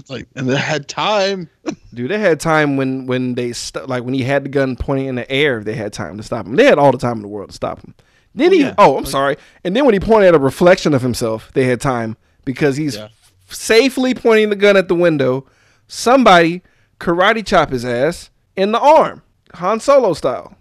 It's 0.00 0.10
like, 0.10 0.26
and 0.34 0.48
they 0.48 0.56
had 0.56 0.88
time. 0.88 1.48
Dude, 1.94 2.10
they 2.10 2.18
had 2.18 2.40
time 2.40 2.76
when 2.76 3.06
when 3.06 3.34
they 3.34 3.52
st- 3.52 3.88
like 3.88 4.02
when 4.04 4.14
he 4.14 4.22
had 4.22 4.44
the 4.44 4.48
gun 4.48 4.76
pointing 4.76 5.06
in 5.06 5.14
the 5.14 5.30
air. 5.30 5.62
They 5.62 5.74
had 5.74 5.92
time 5.92 6.16
to 6.16 6.22
stop 6.22 6.46
him. 6.46 6.56
They 6.56 6.64
had 6.64 6.78
all 6.78 6.92
the 6.92 6.98
time 6.98 7.16
in 7.16 7.22
the 7.22 7.28
world 7.28 7.50
to 7.50 7.54
stop 7.54 7.80
him. 7.84 7.94
Then 8.34 8.48
Oh, 8.50 8.52
he, 8.52 8.60
yeah. 8.60 8.74
oh, 8.78 8.96
I'm 8.96 9.06
sorry. 9.06 9.36
And 9.64 9.74
then 9.74 9.84
when 9.84 9.94
he 9.94 10.00
pointed 10.00 10.28
at 10.28 10.34
a 10.34 10.38
reflection 10.38 10.94
of 10.94 11.02
himself, 11.02 11.50
they 11.52 11.64
had 11.64 11.80
time 11.80 12.16
because 12.44 12.76
he's 12.76 12.96
Yeah. 12.96 13.08
safely 13.48 14.14
pointing 14.14 14.50
the 14.50 14.56
gun 14.56 14.76
at 14.76 14.88
the 14.88 14.94
window. 14.94 15.46
Somebody 15.88 16.62
karate 17.00 17.44
chop 17.44 17.70
his 17.70 17.84
ass 17.84 18.30
in 18.56 18.70
the 18.72 18.78
arm, 18.78 19.22
Han 19.54 19.80
Solo 19.80 20.12
style, 20.12 20.56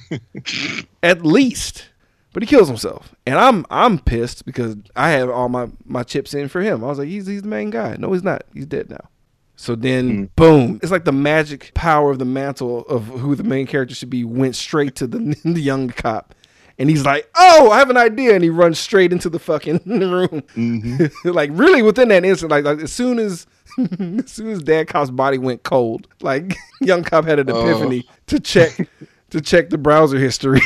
at 1.02 1.24
least. 1.24 1.88
But 2.32 2.42
he 2.42 2.46
kills 2.46 2.68
himself, 2.68 3.14
and 3.26 3.36
I'm 3.38 3.66
I'm 3.70 3.98
pissed 3.98 4.46
because 4.46 4.76
I 4.96 5.10
have 5.10 5.28
all 5.28 5.48
my 5.48 5.68
my 5.84 6.02
chips 6.02 6.32
in 6.34 6.48
for 6.48 6.62
him. 6.62 6.82
I 6.82 6.86
was 6.88 6.98
like, 6.98 7.08
he's 7.08 7.26
he's 7.26 7.42
the 7.42 7.48
main 7.48 7.70
guy. 7.70 7.96
No, 7.98 8.12
he's 8.12 8.22
not. 8.24 8.44
He's 8.54 8.66
dead 8.66 8.88
now. 8.90 9.08
So 9.56 9.74
then, 9.76 10.30
boom! 10.34 10.80
It's 10.82 10.90
like 10.90 11.04
the 11.04 11.12
magic 11.12 11.72
power 11.74 12.10
of 12.10 12.18
the 12.18 12.24
mantle 12.24 12.80
of 12.86 13.04
who 13.06 13.34
the 13.34 13.44
main 13.44 13.66
character 13.66 13.94
should 13.94 14.10
be 14.10 14.24
went 14.24 14.56
straight 14.56 14.94
to 14.96 15.06
the 15.06 15.18
the 15.44 15.60
young 15.60 15.88
cop, 15.90 16.34
And 16.78 16.88
he's 16.88 17.04
like, 17.04 17.30
"Oh, 17.36 17.70
I 17.70 17.78
have 17.78 17.90
an 17.90 17.98
idea," 17.98 18.34
and 18.34 18.42
he 18.42 18.48
runs 18.50 18.78
straight 18.78 19.12
into 19.12 19.28
the 19.28 19.38
fucking 19.38 19.82
room, 19.86 20.42
Mm-hmm. 20.56 21.28
like 21.30 21.50
really 21.52 21.82
within 21.82 22.08
that 22.08 22.24
instant. 22.24 22.50
Like, 22.50 22.64
like 22.64 22.78
as 22.80 22.92
soon 22.92 23.18
as 23.18 23.46
as 23.78 24.30
soon 24.32 24.48
as 24.50 24.62
Dad 24.62 24.88
Cop's 24.88 25.10
body 25.10 25.36
went 25.38 25.62
cold, 25.64 26.08
like 26.22 26.56
Young 26.80 27.04
Cop 27.04 27.24
had 27.26 27.38
an 27.38 27.50
Oh. 27.50 27.60
epiphany 27.68 28.08
to 28.28 28.40
check 28.40 28.88
to 29.32 29.40
check 29.40 29.70
the 29.70 29.78
browser 29.78 30.18
history. 30.18 30.60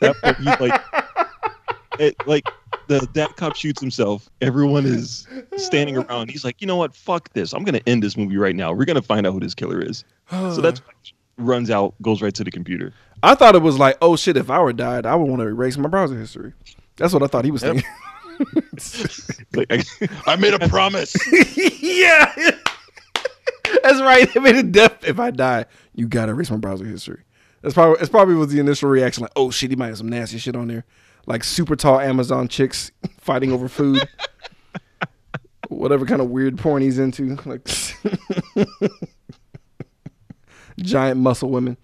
that 0.00 0.14
point, 0.22 0.38
you 0.40 0.68
like 0.68 0.80
it, 1.98 2.26
like 2.26 2.44
the 2.88 3.06
that 3.14 3.36
cop 3.36 3.56
shoots 3.56 3.80
himself. 3.80 4.28
Everyone 4.40 4.84
is 4.86 5.26
standing 5.56 5.96
around. 6.04 6.30
He's 6.30 6.44
like, 6.44 6.60
you 6.60 6.66
know 6.66 6.76
what? 6.76 6.94
Fuck 6.94 7.32
this. 7.32 7.52
I'm 7.52 7.64
gonna 7.64 7.80
end 7.86 8.02
this 8.02 8.16
movie 8.16 8.36
right 8.36 8.54
now. 8.54 8.72
We're 8.72 8.84
gonna 8.84 9.02
find 9.02 9.26
out 9.26 9.32
who 9.32 9.40
this 9.40 9.54
killer 9.54 9.80
is. 9.80 10.04
so 10.30 10.60
that's 10.60 10.82
runs 11.38 11.70
out, 11.70 11.94
goes 12.02 12.20
right 12.22 12.34
to 12.34 12.44
the 12.44 12.50
computer. 12.50 12.92
I 13.22 13.34
thought 13.34 13.54
it 13.54 13.62
was 13.62 13.78
like, 13.78 13.96
oh 14.02 14.16
shit, 14.16 14.36
if 14.36 14.50
I 14.50 14.60
were 14.60 14.72
died, 14.72 15.06
I 15.06 15.14
would 15.14 15.28
want 15.28 15.40
to 15.40 15.46
erase 15.46 15.76
my 15.78 15.88
browser 15.88 16.18
history. 16.18 16.52
That's 16.96 17.12
what 17.14 17.22
I 17.22 17.26
thought 17.26 17.44
he 17.44 17.50
was 17.50 17.62
thinking. 17.62 17.84
Like, 19.54 19.66
I, 19.70 19.82
I 20.26 20.36
made 20.36 20.54
a 20.54 20.66
promise. 20.68 21.14
yeah. 21.82 22.32
That's 23.82 24.00
right. 24.00 24.34
I 24.34 24.40
made 24.40 24.56
it 24.56 24.72
death. 24.72 25.04
If 25.06 25.18
I 25.18 25.30
die, 25.30 25.66
you 26.00 26.08
gotta 26.08 26.32
erase 26.32 26.50
my 26.50 26.56
browser 26.56 26.86
history. 26.86 27.22
That's 27.60 27.74
probably 27.74 27.96
that's 27.98 28.08
probably 28.08 28.34
was 28.34 28.48
the 28.48 28.58
initial 28.58 28.88
reaction. 28.88 29.20
Like, 29.22 29.32
oh 29.36 29.50
shit, 29.50 29.68
he 29.68 29.76
might 29.76 29.88
have 29.88 29.98
some 29.98 30.08
nasty 30.08 30.38
shit 30.38 30.56
on 30.56 30.66
there. 30.66 30.86
Like 31.26 31.44
super 31.44 31.76
tall 31.76 32.00
Amazon 32.00 32.48
chicks 32.48 32.90
fighting 33.18 33.52
over 33.52 33.68
food. 33.68 34.08
Whatever 35.68 36.06
kind 36.06 36.22
of 36.22 36.30
weird 36.30 36.58
porn 36.58 36.82
he's 36.82 36.98
into. 36.98 37.36
Like 37.44 37.68
giant 40.78 41.20
muscle 41.20 41.50
women. 41.50 41.76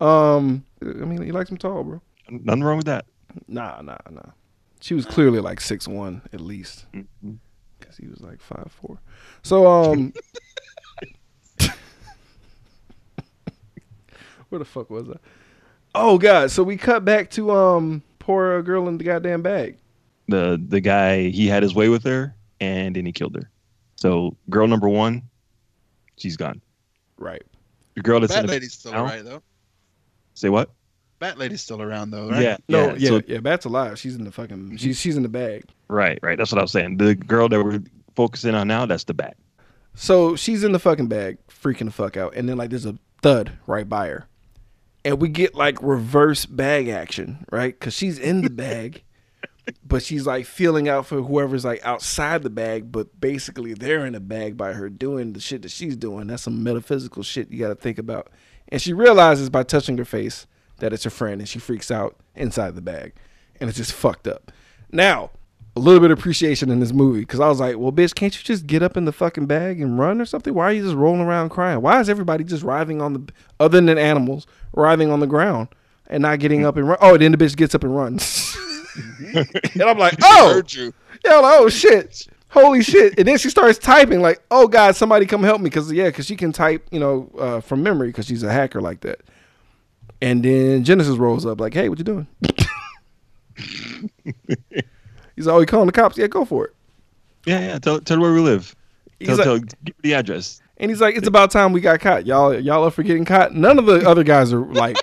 Um 0.00 0.64
I 0.82 0.86
mean 1.04 1.22
he 1.22 1.30
likes 1.30 1.48
them 1.48 1.58
tall, 1.58 1.84
bro. 1.84 2.02
nothing 2.28 2.64
wrong 2.64 2.78
with 2.78 2.86
that. 2.86 3.06
Nah, 3.46 3.80
nah, 3.82 3.98
nah. 4.10 4.32
She 4.80 4.94
was 4.94 5.06
clearly 5.06 5.38
like 5.38 5.60
six 5.60 5.86
one 5.86 6.22
at 6.32 6.40
least, 6.40 6.86
because 7.78 7.96
he 7.96 8.08
was 8.08 8.20
like 8.20 8.40
five 8.40 8.70
four. 8.80 8.98
So 9.42 9.66
um, 9.66 10.12
where 14.54 14.60
the 14.60 14.64
fuck 14.64 14.88
was 14.88 15.08
I? 15.10 15.16
Oh 15.96 16.16
god! 16.18 16.50
So 16.52 16.62
we 16.62 16.76
cut 16.76 17.04
back 17.04 17.30
to 17.32 17.50
um, 17.50 18.02
poor 18.20 18.62
girl 18.62 18.88
in 18.88 18.98
the 18.98 19.04
goddamn 19.04 19.42
bag. 19.42 19.78
The 20.28 20.62
the 20.68 20.80
guy 20.80 21.28
he 21.28 21.48
had 21.48 21.62
his 21.64 21.74
way 21.74 21.88
with 21.88 22.04
her, 22.04 22.34
and 22.60 22.94
then 22.96 23.04
he 23.04 23.12
killed 23.12 23.34
her. 23.34 23.50
So 23.96 24.36
girl 24.48 24.66
number 24.68 24.88
one, 24.88 25.22
she's 26.16 26.36
gone. 26.36 26.60
Right. 27.18 27.42
The 27.94 28.02
girl 28.02 28.20
that's 28.20 28.32
in 28.34 28.42
Bat 28.42 28.46
the, 28.46 28.52
Lady's 28.52 28.72
still 28.74 28.92
now? 28.92 29.04
right 29.04 29.24
though. 29.24 29.42
say 30.34 30.48
what? 30.48 30.70
Bat 31.20 31.38
Lady's 31.38 31.60
still 31.62 31.80
around 31.82 32.10
though, 32.10 32.28
right? 32.30 32.42
Yeah, 32.42 32.56
No. 32.68 32.86
yeah. 32.90 32.94
Yeah. 32.98 33.08
so- 33.08 33.22
yeah. 33.26 33.38
Bat's 33.38 33.64
alive. 33.64 33.98
She's 33.98 34.14
in 34.16 34.24
the 34.24 34.32
fucking. 34.32 34.76
She's 34.76 34.98
she's 34.98 35.16
in 35.16 35.22
the 35.24 35.28
bag. 35.28 35.64
right, 35.88 36.18
right. 36.22 36.38
That's 36.38 36.52
what 36.52 36.58
I 36.58 36.62
was 36.62 36.72
saying. 36.72 36.96
The 36.98 37.14
girl 37.16 37.48
that 37.48 37.62
we're 37.62 37.82
focusing 38.14 38.54
on 38.54 38.68
now, 38.68 38.86
that's 38.86 39.04
the 39.04 39.14
bat. 39.14 39.36
So 39.94 40.34
she's 40.34 40.64
in 40.64 40.72
the 40.72 40.78
fucking 40.80 41.06
bag, 41.06 41.38
freaking 41.48 41.84
the 41.86 41.92
fuck 41.92 42.16
out, 42.16 42.34
and 42.34 42.48
then 42.48 42.56
like 42.56 42.70
there's 42.70 42.86
a 42.86 42.98
thud 43.22 43.52
right 43.68 43.88
by 43.88 44.08
her, 44.08 44.26
and 45.04 45.20
we 45.20 45.28
get 45.28 45.54
like 45.54 45.78
reverse 45.82 46.46
bag 46.46 46.88
action, 46.88 47.44
right? 47.50 47.78
Because 47.78 47.94
she's 47.94 48.18
in 48.18 48.42
the 48.42 48.50
bag, 48.50 49.02
but 49.86 50.02
she's 50.02 50.26
like 50.26 50.46
feeling 50.46 50.88
out 50.88 51.06
for 51.06 51.22
whoever's 51.22 51.64
like 51.64 51.84
outside 51.84 52.42
the 52.42 52.50
bag, 52.50 52.90
but 52.90 53.20
basically 53.20 53.74
they're 53.74 54.06
in 54.06 54.14
a 54.14 54.20
bag 54.20 54.56
by 54.56 54.72
her 54.72 54.88
doing 54.88 55.32
the 55.32 55.40
shit 55.40 55.62
that 55.62 55.70
she's 55.70 55.96
doing. 55.96 56.26
That's 56.26 56.42
some 56.42 56.62
metaphysical 56.62 57.22
shit 57.22 57.50
you 57.50 57.58
got 57.58 57.68
to 57.68 57.74
think 57.74 57.98
about. 57.98 58.30
And 58.68 58.80
she 58.80 58.92
realizes 58.92 59.50
by 59.50 59.62
touching 59.62 59.98
her 59.98 60.04
face 60.04 60.46
that 60.78 60.92
it's 60.92 61.04
her 61.04 61.10
friend, 61.10 61.40
and 61.40 61.48
she 61.48 61.58
freaks 61.58 61.90
out 61.90 62.16
inside 62.34 62.74
the 62.74 62.82
bag, 62.82 63.12
and 63.60 63.68
it's 63.68 63.78
just 63.78 63.92
fucked 63.92 64.26
up. 64.26 64.50
Now, 64.90 65.30
a 65.76 65.80
little 65.80 66.00
bit 66.00 66.10
of 66.10 66.18
appreciation 66.18 66.70
in 66.70 66.78
this 66.78 66.92
movie 66.92 67.20
because 67.20 67.40
I 67.40 67.48
was 67.48 67.58
like, 67.58 67.76
well, 67.76 67.90
bitch, 67.90 68.14
can't 68.14 68.36
you 68.36 68.44
just 68.44 68.66
get 68.66 68.82
up 68.82 68.96
in 68.96 69.06
the 69.06 69.12
fucking 69.12 69.46
bag 69.46 69.80
and 69.80 69.98
run 69.98 70.20
or 70.20 70.24
something? 70.24 70.54
Why 70.54 70.66
are 70.66 70.72
you 70.72 70.82
just 70.82 70.94
rolling 70.94 71.20
around 71.20 71.48
crying? 71.48 71.82
Why 71.82 72.00
is 72.00 72.08
everybody 72.08 72.44
just 72.44 72.62
writhing 72.62 73.02
on 73.02 73.12
the, 73.14 73.32
other 73.58 73.80
than 73.80 73.98
animals, 73.98 74.46
writhing 74.72 75.10
on 75.10 75.18
the 75.20 75.26
ground 75.26 75.68
and 76.06 76.22
not 76.22 76.38
getting 76.38 76.64
up 76.64 76.76
and 76.76 76.88
run? 76.88 76.98
Oh, 77.00 77.16
then 77.16 77.32
the 77.32 77.38
bitch 77.38 77.56
gets 77.56 77.74
up 77.74 77.82
and 77.82 77.94
runs. 77.94 78.56
and 79.34 79.82
I'm 79.82 79.98
like, 79.98 80.16
oh, 80.22 80.62
you. 80.68 80.94
yeah, 81.24 81.38
like, 81.38 81.60
oh 81.60 81.68
shit, 81.68 82.28
holy 82.50 82.82
shit. 82.82 83.18
And 83.18 83.26
then 83.26 83.36
she 83.38 83.50
starts 83.50 83.78
typing 83.78 84.22
like, 84.22 84.40
oh 84.52 84.68
God, 84.68 84.94
somebody 84.94 85.26
come 85.26 85.42
help 85.42 85.60
me 85.60 85.64
because 85.64 85.90
yeah, 85.92 86.06
because 86.06 86.26
she 86.26 86.36
can 86.36 86.52
type, 86.52 86.86
you 86.92 87.00
know, 87.00 87.28
uh, 87.36 87.60
from 87.60 87.82
memory 87.82 88.08
because 88.08 88.26
she's 88.26 88.44
a 88.44 88.52
hacker 88.52 88.80
like 88.80 89.00
that. 89.00 89.22
And 90.22 90.44
then 90.44 90.84
Genesis 90.84 91.16
rolls 91.16 91.44
up 91.44 91.60
like, 91.60 91.74
hey, 91.74 91.88
what 91.88 91.98
you 91.98 92.04
doing? 92.04 92.28
He's 95.36 95.46
like, 95.46 95.54
oh, 95.54 95.60
you 95.60 95.66
calling 95.66 95.86
the 95.86 95.92
cops? 95.92 96.16
Yeah, 96.16 96.26
go 96.28 96.44
for 96.44 96.66
it. 96.66 96.74
Yeah, 97.46 97.60
yeah. 97.60 97.78
Tell 97.78 98.00
tell 98.00 98.20
where 98.20 98.32
we 98.32 98.40
live. 98.40 98.74
Tell, 99.20 99.36
like- 99.36 99.44
tell, 99.44 99.58
give 99.58 99.94
the 100.02 100.14
address. 100.14 100.60
And 100.78 100.90
he's 100.90 101.00
like, 101.00 101.16
it's 101.16 101.28
about 101.28 101.50
time 101.52 101.72
we 101.72 101.80
got 101.80 102.00
caught. 102.00 102.26
Y'all, 102.26 102.52
y'all 102.58 102.84
are 102.84 102.90
for 102.90 103.04
getting 103.04 103.24
caught. 103.24 103.54
None 103.54 103.78
of 103.78 103.86
the 103.86 104.08
other 104.08 104.24
guys 104.24 104.52
are 104.52 104.64
like 104.64 104.96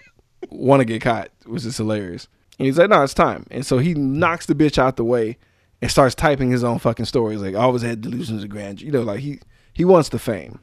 want 0.49 0.81
to 0.81 0.85
get 0.85 1.01
caught, 1.01 1.29
which 1.45 1.65
is 1.65 1.77
hilarious. 1.77 2.27
And 2.59 2.65
he's 2.65 2.77
like, 2.77 2.89
no, 2.89 3.01
it's 3.03 3.13
time. 3.13 3.45
And 3.49 3.65
so 3.65 3.77
he 3.77 3.93
knocks 3.93 4.45
the 4.47 4.53
bitch 4.53 4.77
out 4.77 4.97
the 4.97 5.05
way 5.05 5.37
and 5.81 5.89
starts 5.89 6.13
typing 6.13 6.51
his 6.51 6.63
own 6.63 6.77
fucking 6.79 7.05
story. 7.05 7.33
He's 7.35 7.41
like, 7.41 7.55
I 7.55 7.59
always 7.59 7.81
had 7.83 8.01
delusions 8.01 8.43
of 8.43 8.49
grandeur. 8.49 8.85
You 8.85 8.91
know, 8.91 9.01
like 9.03 9.21
he 9.21 9.39
he 9.73 9.85
wants 9.85 10.09
the 10.09 10.19
fame. 10.19 10.59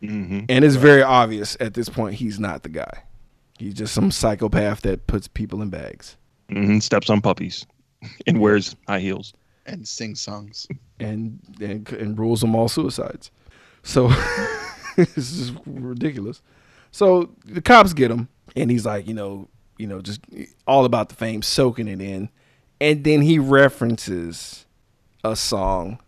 hmm 0.00 0.40
And 0.50 0.64
it's 0.64 0.76
very 0.76 1.02
obvious 1.02 1.56
at 1.58 1.72
this 1.74 1.88
point 1.88 2.16
he's 2.16 2.38
not 2.38 2.62
the 2.62 2.68
guy. 2.68 3.04
He's 3.58 3.72
just 3.74 3.94
some 3.94 4.10
psychopath 4.10 4.82
that 4.82 5.06
puts 5.06 5.28
people 5.28 5.62
in 5.62 5.70
bags 5.70 6.16
hmm 6.50 6.78
Steps 6.80 7.08
on 7.08 7.22
puppies 7.22 7.64
and 8.26 8.40
wears 8.40 8.76
high 8.86 9.00
heels. 9.00 9.32
And 9.66 9.86
sings 9.86 10.20
songs. 10.20 10.66
and 11.00 11.40
and, 11.60 11.90
and 11.92 12.18
rules 12.18 12.40
them 12.40 12.54
all 12.54 12.68
suicides. 12.68 13.30
So 13.82 14.08
this 14.96 15.16
is 15.16 15.52
ridiculous. 15.66 16.42
So 16.92 17.30
the 17.44 17.60
cops 17.60 17.92
get 17.92 18.10
him, 18.10 18.28
and 18.54 18.70
he's 18.70 18.86
like, 18.86 19.06
you 19.06 19.14
know, 19.14 19.48
you 19.78 19.86
know, 19.86 20.00
just 20.00 20.20
all 20.66 20.84
about 20.84 21.08
the 21.08 21.14
fame, 21.14 21.42
soaking 21.42 21.88
it 21.88 22.00
in, 22.00 22.30
and 22.80 23.04
then 23.04 23.22
he 23.22 23.38
references 23.38 24.66
a 25.24 25.36
song 25.36 25.98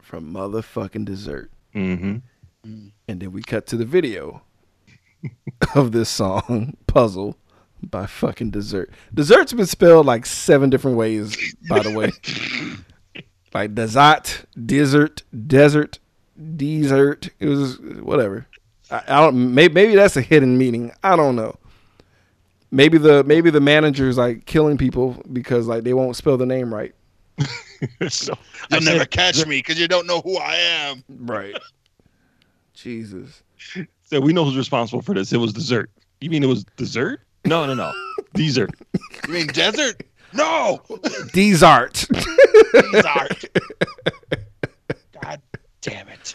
from 0.00 0.32
motherfucking 0.32 1.04
Dessert, 1.04 1.50
hmm 1.72 2.16
and 2.64 3.20
then 3.20 3.32
we 3.32 3.42
cut 3.42 3.66
to 3.66 3.76
the 3.76 3.84
video 3.84 4.42
of 5.74 5.92
this 5.92 6.08
song, 6.08 6.76
Puzzle. 6.86 7.36
By 7.90 8.06
fucking 8.06 8.50
dessert. 8.50 8.90
Dessert's 9.12 9.52
been 9.52 9.66
spelled 9.66 10.06
like 10.06 10.26
seven 10.26 10.70
different 10.70 10.96
ways, 10.96 11.54
by 11.68 11.80
the 11.80 11.90
way. 11.90 12.10
like 13.54 13.74
desert, 13.74 14.44
desert, 14.66 15.22
desert, 15.46 15.98
desert. 16.56 17.28
It 17.38 17.46
was 17.46 17.78
whatever. 17.80 18.46
I, 18.90 19.02
I 19.06 19.20
don't. 19.20 19.54
Maybe, 19.54 19.74
maybe 19.74 19.94
that's 19.94 20.16
a 20.16 20.22
hidden 20.22 20.58
meaning. 20.58 20.92
I 21.02 21.16
don't 21.16 21.36
know. 21.36 21.56
Maybe 22.70 22.98
the 22.98 23.22
maybe 23.24 23.50
the 23.50 23.60
manager's 23.60 24.18
like 24.18 24.46
killing 24.46 24.76
people 24.76 25.22
because 25.32 25.66
like 25.68 25.84
they 25.84 25.94
won't 25.94 26.16
spell 26.16 26.36
the 26.36 26.46
name 26.46 26.74
right. 26.74 26.94
so 28.08 28.34
You'll 28.70 28.80
I 28.80 28.84
never 28.84 28.98
said- 29.00 29.10
catch 29.10 29.46
me 29.46 29.58
because 29.58 29.78
you 29.78 29.88
don't 29.88 30.06
know 30.06 30.20
who 30.20 30.36
I 30.38 30.54
am. 30.56 31.04
Right. 31.08 31.54
Jesus. 32.74 33.42
So 34.04 34.20
we 34.20 34.32
know 34.32 34.44
who's 34.44 34.56
responsible 34.56 35.02
for 35.02 35.14
this. 35.14 35.32
It 35.32 35.38
was 35.38 35.52
dessert. 35.52 35.90
You 36.20 36.30
mean 36.30 36.42
it 36.42 36.48
was 36.48 36.64
dessert? 36.76 37.20
No, 37.44 37.66
no, 37.66 37.74
no. 37.74 37.92
dessert. 38.34 38.70
You 39.26 39.32
mean 39.34 39.46
desert? 39.48 40.02
No. 40.32 40.80
Desert. 41.32 42.06
Desert. 42.72 43.44
God 45.22 45.42
damn 45.80 46.08
it. 46.08 46.34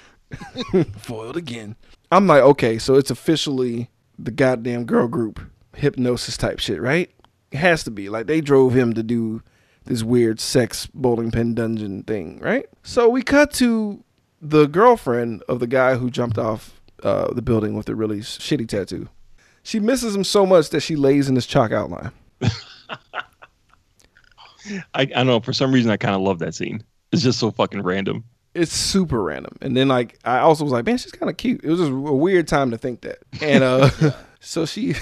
Foiled 0.97 1.38
again. 1.38 1.76
I'm 2.12 2.28
like, 2.28 2.41
okay, 2.41 2.78
so 2.78 2.95
it's 2.95 3.12
officially 3.12 3.89
the 4.18 4.32
goddamn 4.32 4.86
girl 4.86 5.07
group 5.07 5.39
hypnosis 5.76 6.38
type 6.38 6.60
shit, 6.60 6.82
right? 6.82 7.10
It 7.51 7.57
has 7.57 7.84
to 7.86 7.91
be. 7.91 8.10
Like 8.10 8.28
they 8.28 8.41
drove 8.41 8.76
him 8.76 8.93
to 8.93 9.03
do 9.03 9.41
this 9.86 10.03
weird 10.03 10.39
sex 10.39 10.88
bowling 10.93 11.32
pin 11.32 11.55
dungeon 11.55 12.03
thing, 12.03 12.39
right? 12.39 12.66
So 12.84 13.10
we 13.10 13.24
cut 13.24 13.51
to 13.53 14.03
the 14.41 14.68
girlfriend 14.68 15.43
of 15.49 15.60
the 15.60 15.68
guy 15.68 15.95
who 15.95 16.10
jumped 16.10 16.38
off 16.38 16.80
uh, 17.03 17.34
the 17.34 17.41
building 17.41 17.74
with 17.76 17.86
the 17.88 17.95
really 17.95 18.20
shitty 18.20 18.68
tattoo. 18.68 19.10
She 19.70 19.80
misses 19.80 20.15
him 20.15 20.24
so 20.24 20.47
much 20.47 20.72
that 20.72 20.80
she 20.80 20.95
lays 20.95 21.30
in 21.30 21.36
his 21.36 21.45
chalk 21.45 21.72
outline. 21.72 22.11
I, 22.41 22.49
I 24.95 25.05
don't 25.05 25.28
know. 25.28 25.39
For 25.39 25.53
some 25.53 25.72
reason, 25.72 25.91
I 25.91 25.97
kind 25.97 26.15
of 26.15 26.22
love 26.22 26.39
that 26.39 26.55
scene. 26.55 26.84
It's 27.11 27.22
just 27.22 27.38
so 27.38 27.51
fucking 27.51 27.84
random. 27.84 28.24
it's 28.55 28.74
super 28.74 29.22
random. 29.22 29.55
And 29.61 29.78
then 29.78 29.88
like 29.88 30.17
I 30.26 30.39
also 30.39 30.63
was 30.63 30.74
like, 30.74 30.88
man, 30.88 30.97
she's 30.97 31.11
kind 31.11 31.30
of 31.30 31.38
cute. 31.38 31.63
It 31.63 31.70
was 31.70 31.80
just 31.80 31.91
a 31.91 31.95
weird 31.95 32.47
time 32.47 32.72
to 32.72 32.80
think 32.80 33.01
that. 33.01 33.20
And 33.41 33.63
uh 33.63 33.91
so 34.39 34.65
she 34.65 34.95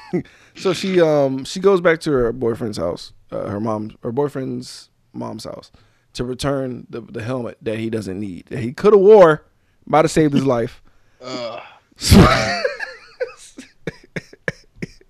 so 0.56 0.72
she 0.72 0.98
um 1.02 1.44
she 1.44 1.60
goes 1.60 1.82
back 1.82 2.00
to 2.00 2.12
her 2.12 2.32
boyfriend's 2.32 2.78
house, 2.78 3.12
uh, 3.30 3.48
her 3.48 3.60
mom 3.60 3.98
her 4.02 4.12
boyfriend's 4.12 4.88
mom's 5.12 5.44
house 5.44 5.70
to 6.14 6.24
return 6.24 6.86
the 6.88 7.02
the 7.02 7.22
helmet 7.22 7.58
that 7.60 7.78
he 7.78 7.90
doesn't 7.90 8.18
need. 8.18 8.46
That 8.46 8.60
he 8.60 8.72
could 8.72 8.94
have 8.94 9.02
wore, 9.02 9.44
might 9.84 10.06
have 10.06 10.10
saved 10.10 10.32
his 10.32 10.46
life. 10.46 10.82
Ugh. 11.20 11.62
So, 11.98 12.62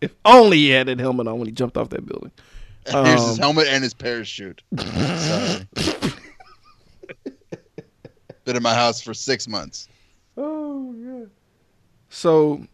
if 0.01 0.15
only 0.25 0.57
he 0.59 0.71
had 0.71 0.87
that 0.89 0.99
helmet 1.01 1.27
on 1.29 1.39
when 1.39 1.47
he 1.47 1.53
jumped 1.53 1.77
off 1.77 1.89
that 1.91 2.05
building. 2.07 2.31
Here's 2.89 3.21
his 3.21 3.31
Um, 3.33 3.39
helmet 3.39 3.67
and 3.69 3.83
his 3.83 3.95
parachute. 3.95 4.63
Been 8.45 8.57
in 8.57 8.63
my 8.63 8.75
house 8.75 9.01
for 9.01 9.13
six 9.13 9.49
months. 9.49 9.89
Oh 10.37 10.95
yeah. 10.97 11.25
So 12.11 12.65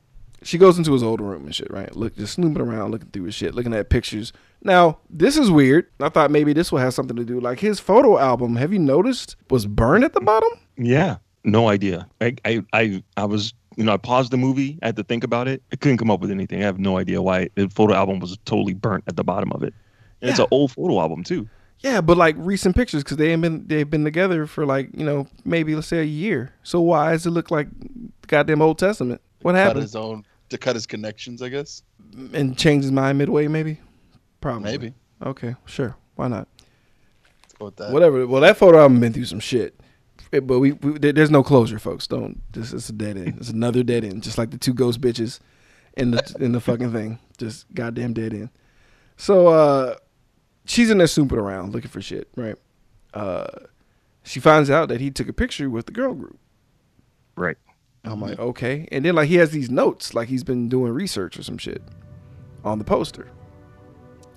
she 0.42 0.58
goes 0.58 0.76
into 0.76 0.92
his 0.92 1.02
old 1.02 1.20
room 1.20 1.46
and 1.46 1.54
shit, 1.54 1.70
right? 1.70 1.94
Look, 1.96 2.14
just 2.16 2.34
snooping 2.34 2.60
around, 2.60 2.90
looking 2.90 3.08
through 3.08 3.24
his 3.24 3.34
shit, 3.34 3.54
looking 3.54 3.72
at 3.72 3.88
pictures. 3.88 4.32
Now, 4.62 4.98
this 5.08 5.38
is 5.38 5.50
weird. 5.50 5.86
I 6.00 6.08
thought 6.10 6.30
maybe 6.30 6.52
this 6.52 6.70
will 6.70 6.78
have 6.80 6.92
something 6.94 7.16
to 7.16 7.24
do. 7.24 7.40
Like 7.40 7.60
his 7.60 7.80
photo 7.80 8.18
album, 8.18 8.56
have 8.56 8.72
you 8.72 8.78
noticed, 8.78 9.36
was 9.50 9.66
burned 9.66 10.04
at 10.04 10.12
the 10.12 10.20
bottom? 10.20 10.50
Yeah, 10.76 11.16
no 11.44 11.68
idea. 11.68 12.06
I, 12.20 12.34
I, 12.44 12.62
I, 12.72 13.02
I 13.16 13.24
was, 13.24 13.54
you 13.76 13.84
know, 13.84 13.92
I 13.92 13.96
paused 13.96 14.30
the 14.30 14.36
movie. 14.36 14.78
I 14.82 14.86
had 14.86 14.96
to 14.96 15.04
think 15.04 15.24
about 15.24 15.48
it. 15.48 15.62
I 15.72 15.76
couldn't 15.76 15.98
come 15.98 16.10
up 16.10 16.20
with 16.20 16.30
anything. 16.30 16.62
I 16.62 16.66
have 16.66 16.78
no 16.78 16.98
idea 16.98 17.22
why 17.22 17.48
the 17.54 17.68
photo 17.68 17.94
album 17.94 18.20
was 18.20 18.36
totally 18.44 18.74
burnt 18.74 19.04
at 19.06 19.16
the 19.16 19.24
bottom 19.24 19.52
of 19.52 19.62
it. 19.62 19.74
And 20.20 20.30
it's 20.30 20.38
an 20.38 20.46
old 20.50 20.72
photo 20.72 21.00
album 21.00 21.24
too. 21.24 21.48
Yeah, 21.80 22.00
but 22.00 22.16
like 22.16 22.36
recent 22.38 22.76
pictures 22.76 23.02
because 23.02 23.16
they 23.16 23.32
ain't 23.32 23.42
been 23.42 23.66
they've 23.66 23.88
been 23.88 24.04
together 24.04 24.46
for 24.46 24.64
like 24.64 24.90
you 24.94 25.04
know 25.04 25.26
maybe 25.44 25.74
let's 25.74 25.88
say 25.88 25.98
a 25.98 26.04
year. 26.04 26.52
So 26.62 26.80
why 26.80 27.10
does 27.10 27.26
it 27.26 27.30
look 27.30 27.50
like 27.50 27.66
goddamn 28.28 28.62
Old 28.62 28.78
Testament? 28.78 29.20
What 29.42 29.52
Cut 29.52 29.58
happened? 29.58 29.82
his 29.82 29.96
own 29.96 30.24
to 30.50 30.58
cut 30.58 30.76
his 30.76 30.86
connections, 30.86 31.42
I 31.42 31.48
guess. 31.48 31.82
And 32.32 32.56
change 32.56 32.84
his 32.84 32.92
mind 32.92 33.18
midway, 33.18 33.48
maybe. 33.48 33.80
Probably. 34.40 34.70
Maybe. 34.70 34.94
Okay, 35.24 35.56
sure. 35.66 35.96
Why 36.14 36.28
not? 36.28 36.46
Let's 37.42 37.54
go 37.54 37.64
with 37.66 37.76
that. 37.76 37.92
Whatever. 37.92 38.26
Well, 38.26 38.42
that 38.42 38.56
photo 38.56 38.78
album 38.78 39.00
been 39.00 39.12
through 39.12 39.24
some 39.24 39.40
shit. 39.40 39.74
It- 40.32 40.46
but 40.46 40.58
we, 40.58 40.72
we 40.72 40.98
there- 40.98 41.12
there's 41.12 41.30
no 41.30 41.42
closure, 41.42 41.78
folks. 41.78 42.06
Don't. 42.06 42.40
This 42.52 42.72
is 42.72 42.88
a 42.88 42.92
dead 42.92 43.16
end. 43.16 43.34
It's 43.38 43.50
another 43.60 43.82
dead 43.82 44.04
end, 44.04 44.22
just 44.22 44.38
like 44.38 44.50
the 44.50 44.58
two 44.58 44.74
ghost 44.74 45.00
bitches 45.00 45.38
in 45.96 46.10
the 46.10 46.36
in 46.40 46.52
the 46.52 46.60
fucking 46.60 46.92
thing. 46.92 47.18
Just 47.38 47.72
goddamn 47.74 48.12
dead 48.14 48.32
end. 48.32 48.48
So 49.16 49.48
uh, 49.48 49.96
she's 50.64 50.90
in 50.90 50.98
there 50.98 51.06
snooping 51.06 51.38
around 51.38 51.72
looking 51.72 51.90
for 51.90 52.00
shit, 52.00 52.28
right? 52.34 52.56
Uh, 53.14 53.46
she 54.24 54.40
finds 54.40 54.70
out 54.70 54.88
that 54.88 55.00
he 55.00 55.10
took 55.10 55.28
a 55.28 55.32
picture 55.32 55.68
with 55.68 55.86
the 55.86 55.92
girl 55.92 56.14
group. 56.14 56.38
Right. 57.36 57.58
I'm 58.04 58.20
like, 58.20 58.38
okay. 58.38 58.88
And 58.90 59.04
then 59.04 59.14
like 59.14 59.28
he 59.28 59.36
has 59.36 59.50
these 59.50 59.70
notes, 59.70 60.12
like 60.14 60.28
he's 60.28 60.42
been 60.44 60.68
doing 60.68 60.92
research 60.92 61.38
or 61.38 61.42
some 61.42 61.58
shit 61.58 61.82
on 62.64 62.78
the 62.78 62.84
poster. 62.84 63.28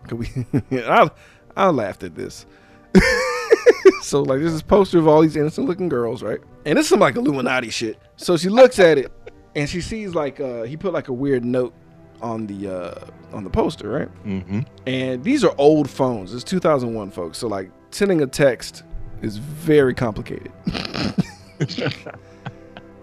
Could 0.08 0.20
we? 0.20 0.28
I 0.84 1.10
I 1.56 1.70
laughed 1.70 2.04
at 2.04 2.16
this. 2.16 2.46
so 4.06 4.22
like 4.22 4.40
there's 4.40 4.52
this 4.52 4.54
is 4.54 4.62
poster 4.62 5.00
of 5.00 5.08
all 5.08 5.22
these 5.22 5.36
innocent 5.36 5.68
looking 5.68 5.90
girls, 5.90 6.24
right? 6.24 6.40
And 6.66 6.78
it's 6.78 6.90
some 6.90 7.00
like 7.00 7.16
Illuminati 7.16 7.70
shit. 7.70 8.00
So 8.18 8.38
she 8.38 8.50
looks 8.50 8.80
at 8.80 8.98
it 8.98 9.12
and 9.56 9.70
she 9.70 9.82
sees 9.82 10.14
like 10.14 10.40
uh 10.40 10.64
he 10.64 10.78
put 10.78 10.94
like 10.94 11.08
a 11.08 11.14
weird 11.14 11.44
note 11.44 11.74
on 12.22 12.48
the 12.48 12.70
uh 12.70 13.36
on 13.36 13.44
the 13.44 13.50
poster, 13.50 13.90
right? 13.90 14.26
Mm-hmm. 14.26 14.62
And 14.88 15.24
these 15.24 15.44
are 15.44 15.54
old 15.58 15.90
phones. 15.90 16.34
It's 16.34 16.44
2001, 16.44 17.12
folks. 17.12 17.38
So 17.38 17.48
like 17.48 17.72
sending 17.92 18.22
a 18.22 18.28
text 18.28 18.84
is 19.22 19.38
very 19.38 19.94
complicated. 19.94 20.52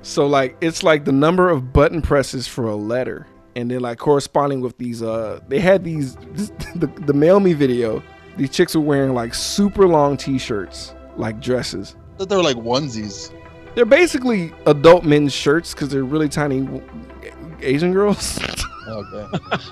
so 0.03 0.27
like 0.27 0.57
it's 0.61 0.83
like 0.83 1.05
the 1.05 1.13
number 1.13 1.49
of 1.51 1.73
button 1.73 2.03
presses 2.03 2.47
for 2.47 2.69
a 2.69 2.77
letter 2.77 3.27
and 3.57 3.71
then 3.71 3.81
like 3.81 3.99
corresponding 3.99 4.61
with 4.61 4.77
these 4.79 5.03
uh 5.03 5.41
they 5.49 5.61
had 5.61 5.85
these 5.85 6.17
the, 6.75 6.91
the 7.07 7.13
mail 7.13 7.41
me 7.41 7.53
video 7.53 8.03
these 8.37 8.51
chicks 8.51 8.75
were 8.75 8.81
wearing 8.81 9.15
like 9.15 9.35
super 9.35 9.87
long 9.87 10.17
t-shirts 10.17 10.95
like 11.17 11.41
dresses 11.41 11.97
thought 12.19 12.29
they 12.29 12.37
were 12.37 12.43
like 12.43 12.57
onesies. 12.57 13.33
they're 13.75 13.85
basically 13.85 14.53
adult 14.67 15.05
men's 15.05 15.33
shirts 15.33 15.73
because 15.75 15.89
they're 15.89 16.05
really 16.05 16.29
tiny 16.29 16.67
asian 17.61 17.93
girls 17.93 18.39
Okay. 18.89 19.27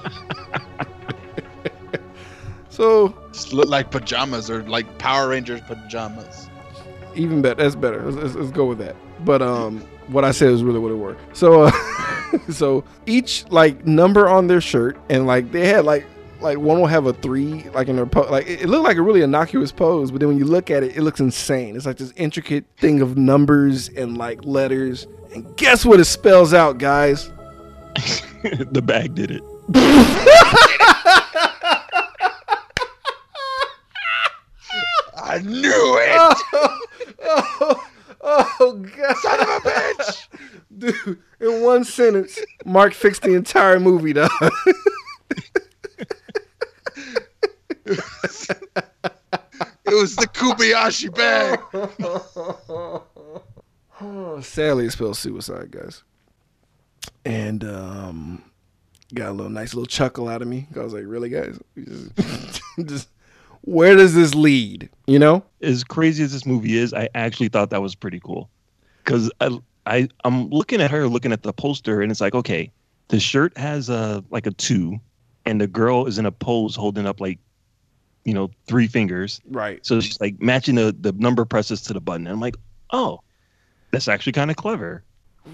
so 2.69 3.15
Just 3.33 3.53
look 3.53 3.69
like 3.69 3.91
pajamas 3.91 4.49
or 4.51 4.63
like 4.65 4.99
Power 4.99 5.29
Rangers 5.29 5.61
pajamas. 5.63 6.49
even 7.15 7.43
better 7.43 7.63
that's 7.63 7.75
better 7.75 8.11
let's, 8.11 8.35
let's, 8.35 8.51
go 8.51 8.67
with 8.67 8.79
that 8.79 8.95
but 9.25 9.43
um 9.43 9.81
what 10.09 10.25
i 10.25 10.31
said 10.31 10.51
is 10.51 10.63
really 10.63 10.79
what 10.79 10.91
it 10.91 10.95
were 10.95 11.17
so 11.33 11.63
uh, 11.65 11.71
so 12.51 12.85
each 13.07 13.45
like 13.51 13.85
number 13.87 14.29
on 14.29 14.47
their 14.47 14.61
shirt 14.61 14.97
and 15.09 15.27
like 15.27 15.51
they 15.53 15.67
had 15.69 15.85
like 15.85 16.07
like 16.41 16.59
one 16.59 16.79
will 16.81 16.87
have 16.87 17.07
a 17.07 17.13
three 17.13 17.69
like 17.71 17.89
in 17.89 17.97
their 17.97 18.07
pose 18.07 18.31
like 18.31 18.47
it, 18.47 18.63
it 18.63 18.69
looked 18.69 18.85
like 18.85 18.97
a 18.97 19.03
really 19.03 19.23
innocuous 19.23 19.73
pose 19.73 20.11
but 20.11 20.21
then 20.21 20.29
when 20.29 20.39
you 20.39 20.45
look 20.45 20.71
at 20.71 20.83
it 20.83 20.97
it 20.97 21.03
looks 21.03 21.21
insane 21.21 21.77
it's 21.77 21.87
like 21.87 21.97
this 21.97 22.13
intricate 22.17 22.65
thing 22.79 23.01
of 23.01 23.17
numbers 23.17 23.89
and 23.91 24.17
like 24.19 24.45
letters 24.45 25.07
and 25.35 25.57
guess 25.57 25.85
what 25.85 26.01
it 26.01 26.05
spells 26.05 26.55
out 26.55 26.79
guys 26.79 27.31
the 28.71 28.81
bag 28.83 29.15
did 29.15 29.31
it. 29.31 29.43
I 35.23 35.39
knew 35.45 35.99
it. 36.01 36.39
oh, 37.23 37.89
oh 38.23 38.73
god 38.97 39.17
Son 39.17 39.41
of 39.41 39.49
a 39.49 39.61
bitch. 39.61 40.29
dude 40.79 41.19
in 41.41 41.63
one 41.63 41.85
sentence 41.85 42.39
mark 42.65 42.95
fixed 42.95 43.23
the 43.23 43.35
entire 43.35 43.81
movie 43.81 44.13
dog 44.13 44.31
It 49.91 49.95
was 49.95 50.15
the 50.15 50.27
Kubayashi 50.27 51.13
bag. 51.15 51.61
Oh, 54.01 54.41
sadly, 54.43 54.87
it 54.87 54.93
spells 54.93 55.19
suicide, 55.19 55.73
guys. 55.73 56.05
And 57.25 57.65
um, 57.65 58.45
got 59.15 59.31
a 59.31 59.33
little 59.33 59.51
nice 59.51 59.75
little 59.75 59.87
chuckle 59.87 60.29
out 60.29 60.43
of 60.43 60.49
me. 60.49 60.69
I 60.77 60.81
was 60.81 60.95
like, 60.95 61.05
"Really, 61.07 61.29
guys? 61.29 61.59
Just, 61.77 62.63
just 62.85 63.09
where 63.63 63.97
does 63.97 64.15
this 64.15 64.35
lead? 64.35 64.89
You 65.07 65.19
know? 65.19 65.45
As 65.61 65.85
crazy 65.85 66.23
as 66.23 66.33
this 66.33 66.47
movie 66.47 66.79
is, 66.79 66.95
I 66.95 67.09
actually 67.15 67.49
thought 67.49 67.71
that 67.71 67.83
was 67.83 67.95
pretty 67.95 68.21
cool. 68.21 68.49
Because 69.05 69.31
I, 69.41 69.59
I, 69.87 70.09
I'm 70.25 70.49
looking 70.51 70.81
at 70.81 70.91
her, 70.91 71.09
looking 71.09 71.33
at 71.33 71.43
the 71.43 71.53
poster, 71.53 72.01
and 72.01 72.11
it's 72.11 72.21
like, 72.21 72.35
okay, 72.35 72.71
the 73.09 73.19
shirt 73.19 73.57
has 73.59 73.89
a 73.89 74.25
like 74.31 74.47
a 74.47 74.53
two, 74.53 75.01
and 75.45 75.61
the 75.61 75.67
girl 75.67 76.07
is 76.07 76.19
in 76.19 76.27
a 76.27 76.33
pose 76.33 76.77
holding 76.77 77.07
up 77.07 77.21
like, 77.21 77.39
you 78.25 78.35
know, 78.35 78.51
three 78.67 78.87
fingers. 78.87 79.41
Right. 79.51 79.85
So 79.85 80.01
she's 80.01 80.21
like 80.21 80.41
matching 80.41 80.75
the 80.75 80.95
the 80.99 81.13
number 81.13 81.45
presses 81.45 81.81
to 81.83 81.93
the 81.93 82.01
button. 82.01 82.27
And 82.27 82.35
I'm 82.35 82.41
like, 82.41 82.57
oh, 82.93 83.21
that's 83.91 84.09
actually 84.09 84.33
kind 84.33 84.51
of 84.51 84.57
clever. 84.57 85.03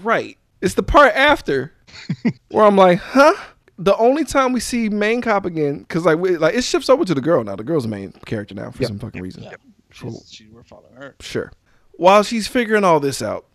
Right. 0.03 0.37
It's 0.61 0.73
the 0.73 0.83
part 0.83 1.13
after 1.15 1.71
where 2.49 2.65
I'm 2.65 2.75
like, 2.75 2.99
huh? 2.99 3.33
The 3.79 3.95
only 3.97 4.25
time 4.25 4.53
we 4.53 4.59
see 4.59 4.89
main 4.89 5.21
cop 5.21 5.45
again, 5.45 5.79
because 5.79 6.03
like 6.05 6.17
we, 6.17 6.35
like 6.37 6.55
it 6.55 6.63
shifts 6.63 6.89
over 6.89 7.05
to 7.05 7.13
the 7.13 7.21
girl 7.21 7.43
now. 7.43 7.55
The 7.55 7.63
girl's 7.63 7.83
the 7.83 7.89
main 7.89 8.11
character 8.25 8.55
now 8.55 8.71
for 8.71 8.81
Yep. 8.81 8.87
some 8.87 8.99
fucking 8.99 9.21
reason. 9.21 9.47
She's, 9.91 10.29
she, 10.31 10.47
we're 10.47 10.63
following 10.63 10.93
her. 10.95 11.15
Sure. 11.19 11.51
While 11.93 12.23
she's 12.23 12.47
figuring 12.47 12.83
all 12.83 12.99
this 12.99 13.21
out, 13.21 13.45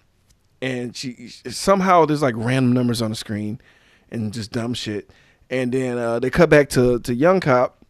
and 0.60 0.96
she 0.96 1.28
somehow 1.48 2.04
there's 2.06 2.22
like 2.22 2.34
random 2.36 2.72
numbers 2.72 3.02
on 3.02 3.10
the 3.10 3.16
screen, 3.16 3.60
and 4.12 4.32
just 4.32 4.52
dumb 4.52 4.74
shit, 4.74 5.10
and 5.50 5.72
then 5.72 5.98
uh, 5.98 6.18
they 6.20 6.30
cut 6.30 6.48
back 6.50 6.68
to 6.70 7.00
to 7.00 7.14
young 7.14 7.40
cop, 7.40 7.81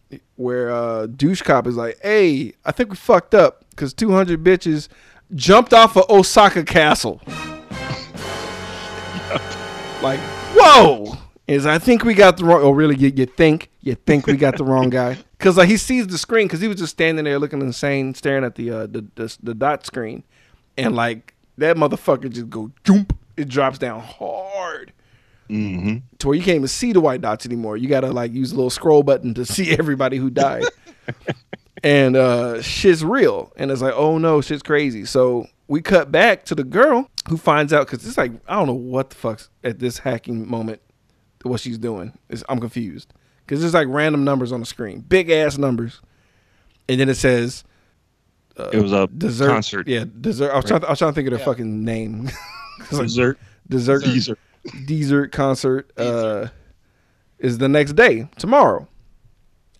where 0.42 0.70
uh, 0.70 1.06
douche 1.06 1.42
cop 1.42 1.66
is 1.66 1.76
like, 1.76 1.98
"Hey, 2.02 2.54
I 2.64 2.72
think 2.72 2.90
we 2.90 2.96
fucked 2.96 3.34
up 3.34 3.64
because 3.70 3.94
200 3.94 4.42
bitches 4.42 4.88
jumped 5.34 5.72
off 5.72 5.96
of 5.96 6.08
Osaka 6.10 6.64
Castle." 6.64 7.20
Like, 10.02 10.18
whoa! 10.54 11.16
Is 11.46 11.64
I 11.64 11.78
think 11.78 12.02
we 12.04 12.14
got 12.14 12.36
the 12.36 12.44
wrong. 12.44 12.60
Oh, 12.62 12.72
really? 12.72 12.96
You, 12.96 13.12
you 13.14 13.24
think 13.24 13.70
you 13.82 13.94
think 13.94 14.26
we 14.26 14.36
got 14.36 14.56
the 14.56 14.64
wrong 14.64 14.90
guy? 14.90 15.18
Because 15.42 15.56
like 15.56 15.68
he 15.68 15.76
sees 15.76 16.06
the 16.06 16.18
screen 16.18 16.46
because 16.46 16.60
he 16.60 16.68
was 16.68 16.76
just 16.76 16.92
standing 16.92 17.24
there 17.24 17.36
looking 17.36 17.60
insane, 17.60 18.14
staring 18.14 18.44
at 18.44 18.54
the 18.54 18.70
uh, 18.70 18.86
the, 18.86 19.04
the 19.16 19.36
the 19.42 19.54
dot 19.54 19.84
screen, 19.84 20.22
and 20.78 20.94
like 20.94 21.34
that 21.58 21.76
motherfucker 21.76 22.30
just 22.30 22.48
go 22.48 22.70
jump. 22.84 23.16
It 23.36 23.48
drops 23.48 23.76
down 23.76 23.98
hard 23.98 24.31
Mm-hmm. 25.52 25.96
to 26.18 26.26
where 26.28 26.36
you 26.36 26.42
can't 26.42 26.56
even 26.56 26.68
see 26.68 26.92
the 26.92 27.00
white 27.00 27.20
dots 27.20 27.44
anymore. 27.46 27.76
You 27.76 27.88
gotta 27.88 28.10
like 28.10 28.32
use 28.32 28.52
a 28.52 28.56
little 28.56 28.70
scroll 28.70 29.02
button 29.02 29.34
to 29.34 29.44
see 29.46 29.72
everybody 29.72 30.16
who 30.16 30.30
died. 30.30 30.64
and 31.82 32.16
uh 32.16 32.62
shit's 32.62 33.04
real. 33.04 33.52
And 33.56 33.70
it's 33.70 33.82
like, 33.82 33.94
oh 33.94 34.18
no, 34.18 34.40
shit's 34.40 34.62
crazy. 34.62 35.04
So 35.04 35.46
we 35.68 35.80
cut 35.82 36.10
back 36.12 36.44
to 36.46 36.54
the 36.54 36.64
girl 36.64 37.08
who 37.28 37.36
finds 37.36 37.72
out 37.72 37.86
because 37.86 38.06
it's 38.06 38.16
like 38.18 38.32
I 38.48 38.54
don't 38.54 38.66
know 38.66 38.72
what 38.74 39.10
the 39.10 39.16
fuck's 39.16 39.48
at 39.64 39.78
this 39.78 39.98
hacking 39.98 40.48
moment 40.48 40.80
what 41.42 41.60
she's 41.60 41.78
doing. 41.78 42.16
It's, 42.28 42.44
I'm 42.48 42.60
confused 42.60 43.12
because 43.44 43.60
there's 43.60 43.74
like 43.74 43.88
random 43.90 44.22
numbers 44.24 44.52
on 44.52 44.60
the 44.60 44.66
screen, 44.66 45.00
big 45.00 45.28
ass 45.28 45.58
numbers, 45.58 46.00
and 46.88 47.00
then 47.00 47.08
it 47.08 47.16
says 47.16 47.64
It 48.72 48.80
was 48.80 48.92
a 48.92 49.08
dessert 49.08 49.48
concert. 49.48 49.88
Yeah, 49.88 50.04
dessert. 50.20 50.52
I 50.52 50.56
was, 50.56 50.64
trying 50.66 50.80
to, 50.82 50.86
I 50.86 50.90
was 50.90 50.98
trying 51.00 51.10
to 51.10 51.14
think 51.16 51.26
of 51.26 51.32
their 51.32 51.40
Yeah. 51.40 51.44
fucking 51.46 51.84
name. 51.84 52.30
It's 52.80 52.92
like 52.92 53.02
Dessert. 53.02 53.38
dessert 53.68 54.02
Dessert. 54.02 54.38
Dessert 54.86 55.32
concert 55.32 55.90
uh, 55.96 56.48
is 57.38 57.58
the 57.58 57.68
next 57.68 57.92
day 57.94 58.28
tomorrow. 58.38 58.86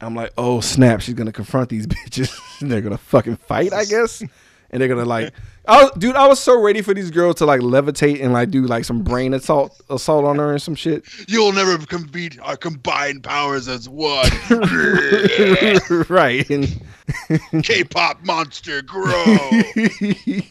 I'm 0.01 0.15
like, 0.17 0.33
oh 0.37 0.61
snap, 0.61 1.01
she's 1.01 1.15
gonna 1.15 1.33
confront 1.33 1.69
these 1.69 1.87
bitches 1.89 2.61
and 2.61 2.71
they're 2.71 2.81
gonna 2.81 2.99
fucking 2.99 3.37
fight, 3.37 3.73
I 3.73 3.85
guess. 3.85 4.21
and 4.21 4.81
they're 4.81 4.89
gonna 4.89 5.05
like, 5.05 5.33
I 5.69 5.85
was, 5.85 5.93
dude, 5.97 6.17
I 6.17 6.27
was 6.27 6.41
so 6.41 6.61
ready 6.61 6.83
for 6.83 6.93
these 6.93 7.13
girls 7.13 7.37
to 7.37 7.47
like 7.47 7.61
levitate 7.61 8.21
and 8.21 8.33
like 8.33 8.51
do 8.51 8.63
like 8.67 8.85
some 8.85 9.03
brain 9.05 9.33
assault 9.33 9.81
assault 9.89 10.25
on 10.25 10.39
her 10.39 10.51
and 10.51 10.61
some 10.61 10.75
shit. 10.75 11.05
You'll 11.29 11.53
never 11.53 11.79
com- 11.87 12.03
beat 12.05 12.41
our 12.41 12.57
combined 12.57 13.23
powers 13.23 13.69
as 13.69 13.89
one. 13.89 14.29
right, 16.09 16.49
and 16.51 16.83
K-pop 17.63 18.25
monster, 18.25 18.83
grow. 18.83 19.05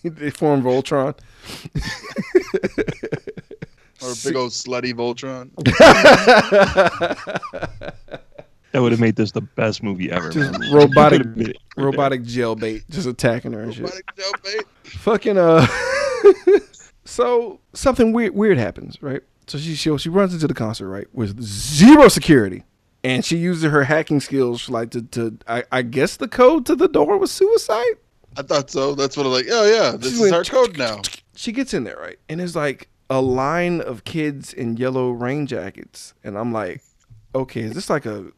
they 0.05 0.29
form 0.29 0.61
Voltron. 0.63 1.13
Or 4.01 4.11
a 4.11 4.15
big 4.23 4.35
old 4.35 4.51
slutty 4.51 4.93
Voltron. 4.93 5.49
That 8.71 8.81
would 8.81 8.93
have 8.93 9.01
made 9.01 9.17
this 9.17 9.31
the 9.31 9.41
best 9.41 9.83
movie 9.83 10.09
ever. 10.11 10.29
Just 10.29 10.57
man. 10.57 10.71
robotic, 10.73 11.19
Could've 11.23 11.37
made 11.37 11.47
it 11.49 11.57
right 11.57 11.75
there. 11.75 11.85
robotic 11.85 12.21
jailbait, 12.23 12.83
just 12.89 13.05
attacking 13.05 13.51
her 13.51 13.61
and 13.61 13.73
shit. 13.73 13.83
Robotic 13.83 14.05
jailbait. 14.15 14.63
Fucking 14.85 15.37
uh. 15.37 15.67
so 17.05 17.59
something 17.73 18.13
weird 18.13 18.33
weird 18.33 18.57
happens, 18.57 19.01
right? 19.01 19.21
So 19.47 19.57
she 19.57 19.75
she 19.75 19.95
she 19.97 20.07
runs 20.09 20.33
into 20.33 20.47
the 20.47 20.53
concert 20.53 20.87
right 20.87 21.07
with 21.11 21.41
zero 21.41 22.07
security, 22.07 22.63
and 23.03 23.25
she 23.25 23.35
uses 23.35 23.69
her 23.69 23.83
hacking 23.83 24.21
skills 24.21 24.69
like 24.69 24.91
to 24.91 25.01
to 25.01 25.37
I, 25.47 25.63
I 25.71 25.81
guess 25.81 26.15
the 26.15 26.29
code 26.29 26.65
to 26.67 26.75
the 26.75 26.87
door 26.87 27.17
was 27.17 27.31
suicide. 27.31 27.95
I 28.37 28.43
thought 28.43 28.69
so. 28.69 28.95
That's 28.95 29.17
what 29.17 29.25
I'm 29.25 29.33
like. 29.33 29.47
Oh 29.51 29.65
yeah, 29.65 29.97
this 29.97 30.11
She 30.11 30.15
is 30.15 30.21
went 30.21 30.33
our 30.33 30.45
code 30.45 30.77
now. 30.77 31.01
She 31.35 31.51
gets 31.51 31.73
in 31.73 31.83
there 31.83 31.97
right, 31.97 32.19
and 32.29 32.39
it's 32.39 32.55
like 32.55 32.87
a 33.11 33.19
line 33.21 33.81
of 33.81 34.05
kids 34.05 34.53
in 34.53 34.77
yellow 34.77 35.11
rain 35.11 35.45
jackets, 35.45 36.13
and 36.23 36.37
I'm 36.37 36.53
like, 36.53 36.81
okay, 37.35 37.61
is 37.61 37.73
this 37.73 37.89
like 37.89 38.05
a 38.05 38.31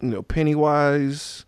you 0.00 0.08
know 0.10 0.22
Pennywise 0.22 1.44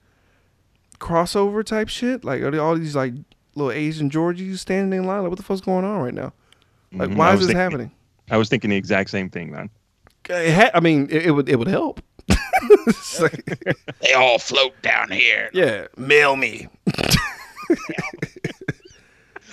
crossover 0.99 1.65
type 1.65 1.89
shit? 1.89 2.25
Like 2.25 2.43
are 2.43 2.51
they 2.51 2.59
all 2.59 2.75
these 2.77 2.97
like 2.97 3.15
little 3.55 3.71
Asian 3.73 4.11
Georgies 4.11 4.61
standing 4.61 4.99
in 4.99 5.07
line? 5.07 5.21
Like 5.23 5.31
what 5.31 5.39
the 5.39 5.45
fuck's 5.45 5.61
going 5.61 5.85
on 5.85 6.01
right 6.01 6.15
now? 6.15 6.33
Like 6.93 7.11
Mhm, 7.11 7.17
why 7.17 7.33
is 7.33 7.39
this 7.41 7.47
thinking- 7.49 7.61
happening? 7.61 7.91
I 8.31 8.37
was 8.37 8.49
thinking 8.49 8.71
the 8.71 8.77
exact 8.77 9.11
same 9.11 9.31
thing, 9.31 9.53
man. 9.53 9.71
It 10.29 10.53
ha- 10.53 10.71
I 10.75 10.81
mean, 10.81 11.07
it, 11.11 11.27
it 11.27 11.31
would 11.31 11.49
it 11.49 11.57
would 11.57 11.69
help. 11.69 12.01
It's 12.89 13.21
like, 13.27 13.45
They 14.01 14.13
all 14.15 14.39
float 14.41 14.75
down 14.83 15.13
here. 15.13 15.51
yeah, 15.53 15.87
mail 15.97 16.35
me. 16.35 16.67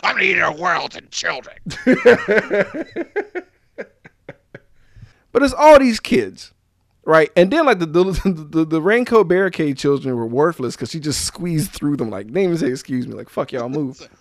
I'm 0.03 0.17
the 0.17 0.23
eater 0.23 0.45
of 0.45 0.59
worlds 0.59 0.95
and 0.95 1.09
children. 1.11 1.55
But 5.33 5.41
it's 5.41 5.53
all 5.53 5.79
these 5.79 5.99
kids, 5.99 6.53
right? 7.03 7.29
And 7.35 7.51
then 7.51 7.65
like 7.65 7.79
the 7.79 7.87
the, 7.87 8.47
the, 8.51 8.65
the 8.65 8.81
raincoat 8.81 9.27
barricade 9.27 9.77
children 9.77 10.15
were 10.15 10.27
worthless 10.27 10.75
because 10.75 10.91
she 10.91 10.99
just 10.99 11.25
squeezed 11.25 11.71
through 11.71 11.97
them. 11.97 12.09
Like 12.09 12.27
they 12.27 12.43
didn't 12.43 12.59
say 12.59 12.67
excuse 12.69 13.07
me. 13.07 13.15
Like 13.15 13.29
fuck 13.29 13.51
y'all 13.51 13.67
move. 13.67 14.07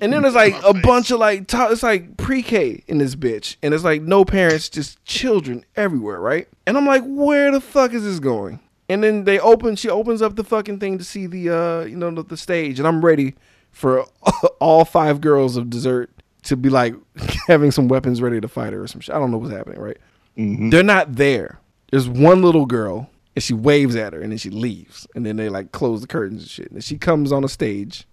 And 0.00 0.10
then 0.10 0.22
there's 0.22 0.34
like 0.34 0.54
a 0.64 0.72
bunch 0.72 1.10
of 1.10 1.18
like 1.18 1.46
to- 1.48 1.68
it's 1.70 1.82
like 1.82 2.16
pre-K 2.16 2.82
in 2.86 2.96
this 2.96 3.14
bitch, 3.14 3.56
and 3.62 3.74
it's 3.74 3.84
like 3.84 4.00
no 4.00 4.24
parents, 4.24 4.70
just 4.70 5.04
children 5.04 5.62
everywhere, 5.76 6.18
right? 6.18 6.48
And 6.66 6.78
I'm 6.78 6.86
like, 6.86 7.02
where 7.04 7.52
the 7.52 7.60
fuck 7.60 7.92
is 7.92 8.02
this 8.02 8.18
going? 8.18 8.60
And 8.88 9.04
then 9.04 9.24
they 9.24 9.38
open, 9.38 9.76
she 9.76 9.90
opens 9.90 10.22
up 10.22 10.36
the 10.36 10.44
fucking 10.44 10.78
thing 10.78 10.96
to 10.96 11.04
see 11.04 11.26
the 11.26 11.50
uh 11.50 11.84
you 11.84 11.96
know 11.96 12.10
the, 12.10 12.22
the 12.22 12.36
stage, 12.38 12.78
and 12.78 12.88
I'm 12.88 13.04
ready 13.04 13.34
for 13.74 14.06
all 14.60 14.84
five 14.86 15.20
girls 15.20 15.56
of 15.58 15.68
dessert 15.68 16.10
to 16.44 16.56
be 16.56 16.70
like 16.70 16.94
having 17.46 17.70
some 17.70 17.88
weapons 17.88 18.22
ready 18.22 18.40
to 18.40 18.48
fight 18.48 18.72
her 18.72 18.82
or 18.82 18.86
some 18.86 19.00
shit. 19.00 19.14
I 19.14 19.18
don't 19.18 19.30
know 19.30 19.38
what's 19.38 19.52
happening, 19.52 19.80
right? 19.80 19.98
Mhm. 20.38 20.70
They're 20.70 20.82
not 20.82 21.16
there. 21.16 21.58
There's 21.90 22.08
one 22.08 22.42
little 22.42 22.66
girl, 22.66 23.10
and 23.36 23.42
she 23.42 23.52
waves 23.52 23.94
at 23.96 24.12
her, 24.14 24.20
and 24.20 24.32
then 24.32 24.38
she 24.38 24.50
leaves, 24.50 25.06
and 25.14 25.24
then 25.26 25.36
they 25.36 25.48
like 25.48 25.72
close 25.72 26.00
the 26.00 26.06
curtains 26.06 26.42
and 26.42 26.50
shit. 26.50 26.66
And 26.68 26.76
then 26.76 26.82
she 26.82 26.96
comes 26.98 27.30
on 27.30 27.44
a 27.44 27.48
stage, 27.48 28.06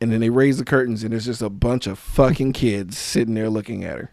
and 0.00 0.12
then 0.12 0.20
they 0.20 0.30
raise 0.30 0.58
the 0.58 0.64
curtains, 0.64 1.02
and 1.02 1.12
there's 1.12 1.26
just 1.26 1.42
a 1.42 1.50
bunch 1.50 1.86
of 1.86 1.98
fucking 1.98 2.52
kids 2.52 2.96
sitting 2.96 3.34
there 3.34 3.50
looking 3.50 3.84
at 3.84 3.98
her. 3.98 4.10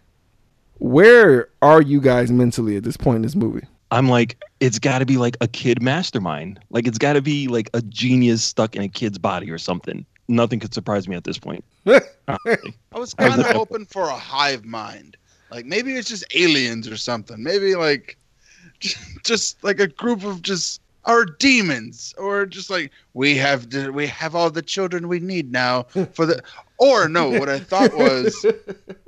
Where 0.80 1.50
are 1.62 1.82
you 1.82 2.02
guys 2.02 2.32
mentally 2.32 2.76
at 2.76 2.84
this 2.84 2.98
point 2.98 3.18
in 3.18 3.22
this 3.24 3.36
movie? 3.36 3.66
I'm 3.90 4.10
like, 4.10 4.38
it's 4.60 4.80
got 4.80 5.00
to 5.00 5.06
be 5.06 5.18
like 5.18 5.38
a 5.42 5.48
kid 5.48 5.82
mastermind. 5.82 6.60
Like 6.70 6.88
it's 6.88 6.98
got 6.98 7.14
to 7.14 7.22
be 7.22 7.48
like 7.48 7.70
a 7.74 7.82
genius 7.84 8.44
stuck 8.44 8.76
in 8.76 8.82
a 8.82 8.90
kid's 8.90 9.18
body 9.18 9.50
or 9.50 9.58
something. 9.58 10.06
Nothing 10.28 10.60
could 10.60 10.74
surprise 10.74 11.08
me 11.08 11.16
at 11.16 11.24
this 11.24 11.38
point. 11.38 11.64
honestly. 11.86 12.74
I 12.92 13.00
was 13.00 13.14
kind 13.14 13.40
of 13.40 13.48
hoping 13.48 13.86
for 13.86 14.04
a 14.04 14.16
hive 14.16 14.66
mind. 14.66 15.18
Like 15.52 15.66
maybe 15.66 15.94
it's 15.94 16.10
just 16.10 16.26
aliens 16.36 16.88
or 16.88 16.98
something. 16.98 17.42
Maybe 17.42 17.76
like 17.76 18.18
just, 18.80 18.98
just 19.24 19.64
like 19.64 19.80
a 19.80 19.88
group 19.88 20.24
of 20.24 20.42
just 20.42 20.82
our 21.06 21.24
demons 21.24 22.14
or 22.18 22.46
just 22.46 22.70
like 22.70 22.92
we 23.14 23.38
have 23.38 23.70
the, 23.70 23.92
we 23.92 24.06
have 24.08 24.36
all 24.36 24.50
the 24.50 24.62
children 24.62 25.08
we 25.08 25.20
need 25.20 25.52
now 25.52 25.84
for 25.84 26.26
the 26.26 26.44
or 26.80 27.08
no 27.08 27.30
what 27.30 27.48
I 27.48 27.60
thought 27.60 27.96
was 27.96 28.46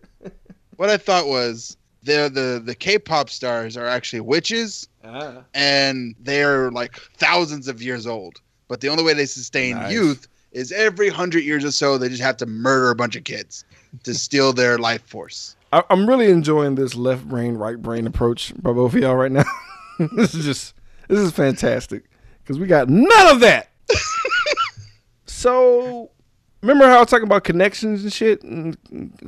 what 0.78 0.90
I 0.90 0.96
thought 0.96 1.28
was 1.28 1.76
the 2.04 2.32
the 2.34 2.62
the 2.64 2.74
K-pop 2.74 3.30
stars 3.30 3.76
are 3.76 3.86
actually 3.86 4.22
witches 4.22 4.88
uh-huh. 5.04 5.42
and 5.54 6.16
they're 6.22 6.72
like 6.72 6.96
thousands 7.18 7.68
of 7.68 7.82
years 7.82 8.08
old. 8.08 8.40
But 8.70 8.82
the 8.82 8.88
only 8.88 9.04
way 9.04 9.14
they 9.14 9.26
sustain 9.26 9.76
Nice. 9.76 9.92
youth 9.92 10.28
is 10.52 10.72
every 10.72 11.10
hundred 11.10 11.44
years 11.44 11.64
or 11.64 11.72
so 11.72 11.98
they 11.98 12.10
just 12.10 12.22
have 12.22 12.38
to 12.38 12.46
murder 12.46 12.90
a 12.90 12.96
bunch 12.96 13.16
of 13.16 13.24
kids 13.24 13.66
to 14.04 14.14
steal 14.14 14.54
their 14.54 14.78
life 14.78 15.04
force. 15.08 15.56
I, 15.72 15.84
I'm 15.90 16.08
really 16.08 16.32
enjoying 16.32 16.76
this 16.76 16.96
left 16.96 17.28
brain, 17.28 17.56
right 17.56 17.80
brain 17.80 18.08
approach 18.08 18.54
by 18.62 18.72
both 18.72 18.94
of 18.94 19.00
y'all 19.00 19.16
right 19.16 19.32
now. 19.32 19.46
this 20.16 20.34
is 20.34 20.46
just 20.46 20.74
this 21.08 21.20
is 21.20 21.32
fantastic 21.32 22.06
because 22.42 22.60
we 22.60 22.68
got 22.68 22.90
none 22.90 23.28
of 23.28 23.40
that. 23.42 23.70
so, 25.26 26.10
remember 26.62 26.88
how 26.88 26.98
I 26.98 27.00
was 27.00 27.10
talking 27.10 27.28
about 27.28 27.44
connections 27.44 28.04
and 28.04 28.14
shit, 28.14 28.44
and 28.44 28.78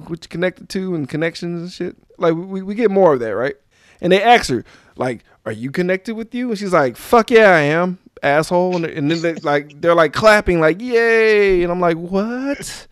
what 0.08 0.24
you 0.24 0.30
connected 0.30 0.70
to, 0.70 0.96
and 0.96 1.08
connections 1.08 1.62
and 1.62 1.72
shit. 1.72 1.96
Like 2.18 2.34
we 2.36 2.62
we 2.62 2.76
get 2.76 2.92
more 2.92 3.14
of 3.14 3.20
that, 3.20 3.36
right? 3.36 3.56
And 4.00 4.12
they 4.12 4.22
ask 4.24 4.50
her, 4.50 4.64
like, 4.96 5.24
"Are 5.46 5.52
you 5.52 5.70
connected 5.70 6.16
with 6.16 6.34
you?" 6.34 6.50
And 6.50 6.58
she's 6.58 6.74
like, 6.74 6.98
"Fuck 6.98 7.30
yeah, 7.30 7.52
I 7.52 7.62
am, 7.62 8.00
asshole." 8.24 8.76
And, 8.78 8.86
and 8.86 9.10
then 9.12 9.22
they 9.22 9.34
like 9.36 9.80
they're 9.82 9.96
like 9.96 10.14
clapping, 10.14 10.60
like, 10.60 10.82
"Yay!" 10.82 11.64
And 11.64 11.72
I'm 11.72 11.80
like, 11.80 11.98
"What? 11.98 12.88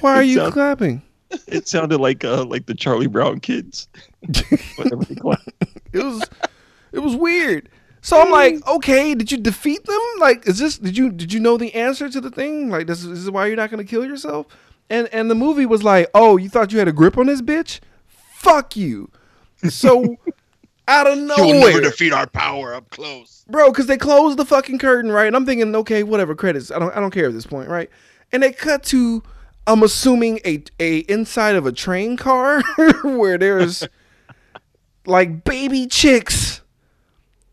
Why 0.00 0.16
are 0.16 0.22
It 0.22 0.26
you 0.26 0.36
sounds- 0.36 0.54
clapping?" 0.54 1.02
It 1.48 1.66
sounded 1.66 1.98
like 2.00 2.24
uh, 2.24 2.44
like 2.44 2.66
the 2.66 2.74
Charlie 2.74 3.08
Brown 3.08 3.40
kids. 3.40 3.88
Whatever 4.76 5.04
they 5.04 5.16
call 5.16 5.32
it. 5.32 5.68
it 5.92 6.02
was 6.04 6.22
it 6.92 7.00
was 7.00 7.16
weird. 7.16 7.68
So 8.00 8.20
I'm 8.22 8.30
like, 8.30 8.64
okay, 8.68 9.16
did 9.16 9.32
you 9.32 9.38
defeat 9.38 9.84
them? 9.84 10.00
Like, 10.20 10.46
is 10.46 10.58
this 10.58 10.78
did 10.78 10.96
you 10.96 11.10
did 11.10 11.32
you 11.32 11.40
know 11.40 11.56
the 11.56 11.74
answer 11.74 12.08
to 12.08 12.20
the 12.20 12.30
thing? 12.30 12.70
Like, 12.70 12.86
this, 12.86 13.02
this 13.02 13.18
is 13.18 13.30
why 13.30 13.46
you're 13.46 13.56
not 13.56 13.70
gonna 13.70 13.82
kill 13.84 14.04
yourself? 14.06 14.46
And 14.88 15.08
and 15.12 15.28
the 15.28 15.34
movie 15.34 15.66
was 15.66 15.82
like, 15.82 16.08
oh, 16.14 16.36
you 16.36 16.48
thought 16.48 16.72
you 16.72 16.78
had 16.78 16.86
a 16.86 16.92
grip 16.92 17.18
on 17.18 17.26
this 17.26 17.42
bitch? 17.42 17.80
Fuck 18.06 18.76
you. 18.76 19.10
So 19.68 20.16
out 20.88 21.06
of 21.06 21.16
You 21.16 21.22
will 21.24 21.36
never 21.54 21.60
nowhere, 21.60 21.80
defeat 21.80 22.12
our 22.12 22.26
power 22.26 22.74
up 22.74 22.88
close. 22.90 23.44
bro, 23.48 23.70
because 23.70 23.86
they 23.86 23.96
closed 23.96 24.38
the 24.38 24.44
fucking 24.44 24.78
curtain, 24.78 25.10
right? 25.10 25.26
And 25.26 25.34
I'm 25.36 25.44
thinking, 25.46 25.74
okay, 25.76 26.02
whatever, 26.02 26.34
credits. 26.34 26.70
I 26.70 26.78
don't 26.78 26.94
I 26.96 27.00
don't 27.00 27.10
care 27.10 27.26
at 27.26 27.32
this 27.32 27.46
point, 27.46 27.68
right? 27.68 27.90
And 28.32 28.42
they 28.42 28.52
cut 28.52 28.82
to, 28.84 29.22
I'm 29.66 29.82
assuming 29.82 30.40
a 30.44 30.62
a 30.80 30.98
inside 31.00 31.56
of 31.56 31.66
a 31.66 31.72
train 31.72 32.16
car 32.16 32.62
where 33.04 33.36
there's 33.38 33.86
like 35.06 35.44
baby 35.44 35.86
chicks, 35.86 36.60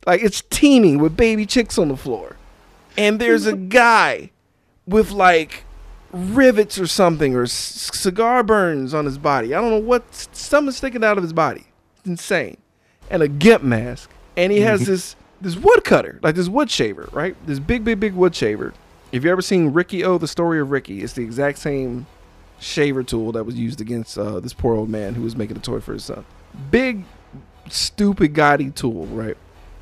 like 0.05 0.21
it's 0.21 0.41
teeming 0.49 0.99
with 0.99 1.15
baby 1.17 1.45
chicks 1.45 1.77
on 1.77 1.87
the 1.89 1.97
floor, 1.97 2.35
and 2.97 3.19
there's 3.19 3.45
a 3.45 3.55
guy 3.55 4.31
with 4.87 5.11
like 5.11 5.63
rivets 6.11 6.77
or 6.77 6.85
something 6.85 7.35
or 7.35 7.47
c- 7.47 7.89
cigar 7.95 8.43
burns 8.43 8.93
on 8.93 9.05
his 9.05 9.17
body. 9.17 9.55
I 9.55 9.61
don't 9.61 9.71
know 9.71 9.77
what 9.79 10.03
something's 10.33 10.77
sticking 10.77 11.03
out 11.03 11.17
of 11.17 11.23
his 11.23 11.33
body. 11.33 11.65
It's 11.97 12.07
insane, 12.07 12.57
and 13.13 13.21
a 13.21 13.27
gimp 13.29 13.63
mask, 13.63 14.09
and 14.35 14.51
he 14.51 14.59
has 14.61 14.85
this 14.85 15.15
this 15.39 15.55
wood 15.55 15.83
cutter, 15.83 16.19
like 16.21 16.35
this 16.35 16.49
wood 16.49 16.69
shaver, 16.71 17.07
right? 17.11 17.35
This 17.45 17.59
big, 17.59 17.85
big, 17.85 17.99
big 17.99 18.13
wood 18.13 18.35
shaver. 18.35 18.73
If 19.11 19.23
you 19.23 19.31
ever 19.31 19.41
seen 19.41 19.71
Riki-Oh, 19.71 20.17
the 20.17 20.27
story 20.27 20.59
of 20.59 20.71
Ricky, 20.71 21.03
it's 21.03 21.13
the 21.13 21.21
exact 21.21 21.59
same 21.59 22.07
shaver 22.59 23.03
tool 23.03 23.33
that 23.33 23.43
was 23.43 23.55
used 23.55 23.79
against 23.79 24.17
uh, 24.17 24.39
this 24.39 24.53
poor 24.53 24.75
old 24.75 24.89
man 24.89 25.13
who 25.13 25.21
was 25.21 25.35
making 25.35 25.57
a 25.57 25.59
toy 25.59 25.79
for 25.79 25.93
his 25.93 26.05
son. 26.05 26.25
Big, 26.71 27.03
stupid, 27.69 28.33
gaudy 28.33 28.71
tool, 28.71 29.05
right? 29.07 29.37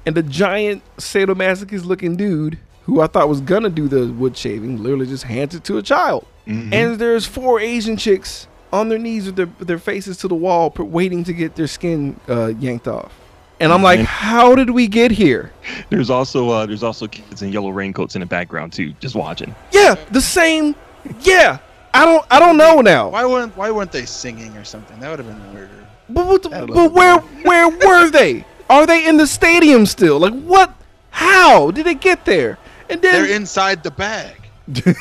And 0.06 0.16
the 0.16 0.24
giant 0.24 0.82
sadomasochist 0.98 1.86
looking 1.86 2.16
dude 2.16 2.58
who 2.84 3.00
I 3.00 3.08
thought 3.08 3.30
was 3.30 3.40
gonna 3.40 3.70
do 3.70 3.88
the 3.88 4.12
wood 4.12 4.36
shaving 4.36 4.82
literally 4.82 5.06
just 5.06 5.24
hands 5.24 5.56
it 5.56 5.64
to 5.66 5.78
a 5.78 5.84
child. 5.84 6.26
And 6.48 6.98
there's 7.00 7.26
four 7.26 7.60
Asian 7.62 7.96
chicks 7.96 8.48
on 8.74 8.90
their 8.90 8.98
knees 9.00 9.28
with 9.28 9.36
their, 9.36 9.46
their 9.60 9.78
faces 9.78 10.18
to 10.18 10.28
the 10.28 10.36
wall, 10.36 10.74
waiting 10.76 11.24
to 11.26 11.34
get 11.34 11.56
their 11.56 11.68
skin 11.68 12.20
uh, 12.28 12.48
yanked 12.48 12.88
off. 12.88 13.14
And 13.62 13.72
I'm 13.72 13.84
like, 13.84 14.00
how 14.00 14.56
did 14.56 14.72
we 14.72 14.88
get 14.88 15.12
here? 15.12 15.52
There's 15.92 16.10
also 16.10 16.50
uh, 16.50 16.66
there's 16.66 16.82
also 16.82 17.08
kids 17.08 17.44
in 17.44 17.52
yellow 17.52 17.70
raincoats 17.70 18.16
in 18.16 18.22
the 18.22 18.26
background 18.26 18.74
too, 18.74 18.94
just 19.00 19.14
watching. 19.14 19.54
Yeah, 19.72 19.94
the 20.10 20.20
same. 20.20 20.76
Yeah, 21.20 21.60
I 21.94 22.06
don't, 22.06 22.26
I 22.32 22.40
don't 22.40 22.58
know 22.58 22.82
now. 22.82 23.10
Why 23.10 23.24
weren't 23.24 23.56
Why 23.56 23.70
weren't 23.70 23.92
they 23.92 24.06
singing 24.06 24.58
or 24.58 24.64
something? 24.64 25.00
That 25.00 25.12
would 25.12 25.20
have 25.20 25.28
been 25.28 25.54
weirder. 25.54 25.88
But, 26.10 26.26
what 26.26 26.42
but 26.68 26.92
where 26.92 27.20
where 27.20 27.70
were 27.88 28.10
they? 28.10 28.46
Are 28.68 28.88
they 28.88 29.08
in 29.08 29.18
the 29.18 29.28
stadium 29.28 29.86
still? 29.86 30.20
Like 30.20 30.34
what? 30.34 30.74
How 31.12 31.70
did 31.70 31.86
they 31.86 31.94
get 31.94 32.26
there? 32.26 32.58
And 32.90 33.00
then 33.00 33.14
They're 33.14 33.36
inside 33.36 33.84
the 33.84 33.92
bag. 33.92 34.38
the 34.68 34.96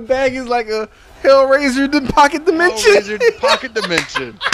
bag 0.00 0.34
is 0.34 0.46
like 0.46 0.68
a 0.68 0.90
Hellraiser 1.22 1.90
dim- 1.90 2.06
pocket 2.08 2.44
dimension. 2.44 2.92
Hellraiser 2.92 3.38
pocket 3.38 3.72
dimension. 3.72 4.38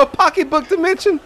a 0.00 0.06
pocketbook 0.06 0.68
dimension. 0.68 1.20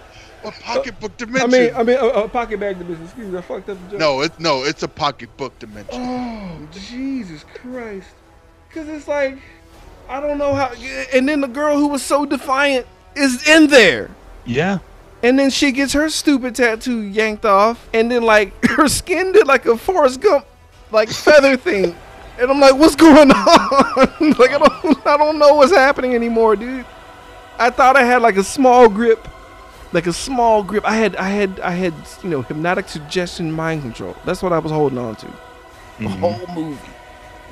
A 0.44 0.50
pocketbook 0.50 1.12
uh, 1.12 1.16
dimension. 1.16 1.54
I 1.54 1.58
mean, 1.58 1.74
I 1.74 1.82
mean, 1.82 1.96
a, 1.96 2.24
a 2.24 2.28
pocket 2.28 2.60
bag 2.60 2.78
dimension. 2.78 3.04
Excuse 3.04 3.32
me, 3.32 3.38
I 3.38 3.42
fucked 3.42 3.68
up 3.70 3.78
the 3.84 3.90
joke. 3.92 4.00
no, 4.00 4.20
it's 4.20 4.38
no, 4.38 4.64
it's 4.64 4.82
a 4.82 4.88
pocketbook 4.88 5.58
dimension. 5.58 5.94
Oh, 5.94 6.68
Jesus 6.72 7.44
Christ. 7.54 8.08
Because 8.68 8.88
it's 8.88 9.08
like, 9.08 9.38
I 10.08 10.20
don't 10.20 10.36
know 10.38 10.54
how. 10.54 10.72
And 11.12 11.28
then 11.28 11.40
the 11.40 11.48
girl 11.48 11.78
who 11.78 11.88
was 11.88 12.02
so 12.02 12.26
defiant 12.26 12.86
is 13.14 13.48
in 13.48 13.68
there. 13.68 14.10
Yeah. 14.44 14.80
And 15.22 15.38
then 15.38 15.48
she 15.48 15.72
gets 15.72 15.94
her 15.94 16.10
stupid 16.10 16.54
tattoo 16.54 17.00
yanked 17.00 17.46
off. 17.46 17.88
And 17.94 18.10
then, 18.10 18.22
like, 18.24 18.52
her 18.70 18.88
skin 18.88 19.32
did 19.32 19.46
like 19.46 19.64
a 19.64 19.76
Forrest 19.76 20.20
Gump, 20.20 20.46
like, 20.90 21.08
feather 21.08 21.56
thing. 21.56 21.96
And 22.38 22.50
I'm 22.50 22.60
like, 22.60 22.74
what's 22.74 22.96
going 22.96 23.30
on? 23.30 23.30
like, 24.38 24.50
I 24.50 24.58
don't, 24.58 25.06
I 25.06 25.16
don't 25.16 25.38
know 25.38 25.54
what's 25.54 25.72
happening 25.72 26.14
anymore, 26.14 26.56
dude. 26.56 26.84
I 27.58 27.70
thought 27.70 27.96
I 27.96 28.04
had 28.04 28.22
like 28.22 28.36
a 28.36 28.44
small 28.44 28.88
grip, 28.88 29.26
like 29.92 30.06
a 30.06 30.12
small 30.12 30.62
grip. 30.62 30.84
I 30.84 30.96
had, 30.96 31.16
I 31.16 31.28
had, 31.28 31.60
I 31.60 31.70
had, 31.72 31.94
you 32.22 32.30
know, 32.30 32.42
hypnotic 32.42 32.88
suggestion, 32.88 33.52
mind 33.52 33.82
control. 33.82 34.16
That's 34.24 34.42
what 34.42 34.52
I 34.52 34.58
was 34.58 34.72
holding 34.72 34.98
on 34.98 35.16
to 35.16 35.26
the 35.98 36.06
Mhm. 36.06 36.18
whole 36.20 36.54
movie. 36.54 36.78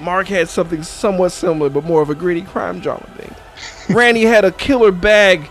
Mark 0.01 0.27
had 0.27 0.49
something 0.49 0.83
somewhat 0.83 1.31
similar, 1.31 1.71
but 1.71 1.85
more 1.85 2.03
of 2.03 2.11
a 2.11 2.15
gritty 2.15 2.43
crime 2.43 2.81
drama 2.81 3.07
thing. 3.17 3.35
Randy 3.97 4.25
had 4.25 4.45
a 4.45 4.51
killer 4.51 4.91
bag 4.91 5.49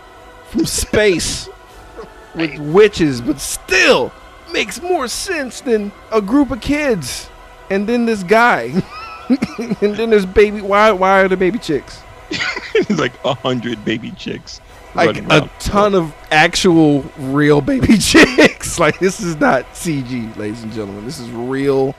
from 0.49 0.65
space 0.65 1.47
with 2.35 2.57
witches, 2.59 3.21
but 3.21 3.39
still 3.39 4.11
makes 4.51 4.81
more 4.81 5.07
sense 5.07 5.61
than 5.61 5.91
a 6.11 6.21
group 6.21 6.51
of 6.51 6.59
kids. 6.59 7.29
And 7.69 7.87
then 7.87 8.05
this 8.05 8.23
guy, 8.23 8.73
and 9.29 9.95
then 9.95 10.09
there's 10.09 10.25
baby. 10.25 10.59
Why? 10.59 10.91
Why 10.91 11.21
are 11.21 11.29
the 11.29 11.37
baby 11.37 11.57
chicks? 11.59 12.01
like 12.89 13.13
a 13.23 13.33
hundred 13.33 13.83
baby 13.85 14.11
chicks. 14.11 14.61
Like 14.93 15.17
a 15.17 15.49
ton 15.59 15.95
of 15.95 16.13
actual 16.31 17.01
real 17.17 17.61
baby 17.61 17.97
chicks. 17.99 18.77
Like 18.79 18.99
this 18.99 19.19
is 19.21 19.37
not 19.39 19.65
CG, 19.73 20.35
ladies 20.35 20.63
and 20.63 20.71
gentlemen. 20.73 21.05
This 21.05 21.19
is 21.19 21.29
real 21.29 21.95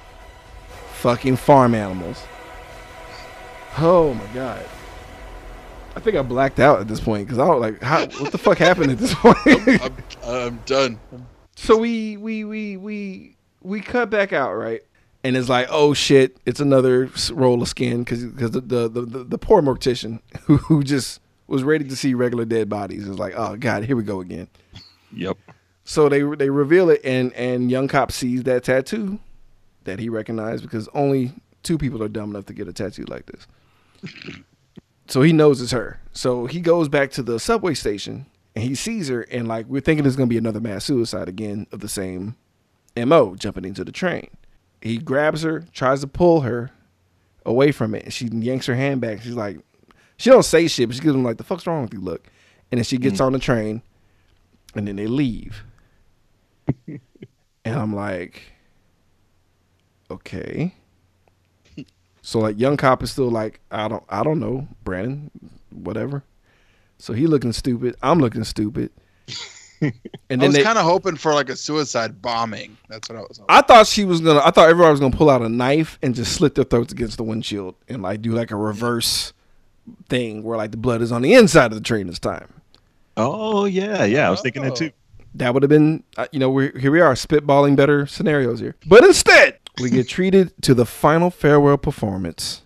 fucking 0.94 1.36
farm 1.36 1.74
animals. 1.74 2.22
Oh 3.78 4.12
my 4.14 4.26
god. 4.34 4.64
I 5.94 6.00
think 6.00 6.16
I 6.16 6.22
blacked 6.22 6.59
out 6.59 6.80
at 6.80 6.88
this 6.88 7.00
point 7.00 7.26
because 7.26 7.38
I 7.38 7.46
was 7.46 7.60
like, 7.60 7.82
how, 7.82 8.06
what 8.06 8.32
the 8.32 8.38
fuck 8.38 8.59
happened 8.59 8.92
at 8.92 8.98
this 8.98 9.14
point? 9.16 9.36
I'm, 9.46 9.96
I'm 10.24 10.56
done. 10.64 10.98
so 11.56 11.76
we 11.76 12.16
we 12.16 12.44
we 12.44 12.76
we 12.76 13.36
we 13.62 13.80
cut 13.80 14.10
back 14.10 14.32
out 14.32 14.54
right, 14.54 14.82
and 15.24 15.36
it's 15.36 15.49
like, 15.49 15.69
oh 15.70 15.94
shit, 15.94 16.36
it's 16.47 16.61
another 16.61 17.11
roll 17.32 17.62
of 17.62 17.69
skin 17.69 18.03
because 18.05 18.24
because 18.24 18.51
the 18.53 18.61
the, 18.61 18.89
the 18.89 19.24
the 19.24 19.39
poor 19.39 19.62
mortician 19.62 20.20
who 20.43 20.57
who 20.59 20.82
just 20.82 21.20
was 21.47 21.62
ready 21.62 21.85
to 21.85 21.97
see 21.97 22.15
regular 22.15 22.44
dead 22.44 22.69
bodies 22.69 23.07
is 23.07 23.19
like, 23.19 23.35
oh 23.36 23.57
god, 23.57 23.85
here 23.85 23.97
we 23.97 24.03
go 24.03 24.20
again. 24.20 24.49
Yep. 25.15 25.36
So 25.85 26.09
they 26.09 26.23
they 26.23 26.51
reveal 26.51 26.90
it, 26.90 27.01
and 27.05 27.32
and 27.35 27.70
young 27.70 27.89
cop 27.89 28.12
sees 28.12 28.44
that 28.44 28.65
tattoo 28.65 29.20
that 29.85 29.99
he 29.99 30.09
recognized 30.09 30.62
because 30.62 30.89
only 30.94 31.32
two 31.62 31.78
people 31.78 32.03
are 32.03 32.09
dumb 32.09 32.31
enough 32.31 32.47
to 32.47 32.53
get 32.53 32.69
a 32.69 32.73
tattoo 32.73 33.05
like 33.05 33.27
this. 33.27 33.47
so 35.09 35.23
he 35.23 35.32
knows 35.32 35.61
it's 35.61 35.73
her. 35.73 36.01
So 36.12 36.47
he 36.47 36.61
goes 36.61 36.89
back 36.89 37.11
to 37.12 37.23
the 37.23 37.39
subway 37.40 37.74
station 37.74 38.27
and 38.55 38.65
he 38.65 38.74
sees 38.74 39.09
her, 39.09 39.23
and 39.23 39.49
like 39.49 39.66
we're 39.66 39.81
thinking 39.81 40.07
it's 40.07 40.16
gonna 40.16 40.27
be 40.27 40.39
another 40.39 40.61
mass 40.61 40.85
suicide 40.85 41.28
again 41.28 41.66
of 41.73 41.81
the 41.81 41.89
same 41.89 42.36
mo, 42.97 43.35
jumping 43.36 43.65
into 43.65 43.85
the 43.85 43.93
train. 43.93 44.28
He 44.82 44.98
grabs 44.98 45.42
her, 45.42 45.64
tries 45.72 46.00
to 46.00 46.06
pull 46.06 46.40
her 46.40 46.70
away 47.46 47.72
from 47.72 47.94
it, 47.94 48.04
and 48.04 48.12
she 48.12 48.26
yanks 48.26 48.66
her 48.66 48.74
hand 48.74 49.00
back. 49.00 49.22
She's 49.22 49.34
like, 49.34 49.59
she 50.16 50.30
don't 50.30 50.42
say 50.42 50.66
shit, 50.68 50.88
but 50.88 50.96
she 50.96 51.02
gives 51.02 51.14
him 51.14 51.24
like, 51.24 51.36
"The 51.36 51.44
fuck's 51.44 51.66
wrong 51.66 51.82
with 51.82 51.94
you?" 51.94 52.00
Look, 52.00 52.26
and 52.70 52.78
then 52.78 52.84
she 52.84 52.98
gets 52.98 53.20
mm. 53.20 53.26
on 53.26 53.32
the 53.32 53.38
train, 53.38 53.82
and 54.74 54.86
then 54.86 54.96
they 54.96 55.06
leave. 55.06 55.64
and 56.86 57.00
I'm 57.64 57.94
like, 57.94 58.42
okay. 60.10 60.74
So 62.22 62.38
like 62.38 62.59
young 62.59 62.76
cop 62.76 63.02
is 63.02 63.10
still 63.10 63.30
like, 63.30 63.60
I 63.70 63.88
don't 63.88 64.04
I 64.09 64.22
don't 64.22 64.38
know, 64.38 64.68
Brandon, 64.84 65.30
whatever. 65.70 66.22
So 66.98 67.12
he 67.12 67.26
looking 67.26 67.52
stupid. 67.52 67.96
I'm 68.02 68.20
looking 68.20 68.44
stupid. 68.44 68.90
And 70.30 70.42
I 70.42 70.46
was 70.46 70.59
kind 70.59 70.78
of 70.78 70.84
hoping 70.84 71.16
for 71.16 71.34
like 71.34 71.48
a 71.48 71.56
suicide 71.56 72.22
bombing. 72.22 72.76
That's 72.88 73.09
what 73.09 73.18
I 73.18 73.22
was. 73.22 73.38
Hoping. 73.38 73.46
I 73.48 73.60
thought 73.62 73.86
she 73.86 74.04
was 74.04 74.20
gonna. 74.20 74.40
I 74.40 74.50
thought 74.50 74.68
everybody 74.68 74.90
was 74.90 75.00
gonna 75.00 75.16
pull 75.16 75.30
out 75.30 75.42
a 75.42 75.48
knife 75.48 75.98
and 76.02 76.14
just 76.14 76.32
slit 76.32 76.54
their 76.54 76.64
throats 76.64 76.92
against 76.92 77.16
the 77.16 77.24
windshield 77.24 77.74
and 77.88 78.02
like 78.02 78.22
do 78.22 78.32
like 78.32 78.50
a 78.50 78.56
reverse 78.56 79.32
thing 80.09 80.42
where 80.42 80.56
like 80.56 80.70
the 80.70 80.76
blood 80.76 81.02
is 81.02 81.12
on 81.12 81.22
the 81.22 81.34
inside 81.34 81.66
of 81.66 81.74
the 81.74 81.80
train 81.80 82.06
this 82.06 82.18
time. 82.18 82.48
Oh 83.16 83.64
yeah, 83.64 84.04
yeah. 84.04 84.26
I 84.26 84.30
was 84.30 84.40
thinking 84.40 84.62
that 84.62 84.76
too. 84.76 84.90
That 85.34 85.54
would 85.54 85.62
have 85.62 85.70
been, 85.70 86.04
uh, 86.18 86.26
you 86.30 86.38
know, 86.38 86.50
we're, 86.50 86.78
here 86.78 86.90
we 86.90 87.00
are 87.00 87.14
spitballing 87.14 87.74
better 87.74 88.06
scenarios 88.06 88.60
here. 88.60 88.76
But 88.86 89.02
instead, 89.02 89.59
we 89.80 89.88
get 89.88 90.06
treated 90.06 90.52
to 90.62 90.74
the 90.74 90.84
final 90.84 91.30
farewell 91.30 91.78
performance 91.78 92.62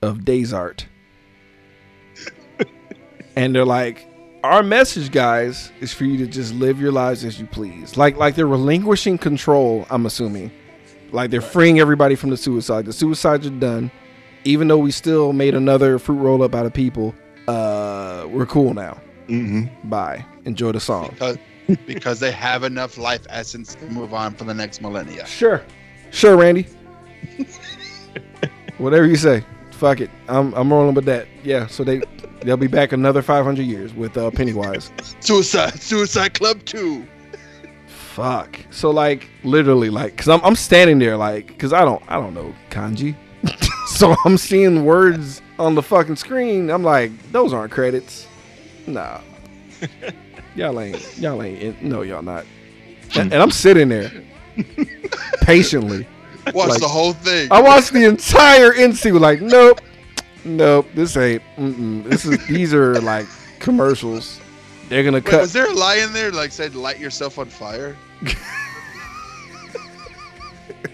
of 0.00 0.24
Days 0.24 0.52
Art. 0.52 0.86
and 3.36 3.52
they're 3.54 3.64
like, 3.64 4.08
our 4.44 4.62
message, 4.62 5.10
guys, 5.10 5.72
is 5.80 5.94
for 5.94 6.04
you 6.04 6.18
to 6.18 6.26
just 6.26 6.52
live 6.54 6.78
your 6.78 6.92
lives 6.92 7.24
as 7.24 7.40
you 7.40 7.46
please. 7.46 7.96
Like, 7.96 8.18
like 8.18 8.34
they're 8.34 8.46
relinquishing 8.46 9.16
control. 9.16 9.86
I'm 9.88 10.04
assuming, 10.04 10.52
like 11.12 11.30
they're 11.30 11.40
freeing 11.40 11.80
everybody 11.80 12.14
from 12.14 12.28
the 12.28 12.36
suicide. 12.36 12.84
The 12.84 12.92
suicides 12.92 13.46
are 13.46 13.50
done. 13.50 13.90
Even 14.44 14.68
though 14.68 14.76
we 14.76 14.90
still 14.90 15.32
made 15.32 15.54
another 15.54 15.98
fruit 15.98 16.18
roll 16.18 16.42
up 16.42 16.54
out 16.54 16.66
of 16.66 16.74
people, 16.74 17.14
uh, 17.48 18.26
we're 18.28 18.44
cool 18.44 18.74
now. 18.74 19.00
Mm-hmm. 19.28 19.88
Bye. 19.88 20.26
Enjoy 20.44 20.72
the 20.72 20.80
song. 20.80 21.08
because, 21.14 21.38
because 21.86 22.20
they 22.20 22.30
have 22.30 22.64
enough 22.64 22.98
life 22.98 23.26
essence 23.30 23.74
to 23.76 23.86
move 23.86 24.12
on 24.12 24.34
for 24.34 24.44
the 24.44 24.52
next 24.52 24.82
millennia. 24.82 25.24
Sure. 25.24 25.62
Sure, 26.10 26.36
Randy. 26.36 26.66
Whatever 28.76 29.06
you 29.06 29.16
say. 29.16 29.42
Fuck 29.70 30.02
it. 30.02 30.10
I'm 30.28 30.52
I'm 30.54 30.70
rolling 30.70 30.94
with 30.94 31.06
that. 31.06 31.26
Yeah, 31.42 31.66
so 31.66 31.82
they 31.82 32.02
they'll 32.44 32.56
be 32.56 32.66
back 32.66 32.92
another 32.92 33.22
500 33.22 33.62
years 33.62 33.92
with 33.94 34.16
uh, 34.16 34.30
Pennywise. 34.30 34.90
Suicide, 35.20 35.80
Suicide 35.80 36.34
Club 36.34 36.64
Two. 36.64 37.06
Fuck. 37.86 38.58
So 38.70 38.90
like 38.90 39.28
literally 39.42 39.90
like 39.90 40.16
cuz 40.16 40.28
I'm 40.28 40.40
I'm 40.44 40.54
standing 40.54 40.98
there 41.00 41.16
like 41.16 41.58
cuz 41.58 41.72
I 41.72 41.84
don't 41.84 42.02
I 42.08 42.14
don't 42.14 42.34
know 42.34 42.54
kanji. 42.70 43.16
so 43.88 44.14
I'm 44.24 44.38
seeing 44.38 44.84
words 44.84 45.42
on 45.58 45.74
the 45.74 45.82
fucking 45.82 46.16
screen. 46.16 46.70
I'm 46.70 46.84
like 46.84 47.10
those 47.32 47.52
aren't 47.52 47.72
credits. 47.72 48.26
Nah. 48.86 49.20
y'all 50.54 50.78
ain't 50.80 51.18
y'all 51.18 51.42
ain't 51.42 51.60
in, 51.60 51.76
no 51.88 52.02
y'all 52.02 52.22
not. 52.22 52.46
And, 53.16 53.32
and 53.32 53.42
I'm 53.42 53.50
sitting 53.50 53.88
there 53.88 54.10
patiently. 55.42 56.06
Watch 56.52 56.68
Like- 56.70 56.80
the 56.80 56.88
whole 56.88 57.12
thing. 57.14 57.48
I 57.50 57.60
watched 57.60 57.92
the 57.92 58.04
entire 58.04 58.72
NC. 58.72 59.18
Like, 59.18 59.40
nope, 59.40 59.80
nope. 60.44 60.86
This 60.94 61.16
ain't. 61.16 61.42
Mm-mm. 61.56 62.04
This 62.04 62.24
is. 62.24 62.46
These 62.46 62.72
are 62.74 62.94
like 63.00 63.26
commercials. 63.60 64.40
They're 64.88 65.02
gonna 65.02 65.16
Wait, 65.18 65.24
cut. 65.26 65.40
was 65.40 65.52
there 65.52 65.70
a 65.70 65.74
lie 65.74 65.96
in 65.96 66.12
there 66.12 66.30
like 66.30 66.52
said 66.52 66.74
light 66.74 66.98
yourself 66.98 67.38
on 67.38 67.46
fire? 67.46 67.96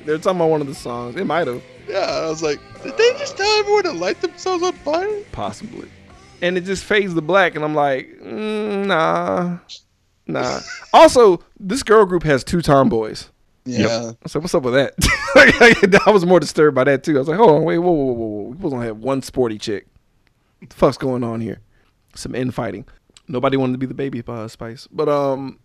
They're 0.05 0.19
talking 0.19 0.39
about 0.39 0.51
one 0.51 0.61
of 0.61 0.67
the 0.67 0.75
songs. 0.75 1.17
It 1.17 1.27
might 1.27 1.47
have 1.47 1.63
Yeah, 1.89 1.99
I 1.99 2.27
was 2.29 2.43
like, 2.43 2.59
did 2.83 2.97
they 2.97 3.11
just 3.19 3.37
tell 3.37 3.51
everyone 3.59 3.83
to 3.85 3.93
light 3.93 4.21
themselves 4.21 4.63
on 4.63 4.73
fire? 4.73 5.21
possibly, 5.33 5.89
and 6.41 6.57
it 6.57 6.63
just 6.63 6.85
fades 6.85 7.15
to 7.15 7.21
black, 7.21 7.55
and 7.55 7.65
I'm 7.65 7.75
like, 7.75 8.09
mm, 8.23 8.87
nah, 8.87 9.59
nah. 10.27 10.61
also, 10.93 11.41
this 11.59 11.83
girl 11.83 12.07
group 12.07 12.23
has 12.23 12.43
two 12.45 12.63
tomboys. 12.63 13.29
Yeah. 13.65 14.13
I 14.25 14.29
said, 14.29 14.43
what's 14.43 14.55
up 14.55 14.63
with 14.63 14.75
that? 14.75 14.95
I 16.07 16.11
was 16.11 16.25
more 16.25 16.41
disturbed 16.41 16.75
by 16.75 16.85
that 16.85 17.05
too. 17.05 17.17
I 17.17 17.19
was 17.19 17.29
like, 17.29 17.37
hold 17.37 17.51
on, 17.51 17.65
wait, 17.65 17.79
whoa, 17.79 17.91
whoa, 17.91 18.13
whoa, 18.13 18.27
whoa. 18.27 18.43
We 18.49 18.57
supposed 18.57 18.75
to 18.75 18.81
have 18.81 18.99
one 18.99 19.23
sporty 19.23 19.59
chick. 19.59 19.87
What 20.61 20.71
the 20.71 20.77
fuck's 20.77 20.97
going 20.97 21.25
on 21.25 21.41
here? 21.41 21.61
Some 22.15 22.35
infighting. 22.35 22.87
Nobody 23.29 23.57
wanted 23.57 23.73
to 23.73 23.79
be 23.79 23.87
the 23.87 23.95
baby 23.95 24.23
uh, 24.27 24.49
spice, 24.49 24.89
but 24.91 25.09
um, 25.09 25.61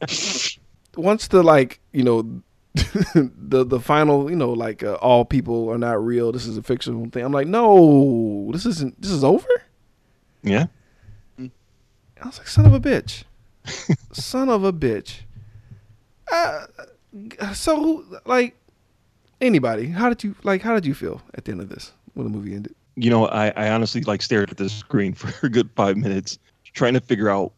once 0.96 1.28
the 1.28 1.42
like, 1.42 1.80
you 1.92 2.04
know, 2.04 2.42
the 2.74 3.64
the 3.64 3.80
final, 3.80 4.30
you 4.30 4.36
know, 4.36 4.52
like 4.52 4.82
uh, 4.82 4.94
all 4.94 5.24
people 5.24 5.68
are 5.70 5.78
not 5.78 6.02
real. 6.02 6.30
This 6.30 6.46
is 6.46 6.56
a 6.56 6.62
fictional 6.62 7.06
thing. 7.10 7.24
I'm 7.24 7.32
like, 7.32 7.48
no, 7.48 8.48
this 8.52 8.64
isn't. 8.64 9.00
This 9.02 9.10
is 9.10 9.24
over. 9.24 9.48
Yeah. 10.42 10.66
I 12.22 12.26
was 12.26 12.38
like, 12.38 12.46
son 12.46 12.66
of 12.66 12.72
a 12.72 12.80
bitch, 12.80 13.24
son 14.12 14.48
of 14.48 14.62
a 14.62 14.72
bitch. 14.72 15.22
Uh, 16.30 16.66
so 17.54 18.04
like 18.24 18.56
anybody, 19.40 19.88
how 19.88 20.08
did 20.08 20.24
you 20.24 20.34
like? 20.42 20.62
How 20.62 20.74
did 20.74 20.86
you 20.86 20.94
feel 20.94 21.20
at 21.34 21.44
the 21.44 21.52
end 21.52 21.60
of 21.60 21.68
this 21.68 21.92
when 22.14 22.24
the 22.24 22.36
movie 22.36 22.54
ended? 22.54 22.74
You 22.94 23.10
know, 23.10 23.26
I, 23.28 23.48
I 23.50 23.70
honestly 23.70 24.02
like 24.02 24.22
stared 24.22 24.50
at 24.50 24.56
the 24.56 24.68
screen 24.68 25.14
for 25.14 25.46
a 25.46 25.50
good 25.50 25.70
five 25.74 25.96
minutes, 25.96 26.38
trying 26.72 26.94
to 26.94 27.00
figure 27.00 27.28
out 27.28 27.52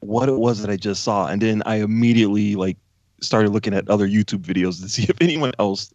what 0.00 0.28
it 0.28 0.36
was 0.36 0.60
that 0.60 0.70
I 0.70 0.76
just 0.76 1.02
saw, 1.02 1.26
and 1.26 1.40
then 1.40 1.62
I 1.66 1.76
immediately 1.76 2.54
like 2.54 2.76
started 3.20 3.50
looking 3.50 3.74
at 3.74 3.88
other 3.88 4.08
YouTube 4.08 4.40
videos 4.40 4.80
to 4.82 4.88
see 4.88 5.04
if 5.04 5.16
anyone 5.20 5.52
else 5.58 5.92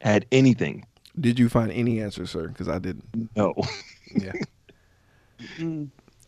had 0.00 0.26
anything. 0.32 0.86
Did 1.18 1.38
you 1.38 1.48
find 1.48 1.72
any 1.72 2.02
answers, 2.02 2.30
sir? 2.30 2.48
Because 2.48 2.68
I 2.68 2.78
didn't. 2.78 3.04
No. 3.34 3.54
Yeah. 4.14 4.32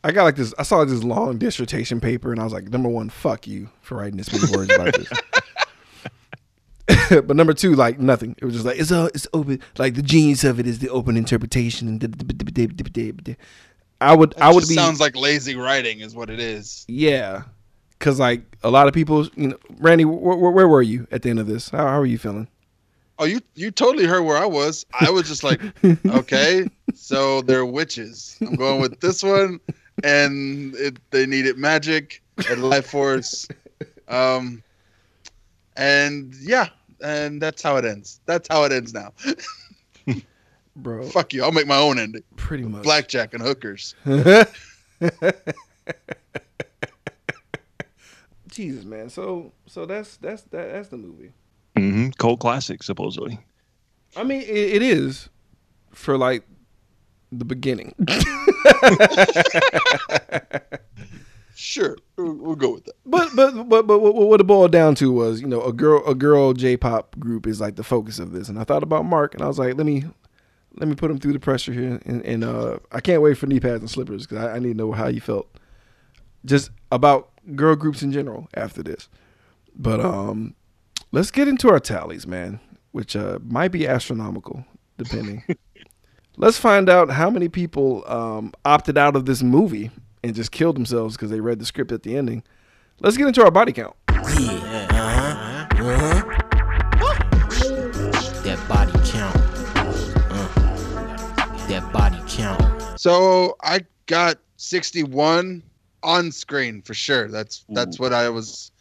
I 0.09 0.13
got 0.13 0.25
like 0.25 0.37
this. 0.37 0.55
I 0.59 0.63
saw 0.63 0.87
this 0.87 1.05
long 1.05 1.37
dissertation 1.37 2.01
paper, 2.01 2.33
and 2.33 2.41
I 2.41 2.45
was 2.45 2.53
like, 2.55 2.71
number 2.71 2.89
one, 2.89 3.11
fuck 3.11 3.47
you 3.47 3.69
for 3.83 3.99
writing 3.99 4.17
this 4.17 4.33
many 4.33 4.57
words 4.57 4.75
about 4.75 4.95
this. 4.95 5.11
but 7.27 7.37
number 7.37 7.53
two, 7.53 7.75
like 7.75 7.99
nothing. 7.99 8.35
It 8.39 8.45
was 8.47 8.55
just 8.55 8.65
like 8.65 8.79
it's 8.79 8.91
all 8.91 9.09
it's 9.09 9.27
open. 9.35 9.61
Like 9.77 9.97
the 9.97 10.03
genius 10.03 10.45
of 10.45 10.59
it 10.59 10.67
is 10.67 10.79
the 10.79 10.89
open 10.89 11.19
interpretation. 11.19 11.89
And 11.89 12.01
I 14.01 14.17
would, 14.17 14.41
I 14.41 14.51
would 14.51 14.67
be 14.67 14.75
sounds 14.75 14.99
like 14.99 15.15
lazy 15.15 15.57
writing, 15.57 16.01
is 16.01 16.15
what 16.15 16.31
it 16.31 16.41
is. 16.41 16.87
yeah, 16.89 17.43
because 17.99 18.19
like 18.19 18.41
a 18.63 18.71
lot 18.71 18.89
of 18.89 18.95
people, 18.95 19.27
you 19.37 19.49
know, 19.49 19.59
Randy, 19.79 20.07
where, 20.07 20.39
where, 20.39 20.51
where 20.51 20.69
were 20.69 20.81
you 20.81 21.07
at 21.11 21.21
the 21.21 21.29
end 21.29 21.39
of 21.39 21.47
this? 21.47 21.69
How, 21.69 21.87
how 21.87 22.01
are 22.01 22.07
you 22.07 22.17
feeling? 22.17 22.49
Oh, 23.19 23.27
you 23.27 23.41
you 23.57 23.71
totally 23.71 24.07
heard 24.07 24.23
where 24.23 24.39
I 24.39 24.47
was. 24.47 24.87
I 24.99 25.11
was 25.11 25.29
just 25.29 25.45
like, 25.45 25.61
okay, 26.07 26.67
so 26.95 27.43
they're 27.43 27.67
witches. 27.67 28.39
I'm 28.41 28.55
going 28.55 28.81
with 28.81 29.01
this 29.01 29.23
one, 29.23 29.61
and 30.05 30.75
it, 30.77 30.97
they 31.11 31.27
needed 31.27 31.59
magic 31.59 32.23
and 32.51 32.63
life 32.63 32.87
force, 32.91 33.49
um, 34.09 34.63
and 35.77 36.35
yeah, 36.41 36.69
and 37.03 37.41
that's 37.41 37.63
how 37.63 37.77
it 37.77 37.85
ends. 37.85 38.21
That's 38.27 38.49
how 38.49 38.65
it 38.65 38.73
ends 38.73 38.95
now. 38.95 39.13
Bro, 40.77 41.09
Fuck 41.09 41.33
you. 41.35 41.43
I'll 41.43 41.51
make 41.53 41.67
my 41.67 41.77
own 41.77 41.99
ending. 41.99 42.23
pretty 42.37 42.63
much. 42.63 42.85
Blackjack 42.85 43.35
and 43.35 43.43
hookers. 43.43 43.97
Jesus, 48.49 48.85
man. 48.85 49.11
So, 49.11 49.53
so 49.67 49.87
that's 49.87 50.17
that's 50.19 50.43
that, 50.43 50.73
that's 50.73 50.89
the 50.89 50.97
movie. 50.97 51.33
Mm-hmm. 51.77 52.11
Cold 52.19 52.41
classic, 52.41 52.83
supposedly. 52.83 53.39
I 54.17 54.25
mean, 54.25 54.43
it, 54.43 54.49
it 54.49 54.83
is 54.83 55.29
for 55.91 56.17
like 56.17 56.45
the 57.31 57.45
beginning. 57.45 57.95
Sure, 61.61 61.97
we'll, 62.17 62.35
we'll 62.35 62.55
go 62.55 62.75
with 62.75 62.85
that. 62.85 62.95
but 63.05 63.35
but 63.35 63.69
but 63.69 63.85
but 63.89 63.99
what, 63.99 64.15
what 64.15 64.41
it 64.41 64.45
boiled 64.45 64.71
down 64.71 64.95
to 64.95 65.11
was, 65.11 65.41
you 65.41 65.49
know, 65.49 65.61
a 65.65 65.73
girl 65.73 66.07
a 66.07 66.15
girl 66.15 66.53
J-pop 66.53 67.19
group 67.19 67.49
is 67.49 67.61
like 67.61 67.75
the 67.75 67.83
focus 67.83 68.21
of 68.21 68.31
this, 68.31 68.49
and 68.49 68.61
I 68.61 68.65
thought 68.65 68.85
about 68.85 69.05
Mark, 69.05 69.35
and 69.35 69.43
I 69.43 69.49
was 69.49 69.59
like, 69.59 69.77
let 69.77 69.85
me 69.85 70.05
let 70.77 70.89
me 70.89 70.95
put 70.95 71.11
him 71.11 71.19
through 71.19 71.33
the 71.33 71.41
pressure 71.41 71.73
here, 71.73 72.01
and, 72.07 72.25
and 72.25 72.45
uh, 72.45 72.79
I 72.93 73.01
can't 73.01 73.23
wait 73.23 73.39
for 73.39 73.47
knee 73.47 73.59
pads 73.59 73.81
and 73.81 73.91
slippers 73.91 74.25
because 74.25 74.45
I, 74.45 74.55
I 74.55 74.59
need 74.61 74.69
to 74.69 74.75
know 74.75 74.93
how 74.93 75.09
you 75.09 75.21
felt 75.21 75.49
just 76.45 76.71
about 76.93 77.31
girl 77.57 77.75
groups 77.75 78.03
in 78.03 78.13
general 78.13 78.49
after 78.55 78.85
this. 78.85 79.09
But 79.75 79.99
um, 79.99 80.55
let's 81.11 81.33
get 81.33 81.49
into 81.49 81.71
our 81.71 81.81
tallies, 81.81 82.25
man, 82.25 82.61
which 82.93 83.17
uh, 83.17 83.41
might 83.43 83.73
be 83.73 83.89
astronomical 83.89 84.65
depending. 84.97 85.43
let's 86.39 86.57
find 86.57 86.89
out 86.89 87.11
how 87.11 87.29
many 87.29 87.49
people 87.49 88.05
um, 88.11 88.55
opted 88.65 88.97
out 88.97 89.17
of 89.17 89.27
this 89.27 89.43
movie 89.43 89.91
and 90.23 90.35
just 90.35 90.53
killed 90.53 90.77
themselves 90.77 91.17
because 91.17 91.31
they 91.31 91.41
read 91.41 91.59
the 91.59 91.67
script 91.67 91.93
at 91.93 92.03
the 92.05 92.17
ending. 92.17 92.43
Let's 93.01 93.17
get 93.17 93.27
into 93.27 93.45
our 93.45 93.51
body 93.51 93.73
count. 93.73 93.95
Yeah, 94.09 94.87
uh-huh, 94.91 95.67
uh-huh. 95.73 96.23
That 98.43 98.69
body 98.69 98.93
count. 99.11 99.37
Uh, 100.31 100.49
that 101.69 101.93
body 101.93 102.19
count. 102.29 102.99
So 102.99 103.57
I 103.63 103.81
got 104.07 104.39
61 104.57 105.63
on 106.03 106.33
screen 106.33 106.83
for 106.83 106.95
sure. 106.95 107.29
That's 107.29 107.65
that's 107.69 107.99
what 107.99 108.13
I 108.13 108.29
was 108.31 108.73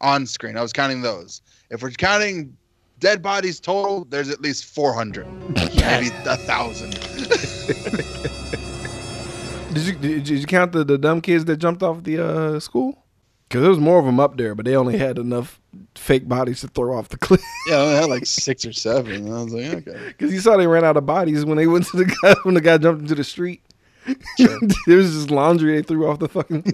on 0.00 0.26
screen. 0.26 0.56
I 0.56 0.62
was 0.62 0.72
counting 0.72 1.02
those. 1.02 1.40
If 1.70 1.82
we're 1.82 1.90
counting 1.90 2.56
dead 3.02 3.20
bodies 3.20 3.60
total, 3.60 4.04
there's 4.06 4.30
at 4.30 4.40
least 4.40 4.64
400, 4.64 5.26
maybe 5.54 6.08
a 6.24 6.36
thousand. 6.36 6.92
Did 9.74 9.84
you 9.84 9.94
did 9.94 10.28
you 10.28 10.44
count 10.46 10.72
the, 10.72 10.84
the 10.84 10.98
dumb 10.98 11.22
kids 11.22 11.46
that 11.46 11.56
jumped 11.56 11.82
off 11.82 12.04
the 12.04 12.22
uh, 12.22 12.60
school? 12.60 13.06
Because 13.48 13.62
there 13.62 13.70
was 13.70 13.78
more 13.78 13.98
of 13.98 14.04
them 14.04 14.20
up 14.20 14.36
there, 14.36 14.54
but 14.54 14.66
they 14.66 14.76
only 14.76 14.98
had 14.98 15.18
enough 15.18 15.58
fake 15.94 16.28
bodies 16.28 16.60
to 16.60 16.68
throw 16.68 16.94
off 16.94 17.08
the 17.08 17.16
cliff. 17.16 17.42
Yeah, 17.68 17.78
I 17.80 17.92
had 17.92 18.10
like 18.10 18.26
six 18.26 18.66
or 18.66 18.74
seven. 18.74 19.26
And 19.26 19.34
I 19.34 19.42
was 19.42 19.54
like, 19.54 19.88
okay. 19.88 19.98
Because 20.08 20.30
you 20.30 20.40
saw 20.40 20.58
they 20.58 20.66
ran 20.66 20.84
out 20.84 20.98
of 20.98 21.06
bodies 21.06 21.46
when 21.46 21.56
they 21.56 21.66
went 21.66 21.86
to 21.86 21.96
the 21.96 22.04
guy 22.22 22.34
when 22.42 22.54
the 22.54 22.60
guy 22.60 22.76
jumped 22.76 23.00
into 23.00 23.14
the 23.14 23.24
street. 23.24 23.62
Sure. 24.36 24.58
there 24.86 24.98
was 24.98 25.12
just 25.14 25.30
laundry 25.30 25.76
they 25.76 25.82
threw 25.82 26.06
off 26.06 26.18
the 26.18 26.28
fucking. 26.28 26.64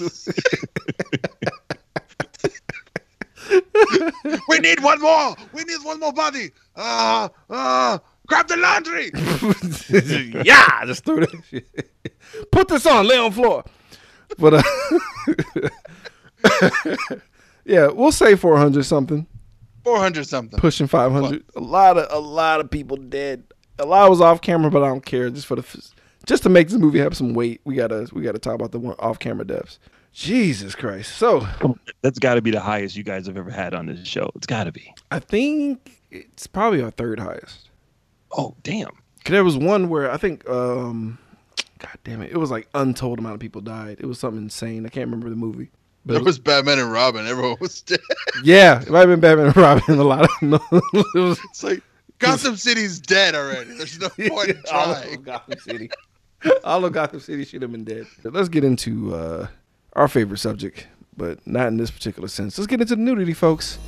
we 4.48 4.58
need 4.58 4.80
one 4.82 5.00
more. 5.00 5.36
We 5.52 5.64
need 5.64 5.78
one 5.82 6.00
more 6.00 6.12
body. 6.12 6.50
Ah, 6.76 7.30
ah, 7.50 8.00
grab 8.26 8.48
the 8.48 8.56
laundry. 8.56 9.10
yeah, 10.44 10.84
just 10.86 11.04
threw 11.04 11.20
that 11.20 11.42
shit. 11.48 11.90
Put 12.50 12.68
this 12.68 12.86
on, 12.86 13.06
lay 13.06 13.18
on 13.18 13.32
floor. 13.32 13.64
But 14.38 14.54
uh, 14.54 14.62
yeah, 17.64 17.88
we'll 17.88 18.12
say 18.12 18.36
four 18.36 18.56
hundred 18.58 18.84
something, 18.84 19.26
400 19.84 20.26
something. 20.26 20.58
pushing 20.58 20.86
five 20.86 21.12
hundred. 21.12 21.44
A 21.56 21.60
lot 21.60 21.96
of 21.98 22.06
a 22.10 22.18
lot 22.20 22.60
of 22.60 22.70
people 22.70 22.96
dead. 22.96 23.44
A 23.78 23.86
lot 23.86 24.10
was 24.10 24.20
off 24.20 24.40
camera, 24.40 24.70
but 24.70 24.82
I 24.82 24.88
don't 24.88 25.04
care. 25.04 25.30
Just 25.30 25.46
for 25.46 25.56
the 25.56 25.90
just 26.26 26.42
to 26.42 26.48
make 26.48 26.68
this 26.68 26.78
movie 26.78 26.98
have 26.98 27.16
some 27.16 27.32
weight, 27.32 27.60
we 27.64 27.74
gotta 27.74 28.08
we 28.12 28.22
gotta 28.22 28.38
talk 28.38 28.54
about 28.54 28.72
the 28.72 28.78
one 28.78 28.96
off 28.98 29.18
camera 29.18 29.46
deaths. 29.46 29.78
Jesus 30.18 30.74
Christ! 30.74 31.16
So 31.16 31.46
That's 32.02 32.18
got 32.18 32.34
to 32.34 32.42
be 32.42 32.50
the 32.50 32.58
highest 32.58 32.96
you 32.96 33.04
guys 33.04 33.28
have 33.28 33.36
ever 33.36 33.52
had 33.52 33.72
on 33.72 33.86
this 33.86 34.04
show. 34.04 34.32
It's 34.34 34.48
got 34.48 34.64
to 34.64 34.72
be. 34.72 34.92
I 35.12 35.20
think 35.20 36.00
it's 36.10 36.48
probably 36.48 36.82
our 36.82 36.90
third 36.90 37.20
highest. 37.20 37.70
Oh, 38.36 38.56
damn. 38.64 38.88
Cause 39.24 39.30
there 39.30 39.44
was 39.44 39.56
one 39.56 39.88
where 39.88 40.10
I 40.10 40.16
think, 40.16 40.48
um, 40.50 41.18
God 41.78 41.98
damn 42.02 42.20
it, 42.22 42.32
it 42.32 42.36
was 42.36 42.50
like 42.50 42.68
untold 42.74 43.20
amount 43.20 43.34
of 43.34 43.40
people 43.40 43.60
died. 43.60 43.98
It 44.00 44.06
was 44.06 44.18
something 44.18 44.42
insane. 44.42 44.84
I 44.86 44.88
can't 44.88 45.06
remember 45.06 45.30
the 45.30 45.36
movie. 45.36 45.70
But 46.04 46.16
it 46.16 46.24
was 46.24 46.40
Batman 46.40 46.80
and 46.80 46.90
Robin. 46.90 47.24
Everyone 47.24 47.56
was 47.60 47.80
dead. 47.82 48.00
yeah, 48.42 48.82
it 48.82 48.90
might 48.90 49.08
have 49.08 49.08
been 49.08 49.20
Batman 49.20 49.46
and 49.46 49.56
Robin. 49.56 50.00
A 50.00 50.02
lot 50.02 50.24
of 50.24 50.30
no, 50.42 50.60
it 50.72 51.14
was 51.14 51.38
It's 51.44 51.62
like 51.62 51.80
Gotham 52.18 52.56
City's 52.56 52.98
dead 52.98 53.36
already. 53.36 53.76
There's 53.76 54.00
no 54.00 54.08
point 54.28 54.50
in 54.50 54.62
all 54.72 54.90
of 54.90 55.00
trying. 55.00 55.22
Gotham 55.22 55.58
City. 55.60 55.90
All 56.64 56.84
of 56.84 56.92
Gotham 56.92 57.20
City 57.20 57.44
should 57.44 57.62
have 57.62 57.70
been 57.70 57.84
dead. 57.84 58.06
But 58.24 58.32
let's 58.32 58.48
get 58.48 58.64
into 58.64 59.14
uh, 59.14 59.46
our 59.98 60.06
favorite 60.06 60.38
subject, 60.38 60.86
but 61.16 61.44
not 61.44 61.66
in 61.66 61.76
this 61.76 61.90
particular 61.90 62.28
sense. 62.28 62.56
Let's 62.56 62.68
get 62.68 62.80
into 62.80 62.94
the 62.94 63.02
nudity, 63.02 63.34
folks. 63.34 63.78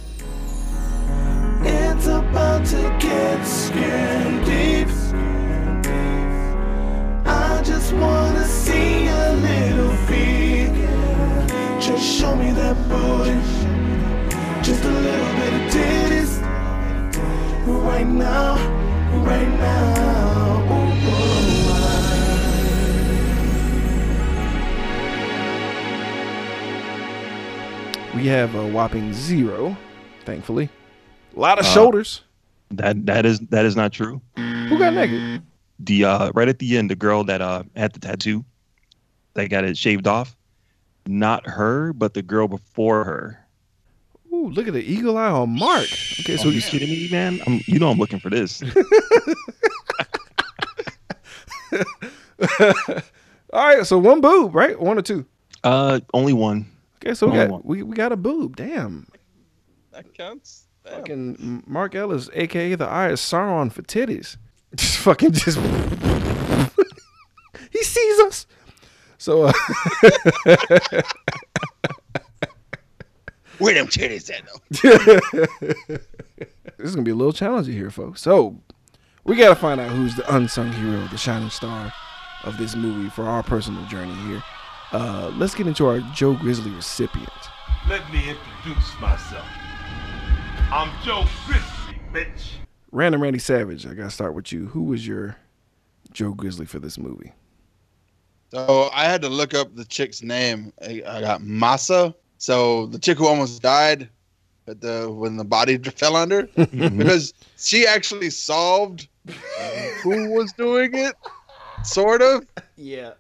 It's 1.63 2.07
about 2.07 2.67
to 2.67 2.97
get 2.99 3.45
scary 3.45 4.45
deep. 4.45 4.89
I 7.27 7.63
just 7.63 7.93
wanna 7.93 8.45
see 8.45 9.07
a 9.07 9.33
little 9.35 9.97
peek. 10.09 10.75
Just 11.81 12.05
show 12.05 12.35
me 12.35 12.51
that 12.53 12.77
booty. 12.89 13.39
Just 14.63 14.85
a 14.85 14.91
little 14.91 15.33
bit 15.37 15.53
of 15.55 15.63
titties. 15.73 16.43
Right 17.67 18.07
now, 18.07 18.57
right 19.25 19.49
now. 19.49 20.30
We 28.21 28.27
have 28.29 28.55
a 28.55 28.67
whopping 28.67 29.15
zero, 29.15 29.75
thankfully. 30.27 30.69
A 31.35 31.41
lot 31.41 31.59
of 31.59 31.65
Uh, 31.65 31.69
shoulders. 31.73 32.21
That 32.71 33.07
that 33.07 33.25
is 33.25 33.41
that 33.49 33.65
is 33.65 33.75
not 33.77 33.93
true. 33.93 34.21
Who 34.37 34.79
got 34.79 34.93
naked? 34.93 35.43
The 35.79 36.05
uh 36.05 36.31
right 36.35 36.47
at 36.49 36.59
the 36.59 36.77
end, 36.77 36.91
the 36.91 36.97
girl 36.97 37.25
that 37.25 37.41
uh 37.41 37.63
had 37.75 37.93
the 37.95 37.99
tattoo, 38.01 38.45
that 39.35 39.49
got 39.49 39.65
it 39.65 39.79
shaved 39.79 40.07
off. 40.07 40.37
Not 41.07 41.47
her, 41.49 41.95
but 41.95 42.13
the 42.13 42.21
girl 42.23 42.47
before 42.47 43.05
her. 43.05 43.47
Ooh, 44.33 44.51
look 44.51 44.69
at 44.69 44.75
the 44.75 44.85
eagle 44.85 45.17
eye 45.17 45.31
on 45.31 45.59
Mark. 45.59 45.89
Okay, 46.21 46.37
so 46.37 46.45
So 46.45 46.49
you 46.51 46.61
kidding 46.61 46.91
me, 46.91 47.09
man? 47.11 47.41
I'm, 47.47 47.61
you 47.67 47.79
know 47.79 47.89
I'm 47.91 47.99
looking 47.99 48.21
for 48.21 48.29
this. 48.31 48.63
all 53.53 53.67
right, 53.67 53.85
so 53.87 53.99
one 53.99 54.21
boob, 54.21 54.55
right? 54.55 54.79
One 54.79 54.99
or 54.99 55.03
two. 55.03 55.25
Uh, 55.65 56.01
only 56.15 56.33
one. 56.35 56.67
Okay, 57.03 57.15
so 57.15 57.27
we 57.27 57.33
Only 57.33 57.45
got 57.45 57.51
one. 57.53 57.63
we, 57.65 57.83
we 57.83 57.97
got 57.97 58.13
a 58.13 58.17
boob. 58.17 58.57
Damn. 58.57 59.07
That 59.93 60.13
counts. 60.15 60.67
Damn. 60.85 60.95
Fucking 60.97 61.63
Mark 61.67 61.95
Ellis, 61.95 62.29
aka 62.35 62.75
the 62.75 62.87
Eye 62.87 63.09
of 63.09 63.19
Sauron 63.19 63.73
for 63.73 63.81
titties. 63.83 64.37
Just 64.77 64.99
fucking 64.99 65.33
just 65.33 65.59
He 67.73 67.83
sees 67.83 68.21
us. 68.21 68.47
So 69.19 69.47
uh, 69.47 69.53
Where 73.59 73.75
them 73.75 73.89
titties 73.89 74.31
at 74.31 74.43
though? 74.47 74.61
this 75.91 76.07
is 76.79 76.95
gonna 76.95 77.05
be 77.05 77.11
a 77.11 77.15
little 77.17 77.33
challenging 77.33 77.75
here, 77.75 77.91
folks. 77.91 78.21
So 78.23 78.61
we 79.25 79.35
gotta 79.37 79.57
find 79.57 79.81
out 79.81 79.91
who's 79.91 80.15
the 80.17 80.35
unsung 80.35 80.73
hero, 80.73 81.05
the 81.09 81.19
shining 81.19 81.51
star 81.51 81.93
of 82.45 82.57
this 82.57 82.75
movie 82.77 83.11
for 83.11 83.25
our 83.25 83.43
personal 83.43 83.85
journey 83.87 84.15
here. 84.29 84.43
Uh, 84.93 85.31
let's 85.37 85.55
get 85.55 85.69
into 85.69 85.87
our 85.87 86.01
Joe 86.13 86.35
Grizzly 86.35 86.73
recipient. 86.73 87.29
Let 87.89 88.11
me 88.13 88.31
introduce 88.31 89.01
myself. 89.01 89.47
I'm 90.73 90.91
Joe 91.05 91.25
Grizzly, 91.47 92.01
bitch. 92.13 92.55
Random 92.91 93.23
Randy 93.23 93.39
Savage. 93.39 93.87
I 93.87 93.95
gotta 93.95 94.11
start 94.11 94.35
with 94.35 94.51
you. 94.51 94.67
Who 94.67 94.83
was 94.83 95.07
your 95.07 95.37
Joe 96.13 96.33
Grizzly 96.33 96.67
for 96.67 96.81
this 96.81 96.99
movie? 96.99 97.33
So 98.51 98.91
I 98.93 99.05
had 99.05 99.23
to 99.23 99.29
look 99.29 99.55
up 99.55 99.77
the 99.77 99.85
chick's 99.85 100.23
name. 100.23 100.73
I, 100.83 101.03
I 101.07 101.21
got 101.21 101.41
Masa. 101.41 102.13
So 102.39 102.87
the 102.87 102.99
chick 102.99 103.19
who 103.19 103.29
almost 103.29 103.63
died 103.63 104.09
at 104.67 104.81
the 104.81 105.09
when 105.09 105.37
the 105.37 105.45
body 105.45 105.79
fell 105.97 106.17
under 106.17 106.43
because 106.73 107.33
she 107.57 107.87
actually 107.87 108.31
solved 108.31 109.07
who 110.03 110.31
was 110.31 110.53
doing 110.55 110.95
it, 110.95 111.15
sort 111.85 112.23
of. 112.23 112.45
Yeah. 112.77 113.13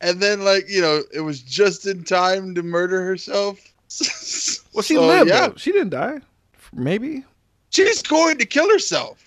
And 0.00 0.20
then 0.20 0.44
like 0.44 0.68
you 0.68 0.80
know 0.80 1.02
it 1.12 1.20
was 1.20 1.40
just 1.40 1.86
in 1.86 2.04
time 2.04 2.54
to 2.54 2.62
murder 2.62 3.04
herself. 3.04 3.58
Well, 4.74 4.82
she 4.82 4.94
So, 4.94 5.06
lived. 5.06 5.30
Yeah, 5.30 5.48
though. 5.48 5.54
She 5.56 5.72
didn't 5.72 5.88
die. 5.90 6.18
Maybe. 6.74 7.24
she's 7.70 8.02
going 8.02 8.36
to 8.38 8.44
kill 8.44 8.68
herself. 8.70 9.24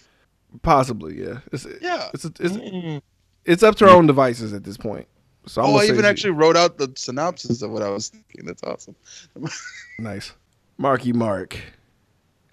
Possibly. 0.61 1.19
Yeah. 1.19 1.39
It's, 1.51 1.65
Yeah. 1.81 2.09
It's 2.13 2.25
it's, 2.25 2.39
Mm. 2.39 3.01
it's 3.45 3.63
up 3.63 3.75
to 3.77 3.85
her 3.85 3.91
own 3.91 4.05
devices 4.05 4.53
at 4.53 4.63
this 4.63 4.77
point. 4.77 5.07
So 5.47 5.63
I'm 5.63 5.69
oh, 5.71 5.77
I 5.77 5.85
even 5.85 6.01
she- 6.01 6.05
actually 6.05 6.31
wrote 6.31 6.55
out 6.55 6.77
the 6.77 6.91
synopsis 6.95 7.63
of 7.63 7.71
what 7.71 7.81
I 7.81 7.89
was 7.89 8.09
thinking. 8.09 8.45
That's 8.45 8.61
awesome. 8.61 8.95
nice. 9.99 10.33
Marky 10.77 11.13
Mark. 11.13 11.57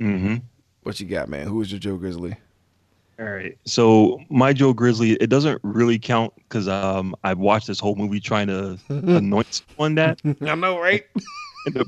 Mm-hmm. 0.01 0.37
What 0.85 0.99
you 1.01 1.07
got, 1.07 1.29
man? 1.29 1.47
Who 1.49 1.57
was 1.57 1.71
your 1.71 1.81
Joe 1.81 1.97
Grizzly? 1.97 2.37
All 3.19 3.27
right. 3.27 3.57
So 3.65 4.21
my 4.29 4.53
Joe 4.53 4.73
Grizzly, 4.75 5.13
it 5.13 5.31
doesn't 5.31 5.61
really 5.63 5.99
count 5.99 6.35
because 6.37 6.69
um 6.69 7.15
I 7.25 7.33
watched 7.35 7.67
this 7.67 7.81
whole 7.81 7.95
movie 7.97 8.21
trying 8.21 8.49
to 8.49 8.79
anoint 8.89 9.47
someone 9.51 9.95
that. 9.95 10.21
I 10.43 10.55
know, 10.55 10.79
right? 10.79 11.05
The, 11.67 11.87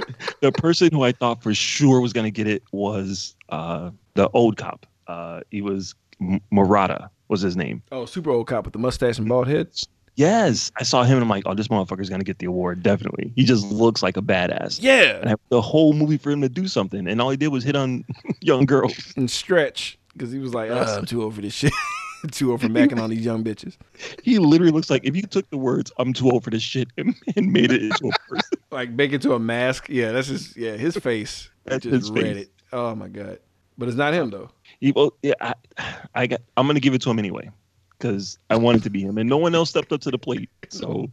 the 0.40 0.52
person 0.52 0.90
who 0.92 1.02
I 1.02 1.12
thought 1.12 1.42
for 1.42 1.52
sure 1.52 2.00
was 2.00 2.12
gonna 2.12 2.30
get 2.30 2.46
it 2.46 2.62
was 2.70 3.34
uh 3.48 3.90
the 4.14 4.28
old 4.30 4.56
cop. 4.56 4.86
Uh 5.08 5.40
he 5.50 5.62
was 5.62 5.94
M- 6.20 6.40
Murata 6.52 7.10
was 7.28 7.40
his 7.40 7.56
name. 7.56 7.82
Oh, 7.90 8.04
super 8.06 8.30
old 8.30 8.46
cop 8.46 8.64
with 8.64 8.72
the 8.72 8.78
mustache 8.78 9.18
and 9.18 9.28
bald 9.28 9.48
head. 9.48 9.68
Yes, 10.14 10.70
I 10.76 10.82
saw 10.82 11.04
him 11.04 11.14
and 11.14 11.22
I'm 11.22 11.28
like, 11.30 11.44
oh, 11.46 11.54
this 11.54 11.68
motherfucker's 11.68 12.10
gonna 12.10 12.22
get 12.22 12.38
the 12.38 12.46
award 12.46 12.82
definitely. 12.82 13.32
He 13.34 13.44
just 13.44 13.64
looks 13.66 14.02
like 14.02 14.16
a 14.16 14.22
badass. 14.22 14.78
Yeah. 14.80 15.18
And 15.22 15.30
I, 15.30 15.34
the 15.48 15.62
whole 15.62 15.94
movie 15.94 16.18
for 16.18 16.30
him 16.30 16.42
to 16.42 16.48
do 16.48 16.68
something, 16.68 17.08
and 17.08 17.20
all 17.20 17.30
he 17.30 17.36
did 17.36 17.48
was 17.48 17.64
hit 17.64 17.74
on 17.74 18.04
young 18.40 18.66
girls. 18.66 19.12
And 19.16 19.30
stretch 19.30 19.98
because 20.12 20.32
he 20.32 20.38
was 20.38 20.54
like, 20.54 20.70
Yes. 20.70 20.88
"Uh, 20.88 20.98
I'm 20.98 21.06
too 21.06 21.22
old 21.22 21.34
for 21.34 21.40
this 21.40 21.54
shit. 21.54 21.72
too 22.30 22.52
old 22.52 22.60
for 22.60 22.68
macking 22.68 23.00
on 23.00 23.10
these 23.10 23.24
young 23.24 23.42
bitches. 23.42 23.76
He 24.22 24.38
literally 24.38 24.72
looks 24.72 24.90
like 24.90 25.04
if 25.04 25.16
you 25.16 25.22
took 25.22 25.48
the 25.50 25.56
words 25.58 25.90
"I'm 25.98 26.12
too 26.12 26.30
old 26.30 26.44
for 26.44 26.50
this 26.50 26.62
shit" 26.62 26.88
and, 26.96 27.14
and 27.36 27.52
made 27.52 27.72
it 27.72 27.82
into 27.82 28.08
a 28.08 28.28
person. 28.28 28.58
Like 28.70 28.90
make 28.90 29.12
it 29.12 29.22
to 29.22 29.34
a 29.34 29.38
mask. 29.38 29.88
Yeah, 29.88 30.12
that's 30.12 30.28
just 30.28 30.56
yeah, 30.56 30.72
his 30.76 30.96
face. 30.96 31.50
That's 31.64 31.82
just 31.82 31.92
his 31.92 32.10
read 32.10 32.36
face. 32.36 32.46
it. 32.46 32.50
Oh 32.72 32.94
my 32.94 33.08
god. 33.08 33.38
But 33.78 33.88
it's 33.88 33.96
not 33.96 34.14
him 34.14 34.30
though. 34.30 34.50
He, 34.80 34.92
well, 34.92 35.14
yeah, 35.22 35.34
I, 35.40 35.54
I 36.14 36.26
got. 36.26 36.40
I'm 36.56 36.66
gonna 36.66 36.80
give 36.80 36.94
it 36.94 37.02
to 37.02 37.10
him 37.10 37.18
anyway 37.18 37.50
because 37.98 38.38
I 38.50 38.56
want 38.56 38.78
it 38.78 38.82
to 38.84 38.90
be 38.90 39.00
him, 39.02 39.18
and 39.18 39.28
no 39.28 39.36
one 39.36 39.54
else 39.54 39.70
stepped 39.70 39.92
up 39.92 40.00
to 40.02 40.10
the 40.10 40.18
plate. 40.18 40.50
So 40.68 41.08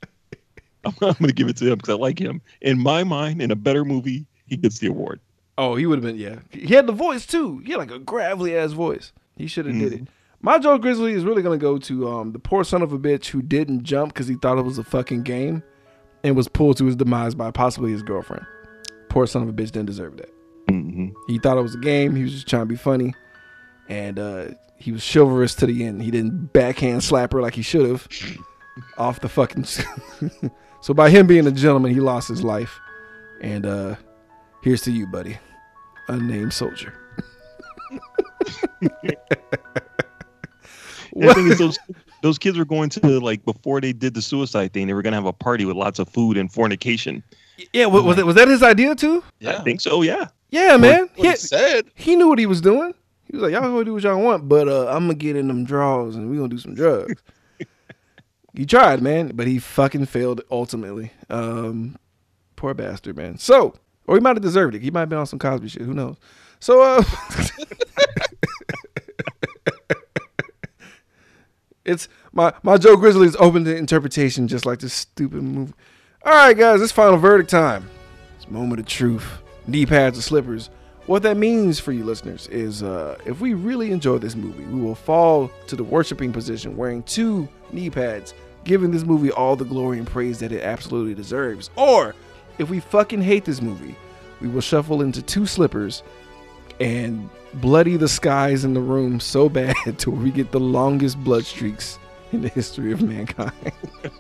I'm, 0.86 0.94
I'm 1.02 1.14
gonna 1.20 1.34
give 1.34 1.48
it 1.48 1.58
to 1.58 1.66
him 1.66 1.78
because 1.78 1.90
I 1.90 1.98
like 1.98 2.20
him. 2.20 2.42
In 2.62 2.80
my 2.80 3.04
mind, 3.04 3.42
in 3.42 3.52
a 3.52 3.56
better 3.56 3.86
movie, 3.86 4.26
he 4.46 4.58
gets 4.58 4.80
the 4.80 4.88
award. 4.88 5.20
Oh, 5.62 5.76
he 5.76 5.86
would 5.86 5.98
have 6.02 6.06
been 6.06 6.18
yeah. 6.18 6.40
He 6.52 6.74
had 6.74 6.88
the 6.88 6.94
voice 6.94 7.26
too. 7.26 7.58
He 7.66 7.72
had 7.74 7.80
like 7.80 7.92
a 7.92 8.00
gravelly 8.00 8.56
ass 8.56 8.72
voice. 8.72 9.12
He 9.36 9.46
should 9.46 9.66
have 9.66 9.78
did 9.78 9.92
it. 9.92 10.02
Mm-hmm. 10.04 10.14
My 10.42 10.58
Joe 10.58 10.78
Grizzly 10.78 11.12
is 11.12 11.26
really 11.26 11.42
gonna 11.42 11.58
go 11.58 11.78
to 11.78 12.08
um 12.08 12.32
the 12.32 12.40
poor 12.40 12.64
son 12.64 12.82
of 12.82 12.94
a 12.94 12.98
bitch 12.98 13.26
who 13.28 13.42
didn't 13.42 13.84
jump 13.84 14.14
because 14.14 14.30
he 14.30 14.36
thought 14.36 14.58
it 14.58 14.64
was 14.64 14.78
a 14.78 14.86
fucking 14.86 15.24
game, 15.24 15.62
and 16.24 16.36
was 16.38 16.48
pulled 16.48 16.78
to 16.78 16.86
his 16.86 16.96
demise 16.96 17.36
by 17.36 17.52
possibly 17.52 17.92
his 17.92 18.02
girlfriend. 18.02 18.46
Poor 19.10 19.28
son 19.28 19.42
of 19.44 19.50
a 19.50 19.52
bitch 19.54 19.72
didn't 19.72 19.88
deserve 19.88 20.16
that. 20.16 20.30
hmm 20.70 21.10
He 21.28 21.40
thought 21.40 21.58
it 21.58 21.62
was 21.62 21.76
a 21.76 21.80
game. 21.80 22.16
He 22.16 22.24
was 22.24 22.32
just 22.32 22.48
trying 22.48 22.62
to 22.62 22.66
be 22.68 22.78
funny, 22.78 23.14
and 23.90 24.18
uh, 24.18 24.46
he 24.78 24.94
was 24.94 25.04
chivalrous 25.04 25.56
to 25.56 25.66
the 25.66 25.84
end. 25.84 26.02
He 26.02 26.10
didn't 26.10 26.54
backhand 26.54 27.04
slap 27.04 27.34
her 27.34 27.42
like 27.42 27.56
he 27.56 27.64
should 27.64 27.86
have 27.90 28.08
off 28.98 29.20
the 29.20 29.28
fucking. 29.28 29.66
so 30.82 30.94
by 30.94 31.10
him 31.10 31.28
being 31.28 31.48
a 31.48 31.52
gentleman, 31.52 31.94
he 31.94 32.00
lost 32.00 32.30
his 32.30 32.46
life. 32.46 32.80
And 33.42 33.66
uh, 33.66 33.96
here's 34.64 34.82
to 34.84 34.92
you, 34.92 35.06
buddy, 35.06 35.38
unnamed 36.10 36.54
soldier. 36.54 36.94
The 41.16 41.34
thing 41.34 41.48
is, 41.48 41.58
those 41.58 41.78
those 42.22 42.38
kids 42.38 42.58
were 42.58 42.66
going 42.66 42.90
to 42.92 43.20
like 43.20 43.44
before 43.46 43.82
they 43.82 43.94
did 43.94 44.14
the 44.14 44.22
suicide 44.22 44.74
thing. 44.74 44.88
They 44.88 44.94
were 44.94 45.02
gonna 45.02 45.16
have 45.16 45.26
a 45.26 45.34
party 45.34 45.66
with 45.66 45.76
lots 45.76 46.00
of 46.00 46.08
food 46.10 46.38
and 46.38 46.52
fornication. 46.52 47.24
Yeah, 47.74 47.88
wa- 47.88 48.02
was 48.02 48.16
that 48.18 48.26
was 48.26 48.36
that 48.36 48.48
his 48.48 48.62
idea 48.64 48.96
too? 48.96 49.24
I 49.46 49.60
think 49.60 49.82
so. 49.82 50.02
Yeah. 50.02 50.28
Yeah, 50.52 50.78
man. 50.78 51.10
What 51.16 51.26
He, 51.26 51.30
he 51.32 51.36
said. 51.36 51.86
he 51.96 52.16
knew 52.16 52.28
what 52.28 52.40
he 52.40 52.46
was 52.46 52.62
doing. 52.62 52.94
He 53.26 53.36
was 53.38 53.44
like, 53.44 53.52
"Y'all 53.52 53.62
go 53.62 53.84
do 53.84 53.94
what 53.94 54.04
y'all 54.04 54.22
want, 54.22 54.48
but 54.50 54.68
uh, 54.68 54.88
I'm 54.88 55.04
gonna 55.06 55.16
get 55.16 55.36
in 55.36 55.48
them 55.48 55.64
draws 55.64 56.16
and 56.16 56.30
we 56.30 56.38
gonna 56.38 56.50
do 56.50 56.58
some 56.58 56.74
drugs." 56.76 57.22
he 58.54 58.66
tried, 58.66 59.02
man, 59.02 59.32
but 59.36 59.48
he 59.48 59.60
fucking 59.60 60.06
failed 60.06 60.42
ultimately. 60.52 61.12
Um, 61.30 61.98
poor 62.56 62.74
bastard, 62.74 63.18
man. 63.18 63.38
So, 63.38 63.76
or 64.10 64.16
he 64.16 64.22
might 64.22 64.36
have 64.36 64.42
deserved 64.42 64.74
it. 64.74 64.82
He 64.82 64.90
might 64.90 65.02
have 65.02 65.10
been 65.10 65.20
on 65.20 65.28
some 65.28 65.38
Cosby 65.38 65.68
shit. 65.68 65.84
Who 65.84 65.94
knows? 65.94 66.18
So, 66.60 66.82
uh, 66.82 67.04
it's 71.86 72.10
my 72.34 72.52
my 72.64 72.78
Joe 72.78 72.98
Grizzly 72.98 73.28
is 73.28 73.36
open 73.36 73.66
to 73.66 73.76
interpretation, 73.76 74.48
just 74.48 74.66
like 74.66 74.80
this 74.80 74.96
stupid 74.96 75.44
movie. 75.44 75.74
All 76.26 76.34
right, 76.34 76.58
guys, 76.58 76.82
it's 76.82 76.92
final 76.92 77.18
verdict 77.18 77.52
time. 77.52 77.88
It's 78.38 78.50
moment 78.50 78.80
of 78.80 78.88
truth. 78.88 79.44
Knee 79.68 79.86
pads 79.86 80.18
or 80.18 80.24
slippers. 80.24 80.72
What 81.06 81.22
that 81.22 81.38
means 81.38 81.80
for 81.80 81.92
you 81.92 82.04
listeners 82.04 82.48
is 82.48 82.82
uh, 82.82 83.16
if 83.28 83.40
we 83.40 83.54
really 83.54 83.92
enjoy 83.92 84.18
this 84.18 84.36
movie, 84.36 84.64
we 84.64 84.82
will 84.82 84.96
fall 84.96 85.52
to 85.68 85.76
the 85.76 85.84
worshiping 85.84 86.34
position 86.34 86.76
wearing 86.76 87.04
two 87.04 87.48
knee 87.72 87.92
pads, 87.92 88.34
giving 88.64 88.90
this 88.90 89.04
movie 89.04 89.30
all 89.32 89.56
the 89.56 89.66
glory 89.66 90.00
and 90.00 90.08
praise 90.08 90.40
that 90.40 90.52
it 90.52 90.64
absolutely 90.64 91.14
deserves. 91.14 91.70
Or 91.76 92.16
if 92.60 92.70
we 92.70 92.80
fucking 92.80 93.22
hate 93.22 93.46
this 93.46 93.62
movie, 93.62 93.96
we 94.42 94.48
will 94.48 94.62
shuffle 94.62 95.02
into 95.02 95.22
two 95.22 95.46
slippers 95.46 96.04
and 96.80 97.30
bloody 97.56 97.98
the 97.98 98.08
skies 98.08 98.64
in 98.64 98.74
the 98.74 98.82
room 98.82 99.20
so 99.20 99.50
bad 99.50 99.76
to 99.98 100.12
where 100.12 100.22
we 100.22 100.30
get 100.32 100.52
the 100.52 100.60
longest 100.60 101.18
blood 101.24 101.46
streaks 101.46 101.98
in 102.32 102.42
the 102.42 102.50
history 102.50 102.92
of 102.92 103.02
mankind. 103.02 103.54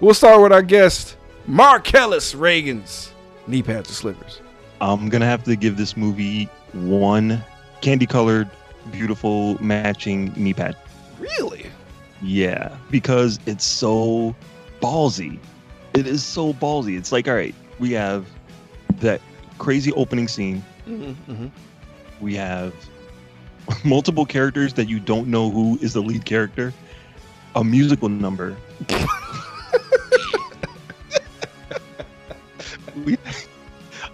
we'll 0.00 0.14
start 0.14 0.40
with 0.40 0.52
our 0.52 0.62
guest, 0.62 1.16
Mark 1.46 1.92
Ellis 1.94 2.34
Reagan's 2.34 3.12
knee 3.46 3.62
pads 3.62 3.90
or 3.90 3.94
slippers. 3.94 4.40
I'm 4.80 5.08
gonna 5.08 5.26
have 5.26 5.42
to 5.44 5.56
give 5.56 5.78
this 5.78 5.96
movie 5.96 6.50
one 6.72 7.42
candy 7.80 8.06
colored, 8.06 8.50
beautiful 8.92 9.60
matching 9.62 10.32
knee 10.36 10.52
pad. 10.52 10.76
Really? 11.18 11.66
Yeah, 12.22 12.76
because 12.90 13.38
it's 13.46 13.64
so 13.64 14.36
ballsy. 14.80 15.38
It 15.96 16.06
is 16.06 16.22
so 16.22 16.52
ballsy. 16.52 16.98
It's 16.98 17.10
like, 17.10 17.26
all 17.26 17.34
right, 17.34 17.54
we 17.78 17.92
have 17.92 18.26
that 19.00 19.20
crazy 19.58 19.92
opening 19.92 20.28
scene. 20.28 20.62
Mm-hmm. 20.86 21.46
We 22.20 22.34
have 22.34 22.74
multiple 23.84 24.26
characters 24.26 24.74
that 24.74 24.88
you 24.88 25.00
don't 25.00 25.28
know 25.28 25.50
who 25.50 25.78
is 25.80 25.94
the 25.94 26.02
lead 26.02 26.26
character. 26.26 26.74
A 27.54 27.64
musical 27.64 28.10
number. 28.10 28.56
we, 33.04 33.16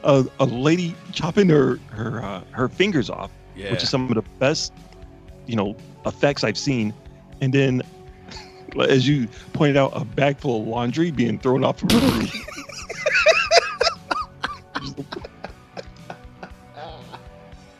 a, 0.05 0.25
a 0.39 0.45
lady 0.45 0.95
chopping 1.13 1.49
her 1.49 1.81
her 1.91 2.23
uh, 2.23 2.43
her 2.53 2.69
fingers 2.69 3.11
off 3.11 3.31
Yeah. 3.57 3.71
which 3.73 3.83
is 3.83 3.91
some 3.91 4.09
of 4.09 4.15
the 4.15 4.23
best, 4.39 4.73
you 5.47 5.57
know, 5.57 5.77
effects 6.07 6.45
I've 6.45 6.59
seen. 6.59 6.95
And 7.41 7.53
then, 7.53 7.83
as 8.78 9.07
you 9.07 9.28
pointed 9.53 9.77
out, 9.77 9.93
a 9.94 10.05
bag 10.05 10.39
full 10.39 10.62
of 10.62 10.66
laundry 10.69 11.11
being 11.11 11.39
thrown 11.39 11.65
off 11.65 11.82
of 11.82 11.93
a 11.93 11.99
roof. 11.99 12.35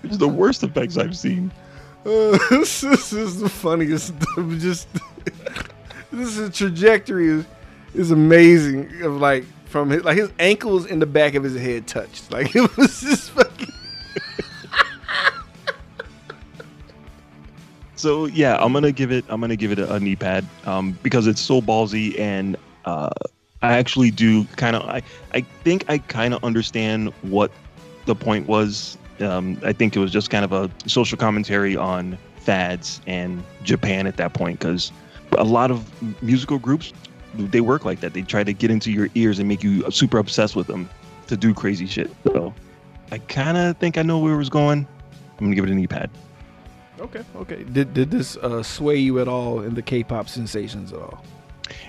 It's 0.05 0.17
the- 0.17 0.29
worst 0.29 0.63
effects 0.63 0.97
I've 0.99 1.17
seen. 1.17 1.51
Uh, 2.05 2.37
this, 2.51 2.81
this 2.81 3.13
is 3.13 3.39
the 3.41 3.49
funniest. 3.49 4.13
Just 4.59 4.89
this 6.13 6.37
is 6.37 6.57
trajectory 6.57 7.29
is, 7.29 7.45
is 7.95 8.11
amazing. 8.11 9.03
Of 9.03 9.21
like 9.21 9.45
from 9.67 9.91
his 9.91 10.03
like 10.05 10.19
his 10.19 10.31
ankles 10.39 10.87
in 10.87 10.99
the 10.99 11.07
back 11.07 11.35
of 11.35 11.45
his 11.45 11.57
head 11.57 11.87
touched. 11.87 12.31
Like 12.33 12.55
it 12.57 12.77
was 12.77 13.01
just 13.01 13.31
fucking. 13.31 13.72
So 18.03 18.27
yeah, 18.27 18.57
I'm 18.57 18.73
gonna 18.73 18.91
give 18.91 19.13
it. 19.13 19.25
I'm 19.29 19.41
gonna 19.41 19.55
give 19.55 19.71
it 19.71 19.79
a, 19.79 19.95
a 19.95 20.01
knee 20.01 20.17
pad 20.17 20.45
um, 20.65 20.99
because 21.05 21.29
it's 21.29 21.41
so 21.41 21.61
ballsy, 21.61 22.19
and 22.19 22.57
uh, 22.85 23.11
I 23.63 23.75
actually 23.75 24.11
do 24.11 24.45
kind 24.57 24.75
of. 24.75 24.83
I 24.89 25.03
I 25.35 25.43
think 25.63 25.85
I 25.87 25.99
kind 25.99 26.35
of 26.35 26.43
understand 26.43 27.13
what 27.23 27.53
the 28.07 28.17
point 28.17 28.49
was. 28.49 28.99
Um, 29.21 29.57
I 29.65 29.73
think 29.73 29.95
it 29.95 30.01
was 30.01 30.11
just 30.11 30.31
kind 30.31 30.45
of 30.45 30.53
a 30.53 30.69
social 30.89 31.17
commentary 31.17 31.77
on 31.77 32.19
fads 32.39 33.01
and 33.07 33.41
Japan 33.63 34.09
at 34.09 34.17
that 34.17 34.35
point, 34.35 34.59
because 34.59 34.91
a 35.39 35.45
lot 35.45 35.71
of 35.71 35.89
musical 36.25 36.59
groups 36.59 36.93
they 37.35 37.61
work 37.61 37.85
like 37.85 38.01
that. 38.01 38.15
They 38.15 38.23
try 38.23 38.43
to 38.43 38.53
get 38.53 38.73
into 38.73 38.91
your 38.91 39.11
ears 39.15 39.39
and 39.39 39.47
make 39.47 39.63
you 39.63 39.89
super 39.93 40.19
obsessed 40.19 40.57
with 40.57 40.67
them 40.67 40.91
to 41.29 41.37
do 41.37 41.55
crazy 41.55 41.87
shit. 41.87 42.11
So 42.25 42.53
I 43.13 43.19
kind 43.19 43.57
of 43.57 43.77
think 43.77 43.97
I 43.97 44.03
know 44.03 44.19
where 44.19 44.35
it 44.35 44.39
was 44.39 44.51
going. 44.51 44.89
I'm 45.39 45.47
gonna 45.47 45.55
give 45.55 45.63
it 45.63 45.71
a 45.71 45.75
knee 45.75 45.87
pad. 45.87 46.11
Okay, 47.03 47.25
okay. 47.35 47.65
Did 47.65 47.93
did 47.95 48.13
this 48.13 48.37
uh, 48.37 48.63
sway 48.63 48.97
you 48.97 49.19
at 49.19 49.27
all 49.27 49.61
in 49.61 49.75
the 49.75 49.83
K-pop 49.83 50.29
sensations 50.29 50.93
at 50.93 51.01
all? 51.01 51.25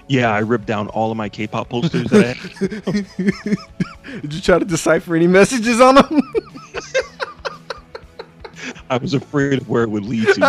Yeah, 0.07 0.33
I 0.33 0.39
ripped 0.39 0.65
down 0.65 0.87
all 0.89 1.11
of 1.11 1.17
my 1.17 1.29
K-pop 1.29 1.69
posters 1.69 2.09
that 2.09 2.25
I 2.25 2.33
had. 2.33 4.21
Did 4.21 4.33
you 4.33 4.41
try 4.41 4.57
to 4.59 4.65
decipher 4.65 5.15
any 5.15 5.27
messages 5.27 5.79
on 5.79 5.95
them? 5.95 6.19
I 8.89 8.97
was 8.97 9.13
afraid 9.13 9.61
of 9.61 9.69
where 9.69 9.83
it 9.83 9.89
would 9.89 10.05
lead 10.05 10.27
to. 10.27 10.41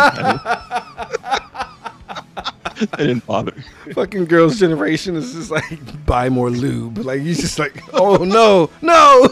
I 2.91 2.97
didn't 2.97 3.25
bother. 3.25 3.53
Fucking 3.93 4.25
girls' 4.25 4.59
generation 4.59 5.15
is 5.15 5.33
just 5.33 5.51
like 5.51 6.05
buy 6.05 6.27
more 6.29 6.49
lube. 6.49 6.97
Like 6.97 7.21
he's 7.21 7.39
just 7.39 7.59
like, 7.59 7.81
oh 7.93 8.17
no, 8.17 8.69
no. 8.81 9.29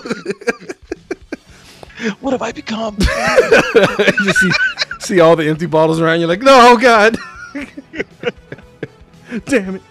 What 2.19 2.31
have 2.31 2.41
I 2.41 2.51
become? 2.51 2.97
you 2.99 4.33
see 4.33 4.51
see 5.03 5.19
all 5.19 5.35
the 5.35 5.47
empty 5.47 5.65
bottles 5.65 5.99
around. 5.99 6.19
You're 6.19 6.29
like, 6.29 6.41
no, 6.41 6.77
God. 6.77 7.17
Damn 9.45 9.75
it. 9.75 9.81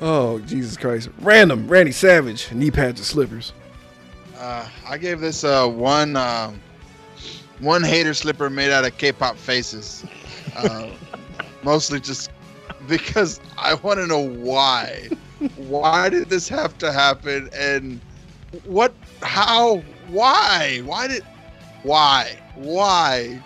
Oh 0.00 0.38
Jesus 0.40 0.76
Christ! 0.76 1.08
Random, 1.20 1.66
Randy 1.68 1.92
Savage, 1.92 2.52
knee 2.52 2.70
pads 2.70 3.00
and 3.00 3.06
slippers. 3.06 3.52
Uh, 4.36 4.68
I 4.86 4.98
gave 4.98 5.20
this 5.20 5.44
uh, 5.44 5.66
one 5.66 6.16
uh, 6.16 6.52
one 7.60 7.82
hater 7.82 8.12
slipper 8.12 8.50
made 8.50 8.70
out 8.70 8.84
of 8.84 8.96
K-pop 8.98 9.36
faces, 9.36 10.04
uh, 10.56 10.90
mostly 11.62 12.00
just 12.00 12.30
because 12.88 13.40
I 13.56 13.74
want 13.74 13.98
to 14.00 14.06
know 14.06 14.28
why. 14.28 15.08
Why 15.56 16.08
did 16.08 16.28
this 16.28 16.48
have 16.48 16.76
to 16.78 16.92
happen? 16.92 17.48
And 17.54 18.00
what? 18.64 18.92
How? 19.22 19.82
Why? 20.08 20.82
Why 20.84 21.08
did? 21.08 21.22
Why? 21.82 22.38
Why? 22.56 23.42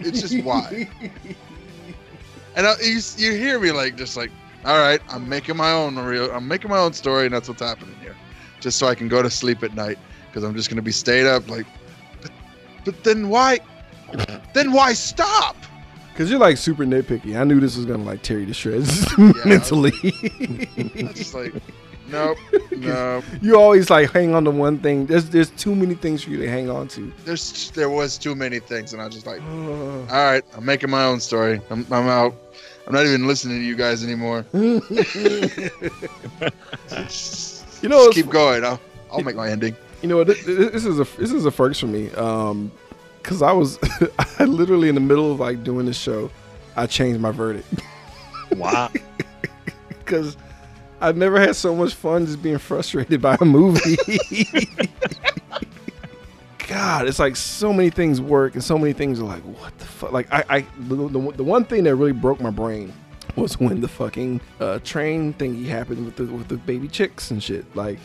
It's 0.00 0.20
just 0.20 0.42
why. 0.42 0.88
And 2.56 2.66
I, 2.66 2.74
you, 2.80 3.00
you 3.16 3.32
hear 3.32 3.58
me 3.58 3.72
like 3.72 3.96
just 3.96 4.16
like, 4.16 4.30
all 4.64 4.78
right, 4.78 5.00
I'm 5.08 5.28
making 5.28 5.56
my 5.56 5.72
own 5.72 5.98
real, 5.98 6.30
I'm 6.30 6.46
making 6.46 6.70
my 6.70 6.78
own 6.78 6.92
story, 6.92 7.26
and 7.26 7.34
that's 7.34 7.48
what's 7.48 7.60
happening 7.60 7.96
here, 8.00 8.16
just 8.60 8.78
so 8.78 8.86
I 8.86 8.94
can 8.94 9.08
go 9.08 9.22
to 9.22 9.30
sleep 9.30 9.62
at 9.62 9.74
night 9.74 9.98
because 10.28 10.44
I'm 10.44 10.54
just 10.54 10.70
gonna 10.70 10.82
be 10.82 10.92
stayed 10.92 11.26
up 11.26 11.48
like. 11.48 11.66
But, 12.22 12.30
but 12.84 13.04
then 13.04 13.28
why? 13.28 13.60
then 14.54 14.72
why 14.72 14.92
stop? 14.92 15.56
Cause 16.14 16.30
you're 16.30 16.38
like 16.38 16.56
super 16.56 16.84
nitpicky. 16.84 17.36
I 17.36 17.42
knew 17.42 17.58
this 17.58 17.76
was 17.76 17.86
gonna 17.86 18.04
like 18.04 18.22
tear 18.22 18.38
you 18.38 18.46
to 18.46 18.54
shreds 18.54 19.04
Yeah. 19.18 19.32
mentally. 19.44 19.92
It's 20.02 21.18
just 21.18 21.34
like, 21.34 21.52
nope, 22.14 22.38
nope. 22.76 23.24
you 23.42 23.58
always 23.58 23.90
like 23.90 24.10
hang 24.10 24.34
on 24.34 24.44
to 24.44 24.50
one 24.50 24.78
thing. 24.78 25.06
There's 25.06 25.28
there's 25.28 25.50
too 25.50 25.74
many 25.74 25.94
things 25.94 26.22
for 26.22 26.30
you 26.30 26.38
to 26.38 26.48
hang 26.48 26.70
on 26.70 26.88
to. 26.88 27.12
There's 27.24 27.70
there 27.72 27.90
was 27.90 28.16
too 28.18 28.34
many 28.34 28.60
things, 28.60 28.92
and 28.92 29.02
I 29.02 29.06
was 29.06 29.14
just 29.14 29.26
like, 29.26 29.42
all 29.50 30.06
right, 30.06 30.42
I'm 30.56 30.64
making 30.64 30.90
my 30.90 31.04
own 31.04 31.20
story. 31.20 31.60
I'm, 31.70 31.86
I'm 31.90 32.08
out. 32.08 32.34
I'm 32.86 32.92
not 32.92 33.06
even 33.06 33.26
listening 33.26 33.58
to 33.58 33.64
you 33.64 33.76
guys 33.76 34.04
anymore. 34.04 34.44
you 34.52 34.80
know, 37.88 38.06
it's, 38.06 38.14
keep 38.14 38.28
going. 38.28 38.64
I'll, 38.64 38.80
I'll 39.10 39.22
make 39.22 39.36
my 39.36 39.48
ending. 39.50 39.74
you 40.02 40.08
know 40.08 40.22
this, 40.22 40.44
this 40.44 40.84
is 40.84 41.00
a 41.00 41.04
this 41.18 41.32
is 41.32 41.46
a 41.46 41.50
first 41.50 41.80
for 41.80 41.86
me. 41.86 42.10
Um, 42.12 42.70
cause 43.22 43.40
I 43.40 43.52
was 43.52 43.78
I 44.38 44.44
literally 44.44 44.88
in 44.88 44.94
the 44.94 45.00
middle 45.00 45.32
of 45.32 45.40
like 45.40 45.64
doing 45.64 45.86
this 45.86 45.98
show, 45.98 46.30
I 46.76 46.86
changed 46.86 47.20
my 47.20 47.30
verdict. 47.30 47.66
Wow. 48.56 48.90
because 49.88 50.36
I've 51.04 51.16
never 51.16 51.38
had 51.38 51.54
so 51.54 51.74
much 51.74 51.94
fun 51.94 52.24
just 52.24 52.42
being 52.42 52.58
frustrated 52.58 53.20
by 53.20 53.36
a 53.40 53.44
movie. 53.44 53.96
God, 56.66 57.06
it's 57.06 57.18
like 57.18 57.36
so 57.36 57.74
many 57.74 57.90
things 57.90 58.22
work 58.22 58.54
and 58.54 58.64
so 58.64 58.78
many 58.78 58.94
things 58.94 59.20
are 59.20 59.24
like, 59.24 59.42
what 59.42 59.76
the 59.78 59.84
fuck? 59.84 60.12
Like, 60.12 60.32
I, 60.32 60.44
I 60.48 60.60
the, 60.78 60.96
the, 60.96 61.32
the 61.32 61.44
one 61.44 61.66
thing 61.66 61.84
that 61.84 61.94
really 61.94 62.12
broke 62.12 62.40
my 62.40 62.50
brain 62.50 62.92
was 63.36 63.60
when 63.60 63.80
the 63.82 63.88
fucking 63.88 64.40
uh, 64.60 64.78
train 64.78 65.34
thingy 65.34 65.66
happened 65.66 66.04
with 66.06 66.16
the 66.16 66.24
with 66.24 66.48
the 66.48 66.56
baby 66.56 66.88
chicks 66.88 67.30
and 67.30 67.42
shit. 67.42 67.64
Like, 67.76 67.98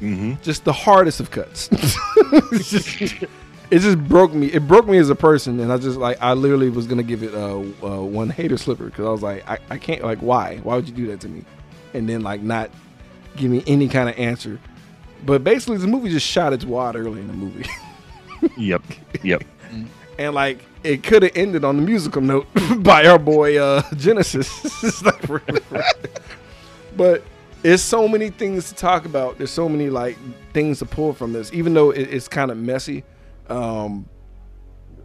mm-hmm. 0.00 0.34
just 0.42 0.64
the 0.64 0.72
hardest 0.72 1.18
of 1.20 1.30
cuts. 1.32 1.68
it's 1.72 2.70
just, 2.70 3.02
it 3.70 3.78
just 3.80 3.98
broke 4.04 4.32
me. 4.32 4.46
It 4.46 4.68
broke 4.68 4.86
me 4.86 4.98
as 4.98 5.10
a 5.10 5.14
person, 5.14 5.58
and 5.58 5.72
I 5.72 5.78
just 5.78 5.98
like 5.98 6.18
I 6.20 6.34
literally 6.34 6.70
was 6.70 6.86
gonna 6.86 7.02
give 7.02 7.22
it 7.22 7.34
uh, 7.34 7.58
uh 7.82 8.02
one 8.02 8.30
hater 8.30 8.56
slipper 8.56 8.84
because 8.84 9.06
I 9.06 9.10
was 9.10 9.22
like 9.22 9.48
I, 9.48 9.58
I 9.70 9.78
can't 9.78 10.02
like 10.02 10.18
why 10.20 10.58
why 10.58 10.76
would 10.76 10.88
you 10.88 10.94
do 10.94 11.06
that 11.08 11.20
to 11.22 11.28
me, 11.28 11.44
and 11.94 12.08
then 12.08 12.20
like 12.22 12.42
not 12.42 12.70
give 13.36 13.50
me 13.50 13.62
any 13.66 13.88
kind 13.88 14.08
of 14.08 14.18
answer. 14.18 14.60
But 15.24 15.42
basically, 15.42 15.78
the 15.78 15.86
movie 15.86 16.10
just 16.10 16.26
shot 16.26 16.52
its 16.52 16.64
wad 16.64 16.96
early 16.96 17.20
in 17.20 17.26
the 17.28 17.32
movie, 17.32 17.64
Yep. 18.58 18.82
Yep. 19.22 19.42
and 20.18 20.34
like 20.34 20.58
it 20.82 21.02
could 21.02 21.22
have 21.22 21.32
ended 21.34 21.64
on 21.64 21.76
the 21.76 21.82
musical 21.82 22.20
note 22.20 22.46
by 22.80 23.06
our 23.06 23.18
boy 23.18 23.56
uh 23.58 23.82
Genesis. 23.96 25.02
But 26.96 27.24
it's 27.64 27.82
so 27.82 28.06
many 28.06 28.30
things 28.30 28.68
to 28.68 28.74
talk 28.74 29.04
about. 29.04 29.38
There's 29.38 29.50
so 29.50 29.68
many 29.68 29.90
like 29.90 30.16
things 30.52 30.78
to 30.80 30.86
pull 30.86 31.12
from 31.12 31.32
this, 31.32 31.52
even 31.52 31.74
though 31.74 31.90
it, 31.90 32.02
it's 32.02 32.28
kind 32.28 32.50
of 32.50 32.56
messy. 32.58 33.02
Um, 33.48 34.08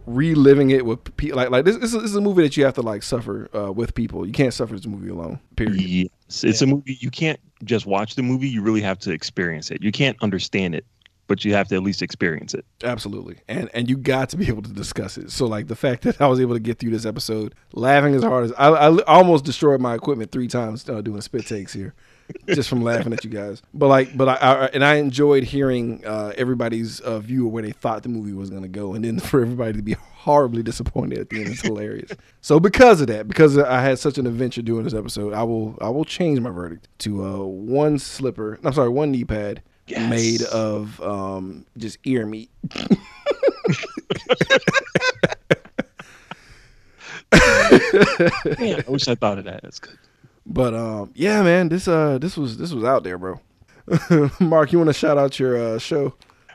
reliving 0.06 0.70
it 0.70 0.84
with 0.84 1.16
people 1.16 1.36
like 1.36 1.50
like 1.50 1.64
this, 1.64 1.76
this, 1.76 1.92
is, 1.94 2.02
this 2.02 2.10
is 2.10 2.16
a 2.16 2.20
movie 2.20 2.42
that 2.42 2.56
you 2.56 2.64
have 2.64 2.74
to 2.74 2.82
like 2.82 3.02
suffer 3.02 3.48
uh, 3.56 3.72
with 3.72 3.94
people. 3.94 4.24
You 4.26 4.32
can't 4.32 4.54
suffer 4.54 4.74
this 4.74 4.86
movie 4.86 5.08
alone. 5.08 5.40
Period. 5.56 5.80
Yes. 5.80 6.08
It's 6.30 6.62
a 6.62 6.66
movie 6.66 6.96
you 7.00 7.10
can't 7.10 7.40
just 7.64 7.86
watch 7.86 8.14
the 8.14 8.22
movie, 8.22 8.48
you 8.48 8.62
really 8.62 8.80
have 8.80 8.98
to 9.00 9.10
experience 9.12 9.70
it. 9.70 9.82
You 9.82 9.92
can't 9.92 10.16
understand 10.22 10.74
it, 10.74 10.86
but 11.26 11.44
you 11.44 11.54
have 11.54 11.68
to 11.68 11.76
at 11.76 11.82
least 11.82 12.02
experience 12.02 12.54
it. 12.54 12.64
Absolutely, 12.82 13.38
and 13.48 13.70
and 13.74 13.88
you 13.88 13.96
got 13.96 14.30
to 14.30 14.36
be 14.36 14.48
able 14.48 14.62
to 14.62 14.72
discuss 14.72 15.18
it. 15.18 15.30
So 15.30 15.46
like 15.46 15.68
the 15.68 15.76
fact 15.76 16.02
that 16.02 16.20
I 16.20 16.26
was 16.26 16.40
able 16.40 16.54
to 16.54 16.60
get 16.60 16.78
through 16.78 16.90
this 16.90 17.06
episode 17.06 17.54
laughing 17.72 18.14
as 18.14 18.22
hard 18.22 18.44
as 18.44 18.52
I, 18.52 18.68
I 18.68 19.02
almost 19.04 19.44
destroyed 19.44 19.80
my 19.80 19.94
equipment 19.94 20.32
three 20.32 20.48
times 20.48 20.88
uh, 20.88 21.00
doing 21.00 21.20
spit 21.20 21.46
takes 21.46 21.72
here, 21.72 21.94
just 22.46 22.68
from 22.68 22.82
laughing 22.82 23.12
at 23.12 23.24
you 23.24 23.30
guys. 23.30 23.62
But 23.74 23.88
like, 23.88 24.16
but 24.16 24.28
I, 24.28 24.34
I 24.34 24.66
and 24.66 24.84
I 24.84 24.96
enjoyed 24.96 25.44
hearing 25.44 26.04
uh, 26.04 26.32
everybody's 26.36 27.00
uh, 27.00 27.18
view 27.20 27.46
of 27.46 27.52
where 27.52 27.62
they 27.62 27.72
thought 27.72 28.02
the 28.02 28.08
movie 28.08 28.32
was 28.32 28.50
gonna 28.50 28.68
go, 28.68 28.94
and 28.94 29.04
then 29.04 29.18
for 29.20 29.42
everybody 29.42 29.74
to 29.74 29.82
be 29.82 29.92
horribly 29.92 30.62
disappointed 30.62 31.18
at 31.18 31.30
the 31.30 31.40
end 31.40 31.48
is 31.48 31.60
hilarious. 31.60 32.12
So 32.40 32.60
because 32.60 33.00
of 33.00 33.06
that, 33.08 33.28
because 33.28 33.56
I 33.58 33.80
had 33.82 33.98
such 33.98 34.18
an 34.18 34.26
adventure 34.26 34.62
doing 34.62 34.84
this 34.84 34.94
episode, 34.94 35.32
I 35.32 35.42
will 35.42 35.76
I 35.80 35.88
will 35.88 36.04
change 36.04 36.40
my 36.40 36.50
verdict 36.50 36.88
to 37.00 37.24
uh, 37.24 37.38
one 37.38 37.98
slipper. 37.98 38.58
I'm 38.64 38.72
sorry, 38.72 38.88
one 38.88 39.10
knee 39.10 39.24
pad. 39.24 39.62
Yes. 39.86 40.08
Made 40.08 40.42
of 40.42 41.00
um, 41.02 41.66
just 41.76 41.98
ear 42.04 42.24
meat. 42.24 42.48
Man, 48.58 48.82
I 48.86 48.90
wish 48.90 49.06
I 49.08 49.14
thought 49.14 49.38
of 49.38 49.44
that. 49.44 49.60
That's 49.62 49.78
good. 49.78 49.96
But 50.50 50.74
um, 50.74 51.12
yeah, 51.14 51.42
man, 51.42 51.68
this 51.68 51.86
uh, 51.86 52.18
this 52.18 52.36
was 52.36 52.58
this 52.58 52.72
was 52.72 52.82
out 52.82 53.04
there, 53.04 53.16
bro. 53.16 53.40
Mark, 54.40 54.72
you 54.72 54.78
want 54.78 54.88
to 54.88 54.94
shout 54.94 55.16
out 55.16 55.38
your 55.38 55.56
uh, 55.56 55.78
show? 55.78 56.14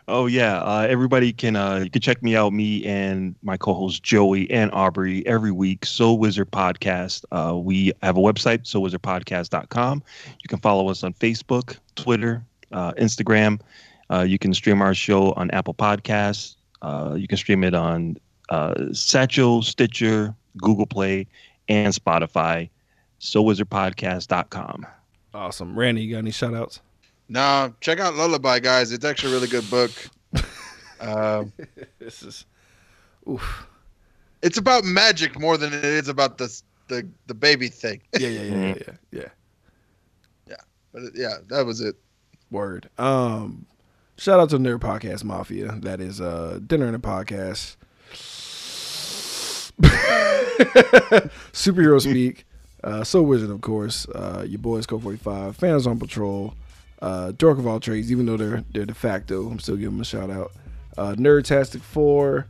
Oh 0.10 0.26
yeah, 0.26 0.58
uh, 0.58 0.86
everybody 0.90 1.32
can 1.32 1.56
uh, 1.56 1.78
you 1.78 1.90
can 1.90 2.02
check 2.02 2.22
me 2.22 2.36
out, 2.36 2.52
me 2.52 2.86
and 2.86 3.36
my 3.42 3.56
co-host 3.56 4.04
Joey 4.04 4.52
and 4.52 4.70
Aubrey 4.74 5.26
every 5.26 5.52
week. 5.52 5.86
Soul 5.86 6.20
Wizard 6.20 6.52
Podcast. 6.52 7.24
Uh, 7.32 7.58
we 7.58 7.94
have 8.04 8.18
a 8.18 8.20
website, 8.20 8.64
soulwizardpodcast.com. 8.64 10.04
You 10.28 10.48
can 10.50 10.60
follow 10.60 10.90
us 10.90 11.02
on 11.04 11.14
Facebook, 11.14 11.78
Twitter, 11.96 12.44
uh, 12.74 12.92
Instagram. 12.94 13.62
Uh, 14.12 14.26
you 14.28 14.38
can 14.38 14.54
stream 14.54 14.82
our 14.82 14.94
show 14.94 15.32
on 15.32 15.50
Apple 15.52 15.74
Podcasts. 15.74 16.56
Uh, 16.82 17.16
you 17.18 17.30
can 17.30 17.38
stream 17.38 17.64
it 17.64 17.74
on 17.74 18.18
Satchel, 18.92 19.62
Stitcher, 19.62 20.36
Google 20.58 20.86
Play, 20.86 21.28
and 21.70 21.94
Spotify. 21.94 22.70
SoulWizardPodcast.com. 23.20 24.86
Awesome, 25.34 25.78
Randy. 25.78 26.04
You 26.04 26.12
got 26.14 26.20
any 26.20 26.32
shout 26.32 26.54
outs? 26.54 26.82
No, 27.28 27.74
check 27.82 28.00
out 28.00 28.16
Lullaby, 28.16 28.60
guys. 28.60 28.92
It's 28.92 29.04
actually 29.06 29.32
a 29.34 29.36
really 29.36 29.48
good 29.48 29.70
book. 29.70 29.92
Um, 31.02 31.52
This 32.00 32.22
is, 32.24 32.46
oof. 33.30 33.68
it's 34.42 34.58
about 34.58 34.84
magic 34.86 35.40
more 35.40 35.58
than 35.58 35.74
it 35.74 35.84
is 35.84 36.08
about 36.08 36.38
the 36.38 36.62
the, 36.88 37.08
the 37.26 37.34
baby 37.34 37.68
thing. 37.68 38.00
Yeah, 38.18 38.28
yeah, 38.28 38.42
yeah, 38.44 38.56
yeah, 38.68 38.76
yeah, 39.12 39.22
yeah. 40.48 40.56
But 40.94 41.04
it- 41.04 41.14
yeah, 41.16 41.38
that 41.48 41.66
was 41.66 41.82
it. 41.82 41.96
Word. 42.52 42.90
Um, 43.00 43.66
shout 44.18 44.40
out 44.40 44.52
to 44.52 44.58
Nerd 44.60 44.80
Podcast 44.80 45.24
Mafia. 45.24 45.72
That 45.82 46.00
is 46.00 46.22
uh, 46.22 46.60
dinner 46.66 46.86
and 46.86 46.96
a 46.96 47.00
podcast. 47.00 47.76
Superhero 51.52 52.00
speak. 52.00 52.46
Uh, 52.86 53.04
Soul 53.04 53.26
Wizard, 53.26 53.50
of 53.50 53.62
course. 53.62 54.08
Uh, 54.10 54.46
your 54.48 54.60
boys 54.60 54.86
Code 54.86 55.02
45. 55.04 55.58
Fans 55.58 55.88
on 55.88 56.00
Patrol. 56.00 56.54
Uh, 57.02 57.32
Dork 57.32 57.58
of 57.58 57.68
all 57.68 57.80
trades. 57.80 58.12
Even 58.12 58.26
though 58.28 58.38
they're 58.38 58.64
they're 58.72 58.86
de 58.86 58.94
facto, 58.94 59.50
I'm 59.50 59.60
still 59.60 59.76
giving 59.76 59.94
them 59.96 60.02
a 60.02 60.06
shout 60.06 60.30
out. 60.30 60.52
Uh, 60.98 61.14
Nerdtastic 61.16 61.82
Four. 61.82 62.48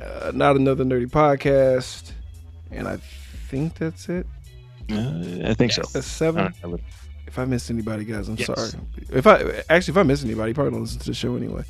Uh, 0.00 0.30
not 0.34 0.56
another 0.56 0.84
nerdy 0.84 1.06
podcast. 1.10 2.12
And 2.70 2.86
I 2.86 2.98
think 3.48 3.74
that's 3.74 4.08
it. 4.08 4.26
Uh, 4.92 5.48
I 5.48 5.54
think 5.54 5.72
so. 5.72 5.82
That's 5.92 6.06
seven. 6.06 6.52
I. 6.62 6.74
If 7.26 7.38
I 7.38 7.46
missed 7.46 7.70
anybody, 7.70 8.04
guys, 8.04 8.28
I'm 8.28 8.36
Yes. 8.36 8.46
sorry. 8.46 8.70
If 9.10 9.26
I 9.26 9.62
actually, 9.70 9.92
if 9.92 9.96
I 9.96 10.02
miss 10.04 10.22
anybody, 10.24 10.50
you 10.50 10.54
probably 10.54 10.72
don't 10.72 10.82
listen 10.82 11.00
to 11.00 11.06
the 11.06 11.14
show 11.14 11.34
anyway. 11.36 11.64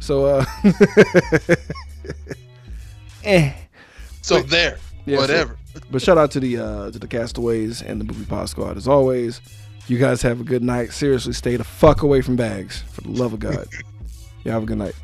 So, 0.00 0.24
uh, 0.26 0.44
eh. 3.24 3.52
So 4.22 4.40
there, 4.42 4.78
Yeah, 5.06 5.16
so- 5.16 5.20
whatever. 5.22 5.56
But 5.90 6.02
shout 6.02 6.18
out 6.18 6.30
to 6.32 6.40
the 6.40 6.58
uh, 6.58 6.90
to 6.90 6.98
the 6.98 7.08
castaways 7.08 7.82
and 7.82 8.00
the 8.00 8.04
movie 8.04 8.24
pod 8.24 8.48
squad 8.48 8.76
as 8.76 8.88
always. 8.88 9.40
You 9.86 9.98
guys 9.98 10.22
have 10.22 10.40
a 10.40 10.44
good 10.44 10.62
night. 10.62 10.92
Seriously, 10.92 11.34
stay 11.34 11.56
the 11.56 11.64
fuck 11.64 12.02
away 12.02 12.22
from 12.22 12.36
bags 12.36 12.82
for 12.92 13.02
the 13.02 13.10
love 13.10 13.34
of 13.34 13.40
God. 13.40 13.68
Y'all 14.44 14.54
have 14.54 14.62
a 14.62 14.66
good 14.66 14.78
night. 14.78 14.94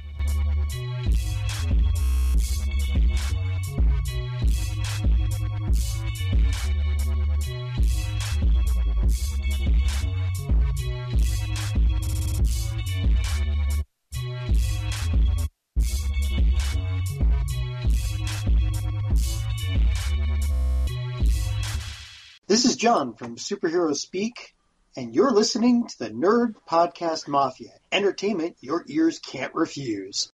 This 22.50 22.64
is 22.64 22.74
John 22.74 23.14
from 23.14 23.36
Superhero 23.36 23.94
Speak, 23.94 24.56
and 24.96 25.14
you're 25.14 25.30
listening 25.30 25.86
to 25.86 25.98
the 26.00 26.10
Nerd 26.10 26.54
Podcast 26.68 27.28
Mafia. 27.28 27.70
Entertainment 27.92 28.56
your 28.58 28.84
ears 28.88 29.20
can't 29.20 29.54
refuse. 29.54 30.32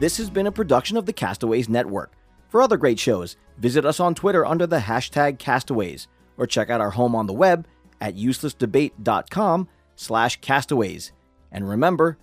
This 0.00 0.16
has 0.16 0.30
been 0.30 0.46
a 0.46 0.52
production 0.52 0.96
of 0.96 1.04
the 1.04 1.12
Castaways 1.12 1.68
Network. 1.68 2.12
For 2.48 2.62
other 2.62 2.78
great 2.78 2.98
shows, 2.98 3.36
visit 3.58 3.84
us 3.84 4.00
on 4.00 4.14
Twitter 4.14 4.46
under 4.46 4.66
the 4.66 4.78
hashtag 4.78 5.38
Castaways, 5.38 6.06
or 6.38 6.46
check 6.46 6.70
out 6.70 6.80
our 6.80 6.92
home 6.92 7.14
on 7.14 7.26
the 7.26 7.34
web 7.34 7.66
at 8.00 8.16
uselessdebate.com 8.16 9.68
slash 9.96 10.40
castaways. 10.40 11.12
And 11.52 11.68
remember, 11.68 12.16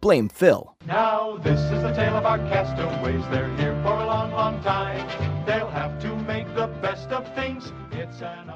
blame 0.00 0.28
Phil. 0.28 0.74
Now 0.84 1.36
this 1.36 1.60
is 1.60 1.82
the 1.82 1.92
tale 1.92 2.16
of 2.16 2.26
our 2.26 2.38
castaways. 2.38 3.24
They're 3.30 3.56
here 3.56 3.80
for 3.84 3.92
a 3.92 4.04
long, 4.04 4.32
long 4.32 4.60
time. 4.64 5.46
They'll 5.46 5.70
have 5.70 6.02
to 6.02 6.16
make 6.16 6.35
the 6.66 6.72
best 6.80 7.10
of 7.10 7.32
things. 7.34 7.72
It's 7.92 8.22
an. 8.22 8.50